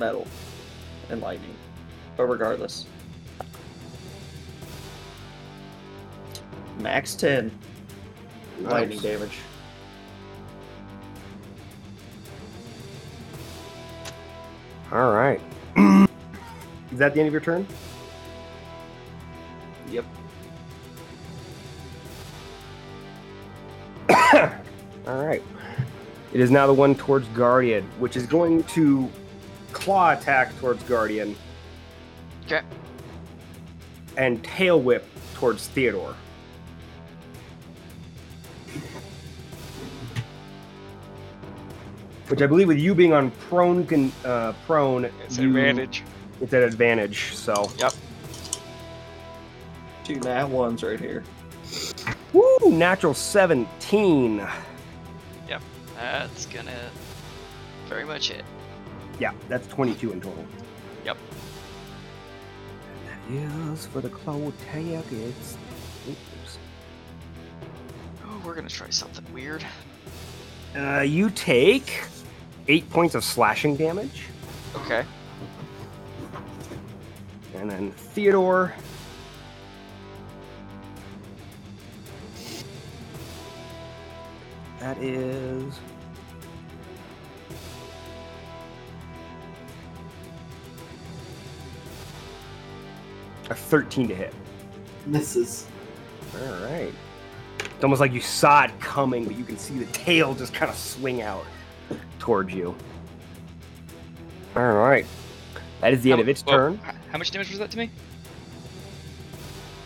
metal 0.00 0.26
and 1.10 1.20
lightning. 1.20 1.54
But 2.16 2.24
regardless. 2.24 2.86
Max 6.78 7.14
10 7.14 7.52
lightning 8.62 8.98
damage. 8.98 9.38
All 14.90 15.12
right. 15.12 15.40
is 15.76 16.98
that 16.98 17.14
the 17.14 17.20
end 17.20 17.28
of 17.28 17.32
your 17.32 17.40
turn? 17.40 17.64
Yep. 19.88 20.04
All 25.06 25.24
right. 25.24 25.42
It 26.32 26.40
is 26.40 26.50
now 26.50 26.66
the 26.66 26.72
one 26.72 26.94
towards 26.94 27.28
Guardian, 27.28 27.84
which 27.98 28.16
is 28.16 28.26
going 28.26 28.64
to 28.64 29.08
claw 29.72 30.12
attack 30.12 30.56
towards 30.58 30.82
Guardian. 30.84 31.36
'Kay. 32.46 32.60
And 34.16 34.42
tail 34.44 34.80
whip 34.80 35.06
towards 35.34 35.68
Theodore. 35.68 36.14
Which 42.28 42.42
I 42.42 42.46
believe, 42.46 42.68
with 42.68 42.78
you 42.78 42.94
being 42.94 43.12
on 43.12 43.32
prone, 43.32 43.84
con, 43.86 44.12
uh, 44.24 44.52
prone, 44.66 45.04
It's 45.24 45.38
an 45.38 45.46
advantage. 45.46 46.04
It's 46.40 46.52
an 46.52 46.62
advantage. 46.62 47.34
So, 47.34 47.70
Yep. 47.78 47.92
Two 50.04 50.16
nat 50.20 50.48
ones 50.48 50.82
right 50.82 51.00
here. 51.00 51.24
woo, 52.32 52.58
natural 52.70 53.14
seventeen. 53.14 54.46
Yep, 55.48 55.62
That's 55.96 56.46
gonna 56.46 56.90
very 57.88 58.04
much 58.04 58.28
hit. 58.30 58.44
Yeah, 59.20 59.32
that's 59.48 59.68
twenty-two 59.68 60.10
in 60.12 60.20
total. 60.20 60.44
Yep. 61.04 61.16
And 63.28 63.36
that 63.36 63.72
is 63.72 63.86
for 63.86 64.00
the 64.00 64.08
claw 64.08 64.48
attack. 64.48 65.04
It's 65.12 65.56
oops. 66.08 66.58
Oh, 68.24 68.42
we're 68.44 68.54
gonna 68.54 68.68
try 68.68 68.90
something 68.90 69.24
weird. 69.32 69.64
Uh, 70.74 71.00
you 71.00 71.30
take 71.30 72.02
eight 72.68 72.88
points 72.90 73.14
of 73.14 73.22
slashing 73.22 73.76
damage, 73.76 74.22
Okay. 74.74 75.04
and 77.56 77.70
then 77.70 77.90
Theodore. 77.92 78.72
That 84.78 84.96
is. 84.98 85.78
A 93.50 93.54
13 93.54 94.08
to 94.08 94.14
hit. 94.14 94.32
Misses. 95.06 95.66
All 96.34 96.52
right. 96.64 96.92
It's 97.58 97.84
almost 97.84 98.00
like 98.00 98.12
you 98.12 98.20
saw 98.20 98.64
it 98.64 98.80
coming, 98.80 99.24
but 99.24 99.36
you 99.36 99.44
can 99.44 99.58
see 99.58 99.74
the 99.78 99.86
tail 99.92 100.34
just 100.34 100.54
kind 100.54 100.70
of 100.70 100.76
swing 100.76 101.22
out 101.22 101.44
towards 102.18 102.52
you. 102.54 102.74
All 104.56 104.72
right. 104.74 105.04
That 105.80 105.92
is 105.92 106.02
the 106.02 106.12
end 106.12 106.18
How- 106.18 106.22
of 106.22 106.28
its 106.28 106.44
well, 106.44 106.56
turn. 106.56 106.76
How 107.10 107.18
much 107.18 107.30
damage 107.30 107.50
was 107.50 107.58
that 107.58 107.70
to 107.72 107.78
me? 107.78 107.90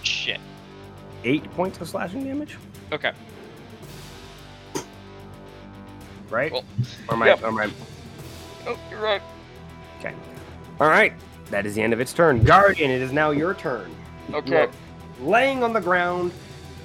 Shit. 0.02 0.40
Eight 1.24 1.50
points 1.52 1.80
of 1.80 1.88
slashing 1.88 2.24
damage, 2.24 2.56
Okay. 2.92 3.12
right? 6.30 6.52
Well, 6.52 6.64
or 7.08 7.14
am 7.14 7.22
I, 7.22 7.26
yep. 7.26 7.42
or 7.42 7.46
am 7.48 7.58
I- 7.58 7.70
Oh, 8.66 8.78
you're 8.90 9.00
right. 9.00 9.22
Okay. 10.00 10.12
All 10.80 10.88
right. 10.88 11.12
That 11.50 11.66
is 11.66 11.74
the 11.74 11.82
end 11.82 11.92
of 11.92 12.00
its 12.00 12.12
turn. 12.12 12.42
Guardian, 12.42 12.90
it 12.90 13.02
is 13.02 13.12
now 13.12 13.30
your 13.30 13.54
turn. 13.54 13.94
Okay. 14.32 14.68
Laying 15.20 15.62
on 15.62 15.72
the 15.72 15.80
ground 15.80 16.32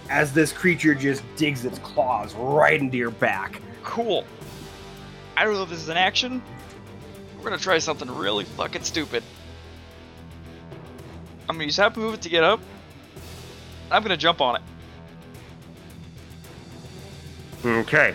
as 0.10 0.34
this 0.34 0.52
creature 0.52 0.94
just 0.94 1.23
digs 1.36 1.65
its 1.65 1.80
claws 1.80 2.34
right 2.36 2.80
into 2.80 2.98
your 2.98 3.11
back. 3.11 3.61
Cool. 3.84 4.26
I 5.38 5.45
don't 5.45 5.53
know 5.53 5.64
if 5.64 5.69
this 5.69 5.80
is 5.80 5.90
an 5.90 5.98
action. 5.98 6.41
We're 7.38 7.45
gonna 7.45 7.57
try 7.57 7.77
something 7.77 8.10
really 8.14 8.44
fucking 8.44 8.84
stupid. 8.84 9.23
I'm 11.48 11.56
gonna 11.56 11.65
use 11.65 11.77
half 11.77 11.95
movement 11.95 12.22
to 12.23 12.30
get 12.30 12.44
up. 12.44 12.60
I'm 13.90 14.03
gonna 14.03 14.18
jump 14.18 14.41
on 14.41 14.57
it. 14.57 14.61
Okay. 17.65 18.14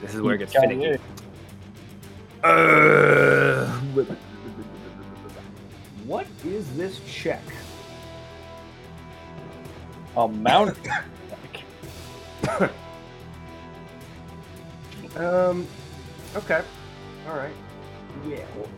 This 0.00 0.14
is 0.14 0.20
where 0.20 0.34
it 0.34 0.38
gets 0.38 0.52
Got 0.52 0.68
finicky. 0.68 0.98
Uh, 2.42 3.66
what 3.94 4.08
is 6.44 6.74
this 6.76 7.00
check? 7.06 7.42
A 10.16 10.28
mount. 10.28 10.76
Um, 15.16 15.66
Okay. 16.34 16.62
All 17.28 17.36
right. 17.36 17.52
Yeah. 18.26 18.38
well, 18.56 18.68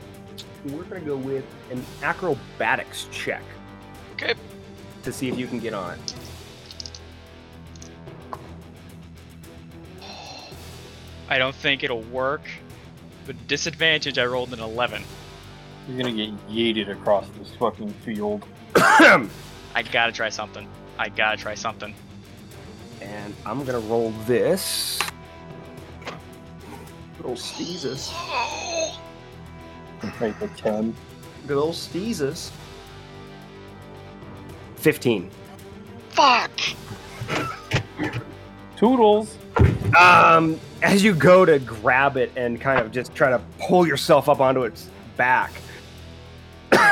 we're 0.76 0.82
gonna 0.82 1.00
go 1.00 1.16
with 1.16 1.44
an 1.70 1.84
acrobatics 2.02 3.06
check 3.12 3.42
Okay. 4.14 4.34
to 5.04 5.12
see 5.12 5.28
if 5.28 5.38
you 5.38 5.46
can 5.46 5.60
get 5.60 5.74
on. 5.74 5.96
I 11.28 11.38
don't 11.38 11.54
think 11.54 11.84
it'll 11.84 12.02
work. 12.02 12.42
With 13.26 13.46
disadvantage, 13.46 14.18
I 14.18 14.26
rolled 14.26 14.52
an 14.52 14.60
11. 14.60 15.04
You're 15.88 15.98
gonna 15.98 16.12
get 16.12 16.48
yeeted 16.48 16.90
across 16.90 17.28
this 17.38 17.54
fucking 17.56 17.92
field. 18.04 18.44
I 18.76 19.82
gotta 19.92 20.12
try 20.12 20.30
something. 20.30 20.66
I 20.98 21.08
gotta 21.10 21.36
try 21.36 21.54
something. 21.54 21.94
And 23.02 23.34
I'm 23.44 23.64
gonna 23.64 23.80
roll 23.80 24.10
this. 24.26 24.98
Good 27.18 27.26
old 27.26 27.38
Steezus. 27.38 28.12
Take 30.18 30.40
a 30.40 30.48
ten. 30.56 30.94
Good 31.46 31.58
old 31.58 31.74
Steezus. 31.74 32.50
Fifteen. 34.76 35.30
Fuck! 36.10 36.50
Toodles. 38.76 39.36
Um, 39.98 40.58
as 40.82 41.04
you 41.04 41.14
go 41.14 41.44
to 41.44 41.58
grab 41.58 42.16
it 42.16 42.32
and 42.36 42.60
kind 42.60 42.80
of 42.80 42.90
just 42.90 43.14
try 43.14 43.30
to 43.30 43.40
pull 43.60 43.86
yourself 43.86 44.28
up 44.28 44.40
onto 44.40 44.64
its 44.64 44.88
back, 45.16 45.52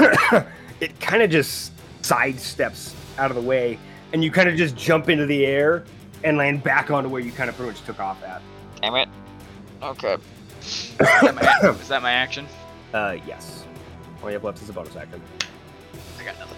it 0.81 0.99
kind 1.01 1.23
of 1.23 1.31
just 1.31 1.73
sidesteps 2.03 2.95
out 3.19 3.31
of 3.31 3.37
the 3.37 3.43
way, 3.43 3.79
and 4.13 4.23
you 4.25 4.31
kind 4.31 4.49
of 4.49 4.57
just 4.57 4.77
jump 4.77 5.09
into 5.09 5.27
the 5.27 5.45
air 5.47 5.85
and 6.25 6.37
land 6.37 6.63
back 6.63 6.91
onto 6.91 7.09
where 7.09 7.21
you 7.21 7.33
kind 7.33 7.49
of 7.51 7.57
pretty 7.57 7.73
much 7.73 7.83
took 7.85 8.01
off 8.01 8.23
at. 8.25 8.43
Damn 8.81 8.95
it. 8.97 9.09
Okay. 9.83 10.17
Is 10.63 10.97
that 10.99 11.35
my, 11.35 11.71
is 11.71 11.89
that 11.89 12.03
my 12.03 12.13
action? 12.13 12.47
Uh, 12.95 13.17
yes. 13.27 13.65
All 14.23 14.29
you 14.29 14.35
have 14.35 14.45
left 14.45 14.63
is 14.63 14.69
a 14.69 14.73
bonus 14.73 14.95
action. 14.95 15.21
I 16.21 16.25
got 16.25 16.39
nothing. 16.39 16.57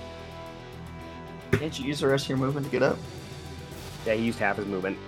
Can't 1.52 1.78
you 1.78 1.86
use 1.86 2.00
the 2.00 2.08
rest 2.08 2.26
of 2.26 2.28
your 2.30 2.38
movement 2.38 2.66
to 2.66 2.72
get 2.72 2.82
up? 2.82 2.98
Yeah, 4.04 4.14
he 4.14 4.24
used 4.26 4.38
half 4.38 4.56
his 4.56 4.66
movement 4.66 4.98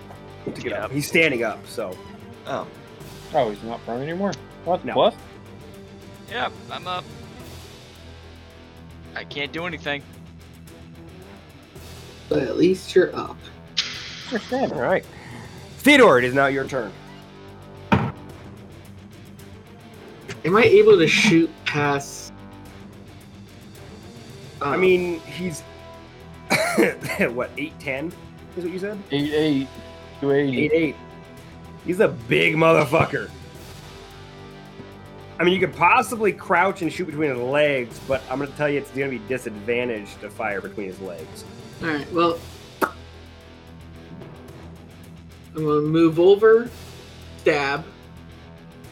to 0.45 0.51
get 0.51 0.63
Get 0.63 0.73
up. 0.73 0.85
up. 0.85 0.91
He's 0.91 1.07
standing 1.07 1.43
up, 1.43 1.59
so 1.67 1.95
Oh. 2.47 2.65
Oh, 3.35 3.49
he's 3.51 3.61
not 3.63 3.83
prone 3.85 4.01
anymore. 4.01 4.31
What? 4.65 4.83
No. 4.83 4.93
Plus? 4.93 5.13
Yeah, 6.31 6.49
I'm 6.71 6.87
up. 6.87 7.03
I 9.17 9.23
can't 9.23 9.51
do 9.51 9.65
anything. 9.65 10.03
But 12.29 12.43
at 12.43 12.55
least 12.55 12.93
you're 12.93 13.15
up. 13.15 13.35
all 14.51 14.67
right. 14.69 15.03
Theodore, 15.79 16.19
it 16.19 16.23
is 16.23 16.35
now 16.35 16.45
your 16.45 16.65
turn. 16.65 16.91
Am 17.91 18.13
I 20.55 20.61
able 20.61 20.99
to 20.99 21.07
shoot 21.07 21.49
past? 21.65 22.31
I 24.61 24.75
uh, 24.75 24.77
mean, 24.77 25.19
he's 25.21 25.61
what 27.31 27.49
eight 27.57 27.73
ten 27.79 28.13
is 28.55 28.65
what 28.65 28.71
you 28.71 28.79
said? 28.79 29.01
Eight 29.11 29.33
eight. 29.33 29.67
Two 30.21 30.31
eighty. 30.31 30.65
Eight 30.65 30.71
eight. 30.73 30.95
He's 31.85 32.01
a 32.01 32.07
big 32.07 32.53
motherfucker. 32.53 33.31
I 35.39 35.43
mean, 35.43 35.53
you 35.53 35.59
could 35.59 35.75
possibly 35.75 36.33
crouch 36.33 36.81
and 36.81 36.91
shoot 36.91 37.05
between 37.05 37.29
his 37.29 37.39
legs, 37.39 37.99
but 38.07 38.23
I'm 38.29 38.39
going 38.39 38.49
to 38.49 38.57
tell 38.57 38.67
you 38.69 38.79
it's 38.79 38.89
going 38.91 39.11
to 39.11 39.19
be 39.19 39.27
disadvantaged 39.27 40.19
to 40.21 40.29
fire 40.29 40.61
between 40.61 40.87
his 40.87 40.99
legs. 40.99 41.45
All 41.81 41.89
right. 41.89 42.11
Well, 42.11 42.39
I'm 45.57 45.65
gonna 45.65 45.81
move 45.81 46.19
over, 46.19 46.69
stab. 47.37 47.83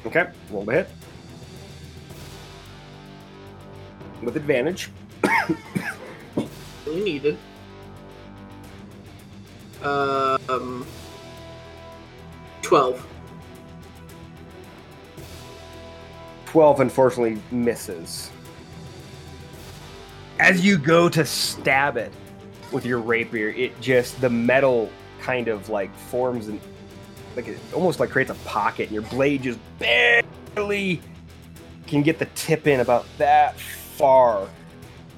Okay, 0.04 0.28
roll 0.50 0.66
the 0.66 0.72
hit 0.72 0.90
with 4.24 4.36
advantage. 4.36 4.90
Really 6.88 7.04
needed. 7.04 7.38
Um, 9.84 10.88
twelve. 12.64 13.06
12 16.56 16.80
unfortunately 16.80 17.38
misses. 17.52 18.32
As 20.40 20.64
you 20.64 20.78
go 20.78 21.10
to 21.10 21.26
stab 21.26 21.98
it 21.98 22.14
with 22.72 22.86
your 22.86 23.00
rapier, 23.00 23.50
it 23.50 23.78
just 23.82 24.22
the 24.22 24.30
metal 24.30 24.90
kind 25.20 25.50
of 25.50 25.68
like 25.68 25.94
forms 25.94 26.48
and 26.48 26.62
like 27.36 27.50
it 27.50 27.60
almost 27.74 28.00
like 28.00 28.10
creates 28.10 28.32
a 28.32 28.36
pocket, 28.46 28.84
and 28.84 28.94
your 28.94 29.02
blade 29.02 29.44
just 29.44 29.60
barely 29.80 31.02
can 31.88 32.02
get 32.02 32.20
the 32.20 32.30
tip 32.36 32.68
in 32.68 32.80
about 32.80 33.06
that 33.18 33.60
far, 33.60 34.48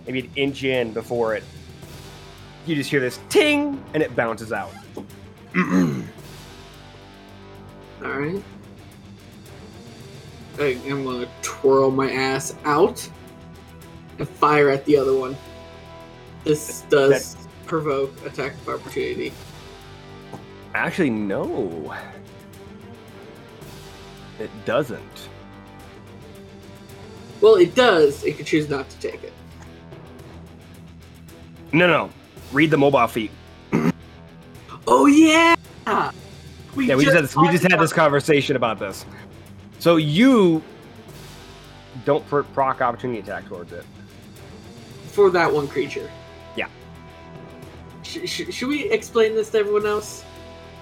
maybe 0.08 0.22
an 0.22 0.32
inch 0.36 0.64
in 0.64 0.92
before 0.92 1.36
it. 1.36 1.44
You 2.66 2.74
just 2.74 2.90
hear 2.90 3.00
this 3.00 3.20
ting, 3.30 3.80
and 3.94 4.02
it 4.02 4.16
bounces 4.16 4.52
out. 4.52 4.72
All 5.56 6.04
right. 8.02 8.44
I, 10.60 10.80
I'm 10.88 11.04
gonna 11.04 11.28
twirl 11.42 11.92
my 11.92 12.12
ass 12.12 12.56
out 12.66 13.08
and 14.18 14.28
fire 14.28 14.70
at 14.70 14.86
the 14.86 14.98
other 14.98 15.16
one. 15.16 15.38
This 16.44 16.82
does 16.90 17.36
provoke 17.66 18.26
attack 18.26 18.54
of 18.54 18.70
opportunity. 18.70 19.34
Actually, 20.74 21.10
no. 21.10 21.96
It 24.40 24.50
doesn't. 24.66 25.30
Well, 27.42 27.56
it 27.56 27.76
does. 27.76 28.24
It 28.24 28.38
could 28.38 28.46
choose 28.46 28.70
not 28.70 28.90
to 28.90 29.00
take 29.00 29.24
it. 29.24 29.34
No, 31.72 31.88
no. 31.88 32.10
Read 32.52 32.72
the 32.72 32.78
mobile 32.78 33.08
feat. 33.08 33.32
Oh 34.88 35.06
yeah. 35.06 35.56
We 36.76 36.88
yeah, 36.88 36.96
we 36.96 37.04
just 37.04 37.16
had 37.16 37.24
this, 37.24 37.36
we 37.36 37.50
just 37.50 37.64
had 37.64 37.80
this 37.80 37.92
conversation 37.92 38.56
about 38.56 38.80
this. 38.80 39.06
So 39.80 39.96
you 39.98 40.62
don't 42.06 42.26
pr- 42.28 42.42
proc 42.42 42.82
opportunity 42.82 43.20
attack 43.20 43.46
towards 43.48 43.72
it. 43.72 43.86
for 45.08 45.30
that 45.32 45.52
one 45.52 45.68
creature. 45.68 46.10
Yeah. 46.56 46.68
Sh- 48.04 48.20
sh- 48.26 48.54
should 48.54 48.68
we 48.68 48.84
explain 48.92 49.34
this 49.34 49.50
to 49.52 49.60
everyone 49.60 49.86
else? 49.86 50.24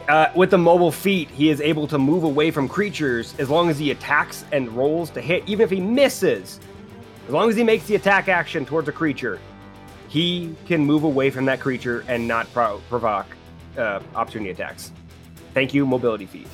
Uh, 0.09 0.27
with 0.35 0.51
the 0.51 0.57
mobile 0.57 0.91
feat, 0.91 1.29
he 1.31 1.49
is 1.49 1.61
able 1.61 1.87
to 1.87 1.97
move 1.97 2.23
away 2.25 2.51
from 2.51 2.67
creatures 2.67 3.33
as 3.39 3.49
long 3.49 3.69
as 3.69 3.79
he 3.79 3.91
attacks 3.91 4.43
and 4.51 4.69
rolls 4.73 5.09
to 5.11 5.21
hit, 5.21 5.43
even 5.47 5.63
if 5.63 5.69
he 5.71 5.79
misses. 5.79 6.59
As 7.27 7.33
long 7.33 7.49
as 7.49 7.55
he 7.55 7.63
makes 7.63 7.85
the 7.87 7.95
attack 7.95 8.27
action 8.27 8.65
towards 8.65 8.87
a 8.87 8.91
creature, 8.91 9.39
he 10.09 10.53
can 10.67 10.85
move 10.85 11.03
away 11.05 11.29
from 11.31 11.45
that 11.45 11.59
creature 11.59 12.03
and 12.07 12.27
not 12.27 12.51
pro- 12.53 12.81
provoke 12.89 13.25
uh, 13.77 13.99
opportunity 14.13 14.51
attacks. 14.51 14.91
Thank 15.53 15.73
you, 15.73 15.85
mobility 15.87 16.25
feat. 16.27 16.47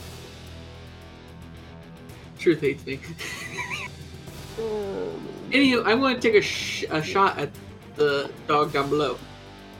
Truth 2.42 2.62
hates 2.62 2.86
me. 2.88 3.00
Anywho, 5.52 5.86
I 5.86 5.94
want 5.94 6.20
to 6.20 6.28
take 6.28 6.36
a, 6.36 6.42
sh- 6.42 6.86
a 6.90 7.04
shot 7.04 7.38
at 7.38 7.52
the 7.96 8.32
dog 8.48 8.74
down 8.74 8.90
below. 8.90 9.20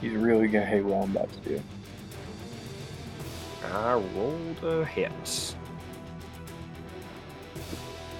He's 0.00 0.12
really 0.12 0.46
gonna 0.46 0.64
hate 0.64 0.84
what 0.84 1.02
I'm 1.02 1.10
about 1.10 1.32
to 1.32 1.48
do. 1.48 1.62
I 3.64 3.94
rolled 3.94 4.62
a 4.62 4.84
hit. 4.84 5.56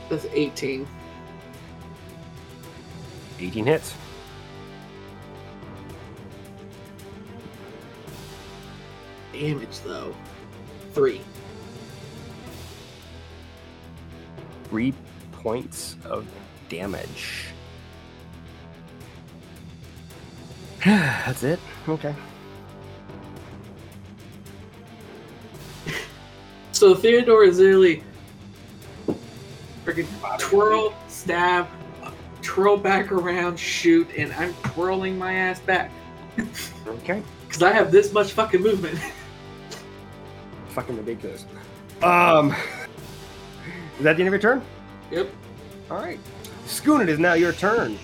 That's 0.08 0.26
18. 0.32 0.88
18 3.38 3.64
hits. 3.64 3.94
Damage 9.32 9.80
though, 9.84 10.12
three. 10.94 11.20
Three 14.72 14.94
points 15.32 15.96
of 16.06 16.26
damage. 16.70 17.44
That's 20.86 21.42
it? 21.42 21.60
Okay. 21.86 22.14
So 26.72 26.94
Theodore 26.94 27.44
is 27.44 27.58
literally 27.58 28.02
freaking 29.84 30.06
twirl, 30.38 30.94
stab, 31.06 31.68
twirl 32.40 32.78
back 32.78 33.12
around, 33.12 33.58
shoot, 33.58 34.08
and 34.16 34.32
I'm 34.32 34.54
twirling 34.64 35.18
my 35.18 35.34
ass 35.34 35.60
back 35.60 35.92
Okay. 36.86 37.22
because 37.46 37.62
I 37.62 37.72
have 37.72 37.92
this 37.92 38.10
much 38.14 38.32
fucking 38.32 38.62
movement. 38.62 38.98
Fucking 40.70 40.96
ridiculous. 40.96 41.44
Um. 42.02 42.56
Is 43.98 44.04
that 44.04 44.16
the 44.16 44.22
end 44.22 44.28
of 44.28 44.32
your 44.32 44.40
turn? 44.40 44.62
yep. 45.10 45.28
All 45.90 45.98
right. 45.98 46.18
Skun, 46.66 47.02
it 47.02 47.08
is 47.08 47.18
now 47.18 47.34
your 47.34 47.52
turn. 47.52 47.98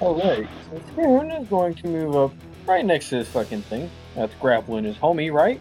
All 0.00 0.14
right. 0.14 0.46
So 0.70 0.80
Spoon 0.92 1.30
is 1.30 1.48
going 1.48 1.74
to 1.76 1.86
move 1.88 2.16
up 2.16 2.32
right 2.66 2.84
next 2.84 3.08
to 3.10 3.16
this 3.18 3.28
fucking 3.28 3.62
thing. 3.62 3.90
That's 4.14 4.34
grappling 4.40 4.84
his 4.84 4.96
homie, 4.96 5.32
right? 5.32 5.60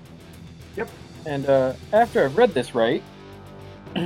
Yep. 0.76 0.90
And 1.26 1.48
uh, 1.48 1.74
after 1.94 2.26
I've 2.26 2.38
read 2.38 2.54
this 2.54 2.76
right, 2.76 3.02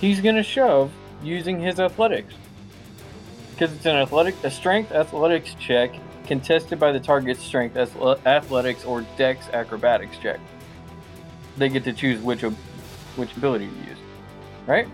he's 0.00 0.20
gonna 0.20 0.42
shove 0.42 0.92
using 1.22 1.60
his 1.60 1.80
athletics. 1.80 2.34
Because 3.52 3.72
it's 3.72 3.86
an 3.86 3.96
athletic, 3.96 4.36
a 4.44 4.50
strength 4.50 4.92
athletics 4.92 5.54
check 5.58 5.92
contested 6.26 6.78
by 6.78 6.92
the 6.92 7.00
target's 7.00 7.42
strength 7.42 7.74
athle- 7.74 8.24
athletics 8.24 8.84
or 8.84 9.04
dex 9.16 9.48
acrobatics 9.52 10.16
check. 10.18 10.38
They 11.56 11.68
get 11.68 11.82
to 11.84 11.92
choose 11.92 12.20
which 12.20 12.44
ab- 12.44 12.54
which 13.18 13.36
ability 13.36 13.66
to 13.66 13.88
use, 13.90 13.98
right? 14.66 14.88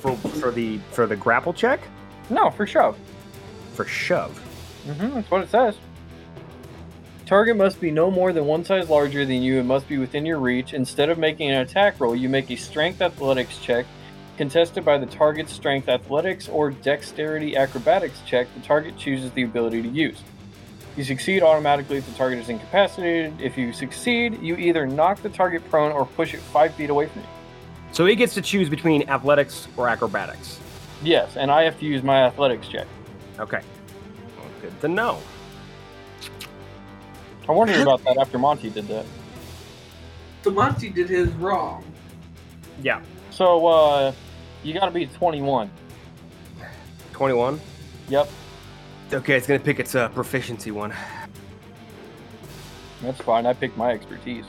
For, 0.00 0.16
for 0.16 0.50
the 0.50 0.78
for 0.92 1.06
the 1.06 1.16
grapple 1.16 1.52
check 1.52 1.80
No, 2.30 2.50
for 2.50 2.66
shove. 2.66 2.96
for 3.74 3.84
shove. 3.84 4.38
Mm-hmm, 4.86 5.14
that's 5.14 5.30
what 5.30 5.42
it 5.42 5.50
says. 5.50 5.76
Target 7.26 7.56
must 7.56 7.80
be 7.80 7.90
no 7.92 8.10
more 8.10 8.32
than 8.32 8.46
one 8.46 8.64
size 8.64 8.88
larger 8.90 9.24
than 9.24 9.42
you 9.42 9.58
and 9.60 9.68
must 9.68 9.86
be 9.88 9.98
within 9.98 10.26
your 10.26 10.38
reach. 10.38 10.74
Instead 10.74 11.10
of 11.10 11.18
making 11.18 11.50
an 11.50 11.60
attack 11.60 12.00
roll, 12.00 12.16
you 12.16 12.28
make 12.28 12.50
a 12.50 12.56
strength 12.56 13.00
athletics 13.00 13.58
check 13.58 13.86
contested 14.36 14.84
by 14.84 14.96
the 14.98 15.06
target's 15.06 15.52
strength 15.52 15.88
athletics 15.88 16.48
or 16.48 16.70
dexterity 16.70 17.56
acrobatics 17.56 18.20
check 18.26 18.48
the 18.54 18.60
target 18.62 18.96
chooses 18.96 19.30
the 19.32 19.42
ability 19.42 19.82
to 19.82 19.88
use. 19.88 20.22
You 21.00 21.04
succeed 21.04 21.42
automatically 21.42 21.96
if 21.96 22.04
the 22.04 22.12
target 22.12 22.40
is 22.40 22.50
incapacitated. 22.50 23.40
If 23.40 23.56
you 23.56 23.72
succeed, 23.72 24.42
you 24.42 24.56
either 24.56 24.86
knock 24.86 25.22
the 25.22 25.30
target 25.30 25.66
prone 25.70 25.92
or 25.92 26.04
push 26.04 26.34
it 26.34 26.40
five 26.40 26.74
feet 26.74 26.90
away 26.90 27.06
from 27.06 27.22
you. 27.22 27.28
So 27.92 28.04
he 28.04 28.14
gets 28.14 28.34
to 28.34 28.42
choose 28.42 28.68
between 28.68 29.08
athletics 29.08 29.66
or 29.78 29.88
acrobatics. 29.88 30.60
Yes, 31.02 31.38
and 31.38 31.50
I 31.50 31.62
have 31.62 31.80
to 31.80 31.86
use 31.86 32.02
my 32.02 32.24
athletics 32.26 32.68
check. 32.68 32.86
Okay. 33.38 33.62
Well, 34.36 34.46
good 34.60 34.78
to 34.82 34.88
know. 34.88 35.22
I 37.48 37.52
wondered 37.52 37.80
about 37.80 38.04
that 38.04 38.18
after 38.18 38.36
Monty 38.38 38.68
did 38.68 38.86
that. 38.88 39.06
So 40.42 40.50
Monty 40.50 40.90
did 40.90 41.08
his 41.08 41.30
wrong. 41.36 41.82
Yeah. 42.82 43.00
So, 43.30 43.66
uh, 43.66 44.12
you 44.62 44.74
gotta 44.74 44.90
be 44.90 45.06
21. 45.06 45.70
21. 47.12 47.58
Yep, 48.10 48.28
Okay, 49.12 49.34
it's 49.36 49.46
gonna 49.48 49.58
pick 49.58 49.80
its 49.80 49.96
uh, 49.96 50.08
proficiency 50.10 50.70
one. 50.70 50.94
that's 53.02 53.20
fine. 53.22 53.44
I 53.44 53.52
picked 53.52 53.76
my 53.76 53.90
expertise. 53.90 54.44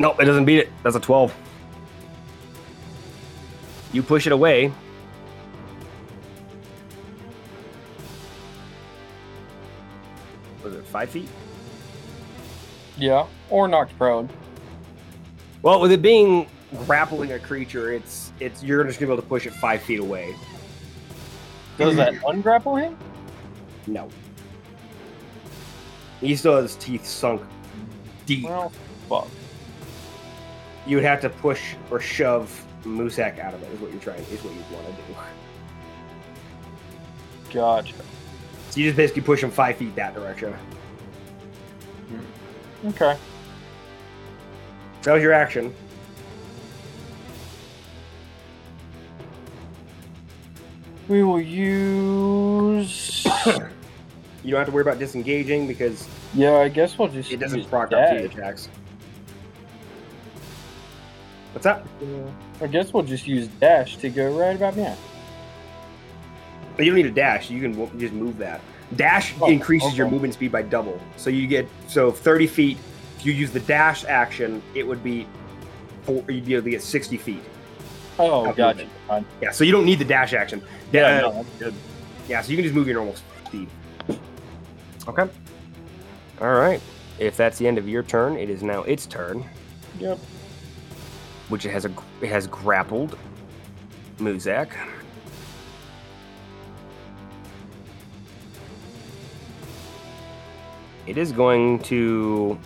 Nope, 0.00 0.20
it 0.20 0.24
doesn't 0.24 0.46
beat 0.46 0.58
it. 0.58 0.72
That's 0.82 0.96
a 0.96 1.00
12. 1.00 1.32
You 3.92 4.02
push 4.02 4.26
it 4.26 4.32
away. 4.32 4.72
Was 10.64 10.74
it 10.74 10.84
five 10.86 11.08
feet? 11.08 11.28
Yeah, 12.98 13.28
or 13.48 13.68
knocked 13.68 13.96
prone. 13.96 14.28
Well, 15.62 15.80
with 15.80 15.92
it 15.92 16.02
being 16.02 16.48
grappling 16.78 17.32
a 17.32 17.38
creature, 17.38 17.92
it's 17.92 18.32
it's 18.40 18.62
you're 18.62 18.84
just 18.84 18.98
gonna 18.98 19.08
be 19.08 19.12
able 19.12 19.22
to 19.22 19.28
push 19.28 19.46
it 19.46 19.52
five 19.54 19.82
feet 19.82 20.00
away. 20.00 20.34
Does 21.78 21.96
that 21.96 22.14
mm-hmm. 22.14 22.40
ungrapple 22.40 22.80
him? 22.80 22.96
No. 23.86 24.08
He 26.20 26.36
still 26.36 26.60
has 26.60 26.76
teeth 26.76 27.06
sunk 27.06 27.42
deep. 28.26 28.44
Well, 28.44 28.72
fuck. 29.08 29.28
You 30.86 30.96
would 30.96 31.04
have 31.04 31.20
to 31.22 31.30
push 31.30 31.74
or 31.90 32.00
shove 32.00 32.64
Muzak 32.84 33.38
out 33.38 33.54
of 33.54 33.62
it. 33.62 33.72
Is 33.72 33.80
what 33.80 33.90
you're 33.92 34.00
trying. 34.00 34.20
Is 34.20 34.42
what 34.42 34.54
you 34.54 34.62
want 34.72 34.86
to 34.86 34.92
do. 34.92 35.14
Gotcha. 37.52 37.94
So 38.70 38.80
you 38.80 38.86
just 38.86 38.96
basically 38.96 39.22
push 39.22 39.42
him 39.42 39.50
five 39.50 39.76
feet 39.76 39.94
that 39.96 40.14
direction. 40.14 40.54
Okay. 42.86 43.16
That 45.02 45.12
was 45.14 45.22
your 45.22 45.32
action. 45.32 45.74
We 51.12 51.22
will 51.22 51.40
use. 51.42 53.26
You 54.44 54.50
don't 54.50 54.58
have 54.58 54.66
to 54.66 54.72
worry 54.72 54.82
about 54.82 54.98
disengaging 54.98 55.68
because 55.68 56.08
Yeah, 56.34 56.54
I 56.54 56.68
guess 56.68 56.98
we'll 56.98 57.06
just. 57.06 57.30
it 57.30 57.36
doesn't 57.36 57.68
proc 57.70 57.92
up 57.92 58.08
to 58.08 58.14
your 58.18 58.26
dash. 58.26 58.36
attacks. 58.38 58.68
What's 61.52 61.64
up? 61.64 61.86
I 62.60 62.66
guess 62.66 62.92
we'll 62.92 63.04
just 63.04 63.24
use 63.28 63.46
dash 63.46 63.98
to 63.98 64.08
go 64.08 64.36
right 64.36 64.56
about 64.56 64.76
now. 64.76 64.96
But 66.76 66.86
you 66.86 66.90
don't 66.90 66.96
need 66.96 67.06
a 67.06 67.12
dash. 67.12 67.50
You 67.50 67.60
can 67.60 68.00
just 68.00 68.12
move 68.14 68.36
that. 68.38 68.60
Dash 68.96 69.32
Oh, 69.40 69.46
increases 69.48 69.96
your 69.96 70.06
okay. 70.08 70.12
movement 70.14 70.34
speed 70.34 70.50
by 70.50 70.62
double. 70.62 70.98
So 71.16 71.30
you 71.30 71.46
get 71.46 71.68
so 71.86 72.10
30 72.10 72.48
feet. 72.48 72.78
If 73.20 73.26
you 73.26 73.32
use 73.32 73.52
the 73.52 73.60
dash 73.60 74.04
action, 74.06 74.60
it 74.74 74.84
would 74.84 75.04
be 75.04 75.28
four, 76.02 76.24
you'd 76.28 76.46
be 76.46 76.54
able 76.54 76.64
to 76.64 76.70
get 76.70 76.82
60 76.82 77.16
feet. 77.16 77.42
Oh, 78.18 78.48
Of 78.50 78.56
gotcha. 78.56 78.86
movement. 79.08 79.26
Yeah, 79.40 79.50
so 79.50 79.64
you 79.64 79.72
don't 79.72 79.84
need 79.86 79.98
the 79.98 80.04
dash 80.04 80.32
action. 80.34 80.62
Yeah, 80.92 81.20
Da- 81.20 81.28
no, 81.28 81.32
that's 81.42 81.48
good. 81.58 81.74
yeah, 82.28 82.40
so 82.42 82.50
you 82.50 82.56
can 82.56 82.64
just 82.64 82.74
move 82.74 82.86
your 82.86 82.96
normal 82.96 83.14
speed. 83.46 83.68
Okay. 85.08 85.28
All 86.40 86.52
right. 86.54 86.80
If 87.18 87.36
that's 87.36 87.58
the 87.58 87.66
end 87.66 87.78
of 87.78 87.88
your 87.88 88.02
turn, 88.02 88.36
it 88.36 88.50
is 88.50 88.62
now 88.62 88.82
its 88.82 89.06
turn, 89.06 89.44
Yep. 89.98 90.18
which 91.48 91.64
it 91.66 91.70
has 91.70 91.84
a 91.84 91.92
it 92.20 92.28
has 92.28 92.46
grappled 92.46 93.16
Muzak. 94.18 94.70
It 101.06 101.18
is 101.18 101.32
going 101.32 101.80
to 101.80 102.58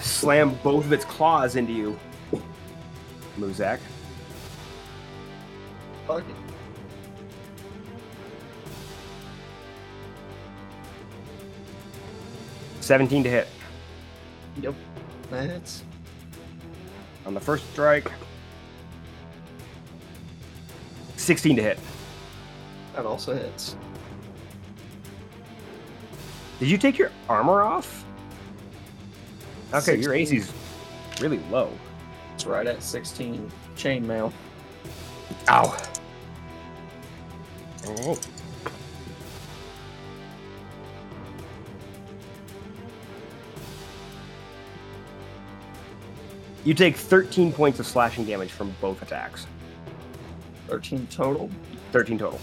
slam 0.00 0.58
both 0.64 0.84
of 0.84 0.92
its 0.92 1.04
claws 1.04 1.56
into 1.56 1.72
you, 1.72 1.98
Muzak. 3.38 3.78
Fuck 6.08 6.20
it. 6.20 6.34
Seventeen 12.80 13.22
to 13.24 13.30
hit 13.30 13.48
Yep. 14.62 14.74
That 15.30 15.50
hits. 15.50 15.84
on 17.26 17.34
the 17.34 17.40
first 17.40 17.70
strike. 17.72 18.10
Sixteen 21.16 21.56
to 21.56 21.62
hit. 21.62 21.78
That 22.96 23.04
also 23.04 23.34
hits. 23.34 23.76
Did 26.58 26.70
you 26.70 26.78
take 26.78 26.96
your 26.96 27.12
armor 27.28 27.60
off? 27.62 28.04
Okay, 29.74 29.96
your 29.96 30.16
16. 30.16 30.38
AC's 30.38 30.52
really 31.20 31.38
low. 31.50 31.70
It's 32.34 32.46
right 32.46 32.66
at 32.66 32.82
16 32.82 33.50
chainmail. 33.76 34.32
Ow. 35.50 35.76
Alright. 37.88 38.28
You 46.64 46.74
take 46.74 46.96
13 46.96 47.52
points 47.52 47.80
of 47.80 47.86
slashing 47.86 48.24
damage 48.24 48.50
from 48.50 48.74
both 48.80 49.00
attacks. 49.00 49.46
13 50.66 51.06
total. 51.10 51.50
13 51.92 52.18
total. 52.18 52.40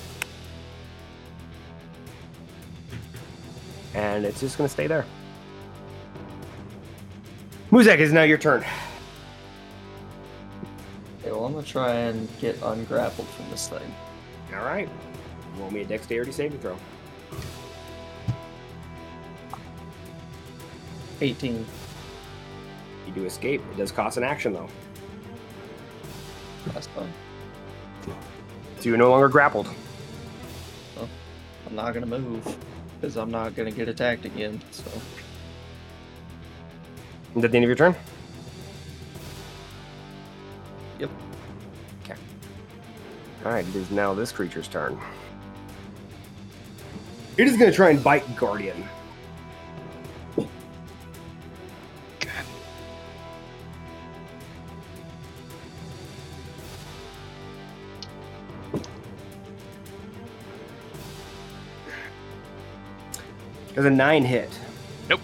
And 3.93 4.25
it's 4.25 4.39
just 4.39 4.57
going 4.57 4.67
to 4.67 4.73
stay 4.73 4.87
there. 4.87 5.05
Muzak, 7.71 7.97
is 7.97 8.13
now 8.13 8.23
your 8.23 8.37
turn. 8.37 8.63
Okay, 11.19 11.31
well, 11.31 11.45
I'm 11.45 11.53
gonna 11.53 11.65
try 11.65 11.91
and 11.91 12.29
get 12.39 12.55
ungrappled 12.61 13.27
from 13.27 13.49
this 13.49 13.67
thing. 13.67 13.95
All 14.53 14.63
right. 14.63 14.87
Roll 15.59 15.71
me 15.71 15.81
a 15.81 15.85
dexterity 15.85 16.31
saving 16.31 16.59
throw. 16.59 16.77
18. 21.21 21.65
You 23.07 23.13
do 23.13 23.25
escape. 23.25 23.61
It 23.71 23.77
does 23.77 23.91
cost 23.91 24.17
an 24.17 24.23
action, 24.23 24.53
though. 24.53 24.67
That's 26.73 26.87
fine. 26.87 27.11
So 28.79 28.89
you're 28.89 28.97
no 28.97 29.09
longer 29.09 29.29
grappled. 29.29 29.67
I'm 31.67 31.75
not 31.75 31.93
gonna 31.93 32.05
move 32.05 32.57
because 32.95 33.17
I'm 33.17 33.31
not 33.31 33.55
gonna 33.55 33.71
get 33.71 33.89
attacked 33.89 34.25
again. 34.25 34.61
So 34.71 34.89
Is 37.35 37.41
that 37.41 37.51
the 37.51 37.57
end 37.57 37.65
of 37.65 37.69
your 37.69 37.75
turn? 37.75 37.95
Yep. 40.99 41.09
Okay. 42.03 42.15
All 43.43 43.51
right. 43.51 43.67
It 43.67 43.75
is 43.75 43.91
now 43.91 44.13
this 44.13 44.31
creature's 44.31 44.67
turn. 44.67 44.97
It 47.37 47.47
is 47.47 47.57
going 47.57 47.69
to 47.69 47.75
try 47.75 47.89
and 47.89 48.03
bite 48.03 48.23
Guardian. 48.37 48.87
Does 63.73 63.85
a 63.85 63.89
nine 63.89 64.23
hit? 64.23 64.49
Nope. 65.09 65.19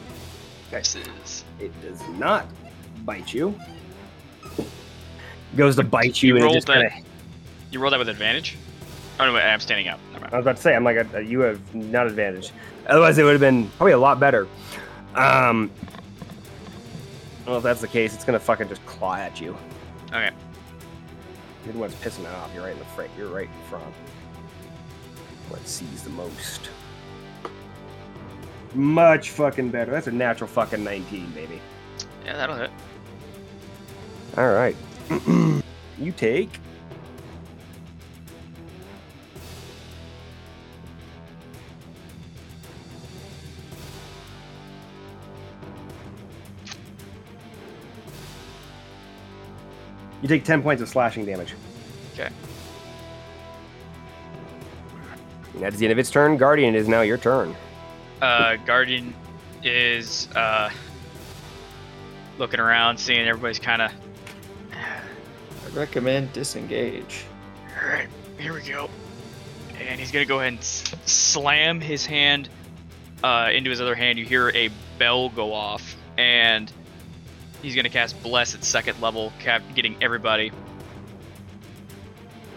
Misses. 0.72 1.46
It 1.60 1.72
does 1.82 2.02
not 2.10 2.48
bite 3.06 3.34
you. 3.34 3.58
Goes 5.56 5.76
to 5.78 5.84
bite 5.84 6.22
you, 6.22 6.30
You 6.30 6.36
and 6.36 6.44
it 6.44 6.46
rolled 6.46 6.56
just 6.58 6.68
that- 6.68 6.92
kinda, 6.92 7.08
You 7.72 7.80
roll 7.80 7.92
that 7.92 8.00
with 8.00 8.10
advantage. 8.10 8.58
Oh 9.20 9.26
no, 9.26 9.34
wait, 9.34 9.44
I'm 9.44 9.60
standing 9.60 9.88
up. 9.88 10.00
I 10.32 10.38
was 10.38 10.44
about 10.44 10.56
to 10.56 10.62
say, 10.62 10.76
I'm 10.76 10.84
like, 10.84 11.14
a, 11.14 11.22
you 11.22 11.42
have 11.42 11.76
not 11.76 12.08
advantage. 12.08 12.52
Otherwise, 12.88 13.18
it 13.18 13.24
would 13.24 13.34
have 13.34 13.42
been 13.42 13.70
probably 13.72 13.94
a 13.94 13.98
lot 13.98 14.20
better. 14.20 14.48
Um, 15.16 15.70
well, 17.46 17.58
if 17.58 17.64
that's 17.64 17.82
the 17.82 17.88
case, 17.88 18.14
it's 18.14 18.24
gonna 18.24 18.40
fucking 18.40 18.70
just 18.70 18.86
claw 18.86 19.16
at 19.16 19.42
you. 19.42 19.58
Okay. 20.08 20.32
You're 21.66 21.74
the 21.74 21.80
one's 21.80 21.96
pissing 21.96 22.22
it 22.22 22.28
off. 22.28 22.50
You're 22.54 22.64
right 22.64 22.74
in 22.74 22.80
the 22.80 22.86
front. 22.86 23.12
You're 23.18 23.28
right 23.28 23.48
in 23.48 23.70
front. 23.70 23.94
What 25.50 25.68
sees 25.68 26.04
the 26.04 26.10
most? 26.12 26.70
Much 28.74 29.32
fucking 29.32 29.70
better. 29.70 29.92
That's 29.92 30.08
a 30.08 30.12
natural 30.12 30.48
fucking 30.48 30.84
19, 30.84 31.32
baby. 31.32 31.60
Yeah, 32.26 32.38
that'll 32.38 32.56
hit. 32.56 32.72
All 34.38 34.54
right. 34.54 34.76
you 36.00 36.12
take. 36.16 36.50
Take 50.32 50.46
10 50.46 50.64
points 50.64 50.82
of 50.82 50.88
slashing 50.88 51.26
damage. 51.26 51.54
Okay. 52.14 52.30
That's 55.56 55.78
the 55.78 55.86
end 55.86 55.92
of 55.92 56.00
its 56.00 56.10
turn. 56.10 56.38
Guardian, 56.38 56.74
it 56.76 56.80
is 56.80 56.88
now 56.88 57.02
your 57.02 57.18
turn. 57.18 57.56
Uh, 58.22 58.56
Guardian 58.66 59.14
is 59.64 60.28
uh 60.36 60.70
looking 62.38 62.60
around, 62.60 62.98
seeing 62.98 63.28
everybody's 63.28 63.60
kind 63.60 63.82
of. 63.82 63.92
I 64.74 65.70
recommend 65.78 66.32
disengage. 66.34 67.26
All 67.82 67.90
right, 67.90 68.08
here 68.40 68.54
we 68.54 68.62
go. 68.62 68.90
And 69.80 70.00
he's 70.00 70.12
gonna 70.12 70.26
go 70.26 70.40
ahead 70.40 70.54
and 70.54 70.60
s- 70.60 70.94
slam 71.06 71.82
his 71.82 72.06
hand 72.06 72.50
uh, 73.24 73.50
into 73.54 73.70
his 73.70 73.82
other 73.82 73.96
hand. 73.96 74.18
You 74.18 74.26
hear 74.26 74.50
a 74.52 74.70
bell 74.98 75.30
go 75.30 75.54
off, 75.54 75.96
and 76.18 76.72
he's 77.62 77.76
gonna 77.76 77.90
cast 77.90 78.22
Bless 78.24 78.56
at 78.56 78.64
second 78.64 79.02
level, 79.02 79.32
cap- 79.40 79.64
getting 79.76 80.02
everybody. 80.02 80.52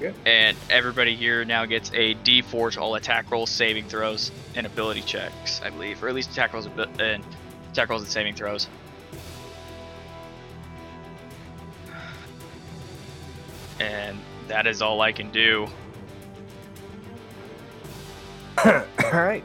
Good. 0.00 0.14
And 0.26 0.56
everybody 0.70 1.14
here 1.14 1.44
now 1.44 1.64
gets 1.66 1.90
a 1.94 2.14
D4 2.14 2.72
to 2.72 2.80
all 2.80 2.94
attack 2.96 3.30
rolls, 3.30 3.50
saving 3.50 3.84
throws, 3.84 4.32
and 4.54 4.66
ability 4.66 5.02
checks, 5.02 5.60
I 5.64 5.70
believe, 5.70 6.02
or 6.02 6.08
at 6.08 6.14
least 6.14 6.32
attack 6.32 6.52
rolls 6.52 6.66
and 6.66 7.24
attack 7.70 7.88
rolls 7.88 8.02
and 8.02 8.10
saving 8.10 8.34
throws. 8.34 8.68
And 13.80 14.18
that 14.48 14.66
is 14.66 14.82
all 14.82 15.00
I 15.00 15.12
can 15.12 15.30
do. 15.30 15.66
All 18.64 18.82
right. 19.12 19.42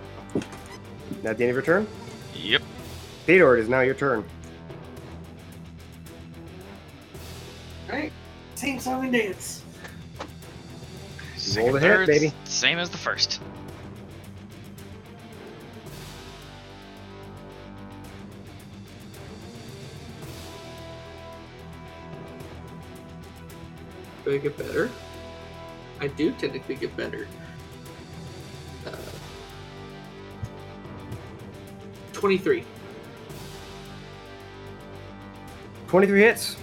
At 1.24 1.38
the 1.38 1.44
end 1.44 1.50
of 1.50 1.56
your 1.56 1.62
turn? 1.62 1.88
Yep. 2.36 2.62
Theodore, 3.26 3.58
it 3.58 3.62
is 3.62 3.70
now 3.70 3.82
your 3.82 3.96
turn. 3.96 4.24
Alright. 7.90 8.12
Same 8.56 8.80
song 8.80 9.04
and 9.04 9.14
dance. 9.14 9.64
Second, 11.38 11.74
the 11.74 11.80
hit, 11.80 12.08
baby. 12.08 12.34
Same 12.44 12.78
as 12.78 12.90
the 12.90 12.98
first. 12.98 13.40
Do 24.26 24.34
I 24.36 24.38
get 24.38 24.56
better? 24.58 24.92
I 26.00 26.08
do 26.08 26.32
technically 26.34 26.76
get 26.76 26.96
better. 26.96 27.28
Uh, 28.86 28.92
23. 32.14 32.64
23 35.88 36.20
hits. 36.22 36.56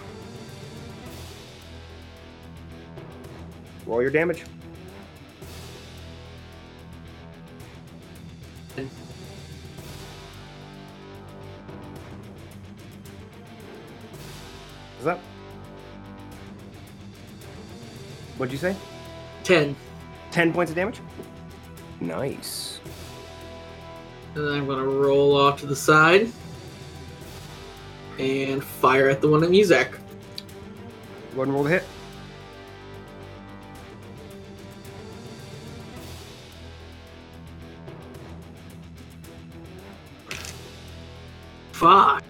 Roll 3.86 4.02
your 4.02 4.10
damage. 4.10 4.44
What's 15.06 15.06
up? 15.06 15.20
What'd 18.36 18.52
you 18.52 18.58
say? 18.58 18.74
10. 19.44 19.76
10 20.32 20.52
points 20.52 20.70
of 20.72 20.76
damage? 20.76 21.00
Nice. 22.00 22.80
And 24.34 24.46
then 24.46 24.52
I'm 24.52 24.66
going 24.66 24.78
to 24.78 24.84
roll 24.84 25.36
off 25.36 25.60
to 25.60 25.66
the 25.66 25.76
side 25.76 26.30
and 28.18 28.64
fire 28.64 29.08
at 29.08 29.20
the 29.20 29.28
one 29.28 29.44
at 29.44 29.50
Muzak. 29.50 29.92
Go 29.92 31.42
ahead 31.42 31.46
and 31.46 31.54
roll 31.54 31.62
the 31.62 31.70
hit. 31.70 31.84
Fuck. 41.86 42.24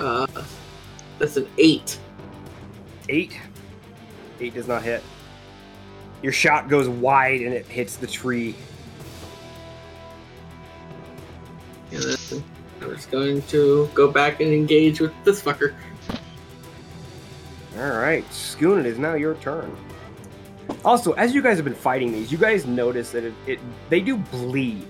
Uh, 0.00 0.26
that's 1.20 1.36
an 1.36 1.46
8. 1.58 1.98
Eight. 3.08 3.38
Eight 4.40 4.54
does 4.54 4.66
not 4.66 4.82
hit. 4.82 5.00
Your 6.22 6.32
shot 6.32 6.68
goes 6.68 6.88
wide 6.88 7.42
and 7.42 7.54
it 7.54 7.64
hits 7.66 7.98
the 7.98 8.08
tree. 8.08 8.56
And 11.92 12.02
then 12.02 12.44
I'm 12.80 12.90
just 12.96 13.12
going 13.12 13.40
to 13.42 13.88
go 13.94 14.10
back 14.10 14.40
and 14.40 14.52
engage 14.52 15.00
with 15.00 15.12
this 15.22 15.40
fucker. 15.40 15.72
All 17.78 17.90
right, 17.90 18.28
Skun, 18.30 18.80
it 18.80 18.86
is 18.86 18.98
now 18.98 19.14
your 19.14 19.36
turn. 19.36 19.74
Also, 20.84 21.12
as 21.12 21.32
you 21.32 21.42
guys 21.42 21.58
have 21.58 21.64
been 21.64 21.74
fighting 21.74 22.10
these, 22.10 22.32
you 22.32 22.38
guys 22.38 22.66
notice 22.66 23.12
that 23.12 23.22
it, 23.22 23.34
it 23.46 23.60
they 23.88 24.00
do 24.00 24.16
bleed. 24.16 24.84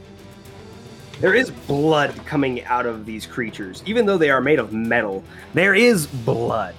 There 1.21 1.35
is 1.35 1.51
blood 1.51 2.15
coming 2.27 2.63
out 2.65 2.85
of 2.85 3.07
these 3.07 3.25
creatures, 3.27 3.83
even 3.87 4.05
though 4.05 4.19
they 4.19 4.29
are 4.29 4.41
made 4.41 4.59
of 4.59 4.75
metal. 4.75 5.25
There 5.55 5.75
is 5.75 6.07
blood, 6.07 6.75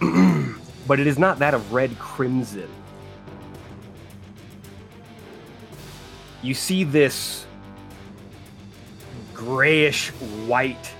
but 0.00 1.00
it 1.00 1.06
is 1.06 1.18
not 1.18 1.38
that 1.40 1.52
of 1.52 1.72
red 1.72 1.98
crimson. 1.98 2.68
You 6.42 6.54
see 6.54 6.84
this 6.84 7.44
grayish 9.34 10.08
white 10.46 10.90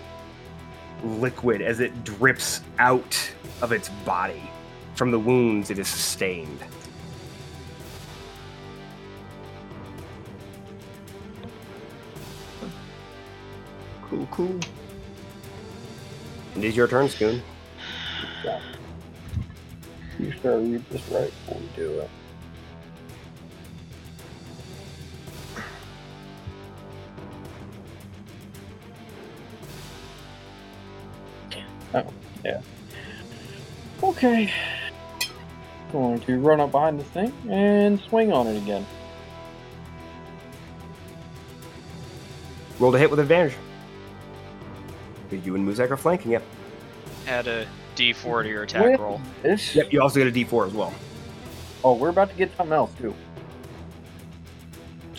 liquid 1.02 1.62
as 1.62 1.80
it 1.80 2.04
drips 2.04 2.60
out 2.78 3.32
of 3.62 3.72
its 3.72 3.88
body 4.04 4.42
from 4.94 5.10
the 5.10 5.18
wounds 5.18 5.70
it 5.70 5.78
has 5.78 5.88
sustained. 5.88 6.58
Cool, 14.34 14.48
cool. 14.48 14.60
It 16.56 16.64
is 16.64 16.76
your 16.76 16.88
turn, 16.88 17.06
Skun. 17.06 17.40
You 20.18 20.32
start 20.32 20.60
read 20.60 20.84
this 20.90 21.08
right 21.08 21.30
before 21.30 21.60
we 21.60 21.68
do 21.76 22.00
it. 22.00 22.10
Oh, 31.94 32.04
yeah. 32.44 32.60
Okay. 34.02 34.52
Going 35.92 36.20
to 36.20 36.38
run 36.38 36.60
up 36.60 36.72
behind 36.72 36.98
this 36.98 37.06
thing 37.08 37.32
and 37.48 38.00
swing 38.00 38.32
on 38.32 38.48
it 38.48 38.56
again. 38.56 38.84
Roll 42.80 42.90
to 42.90 42.98
hit 42.98 43.10
with 43.10 43.20
advantage. 43.20 43.54
'Cause 45.36 45.46
You 45.46 45.54
and 45.54 45.68
Muzak 45.68 45.90
are 45.90 45.96
flanking, 45.96 46.32
yep. 46.32 46.42
Add 47.26 47.46
a 47.46 47.66
D4 47.96 48.42
to 48.42 48.48
your 48.48 48.62
attack 48.64 48.84
With 48.84 49.00
roll. 49.00 49.20
This. 49.42 49.74
Yep, 49.74 49.92
you 49.92 50.00
also 50.02 50.18
get 50.18 50.28
a 50.28 50.32
d4 50.32 50.66
as 50.66 50.74
well. 50.74 50.92
Oh, 51.82 51.94
we're 51.94 52.08
about 52.08 52.30
to 52.30 52.36
get 52.36 52.54
something 52.56 52.72
else 52.74 52.90
too. 52.98 53.14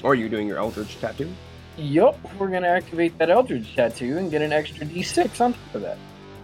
Or 0.04 0.16
you're 0.16 0.30
doing 0.30 0.48
your 0.48 0.58
Eldritch 0.58 1.00
tattoo. 1.00 1.32
Yup, 1.78 2.18
we're 2.40 2.50
gonna 2.50 2.68
activate 2.68 3.18
that 3.18 3.30
Eldritch 3.30 3.76
tattoo 3.76 4.18
and 4.18 4.32
get 4.32 4.42
an 4.42 4.54
extra 4.54 4.86
D6 4.86 5.42
on 5.42 5.54
top 5.54 5.76
of 5.76 5.82
that. 5.82 5.98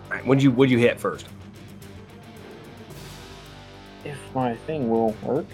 Alright, 0.09 0.25
what'd 0.25 0.43
you 0.43 0.51
what'd 0.51 0.71
you 0.71 0.77
hit 0.79 0.99
first? 0.99 1.27
If 4.03 4.17
my 4.33 4.55
thing 4.55 4.89
will 4.89 5.15
work. 5.23 5.45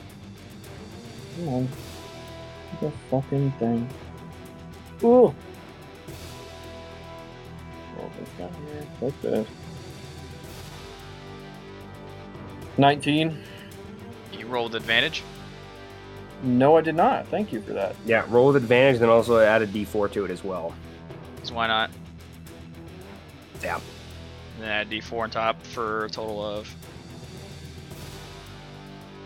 Come 1.35 1.47
on. 1.49 1.67
The 2.81 2.91
fucking 3.11 3.51
thing. 3.59 3.89
Ooh. 5.03 5.33
Roll 8.07 8.15
this 8.19 8.29
down 8.37 8.53
here. 8.71 8.85
Like 9.01 9.21
this. 9.21 9.47
19. 12.77 13.37
You 14.33 14.47
rolled 14.47 14.75
advantage. 14.75 15.23
No, 16.43 16.77
I 16.77 16.81
did 16.81 16.95
not. 16.95 17.27
Thank 17.27 17.51
you 17.51 17.61
for 17.61 17.73
that. 17.73 17.95
Yeah, 18.05 18.25
roll 18.29 18.47
with 18.47 18.57
advantage, 18.57 18.99
then 18.99 19.09
also 19.09 19.39
add 19.39 19.63
a 19.63 19.67
d4 19.67 20.11
to 20.13 20.25
it 20.25 20.31
as 20.31 20.43
well. 20.43 20.73
So 21.43 21.55
why 21.55 21.67
not? 21.67 21.89
Yeah. 23.63 23.79
And 24.55 24.63
then 24.63 24.69
add 24.69 24.89
d4 24.89 25.23
on 25.23 25.29
top 25.31 25.61
for 25.63 26.05
a 26.05 26.09
total 26.09 26.45
of. 26.45 26.73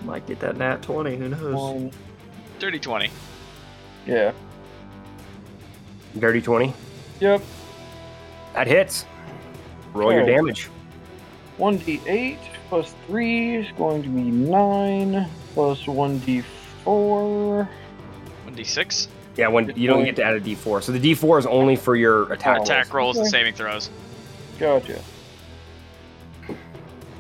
Might 0.05 0.25
get 0.25 0.39
that 0.39 0.57
nat 0.57 0.81
20, 0.81 1.17
who 1.17 1.29
knows? 1.29 1.53
One. 1.53 1.91
Dirty 2.59 2.79
20. 2.79 3.11
Yeah. 4.07 4.31
Dirty 6.17 6.41
20. 6.41 6.73
Yep. 7.19 7.41
That 8.53 8.67
hits. 8.67 9.05
Roll 9.93 10.11
your 10.11 10.25
damage. 10.25 10.69
1d8 11.57 12.37
plus 12.69 12.93
3 13.07 13.55
is 13.55 13.67
going 13.77 14.03
to 14.03 14.09
be 14.09 14.23
9 14.23 15.27
plus 15.53 15.83
1d4. 15.83 17.67
1d6. 18.47 19.07
Yeah, 19.37 19.47
when 19.47 19.71
you 19.75 19.87
don't 19.87 20.03
get 20.03 20.15
to 20.17 20.23
add 20.23 20.35
a 20.35 20.41
d4. 20.41 20.83
So 20.83 20.91
the 20.91 20.99
d4 20.99 21.39
is 21.39 21.45
only 21.45 21.75
for 21.75 21.95
your 21.95 22.31
attack. 22.33 22.57
Rolls. 22.57 22.69
Attack 22.69 22.93
rolls 22.93 23.17
and 23.17 23.27
saving 23.27 23.53
throws. 23.53 23.89
Gotcha. 24.59 25.01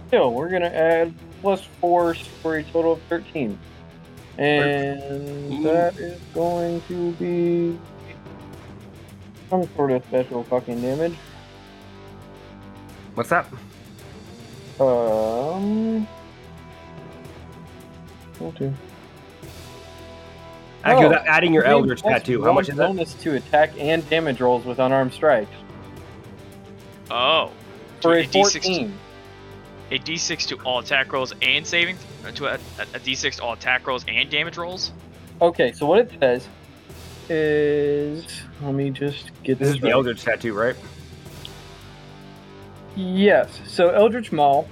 Still, 0.07 0.33
we're 0.33 0.49
gonna 0.49 0.67
add 0.67 1.13
plus 1.41 1.63
4 1.79 2.15
for 2.41 2.57
a 2.57 2.63
total 2.63 2.93
of 2.93 3.01
13. 3.03 3.57
And 4.37 5.65
that 5.65 5.97
is 5.97 6.19
going 6.33 6.81
to 6.87 7.11
be 7.13 7.77
some 9.51 9.67
sort 9.75 9.91
of 9.91 10.03
special 10.05 10.43
fucking 10.45 10.81
damage. 10.81 11.13
What's 13.15 13.29
that? 13.29 13.45
Um. 14.79 16.07
Okay. 18.41 18.73
Actually, 20.83 21.05
Oh, 21.05 21.09
without 21.09 21.27
adding 21.27 21.53
your 21.53 21.63
Gain 21.63 21.71
Eldritch 21.73 22.01
Tattoo, 22.01 22.43
how 22.43 22.53
much 22.53 22.69
is 22.69 22.77
that? 22.77 22.87
bonus 22.87 23.13
to 23.15 23.35
attack 23.35 23.71
and 23.77 24.09
damage 24.09 24.39
rolls 24.39 24.65
with 24.65 24.79
unarmed 24.79 25.13
strikes. 25.13 25.51
Oh. 27.11 27.51
For 28.01 28.13
a 28.13 28.21
a 28.21 28.25
D6 28.25 28.33
14. 28.63 28.93
A 29.91 29.99
d6 29.99 30.47
to 30.47 30.55
all 30.63 30.79
attack 30.79 31.11
rolls 31.11 31.33
and 31.41 31.67
saving. 31.67 31.97
To 32.35 32.45
a, 32.45 32.53
a, 32.53 32.55
a 32.55 32.99
d6 32.99 33.35
to 33.35 33.43
all 33.43 33.53
attack 33.53 33.85
rolls 33.85 34.05
and 34.07 34.29
damage 34.29 34.57
rolls. 34.57 34.93
Okay, 35.41 35.73
so 35.73 35.85
what 35.85 35.99
it 35.99 36.11
says 36.19 36.47
is. 37.29 38.25
Let 38.61 38.73
me 38.73 38.89
just 38.89 39.31
get 39.43 39.59
This 39.59 39.67
this. 39.69 39.75
is 39.75 39.81
the 39.81 39.87
right. 39.87 39.93
Eldritch 39.93 40.23
Tattoo, 40.23 40.53
right? 40.53 40.75
Yes. 42.95 43.59
So 43.67 43.89
Eldritch 43.89 44.31
Maul. 44.31 44.67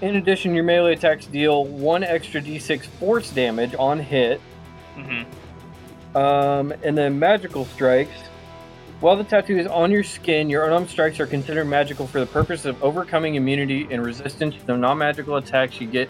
In 0.00 0.16
addition, 0.16 0.54
your 0.54 0.64
melee 0.64 0.92
attacks 0.94 1.26
deal 1.26 1.64
one 1.64 2.04
extra 2.04 2.40
d6 2.40 2.84
force 2.86 3.30
damage 3.30 3.74
on 3.78 3.98
hit, 3.98 4.40
Mm-hmm. 4.96 6.16
um, 6.16 6.72
and 6.84 6.96
then 6.96 7.18
magical 7.18 7.64
strikes. 7.66 8.16
While 9.00 9.16
the 9.16 9.22
tattoo 9.24 9.56
is 9.58 9.66
on 9.68 9.92
your 9.92 10.02
skin, 10.02 10.50
your 10.50 10.66
unarmed 10.66 10.90
strikes 10.90 11.20
are 11.20 11.26
considered 11.26 11.66
magical 11.66 12.04
for 12.06 12.18
the 12.18 12.26
purpose 12.26 12.64
of 12.64 12.82
overcoming 12.82 13.36
immunity 13.36 13.86
and 13.92 14.04
resistance 14.04 14.56
to 14.66 14.76
non-magical 14.76 15.36
attacks 15.36 15.80
you 15.80 15.86
get. 15.86 16.08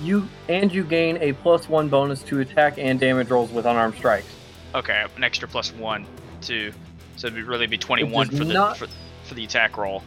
You 0.00 0.28
and 0.48 0.72
you 0.72 0.84
gain 0.84 1.16
a 1.18 1.32
plus 1.32 1.68
one 1.68 1.88
bonus 1.88 2.22
to 2.24 2.40
attack 2.40 2.78
and 2.78 3.00
damage 3.00 3.30
rolls 3.30 3.50
with 3.50 3.64
unarmed 3.66 3.94
strikes. 3.96 4.26
Okay, 4.74 5.04
an 5.16 5.24
extra 5.24 5.48
plus 5.48 5.72
one 5.72 6.06
to, 6.42 6.72
so 7.16 7.26
it'd 7.28 7.34
be 7.36 7.42
really 7.42 7.66
be 7.66 7.78
21 7.78 8.28
for 8.28 8.44
the 8.44 8.52
not- 8.52 8.76
for, 8.76 8.86
for 9.24 9.34
the 9.34 9.44
attack 9.44 9.76
roll. 9.76 10.02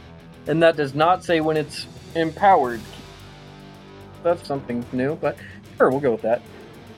And 0.47 0.61
that 0.63 0.75
does 0.77 0.93
not 0.93 1.23
say 1.23 1.41
when 1.41 1.57
it's 1.57 1.87
empowered. 2.15 2.81
That's 4.23 4.45
something 4.47 4.85
new, 4.91 5.15
but 5.15 5.37
sure, 5.77 5.89
we'll 5.89 5.99
go 5.99 6.11
with 6.11 6.21
that. 6.21 6.41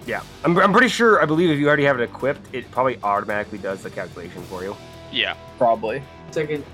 Yeah. 0.06 0.24
I'm, 0.44 0.58
I'm 0.58 0.72
pretty 0.72 0.88
sure, 0.88 1.22
I 1.22 1.26
believe 1.26 1.50
if 1.50 1.60
you 1.60 1.68
already 1.68 1.84
have 1.86 2.00
it 2.00 2.04
equipped, 2.04 2.42
it 2.54 2.70
probably 2.72 2.98
automatically 3.04 3.58
does 3.58 3.84
the 3.84 3.90
calculation 3.90 4.42
for 4.44 4.64
you. 4.64 4.76
Yeah. 5.12 5.36
Probably. 5.58 6.02
Second, 6.32 6.66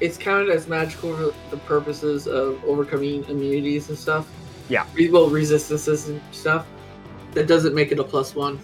it's 0.00 0.16
counted 0.16 0.50
as 0.50 0.68
magical 0.68 1.16
for 1.16 1.34
the 1.50 1.56
purposes 1.62 2.26
of 2.26 2.62
overcoming 2.64 3.24
immunities 3.24 3.88
and 3.88 3.98
stuff. 3.98 4.28
Yeah. 4.68 4.86
Re- 4.94 5.10
Well, 5.10 5.28
resistances 5.28 6.08
and 6.08 6.20
stuff. 6.32 6.66
That 7.32 7.46
doesn't 7.46 7.74
make 7.74 7.92
it 7.92 7.98
a 7.98 8.04
plus 8.04 8.34
one. 8.34 8.58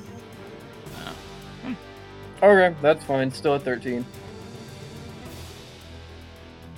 Okay, 2.42 2.74
that's 2.82 3.04
fine. 3.04 3.30
Still 3.30 3.54
at 3.54 3.62
13. 3.62 4.04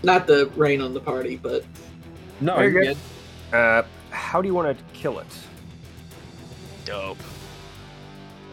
Not 0.02 0.26
the 0.26 0.51
rain 0.56 0.82
on 0.82 0.92
the 0.92 1.01
party, 1.01 1.36
but 1.36 1.64
No, 2.42 2.60
you're 2.60 2.70
good. 2.70 2.98
good. 3.51 3.56
Uh, 3.56 3.82
how 4.10 4.42
do 4.42 4.48
you 4.48 4.52
want 4.55 4.76
to 4.76 4.84
kill 4.92 5.20
it? 5.20 5.26
Dope. 6.84 7.16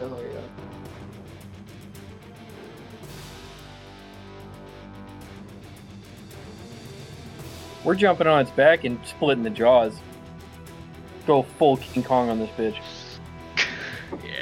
Oh, 0.00 0.18
yeah. 0.32 0.40
We're 7.84 7.94
jumping 7.94 8.26
on 8.26 8.40
its 8.42 8.50
back 8.52 8.84
and 8.84 8.98
splitting 9.04 9.42
the 9.42 9.50
jaws. 9.50 9.94
Go 11.26 11.42
full 11.42 11.76
King 11.76 12.02
Kong 12.02 12.30
on 12.30 12.38
this 12.38 12.50
bitch. 12.50 12.76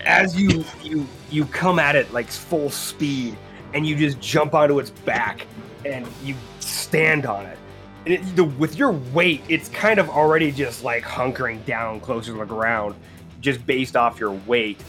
As 0.05 0.41
you 0.41 0.65
you 0.83 1.07
you 1.31 1.45
come 1.47 1.79
at 1.79 1.95
it 1.95 2.13
like 2.13 2.29
full 2.29 2.71
speed, 2.71 3.37
and 3.75 3.87
you 3.87 3.97
just 3.97 4.21
jump 4.21 4.55
onto 4.55 4.79
its 4.79 4.91
back, 4.91 5.47
and 5.85 6.07
you 6.25 6.35
stand 6.59 7.27
on 7.27 7.47
it. 7.47 7.59
And 8.07 8.15
it, 8.15 8.37
the, 8.37 8.45
with 8.45 8.77
your 8.77 8.93
weight, 8.93 9.43
it's 9.49 9.69
kind 9.69 10.01
of 10.01 10.09
already 10.09 10.51
just 10.51 10.83
like 10.83 11.05
hunkering 11.05 11.65
down 11.67 12.01
closer 12.01 12.33
to 12.33 12.39
the 12.39 12.45
ground, 12.45 12.95
just 13.41 13.65
based 13.67 13.97
off 13.97 14.19
your 14.19 14.33
weight. 14.33 14.83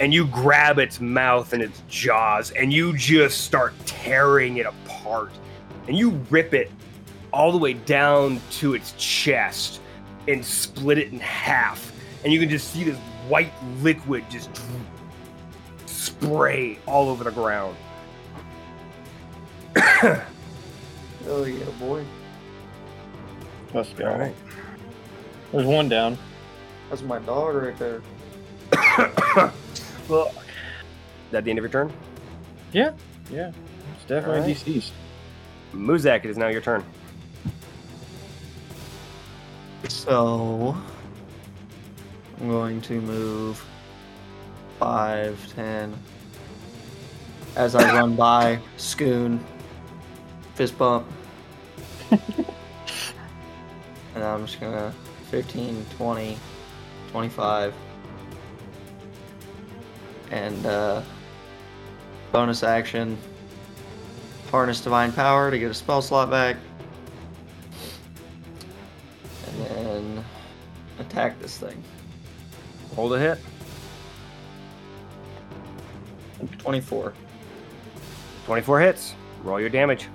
And 0.00 0.12
you 0.12 0.26
grab 0.26 0.78
its 0.78 1.00
mouth 1.00 1.52
and 1.52 1.62
its 1.62 1.82
jaws, 1.88 2.50
and 2.52 2.72
you 2.72 2.96
just 2.96 3.42
start 3.42 3.74
tearing 3.86 4.56
it 4.56 4.66
apart. 4.66 5.30
And 5.86 5.96
you 5.96 6.10
rip 6.30 6.54
it 6.54 6.70
all 7.32 7.52
the 7.52 7.58
way 7.58 7.74
down 7.74 8.40
to 8.52 8.74
its 8.74 8.92
chest 8.92 9.80
and 10.28 10.44
split 10.44 10.98
it 10.98 11.12
in 11.12 11.20
half. 11.20 11.92
And 12.24 12.32
you 12.32 12.40
can 12.40 12.48
just 12.48 12.72
see 12.72 12.84
this 12.84 12.96
white 13.28 13.52
liquid 13.80 14.24
just 14.30 14.50
spray 15.86 16.78
all 16.86 17.08
over 17.08 17.24
the 17.24 17.32
ground. 17.32 17.76
Oh, 21.26 21.44
yeah, 21.44 21.64
boy. 21.80 22.04
Let's 23.72 23.88
go. 23.94 24.10
All 24.10 24.18
right. 24.18 24.34
There's 25.52 25.66
one 25.66 25.88
down. 25.88 26.18
That's 26.90 27.02
my 27.02 27.18
dog 27.20 27.54
right 27.54 27.78
there. 27.78 28.02
well, 30.08 30.34
that 31.30 31.44
the 31.44 31.50
end 31.50 31.58
of 31.58 31.62
your 31.64 31.70
turn? 31.70 31.92
Yeah, 32.72 32.92
yeah. 33.30 33.52
it's 33.96 34.04
definitely 34.04 34.40
Alright. 34.40 34.54
deceased. 34.54 34.92
Muzak, 35.72 36.24
it 36.24 36.30
is 36.30 36.36
now 36.36 36.48
your 36.48 36.60
turn. 36.60 36.84
So, 39.88 40.76
I'm 42.40 42.48
going 42.48 42.80
to 42.82 43.00
move 43.00 43.64
5, 44.78 45.54
10. 45.54 45.94
As 47.56 47.74
I 47.74 47.94
run 47.94 48.16
by, 48.16 48.58
Skun, 48.76 49.38
fist 50.54 50.76
bump. 50.78 51.06
and 52.10 52.20
I'm 54.16 54.46
just 54.46 54.60
gonna 54.60 54.92
15, 55.30 55.86
20, 55.96 56.38
25. 57.10 57.74
And 60.30 60.66
uh, 60.66 61.02
bonus 62.32 62.62
action 62.62 63.16
harness 64.54 64.80
divine 64.80 65.10
power 65.10 65.50
to 65.50 65.58
get 65.58 65.68
a 65.68 65.74
spell 65.74 66.00
slot 66.00 66.30
back. 66.30 66.56
And 69.58 69.86
then 69.86 70.24
attack 70.98 71.40
this 71.40 71.58
thing. 71.58 71.82
Hold 72.94 73.14
a 73.14 73.18
hit. 73.18 73.38
24. 76.58 77.12
24 78.46 78.80
hits. 78.80 79.14
Roll 79.42 79.60
your 79.60 79.70
damage. 79.70 80.08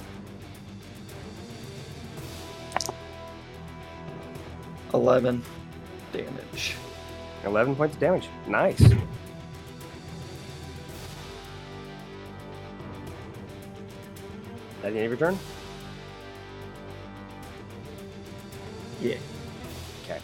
Eleven 4.94 5.44
damage. 6.12 6.76
11 7.46 7.76
points 7.76 7.96
of 7.96 8.02
damage. 8.02 8.28
Nice. 8.48 8.80
That 14.82 14.94
the 14.94 15.00
end 15.00 15.14
of 15.14 15.20
your 15.20 15.32
turn? 15.32 15.38
Yeah. 19.02 19.16
Okay. 20.04 20.20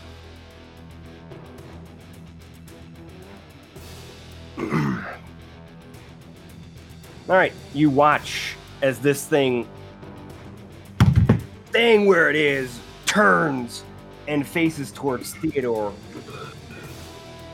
All 7.27 7.35
right, 7.35 7.53
you 7.73 7.89
watch 7.89 8.55
as 8.81 8.99
this 8.99 9.25
thing, 9.25 9.67
thing 11.67 12.05
where 12.05 12.29
it 12.29 12.35
is, 12.35 12.79
turns 13.05 13.83
and 14.27 14.45
faces 14.45 14.91
towards 14.91 15.33
Theodore. 15.35 15.91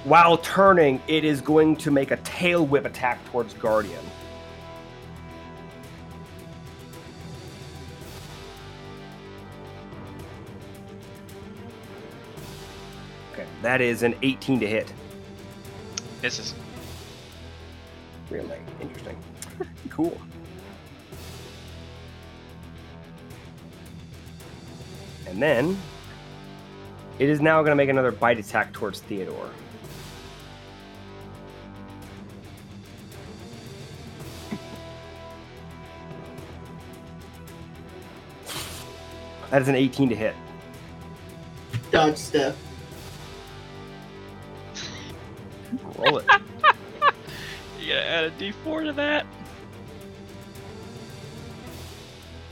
While 0.04 0.38
turning, 0.40 1.02
it 1.08 1.24
is 1.24 1.42
going 1.42 1.76
to 1.78 1.92
make 1.92 2.12
a 2.12 2.18
tail 2.18 2.66
whip 2.66 2.86
attack 2.86 3.24
towards 3.26 3.54
Guardian. 3.54 4.04
That 13.62 13.82
is 13.82 14.04
an 14.04 14.16
18 14.22 14.60
to 14.60 14.68
hit. 14.68 14.92
Misses. 16.22 16.54
Really 18.30 18.58
interesting. 18.80 19.18
cool. 19.90 20.20
And 25.28 25.42
then 25.42 25.78
it 27.20 27.30
is 27.30 27.40
now 27.40 27.62
going 27.62 27.72
to 27.72 27.76
make 27.76 27.90
another 27.90 28.12
bite 28.12 28.40
attack 28.40 28.74
towards 28.74 29.00
Theodore. 29.02 29.50
That 39.52 39.62
is 39.62 39.68
an 39.68 39.76
18 39.76 40.10
to 40.10 40.16
hit. 40.16 40.34
Dodge 41.92 42.18
step. 42.18 42.56
Roll 46.02 46.18
it. 46.20 46.26
You 47.80 47.96
gotta 47.96 48.08
add 48.08 48.24
a 48.26 48.32
D4 48.32 48.86
to 48.86 48.94
that. 48.94 49.26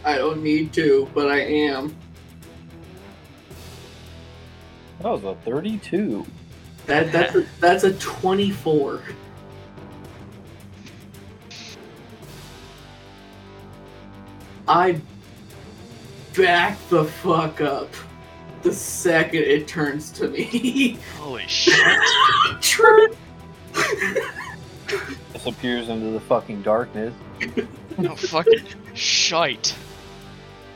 I 0.03 0.17
don't 0.17 0.41
need 0.41 0.73
to, 0.73 1.07
but 1.13 1.29
I 1.29 1.41
am. 1.41 1.95
That 5.01 5.09
was 5.09 5.23
a 5.23 5.35
32. 5.45 6.25
That 6.87 7.11
that's 7.11 7.35
a, 7.35 7.45
that's 7.59 7.83
a 7.83 7.93
twenty-four. 7.93 9.03
I 14.67 14.99
back 16.35 16.79
the 16.89 17.05
fuck 17.05 17.61
up 17.61 17.93
the 18.63 18.73
second 18.73 19.43
it 19.43 19.67
turns 19.67 20.09
to 20.13 20.29
me. 20.29 20.97
Holy 21.19 21.45
shit. 21.47 21.75
True. 22.59 23.09
Disappears 25.33 25.89
into 25.89 26.11
the 26.11 26.19
fucking 26.21 26.61
darkness. 26.61 27.13
No 27.97 28.15
fucking 28.15 28.65
shite. 28.93 29.75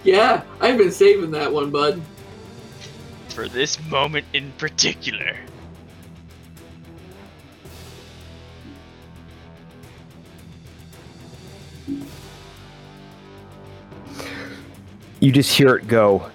yeah, 0.04 0.44
I've 0.60 0.78
been 0.78 0.92
saving 0.92 1.32
that 1.32 1.52
one, 1.52 1.72
bud. 1.72 2.02
For 3.30 3.48
this 3.48 3.80
moment 3.90 4.26
in 4.34 4.52
particular. 4.58 5.38
You 15.20 15.32
just 15.32 15.56
hear 15.56 15.76
it 15.76 15.88
go. 15.88 16.30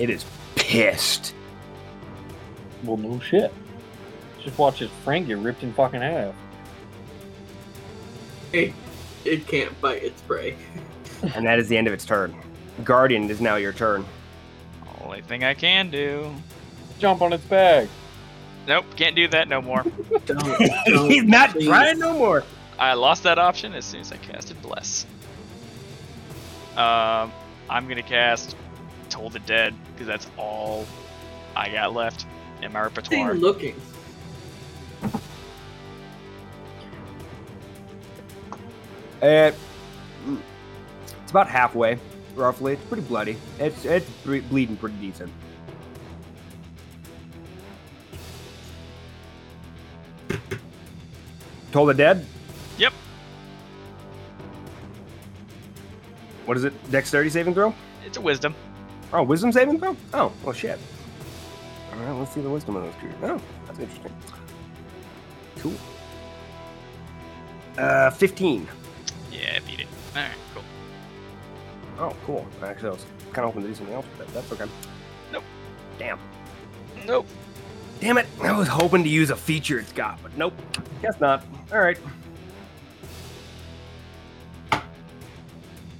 It 0.00 0.08
is 0.08 0.24
pissed. 0.56 1.34
Well, 2.82 2.96
no 2.96 3.20
shit. 3.20 3.52
Just 4.42 4.56
watch 4.56 4.78
his 4.78 4.88
friend 5.04 5.26
get 5.26 5.36
ripped 5.36 5.62
in 5.62 5.74
fucking 5.74 6.00
half. 6.00 6.34
It, 8.54 8.72
it 9.26 9.46
can't 9.46 9.78
bite 9.80 10.02
its 10.02 10.20
prey. 10.22 10.56
And 11.34 11.44
that 11.44 11.58
is 11.58 11.68
the 11.68 11.76
end 11.76 11.86
of 11.86 11.92
its 11.92 12.06
turn. 12.06 12.34
Guardian, 12.82 13.24
it 13.24 13.30
is 13.30 13.42
now 13.42 13.56
your 13.56 13.74
turn. 13.74 14.06
Only 15.04 15.20
thing 15.20 15.44
I 15.44 15.52
can 15.52 15.90
do. 15.90 16.34
Jump 16.98 17.20
on 17.20 17.34
its 17.34 17.44
back. 17.44 17.88
Nope, 18.66 18.86
can't 18.96 19.14
do 19.14 19.28
that 19.28 19.46
no 19.46 19.60
more. 19.60 19.84
Don't, 20.24 20.58
don't, 20.86 21.10
He's 21.10 21.24
not 21.24 21.50
please. 21.50 21.66
trying 21.66 21.98
no 21.98 22.14
more. 22.14 22.42
I 22.78 22.94
lost 22.94 23.22
that 23.24 23.38
option 23.38 23.74
as 23.74 23.84
soon 23.84 24.00
as 24.00 24.12
I 24.12 24.16
casted 24.16 24.62
Bless. 24.62 25.04
Um, 26.74 27.30
I'm 27.68 27.86
gonna 27.86 28.02
cast 28.02 28.56
Toll 29.10 29.28
the 29.30 29.38
Dead 29.40 29.74
because 29.92 30.06
that's 30.06 30.28
all 30.36 30.86
I 31.54 31.68
got 31.70 31.92
left 31.94 32.26
in 32.62 32.72
my 32.72 32.80
Stay 32.80 32.84
repertoire. 33.22 33.34
looking. 33.34 33.74
Uh, 39.22 39.52
it's 41.22 41.30
about 41.30 41.48
halfway, 41.48 41.98
roughly. 42.34 42.72
It's 42.74 42.84
pretty 42.84 43.02
bloody. 43.02 43.36
It's 43.58 43.84
it's 43.84 44.08
ble- 44.24 44.40
bleeding 44.42 44.76
pretty 44.76 44.96
decent. 44.96 45.30
Toll 51.72 51.86
the 51.86 51.94
dead. 51.94 52.26
Yep. 52.78 52.92
What 56.46 56.56
is 56.56 56.64
it? 56.64 56.90
Dexterity 56.90 57.30
saving 57.30 57.54
throw? 57.54 57.74
It's 58.04 58.16
a 58.16 58.20
Wisdom. 58.20 58.54
Oh, 59.12 59.22
wisdom 59.22 59.50
saving 59.50 59.78
throw? 59.78 59.96
Oh, 60.14 60.32
well, 60.44 60.52
shit. 60.52 60.78
All 61.92 61.98
right, 61.98 62.12
let's 62.12 62.32
see 62.32 62.40
the 62.40 62.50
wisdom 62.50 62.76
of 62.76 62.84
those 62.84 62.94
creatures. 62.94 63.18
Oh, 63.22 63.40
that's 63.66 63.78
interesting. 63.78 64.12
Cool. 65.58 65.74
Uh, 67.76 68.10
15. 68.10 68.68
Yeah, 69.32 69.56
I 69.56 69.58
beat 69.60 69.80
it. 69.80 69.86
All 70.14 70.22
right, 70.22 70.30
cool. 70.54 70.62
Oh, 71.98 72.16
cool. 72.24 72.46
Actually, 72.62 72.88
I 72.88 72.92
was 72.92 73.06
kind 73.32 73.46
of 73.46 73.54
hoping 73.54 73.62
to 73.62 73.68
do 73.68 73.74
something 73.74 73.94
else, 73.94 74.06
but 74.16 74.28
that's 74.28 74.52
okay. 74.52 74.70
Nope. 75.32 75.44
Damn. 75.98 76.18
Nope. 77.06 77.26
Damn 78.00 78.18
it. 78.18 78.26
I 78.40 78.56
was 78.56 78.68
hoping 78.68 79.02
to 79.02 79.10
use 79.10 79.30
a 79.30 79.36
feature 79.36 79.78
it's 79.78 79.92
got, 79.92 80.22
but 80.22 80.36
nope. 80.36 80.54
Guess 81.02 81.20
not. 81.20 81.44
All 81.72 81.80
right. 81.80 81.98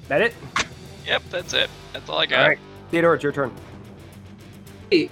That 0.08 0.22
it? 0.22 0.34
Yep, 1.06 1.22
that's 1.30 1.52
it. 1.52 1.70
That's 1.92 2.08
all 2.08 2.18
I 2.18 2.26
got. 2.26 2.40
All 2.40 2.48
right. 2.48 2.58
Theodore, 2.90 3.14
it's 3.14 3.22
your 3.22 3.32
turn. 3.32 3.52
Hey, 4.90 5.08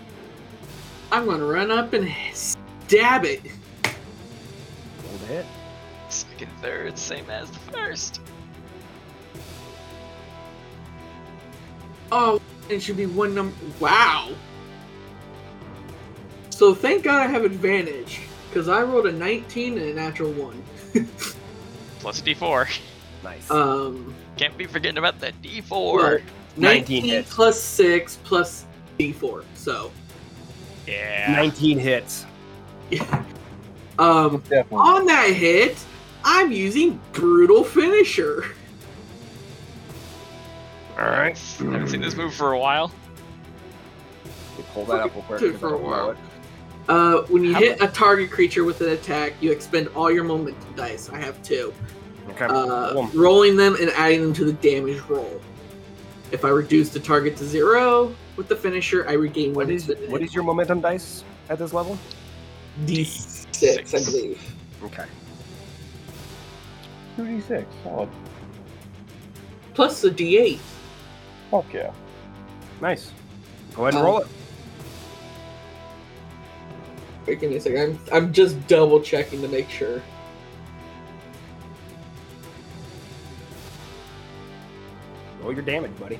I'm 1.12 1.26
gonna 1.26 1.46
run 1.46 1.70
up 1.70 1.92
and 1.92 2.10
stab 2.34 3.24
it. 3.24 3.40
Roll 3.84 5.16
the 5.20 5.26
hit. 5.26 5.46
Second, 6.08 6.50
third, 6.60 6.98
same 6.98 7.30
as 7.30 7.50
the 7.50 7.58
first. 7.58 8.20
Oh, 12.10 12.40
it 12.68 12.80
should 12.80 12.96
be 12.96 13.06
one 13.06 13.34
number. 13.34 13.54
Wow. 13.78 14.30
So 16.50 16.74
thank 16.74 17.04
God 17.04 17.22
I 17.22 17.26
have 17.28 17.44
advantage 17.44 18.22
because 18.48 18.68
I 18.68 18.82
rolled 18.82 19.06
a 19.06 19.12
19 19.12 19.78
and 19.78 19.90
a 19.90 19.94
natural 19.94 20.32
one. 20.32 20.60
Plus 22.00 22.20
a 22.20 22.24
D4. 22.24 22.80
Nice. 23.22 23.50
Um, 23.50 24.14
Can't 24.36 24.56
be 24.58 24.66
forgetting 24.66 24.98
about 24.98 25.20
that 25.20 25.40
D4. 25.42 26.22
19 26.58 27.02
19 27.02 27.04
hits. 27.04 27.34
plus 27.34 27.60
six 27.60 28.18
plus 28.24 28.64
d4. 28.98 29.44
So, 29.54 29.90
Yeah. 30.86 31.32
19 31.32 31.78
hits. 31.78 32.26
um, 33.98 34.38
Definitely. 34.48 34.78
on 34.78 35.06
that 35.06 35.30
hit, 35.30 35.76
I'm 36.24 36.50
using 36.52 37.00
brutal 37.12 37.64
finisher. 37.64 38.44
All 40.98 41.04
right. 41.04 41.38
I 41.60 41.64
haven't 41.64 41.88
seen 41.88 42.00
this 42.00 42.16
move 42.16 42.34
for 42.34 42.52
a 42.52 42.58
while. 42.58 42.92
You 44.56 44.64
pull 44.74 44.84
that 44.86 45.00
up 45.00 45.14
real 45.14 45.22
quick. 45.22 45.56
For 45.58 45.70
I 45.70 45.72
a 45.74 45.76
while. 45.76 46.16
Uh, 46.88 47.22
when 47.28 47.44
you 47.44 47.52
How 47.52 47.60
hit 47.60 47.82
a 47.82 47.86
target 47.88 48.30
creature 48.30 48.64
with 48.64 48.80
an 48.80 48.88
attack, 48.90 49.34
you 49.40 49.52
expend 49.52 49.88
all 49.94 50.10
your 50.10 50.24
momentum 50.24 50.72
dice. 50.74 51.08
I 51.10 51.18
have 51.20 51.40
two. 51.42 51.72
Okay. 52.30 52.46
uh, 52.46 53.06
rolling 53.14 53.56
them 53.56 53.76
and 53.80 53.90
adding 53.90 54.22
them 54.22 54.32
to 54.34 54.44
the 54.44 54.52
damage 54.54 55.00
roll. 55.08 55.40
If 56.30 56.44
I 56.44 56.48
reduce 56.50 56.90
the 56.90 57.00
target 57.00 57.36
to 57.38 57.44
zero 57.44 58.14
with 58.36 58.48
the 58.48 58.56
finisher, 58.56 59.08
I 59.08 59.12
regain 59.14 59.54
What 59.54 59.66
one 59.66 59.74
is 59.74 59.86
hit 59.86 60.10
what 60.10 60.22
is 60.22 60.34
your 60.34 60.44
momentum 60.44 60.80
dice 60.80 61.24
at 61.48 61.58
this 61.58 61.72
level? 61.72 61.98
d6, 62.84 63.94
I 63.94 64.04
believe. 64.04 64.54
Okay. 64.84 65.04
2d6. 67.16 67.64
Solid. 67.82 68.08
Plus 69.74 70.00
the 70.02 70.10
d8. 70.10 70.58
Fuck 71.50 71.72
yeah. 71.72 71.92
Nice. 72.80 73.10
Go 73.74 73.82
ahead 73.82 73.94
and 73.94 74.00
Um, 74.00 74.04
roll 74.06 74.18
it. 74.20 74.26
Wait, 77.26 77.40
give 77.40 77.50
me 77.50 77.56
a 77.56 77.60
second. 77.60 77.98
I'm, 78.12 78.24
I'm 78.24 78.32
just 78.32 78.64
double 78.68 79.00
checking 79.00 79.42
to 79.42 79.48
make 79.48 79.68
sure. 79.68 80.00
Roll 85.48 85.54
your 85.54 85.64
damage, 85.64 85.98
buddy. 85.98 86.18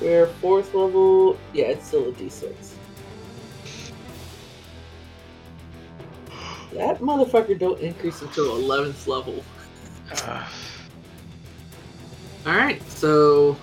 We're 0.00 0.26
fourth 0.26 0.74
level. 0.74 1.38
Yeah, 1.52 1.66
it's 1.66 1.86
still 1.86 2.08
a 2.08 2.12
d6. 2.12 2.72
That 6.72 6.98
motherfucker 6.98 7.56
don't 7.56 7.78
increase 7.78 8.20
until 8.20 8.46
11th 8.58 9.06
level. 9.06 9.44
Uh, 10.10 10.44
Alright, 12.48 12.82
so. 12.90 13.56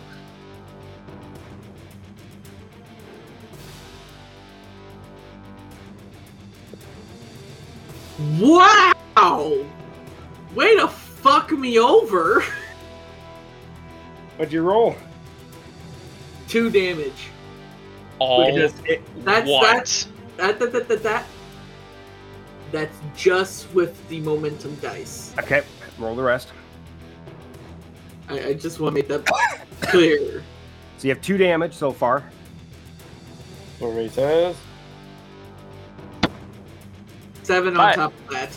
Wow! 8.39 9.65
Way 10.55 10.75
to 10.77 10.87
fuck 10.87 11.51
me 11.51 11.79
over! 11.79 12.45
What'd 14.37 14.53
you 14.53 14.61
roll? 14.61 14.95
Two 16.47 16.69
damage. 16.69 17.29
all 18.19 18.45
Because 18.53 18.73
it- 18.85 19.01
That's 19.25 19.49
what? 19.49 19.63
that's 19.75 20.07
that 20.37 20.59
that 20.59 20.71
that 20.71 20.87
that 20.87 21.03
that. 21.03 21.25
That's 22.71 22.97
just 23.15 23.73
with 23.73 24.07
the 24.09 24.19
momentum 24.21 24.75
dice. 24.75 25.33
okay, 25.39 25.63
roll 25.97 26.15
the 26.15 26.23
rest. 26.23 26.49
I, 28.29 28.47
I 28.49 28.53
just 28.53 28.79
want 28.79 28.95
to 28.95 29.01
make 29.01 29.07
that 29.07 29.25
clear. 29.81 30.43
So 30.97 31.07
you 31.07 31.13
have 31.13 31.21
two 31.21 31.37
damage 31.37 31.73
so 31.73 31.91
far. 31.91 32.23
What 33.79 33.89
Ray 33.89 34.09
says. 34.09 34.55
Seven 37.43 37.69
on 37.69 37.75
Five. 37.77 37.95
top 37.95 38.13
of 38.25 38.29
that. 38.33 38.49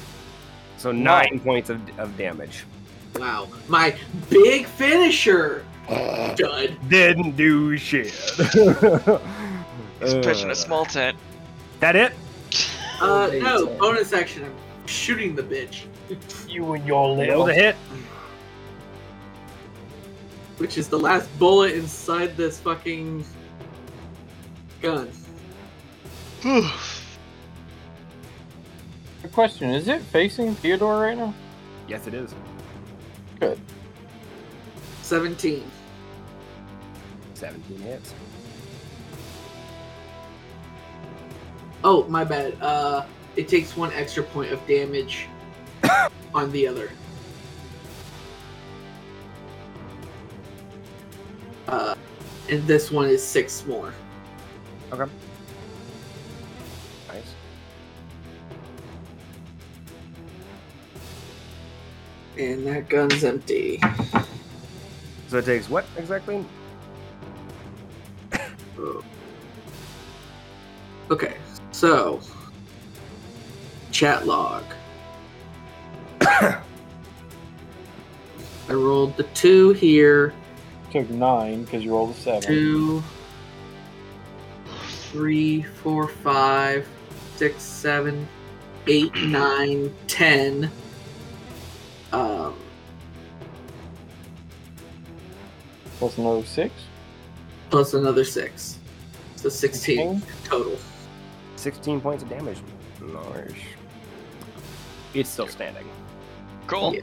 So 0.77 0.91
nine 0.91 1.39
points 1.41 1.71
of, 1.71 1.81
of 1.99 2.17
damage. 2.17 2.65
Wow, 3.17 3.49
my 3.69 3.95
big 4.31 4.67
finisher, 4.67 5.65
dud. 6.37 6.77
Didn't 6.89 7.37
do 7.37 7.77
shit. 7.77 8.11
He's 10.01 10.15
pitching 10.15 10.49
Uh, 10.49 10.53
a 10.53 10.55
small 10.55 10.85
tent. 10.87 11.17
That 11.81 11.97
it? 11.97 12.13
Uh, 13.01 13.31
no, 13.35 13.67
bonus 13.67 14.13
action. 14.13 14.45
I'm 14.45 14.87
shooting 14.87 15.35
the 15.35 15.43
bitch, 15.43 15.85
You 16.49 16.73
and 16.75 16.87
your 16.87 17.01
Roll 17.01 17.17
little. 17.17 17.45
the 17.47 17.55
hit. 17.55 17.77
which 20.59 20.77
is 20.77 20.89
the 20.89 20.99
last 20.99 21.27
bullet 21.39 21.73
inside 21.73 22.37
this 22.37 22.61
fucking 22.61 23.25
gun. 24.83 25.11
The 29.23 29.29
question 29.29 29.71
is 29.71 29.87
it 29.87 30.01
facing 30.01 30.55
Theodore 30.55 30.99
right 31.01 31.17
now? 31.17 31.35
Yes, 31.89 32.07
it 32.07 32.15
is. 32.15 32.35
Good. 33.39 33.61
Seventeen. 35.03 35.71
17 37.41 37.79
hits. 37.79 38.13
Oh, 41.83 42.07
my 42.07 42.23
bad. 42.23 42.55
Uh, 42.61 43.07
it 43.35 43.49
takes 43.49 43.75
one 43.79 43.91
extra 43.95 44.23
point 44.23 44.53
of 44.53 44.65
damage 44.67 45.27
on 46.35 46.53
the 46.53 46.67
other. 46.67 46.91
Uh, 51.67 51.95
and 52.51 52.67
this 52.67 52.91
one 52.91 53.09
is 53.09 53.27
six 53.27 53.65
more. 53.67 53.95
Okay. 54.93 55.11
Nice. 57.09 57.35
And 62.37 62.67
that 62.67 62.91
gun's 62.91 63.25
empty. 63.25 63.81
So 65.29 65.39
it 65.39 65.47
takes 65.47 65.71
what 65.71 65.87
exactly? 65.97 66.45
Oh. 68.81 69.05
Okay, 71.11 71.35
so 71.71 72.21
chat 73.91 74.27
log. 74.27 74.65
I 76.23 76.63
rolled 78.69 79.17
the 79.17 79.25
two 79.35 79.73
here, 79.73 80.33
Took 80.93 81.11
nine 81.11 81.65
because 81.65 81.85
you 81.85 81.93
rolled 81.93 82.11
a 82.11 82.15
seven. 82.15 82.43
two, 82.43 83.03
three, 85.11 85.63
four, 85.63 86.09
five, 86.09 86.89
six, 87.37 87.63
seven, 87.63 88.27
eight, 88.87 89.15
nine, 89.17 89.93
ten. 90.07 90.71
Um, 92.13 92.55
Plus 95.99 96.17
another 96.17 96.45
six. 96.47 96.73
Plus 97.71 97.95
another 97.95 98.25
six, 98.25 98.79
so 99.37 99.49
sixteen 99.49 100.23
total. 100.45 100.77
16 101.61 102.01
points 102.01 102.23
of 102.23 102.31
damage. 102.31 102.59
Nice. 103.03 103.53
It's 105.13 105.29
still 105.29 105.47
standing. 105.47 105.87
Cool. 106.67 106.95
Yeah. 106.95 107.03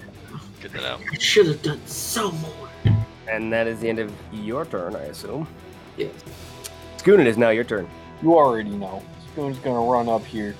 Good 0.61 0.71
to 0.71 0.77
know. 0.77 0.97
I 1.13 1.17
should 1.19 1.45
have 1.45 1.61
done 1.61 1.85
so 1.85 2.31
more. 2.31 2.69
And 3.29 3.53
that 3.53 3.67
is 3.67 3.79
the 3.79 3.89
end 3.89 3.99
of 3.99 4.11
your 4.31 4.65
turn, 4.65 4.95
I 4.95 5.03
assume. 5.03 5.47
Yes. 5.95 6.11
Schoonin, 6.97 7.19
it 7.21 7.27
is 7.27 7.37
now 7.37 7.49
your 7.49 7.65
turn. 7.65 7.87
You 8.23 8.35
already 8.35 8.71
know. 8.71 9.03
Spoon's 9.31 9.59
gonna 9.59 9.87
run 9.87 10.09
up 10.09 10.25
here 10.25 10.55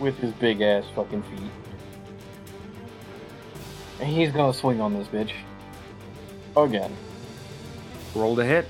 with 0.00 0.16
his 0.18 0.32
big 0.32 0.60
ass 0.60 0.84
fucking 0.96 1.22
feet. 1.22 1.50
And 4.00 4.08
he's 4.08 4.32
gonna 4.32 4.52
swing 4.52 4.80
on 4.80 4.92
this 4.94 5.06
bitch. 5.06 5.32
Again. 6.56 6.92
Roll 8.14 8.34
to 8.34 8.44
hit. 8.44 8.66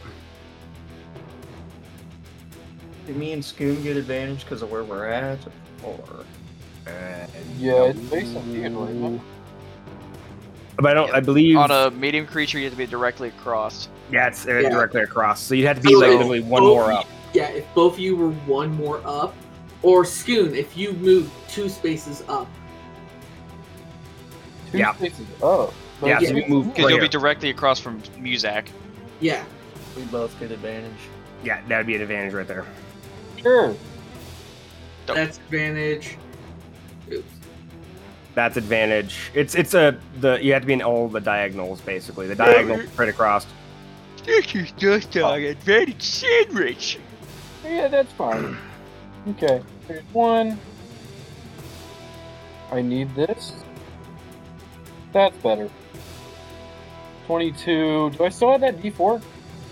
Did 3.07 3.17
me 3.17 3.33
and 3.33 3.43
Skun 3.43 3.83
get 3.83 3.97
advantage 3.97 4.45
because 4.45 4.63
of 4.63 4.71
where 4.71 4.85
we're 4.85 5.07
at? 5.07 5.39
Or 5.83 5.99
Uh, 6.87 6.91
Yeah, 7.59 7.85
it's 7.85 7.99
based 7.99 8.37
on 8.37 8.43
Theodore, 8.45 8.89
isn't 8.91 9.15
it? 9.17 9.21
But 10.77 10.87
I 10.87 10.95
don't. 10.95 11.15
I 11.15 11.21
believe. 11.21 11.57
On 11.57 11.71
a 11.71 11.91
medium 11.91 12.27
creature, 12.27 12.59
you 12.59 12.65
have 12.65 12.73
to 12.73 12.79
be 12.79 12.87
directly 12.87 13.29
across. 13.29 13.89
yeah, 14.11 14.27
it's 14.29 14.47
uh, 14.47 14.59
Yeah. 14.59 14.69
directly 14.71 15.03
across. 15.03 15.41
So 15.41 15.55
you'd 15.55 15.67
have 15.67 15.77
to 15.77 15.83
be 15.83 15.93
So 15.93 15.99
like 16.01 16.11
literally 16.11 16.41
one 16.41 16.63
both 16.63 16.77
more 16.77 16.93
you- 16.93 16.99
up. 16.99 17.07
Yeah, 17.33 17.49
if 17.51 17.75
both 17.75 17.95
of 17.95 17.99
you 18.01 18.17
were 18.17 18.31
one 18.31 18.75
more 18.75 19.01
up, 19.05 19.35
or 19.83 20.03
Skun, 20.05 20.55
if 20.55 20.77
you 20.77 20.93
move 20.95 21.31
two 21.49 21.69
spaces 21.69 22.23
up. 22.29 22.49
Two 24.73 24.79
Yeah. 24.79 24.95
spaces 24.95 25.27
up. 25.43 25.73
But 26.01 26.07
Yeah, 26.09 26.17
it's- 26.19 26.29
so 26.31 26.37
you 26.37 26.45
move 26.49 26.67
Because 26.69 26.85
right 26.85 26.91
you'll 26.93 27.01
be 27.01 27.09
directly 27.09 27.51
across 27.51 27.81
from 27.81 28.01
Muzak. 28.21 28.67
Yeah, 29.21 29.43
we 29.97 30.03
both 30.05 30.39
get 30.41 30.51
advantage. 30.51 30.91
Yeah, 31.45 31.61
that'd 31.69 31.87
be 31.87 31.95
an 31.97 32.03
advantage 32.03 32.35
right 32.35 32.47
there. 32.49 32.65
Sure. 33.45 33.77
Dope. 35.07 35.17
that's 35.17 35.37
advantage. 35.37 36.17
Oops. 37.13 37.35
That's 38.35 38.57
advantage. 38.57 39.31
It's 39.35 39.55
it's 39.55 39.75
a 39.75 39.99
the 40.21 40.43
you 40.43 40.55
have 40.55 40.63
to 40.63 40.67
be 40.67 40.73
in 40.73 40.83
all 40.83 41.09
the 41.09 41.21
diagonals 41.21 41.83
basically. 41.83 42.27
The 42.27 42.35
diagonal 42.35 42.81
right 42.97 43.11
across. 43.11 43.47
This 44.25 44.55
is 44.55 44.73
just 44.73 45.15
an 45.17 45.45
advantage 45.45 46.03
sandwich. 46.03 46.99
Yeah, 47.63 47.89
that's 47.89 48.13
fine. 48.15 48.57
Okay, 49.29 49.63
there's 49.87 50.03
one. 50.15 50.59
I 52.73 52.81
need 52.81 53.15
this. 53.15 53.53
That's 55.13 55.37
better. 55.37 55.69
22. 57.27 58.11
Do 58.11 58.25
I 58.25 58.29
still 58.31 58.53
have 58.53 58.63
that 58.63 58.79
d4? 58.81 59.23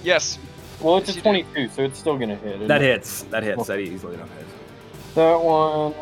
Yes. 0.04 0.38
Well, 0.82 0.96
it's 0.98 1.08
Yes, 1.08 1.16
a 1.16 1.18
you 1.18 1.44
do. 1.44 1.52
22, 1.52 1.68
so 1.74 1.82
it's 1.84 1.98
still 1.98 2.18
gonna 2.18 2.34
hit. 2.36 2.66
That 2.68 2.82
it? 2.82 2.86
hits. 2.86 3.22
That 3.24 3.42
hits. 3.42 3.66
That 3.66 3.78
easily 3.80 4.14
enough 4.14 4.28
hits. 4.36 4.50
That 5.14 5.36
one. 5.40 5.94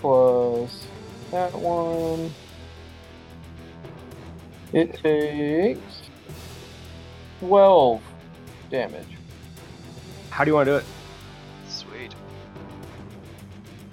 Plus 0.00 0.86
that 1.30 1.52
one. 1.52 2.30
It 4.72 4.94
takes 4.94 6.02
12 7.40 8.00
damage. 8.70 9.06
How 10.30 10.44
do 10.44 10.50
you 10.50 10.54
want 10.54 10.66
to 10.66 10.72
do 10.72 10.76
it? 10.78 10.84
Sweet. 11.68 12.14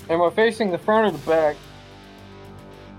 Am 0.10 0.22
I 0.22 0.30
facing 0.30 0.72
the 0.72 0.78
front 0.78 1.08
or 1.08 1.18
the 1.18 1.26
back? 1.30 1.56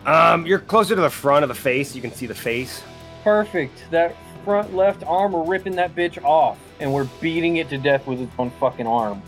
Um, 0.06 0.46
you're 0.46 0.58
closer 0.58 0.94
to 0.94 1.00
the 1.00 1.10
front 1.10 1.42
of 1.42 1.48
the 1.48 1.54
face. 1.54 1.94
You 1.94 2.02
can 2.02 2.12
see 2.12 2.26
the 2.26 2.34
face. 2.34 2.82
Perfect. 3.24 3.84
That 3.90 4.14
front 4.44 4.74
left 4.74 5.04
arm, 5.04 5.32
we're 5.32 5.44
ripping 5.44 5.76
that 5.76 5.94
bitch 5.94 6.22
off. 6.24 6.58
And 6.80 6.92
we're 6.92 7.08
beating 7.20 7.56
it 7.56 7.68
to 7.70 7.78
death 7.78 8.06
with 8.06 8.20
its 8.20 8.32
own 8.38 8.50
fucking 8.52 8.86
arm. 8.86 9.22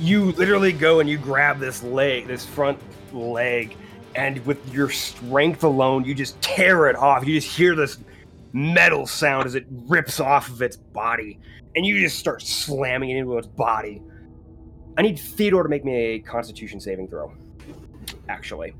You 0.00 0.32
literally 0.32 0.72
go 0.72 1.00
and 1.00 1.10
you 1.10 1.18
grab 1.18 1.58
this 1.58 1.82
leg, 1.82 2.28
this 2.28 2.46
front 2.46 2.78
leg, 3.12 3.76
and 4.14 4.44
with 4.46 4.72
your 4.72 4.90
strength 4.90 5.64
alone, 5.64 6.04
you 6.04 6.14
just 6.14 6.40
tear 6.40 6.88
it 6.88 6.96
off. 6.96 7.26
You 7.26 7.40
just 7.40 7.56
hear 7.56 7.74
this 7.74 7.98
metal 8.52 9.06
sound 9.06 9.46
as 9.46 9.54
it 9.54 9.66
rips 9.68 10.20
off 10.20 10.48
of 10.48 10.62
its 10.62 10.76
body, 10.76 11.38
and 11.76 11.84
you 11.84 12.00
just 12.00 12.18
start 12.18 12.42
slamming 12.42 13.10
it 13.10 13.16
into 13.16 13.36
its 13.38 13.46
body. 13.46 14.02
I 14.96 15.02
need 15.02 15.18
Theodore 15.18 15.62
to 15.62 15.68
make 15.68 15.84
me 15.84 15.94
a 15.94 16.18
Constitution 16.20 16.80
saving 16.80 17.08
throw. 17.08 17.32
Actually, 18.28 18.74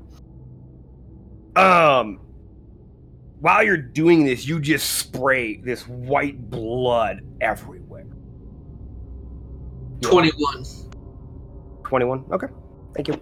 um, 1.55 2.19
while 3.39 3.63
you're 3.63 3.77
doing 3.77 4.25
this, 4.25 4.47
you 4.47 4.59
just 4.59 4.89
spray 4.97 5.57
this 5.57 5.87
white 5.87 6.49
blood 6.49 7.21
everywhere. 7.41 8.05
21. 10.01 10.65
21. 11.83 12.25
Okay. 12.31 12.47
Thank 12.95 13.07
you. 13.07 13.21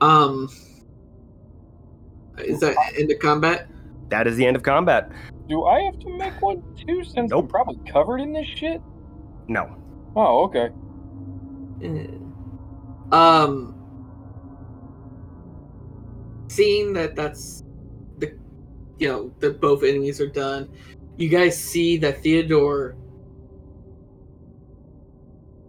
Um, 0.00 0.48
is 2.38 2.60
that 2.60 2.76
end 2.96 3.10
of 3.10 3.18
combat? 3.18 3.68
That 4.08 4.26
is 4.26 4.36
the 4.36 4.46
end 4.46 4.56
of 4.56 4.62
combat. 4.62 5.10
Do 5.48 5.64
I 5.64 5.80
have 5.82 5.98
to 6.00 6.18
make 6.18 6.40
one 6.42 6.62
too 6.76 7.02
since 7.04 7.32
I'm 7.32 7.40
Nope. 7.40 7.48
probably 7.48 7.78
covered 7.90 8.18
in 8.18 8.32
this 8.32 8.46
shit? 8.46 8.80
No. 9.48 9.76
Oh, 10.14 10.44
okay. 10.44 10.70
Eh. 11.82 12.06
Um, 13.12 13.74
seeing 16.48 16.92
that 16.94 17.14
that's 17.14 17.60
the, 17.60 17.65
you 18.98 19.08
know, 19.08 19.32
that 19.40 19.60
both 19.60 19.82
enemies 19.82 20.20
are 20.20 20.26
done, 20.26 20.68
you 21.16 21.28
guys 21.28 21.62
see 21.62 21.96
that 21.98 22.22
Theodore 22.22 22.96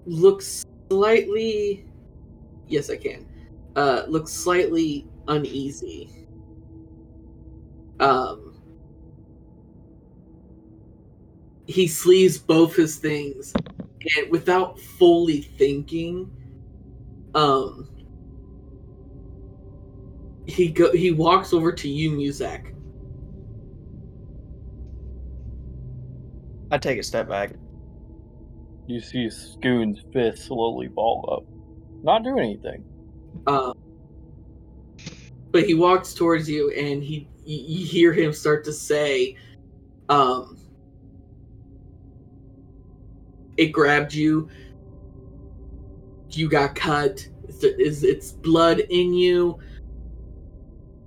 looks 0.06 0.66
slightly, 0.90 1.86
yes, 2.68 2.90
I 2.90 2.98
can, 2.98 3.28
uh, 3.76 4.04
looks 4.08 4.32
slightly 4.32 5.08
uneasy. 5.28 6.10
Um, 8.00 8.48
he 11.68 11.88
sleeves 11.88 12.38
both 12.38 12.76
his 12.76 12.96
things 12.96 13.54
and 14.18 14.32
without 14.32 14.80
fully 14.80 15.42
thinking 15.42 16.32
um 17.36 17.90
he 20.46 20.70
go 20.70 20.92
he 20.94 21.12
walks 21.12 21.54
over 21.54 21.74
to 21.74 21.90
you 21.90 22.12
Muzak. 22.12 22.74
I 26.72 26.78
take 26.78 27.00
a 27.00 27.04
step 27.04 27.30
back. 27.30 27.52
You 28.88 29.00
see 29.02 29.30
Skun's 29.30 30.00
fist 30.14 30.46
slowly 30.46 30.88
ball 30.88 31.28
up. 31.32 31.46
Not 32.04 32.24
doing 32.24 32.40
anything. 32.40 32.84
Um 33.48 33.74
but 35.52 35.66
he 35.66 35.74
walks 35.74 36.14
towards 36.14 36.50
you 36.50 36.72
and 36.72 37.02
he 37.04 37.28
you, 37.46 37.80
you 37.80 37.86
hear 37.86 38.14
him 38.14 38.34
start 38.34 38.64
to 38.66 38.74
say 38.74 39.36
um 40.10 40.58
it 43.56 43.68
grabbed 43.68 44.14
you 44.14 44.50
you 46.30 46.48
got 46.50 46.76
cut 46.76 47.28
is, 47.48 47.64
is 47.64 48.04
it's 48.04 48.32
blood 48.34 48.80
in 48.80 49.14
you 49.14 49.58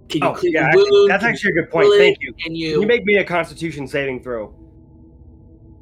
can 0.09 0.23
you 0.23 0.29
Oh, 0.29 0.33
clean 0.33 0.53
yeah. 0.55 0.71
the 0.73 0.79
wound? 0.79 1.11
that's 1.11 1.23
Can 1.23 1.33
actually 1.33 1.53
a 1.53 1.55
good 1.63 1.71
point. 1.71 1.89
Thank 1.97 2.19
you. 2.21 2.33
Can 2.33 2.43
Can 2.47 2.55
you 2.57 2.81
you 2.81 2.87
make 2.87 3.05
me 3.05 3.19
a 3.19 3.25
constitution 3.25 3.87
saving 3.87 4.23
throw? 4.25 4.53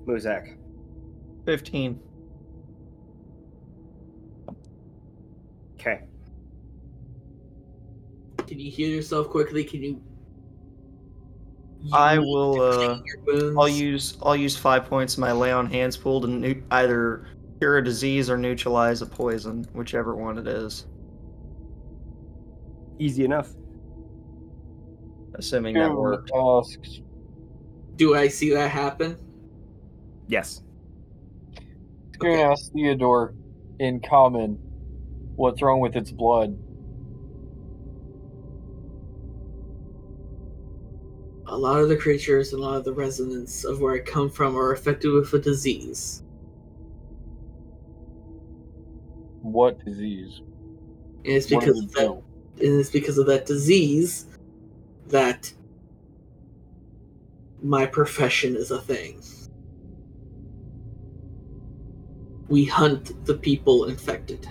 Muzak. 0.09 0.57
15. 1.45 2.01
Okay. 5.75 6.01
Can 8.47 8.59
you 8.59 8.71
heal 8.71 8.89
yourself 8.89 9.29
quickly? 9.29 9.63
Can 9.65 9.83
you? 9.83 10.03
I 11.93 12.19
will, 12.19 12.61
uh. 12.61 13.01
I'll 13.57 13.69
use 13.69 14.17
I'll 14.23 14.35
use 14.35 14.57
five 14.57 14.87
points 14.87 15.15
of 15.15 15.21
my 15.21 15.31
lay 15.31 15.53
on 15.53 15.67
hands 15.67 15.97
pool 15.97 16.21
to 16.23 16.27
nu- 16.27 16.63
either 16.73 17.27
cure 17.61 17.79
a 17.79 17.85
disease 17.85 18.29
or 18.29 18.37
neutralize 18.37 19.01
a 19.03 19.07
poison, 19.07 19.65
whichever 19.75 20.17
one 20.17 20.39
it 20.39 20.49
is. 20.49 20.87
Easy 22.99 23.25
enough. 23.25 23.51
Assuming 25.35 25.75
that 25.75 25.91
Skun 25.91 25.97
worked. 25.97 26.31
asks, 26.35 27.01
Do 27.95 28.17
I 28.17 28.27
see 28.27 28.51
that 28.55 28.71
happen? 28.71 29.17
Yes. 30.29 30.63
Skun 32.13 32.33
Okay. 32.33 32.43
asks 32.43 32.69
Theodore 32.69 33.35
in 33.81 34.01
common, 34.01 34.59
what's 35.37 35.63
wrong 35.63 35.81
with 35.81 35.97
its 35.97 36.13
blood? 36.13 36.57
A 41.47 41.57
lot 41.57 41.81
of 41.81 41.89
the 41.89 41.97
creatures 41.97 42.53
and 42.53 42.63
a 42.63 42.67
lot 42.67 42.77
of 42.77 42.85
the 42.85 42.93
residents 42.93 43.65
of 43.65 43.81
where 43.81 43.95
I 43.95 44.01
come 44.01 44.29
from 44.29 44.57
are 44.57 44.73
affected 44.73 45.13
with 45.13 45.33
a 45.33 45.39
disease. 45.39 46.23
What 49.41 49.83
disease? 49.85 50.43
And 51.25 51.35
it's 51.35 51.47
because 51.47 51.81
does 51.81 51.85
of 51.85 51.93
that, 51.93 52.07
do? 52.59 52.67
and 52.67 52.81
it's 52.81 52.91
because 52.91 53.17
of 53.17 53.27
that 53.27 53.47
disease 53.47 54.27
that 55.09 55.51
my 57.63 57.87
profession 57.87 58.55
is 58.55 58.71
a 58.71 58.81
thing. 58.81 59.23
We 62.49 62.65
hunt 62.67 63.27
the 63.27 63.35
people 63.35 63.87
infected. 63.87 64.49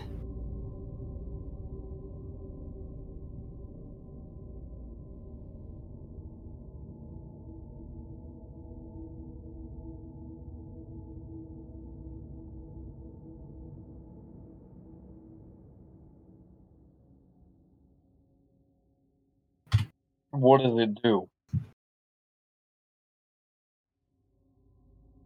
What 20.31 20.61
does 20.61 20.77
it 20.79 21.01
do? 21.03 21.29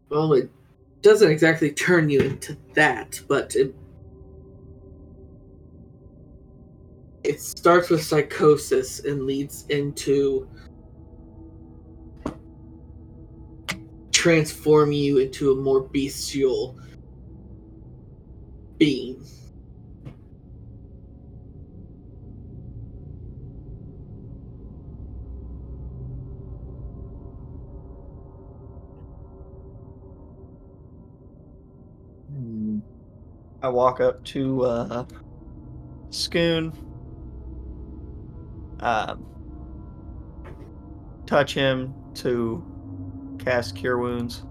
Well, 0.10 0.34
it 0.34 0.50
doesn't 1.02 1.32
exactly 1.32 1.72
turn 1.72 2.10
you 2.10 2.22
into 2.22 2.58
that, 2.76 3.20
but 3.28 3.56
it 3.56 3.76
it 7.24 7.40
starts 7.40 7.90
with 7.90 8.04
psychosis 8.04 9.00
and 9.02 9.24
leads 9.24 9.66
into 9.70 10.50
transform 14.12 14.92
you 14.92 15.18
into 15.20 15.52
a 15.52 15.56
more 15.56 15.82
bestial 15.82 16.78
being. 18.78 19.24
I 33.62 33.70
walk 33.70 34.00
up 34.00 34.24
to 34.26 34.64
uh, 34.66 35.06
Skun, 36.10 36.74
um, 38.80 39.26
touch 41.26 41.54
him 41.54 41.94
to 42.16 42.64
cast 43.40 43.76
Cure 43.76 43.98
Wounds. 44.00 44.44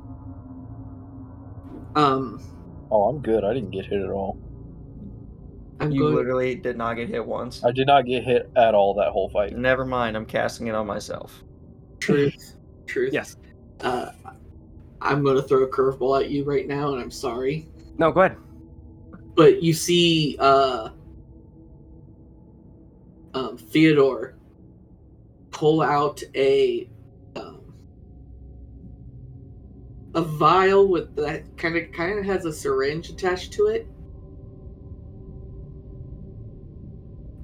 Um, 1.97 2.41
Oh, 2.93 3.05
I'm 3.09 3.21
good. 3.21 3.45
I 3.45 3.55
didn't 3.55 3.71
get 3.71 3.87
hit 3.87 4.01
at 4.03 4.11
all. 4.11 4.37
I'm 5.79 5.93
You 5.93 6.01
going. 6.03 6.15
literally 6.17 6.55
did 6.57 6.77
not 6.77 6.95
get 6.95 7.09
hit 7.09 7.25
once. 7.25 7.65
I 7.65 7.71
did 7.71 7.87
not 7.87 8.05
get 8.05 8.25
hit 8.25 8.51
at 8.57 8.75
all 8.75 8.95
that 8.95 9.11
whole 9.11 9.29
fight. 9.31 9.57
Never 9.57 9.85
mind, 9.85 10.17
I'm 10.17 10.27
casting 10.27 10.67
it 10.67 10.75
on 10.75 10.87
myself. 10.89 11.43
Truth, 12.01 12.57
truth. 12.87 13.13
Yes. 13.13 13.37
Uh, 13.81 14.11
I'm 15.01 15.23
going 15.23 15.37
to 15.37 15.43
throw 15.43 15.63
a 15.63 15.69
curveball 15.69 16.21
at 16.21 16.31
you 16.31 16.45
right 16.45 16.67
now, 16.67 16.93
and 16.93 17.01
I'm 17.01 17.11
sorry. 17.13 17.69
No, 17.97 18.11
go 18.11 18.23
ahead. 18.23 18.37
But 19.35 19.63
you 19.63 19.73
see 19.73 20.37
uh 20.39 20.91
um, 23.35 23.57
Theodore 23.57 24.35
pull 25.51 25.83
out 25.83 26.23
a 26.35 26.89
um, 27.37 27.75
a 30.15 30.23
vial 30.23 30.89
with 30.89 31.15
that 31.17 31.57
kind 31.57 31.77
of 31.77 31.93
kind 31.93 32.19
of 32.19 32.25
has 32.25 32.45
a 32.45 32.53
syringe 32.53 33.09
attached 33.09 33.53
to 33.53 33.67
it, 33.67 33.87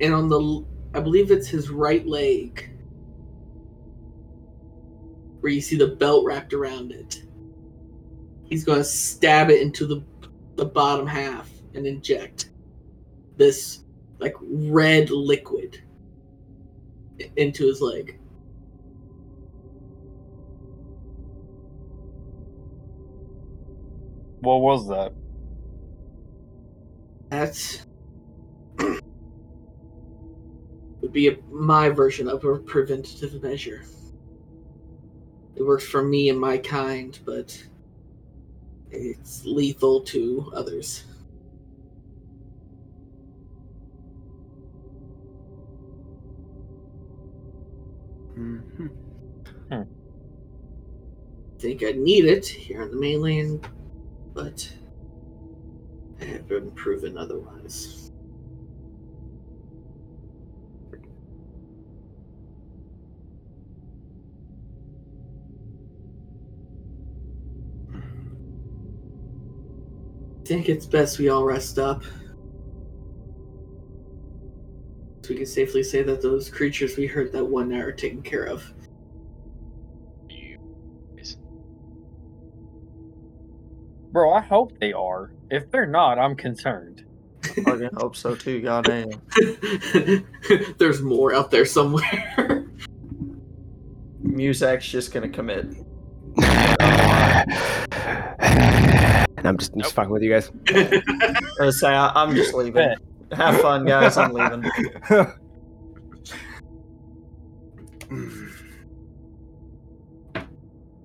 and 0.01 0.13
on 0.13 0.29
the 0.29 0.65
I 0.95 1.01
believe 1.01 1.31
it's 1.31 1.49
his 1.49 1.71
right 1.71 2.07
leg 2.07 2.71
where 5.41 5.53
you 5.53 5.61
see 5.61 5.77
the 5.77 5.89
belt 5.89 6.25
wrapped 6.25 6.55
around 6.55 6.91
it. 6.91 7.23
He's 8.45 8.65
going 8.65 8.79
to 8.79 8.85
stab 8.85 9.51
it 9.51 9.61
into 9.61 9.87
the 9.87 10.03
the 10.57 10.65
bottom 10.65 11.07
half 11.07 11.51
and 11.77 11.87
inject 11.87 12.51
this 13.37 13.81
like 14.19 14.35
red 14.41 15.11
liquid 15.11 15.83
into 17.37 17.67
his 17.67 17.81
leg. 17.81 18.19
What 24.41 24.61
was 24.61 24.89
that? 24.89 25.13
That's 27.31 27.85
would 31.01 31.13
be 31.13 31.29
a, 31.29 31.37
my 31.51 31.89
version 31.89 32.29
of 32.29 32.45
a 32.45 32.59
preventative 32.59 33.43
measure. 33.43 33.85
It 35.57 35.63
works 35.63 35.85
for 35.85 36.03
me 36.03 36.29
and 36.29 36.39
my 36.39 36.59
kind, 36.59 37.19
but 37.25 37.61
it's 38.91 39.45
lethal 39.45 40.01
to 40.03 40.53
others. 40.55 41.05
Mhm. 48.37 48.91
think 51.59 51.83
I 51.83 51.93
need 51.93 52.27
it 52.27 52.47
here 52.47 52.83
on 52.83 52.91
the 52.91 52.97
mainland, 52.97 53.69
but 54.35 54.73
I 56.21 56.25
have 56.25 56.49
been 56.49 56.71
proven 56.73 57.17
otherwise. 57.19 58.13
I 70.29 70.49
think 70.49 70.69
it's 70.69 70.87
best 70.87 71.19
we 71.19 71.29
all 71.29 71.45
rest 71.45 71.79
up. 71.79 72.05
So 75.27 75.31
we 75.31 75.39
can 75.39 75.47
safely 75.47 75.83
say 75.83 76.05
that 76.05 76.23
those 76.23 76.49
creatures 76.49 76.97
we 76.97 77.09
heard 77.09 77.33
that 77.33 77.45
one 77.45 77.71
night 77.71 77.81
are 77.81 77.91
taken 77.91 78.23
care 78.23 78.45
of. 78.45 78.73
Bro, 84.13 84.35
I 84.35 84.41
hope 84.41 84.79
they 84.79 84.93
are. 84.93 85.33
If 85.51 85.69
they're 85.73 85.85
not, 85.85 86.21
I'm 86.21 86.37
concerned. 86.37 87.05
I 87.43 87.49
fucking 87.49 87.91
hope 87.97 88.15
so 88.15 88.37
too. 88.37 88.61
Goddamn. 88.63 89.21
There's 90.79 91.03
more 91.03 91.35
out 91.35 91.51
there 91.51 91.67
somewhere. 91.67 92.69
Muzak's 94.23 94.89
just 94.89 95.13
gonna 95.13 95.29
commit. 95.29 95.67
I'm 99.45 99.59
just, 99.59 99.77
just 99.77 99.93
fucking 99.93 100.13
with 100.13 100.23
you 100.23 100.31
guys. 100.31 100.53
I 101.61 101.71
say 101.71 101.89
I, 101.89 102.13
I'm 102.15 102.37
just 102.37 102.55
leaving. 102.55 102.95
Bet. 103.29 103.39
Have 103.39 103.61
fun, 103.61 103.85
guys. 103.85 104.17
I'm 104.17 104.33
leaving. 104.33 104.71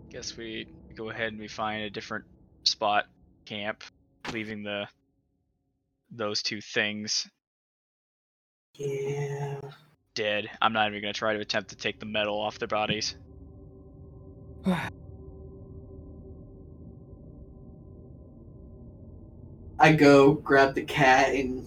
guess 0.10 0.38
we 0.38 0.68
go 0.96 1.10
ahead 1.10 1.30
and 1.30 1.40
we 1.40 1.48
find 1.48 1.84
a 1.84 1.90
different 1.90 2.26
spot 2.64 3.06
camp, 3.46 3.84
leaving 4.34 4.62
the 4.64 4.88
those 6.12 6.44
two 6.44 6.62
things 6.62 7.28
yeah. 8.76 9.60
dead. 10.14 10.50
I'm 10.62 10.74
not 10.74 10.90
even 10.90 11.02
gonna 11.02 11.14
try 11.14 11.34
to 11.34 11.40
attempt 11.40 11.70
to 11.72 11.76
take 11.76 12.00
the 12.00 12.06
metal 12.06 12.40
off 12.40 12.60
their 12.60 12.68
bodies. 12.68 13.16
I 19.80 19.94
go 19.94 20.34
grab 20.34 20.76
the 20.76 20.84
cat 20.84 21.34
and 21.34 21.66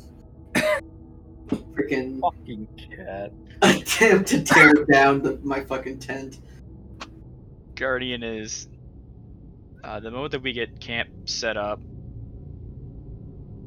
freaking 1.48 2.20
Fucking 2.20 2.66
cat. 2.96 3.32
attempt 3.62 4.28
to 4.28 4.42
tear 4.42 4.72
down 4.90 5.22
the, 5.22 5.38
my 5.42 5.60
fucking 5.64 5.98
tent. 5.98 6.38
Guardian 7.74 8.22
is 8.22 8.68
uh, 9.82 10.00
the 10.00 10.10
moment 10.10 10.32
that 10.32 10.42
we 10.42 10.52
get 10.52 10.80
camp 10.80 11.08
set 11.28 11.56
up. 11.56 11.80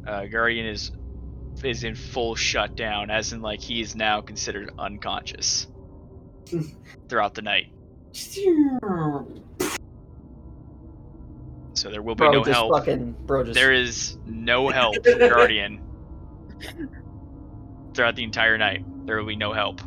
Uh, 0.05 0.25
Guardian 0.25 0.65
is 0.65 0.91
is 1.63 1.83
in 1.83 1.95
full 1.95 2.35
shutdown, 2.35 3.09
as 3.09 3.33
in 3.33 3.41
like 3.41 3.59
he 3.59 3.81
is 3.81 3.95
now 3.95 4.21
considered 4.21 4.71
unconscious 4.77 5.67
throughout 7.09 7.33
the 7.33 7.41
night. 7.41 7.71
So 11.73 11.89
there 11.91 12.01
will 12.01 12.15
be 12.15 12.19
Bro, 12.19 12.31
no 12.31 12.43
just 12.43 12.51
help. 12.55 12.71
fucking 12.77 13.15
bro, 13.25 13.43
just 13.43 13.53
There 13.55 13.73
is 13.73 14.17
no 14.25 14.69
help 14.69 14.95
from 15.03 15.19
Guardian 15.19 15.81
throughout 17.93 18.15
the 18.15 18.23
entire 18.23 18.57
night. 18.57 18.85
There 19.05 19.17
will 19.17 19.27
be 19.27 19.35
no 19.35 19.53
help. 19.53 19.81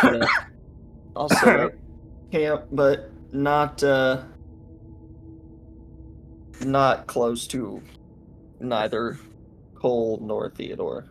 set 0.00 0.22
up. 0.22 0.28
I'll 1.14 1.28
set 1.28 1.60
up 1.60 1.72
camp, 2.30 2.64
but 2.72 3.10
not 3.32 3.82
uh 3.82 4.22
not 6.64 7.06
close 7.06 7.46
to 7.48 7.82
neither 8.60 9.18
Coal 9.74 10.18
nor 10.22 10.50
Theodore. 10.50 11.06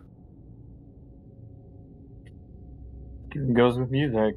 Goes 3.36 3.78
with 3.78 3.92
music. 3.92 4.36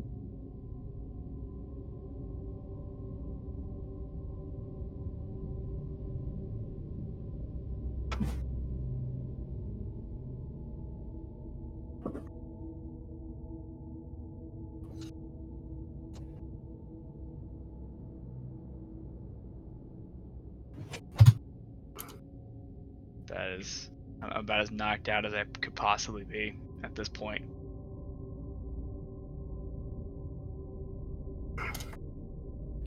That 23.27 23.51
is 23.61 23.91
about 24.21 24.61
as 24.61 24.73
knocked 24.73 25.09
out 25.09 25.25
as 25.25 25.35
I 25.35 25.45
could 25.45 25.77
possibly 25.77 26.25
be 26.25 26.59
at 26.83 26.97
this 26.97 27.09
point. 27.09 27.45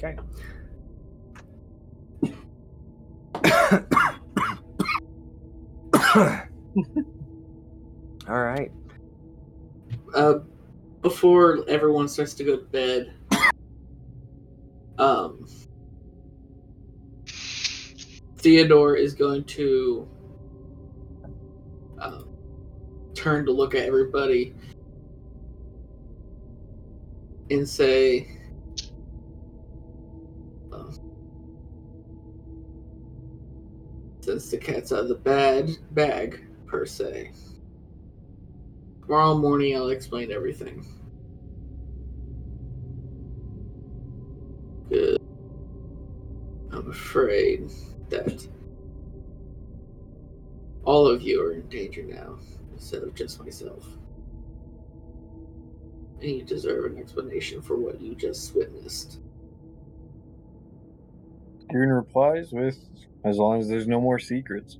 Okay. 0.03 0.17
All 8.27 8.41
right. 8.41 8.71
Uh, 10.13 10.39
before 11.01 11.63
everyone 11.67 12.07
starts 12.07 12.33
to 12.35 12.43
go 12.43 12.57
to 12.57 12.63
bed, 12.63 13.13
um, 14.97 15.47
Theodore 18.37 18.95
is 18.95 19.13
going 19.13 19.43
to 19.45 20.07
um, 21.99 22.27
turn 23.13 23.45
to 23.45 23.51
look 23.51 23.75
at 23.75 23.83
everybody 23.83 24.53
and 27.49 27.67
say, 27.67 28.40
the 34.49 34.57
cat's 34.57 34.91
out 34.91 34.99
of 34.99 35.09
the 35.09 35.15
bad 35.15 35.69
bag, 35.91 36.45
per 36.65 36.85
se. 36.85 37.31
Tomorrow 39.01 39.37
morning, 39.37 39.75
I'll 39.75 39.89
explain 39.89 40.31
everything. 40.31 40.85
Good. 44.89 45.21
I'm 46.71 46.89
afraid 46.89 47.71
that 48.09 48.47
all 50.83 51.05
of 51.07 51.21
you 51.21 51.41
are 51.43 51.51
in 51.51 51.67
danger 51.67 52.03
now, 52.03 52.39
instead 52.73 53.03
of 53.03 53.13
just 53.13 53.43
myself. 53.43 53.85
And 56.21 56.29
you 56.29 56.43
deserve 56.43 56.85
an 56.85 56.97
explanation 56.97 57.61
for 57.61 57.75
what 57.75 57.99
you 57.99 58.15
just 58.15 58.55
witnessed. 58.55 59.19
Kieran 61.69 61.91
replies 61.91 62.51
with, 62.51 62.77
as 63.23 63.37
long 63.37 63.59
as 63.59 63.67
there's 63.67 63.87
no 63.87 64.01
more 64.01 64.19
secrets. 64.19 64.77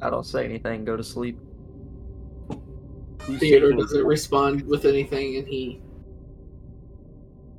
I 0.00 0.10
don't 0.10 0.26
say 0.26 0.44
anything, 0.44 0.84
go 0.84 0.96
to 0.96 1.04
sleep. 1.04 1.38
Theodore 3.38 3.72
doesn't 3.72 4.04
respond 4.04 4.62
with 4.66 4.84
anything, 4.84 5.36
and 5.36 5.48
he 5.48 5.80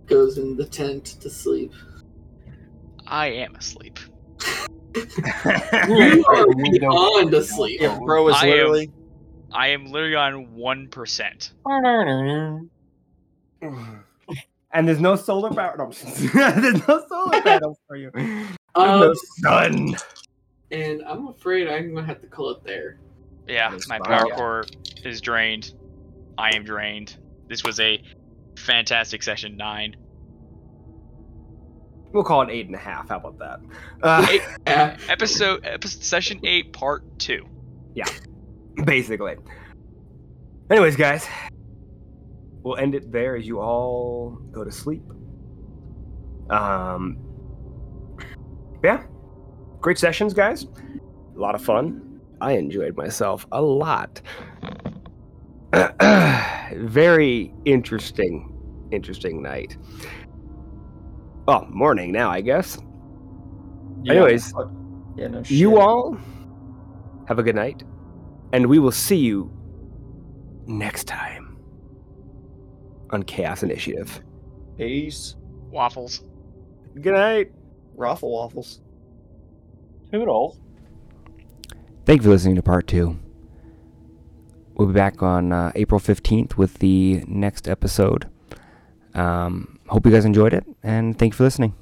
goes 0.05 0.37
in 0.37 0.55
the 0.55 0.65
tent 0.65 1.05
to 1.21 1.29
sleep. 1.29 1.73
I 3.07 3.27
am 3.27 3.55
asleep. 3.55 3.99
You 4.95 6.23
are 6.29 6.47
beyond 6.55 7.33
asleep. 7.33 7.81
Yeah, 7.81 7.99
bro 7.99 8.29
is 8.29 8.35
I 8.37 8.45
am- 8.45 8.49
literally 8.51 8.91
I 9.51 9.67
am 9.69 9.87
literally 9.87 10.15
on 10.15 10.55
one 10.55 10.87
percent. 10.87 11.51
and 14.73 14.87
there's 14.87 14.99
no 14.99 15.15
solar 15.15 15.49
power. 15.51 15.75
No, 15.77 15.89
there's 16.51 16.87
no 16.87 17.05
solar 17.07 17.41
panels 17.41 17.77
for 17.87 17.95
you. 17.95 18.11
Um, 18.77 18.99
no 18.99 19.13
sun. 19.41 19.95
and 20.71 21.01
I'm 21.07 21.29
afraid 21.29 21.69
I'm 21.69 21.93
gonna 21.95 22.05
have 22.05 22.19
to 22.19 22.27
call 22.27 22.49
it 22.49 22.63
there. 22.65 22.99
Yeah, 23.47 23.69
That 23.69 23.77
is 23.77 23.87
my 23.87 23.99
fine. 23.99 24.05
power 24.19 24.27
Yeah. 24.29 24.35
core 24.35 24.65
is 25.05 25.21
drained. 25.21 25.73
I 26.37 26.53
am 26.57 26.65
drained. 26.65 27.15
This 27.47 27.63
was 27.63 27.79
a 27.79 28.03
fantastic 28.57 29.23
session 29.23 29.55
nine. 29.55 29.95
We'll 32.11 32.25
call 32.25 32.41
it 32.41 32.49
eight 32.49 32.65
and 32.65 32.75
a 32.75 32.79
half. 32.79 33.07
How 33.07 33.15
about 33.17 33.39
that? 33.39 33.59
Uh, 34.03 34.27
Yeah. 34.67 34.97
Episode, 35.07 35.65
episode 35.65 36.03
session 36.03 36.41
eight, 36.43 36.73
part 36.73 37.03
two. 37.17 37.45
Yeah, 37.93 38.09
basically. 38.83 39.35
Anyways, 40.69 40.97
guys, 40.97 41.25
we'll 42.65 42.77
end 42.77 42.95
it 42.95 43.11
there 43.11 43.37
as 43.37 43.45
you 43.45 43.59
all 43.59 44.39
go 44.51 44.63
to 44.63 44.71
sleep. 44.71 45.03
Um, 46.49 47.19
yeah, 48.83 49.03
great 49.79 49.99
sessions, 49.99 50.33
guys. 50.33 50.65
A 51.35 51.39
lot 51.39 51.53
of 51.53 51.63
fun. 51.63 52.19
I 52.41 52.53
enjoyed 52.53 52.97
myself 52.97 53.45
a 53.51 53.61
lot. 53.61 54.19
Very 56.73 57.53
interesting, 57.65 58.51
interesting 58.91 59.43
night. 59.43 59.77
Oh, 61.47 61.65
morning 61.69 62.11
now, 62.11 62.31
I 62.31 62.41
guess. 62.41 62.79
Yeah. 64.03 64.13
Anyways, 64.13 64.53
Yeah, 65.15 65.27
no 65.27 65.43
you 65.45 65.77
all 65.77 66.17
have 67.27 67.37
a 67.37 67.43
good 67.43 67.55
night, 67.55 67.83
and 68.53 68.65
we 68.65 68.79
will 68.79 68.91
see 68.91 69.17
you 69.17 69.51
next 70.65 71.03
time 71.03 71.44
on 73.15 73.23
Chaos 73.23 73.63
Initiative. 73.63 74.21
Peace. 74.77 75.35
Waffles. 75.71 76.21
Good 76.93 77.13
night. 77.13 77.51
Raffle 77.95 78.31
waffles. 78.31 78.81
Toodles. 80.11 80.59
Thank 82.05 82.19
you 82.19 82.25
for 82.25 82.29
listening 82.29 82.55
to 82.55 82.61
part 82.61 82.87
two. 82.87 83.17
We'll 84.75 84.89
be 84.89 84.93
back 84.93 85.23
on 85.23 85.51
uh, 85.51 85.71
April 85.75 85.99
15th 85.99 86.57
with 86.57 86.75
the 86.75 87.23
next 87.27 87.67
episode. 87.67 88.29
Um, 89.13 89.79
hope 89.87 90.05
you 90.05 90.11
guys 90.11 90.25
enjoyed 90.25 90.53
it, 90.53 90.65
and 90.83 91.17
thank 91.17 91.33
you 91.33 91.37
for 91.37 91.45
listening. 91.45 91.73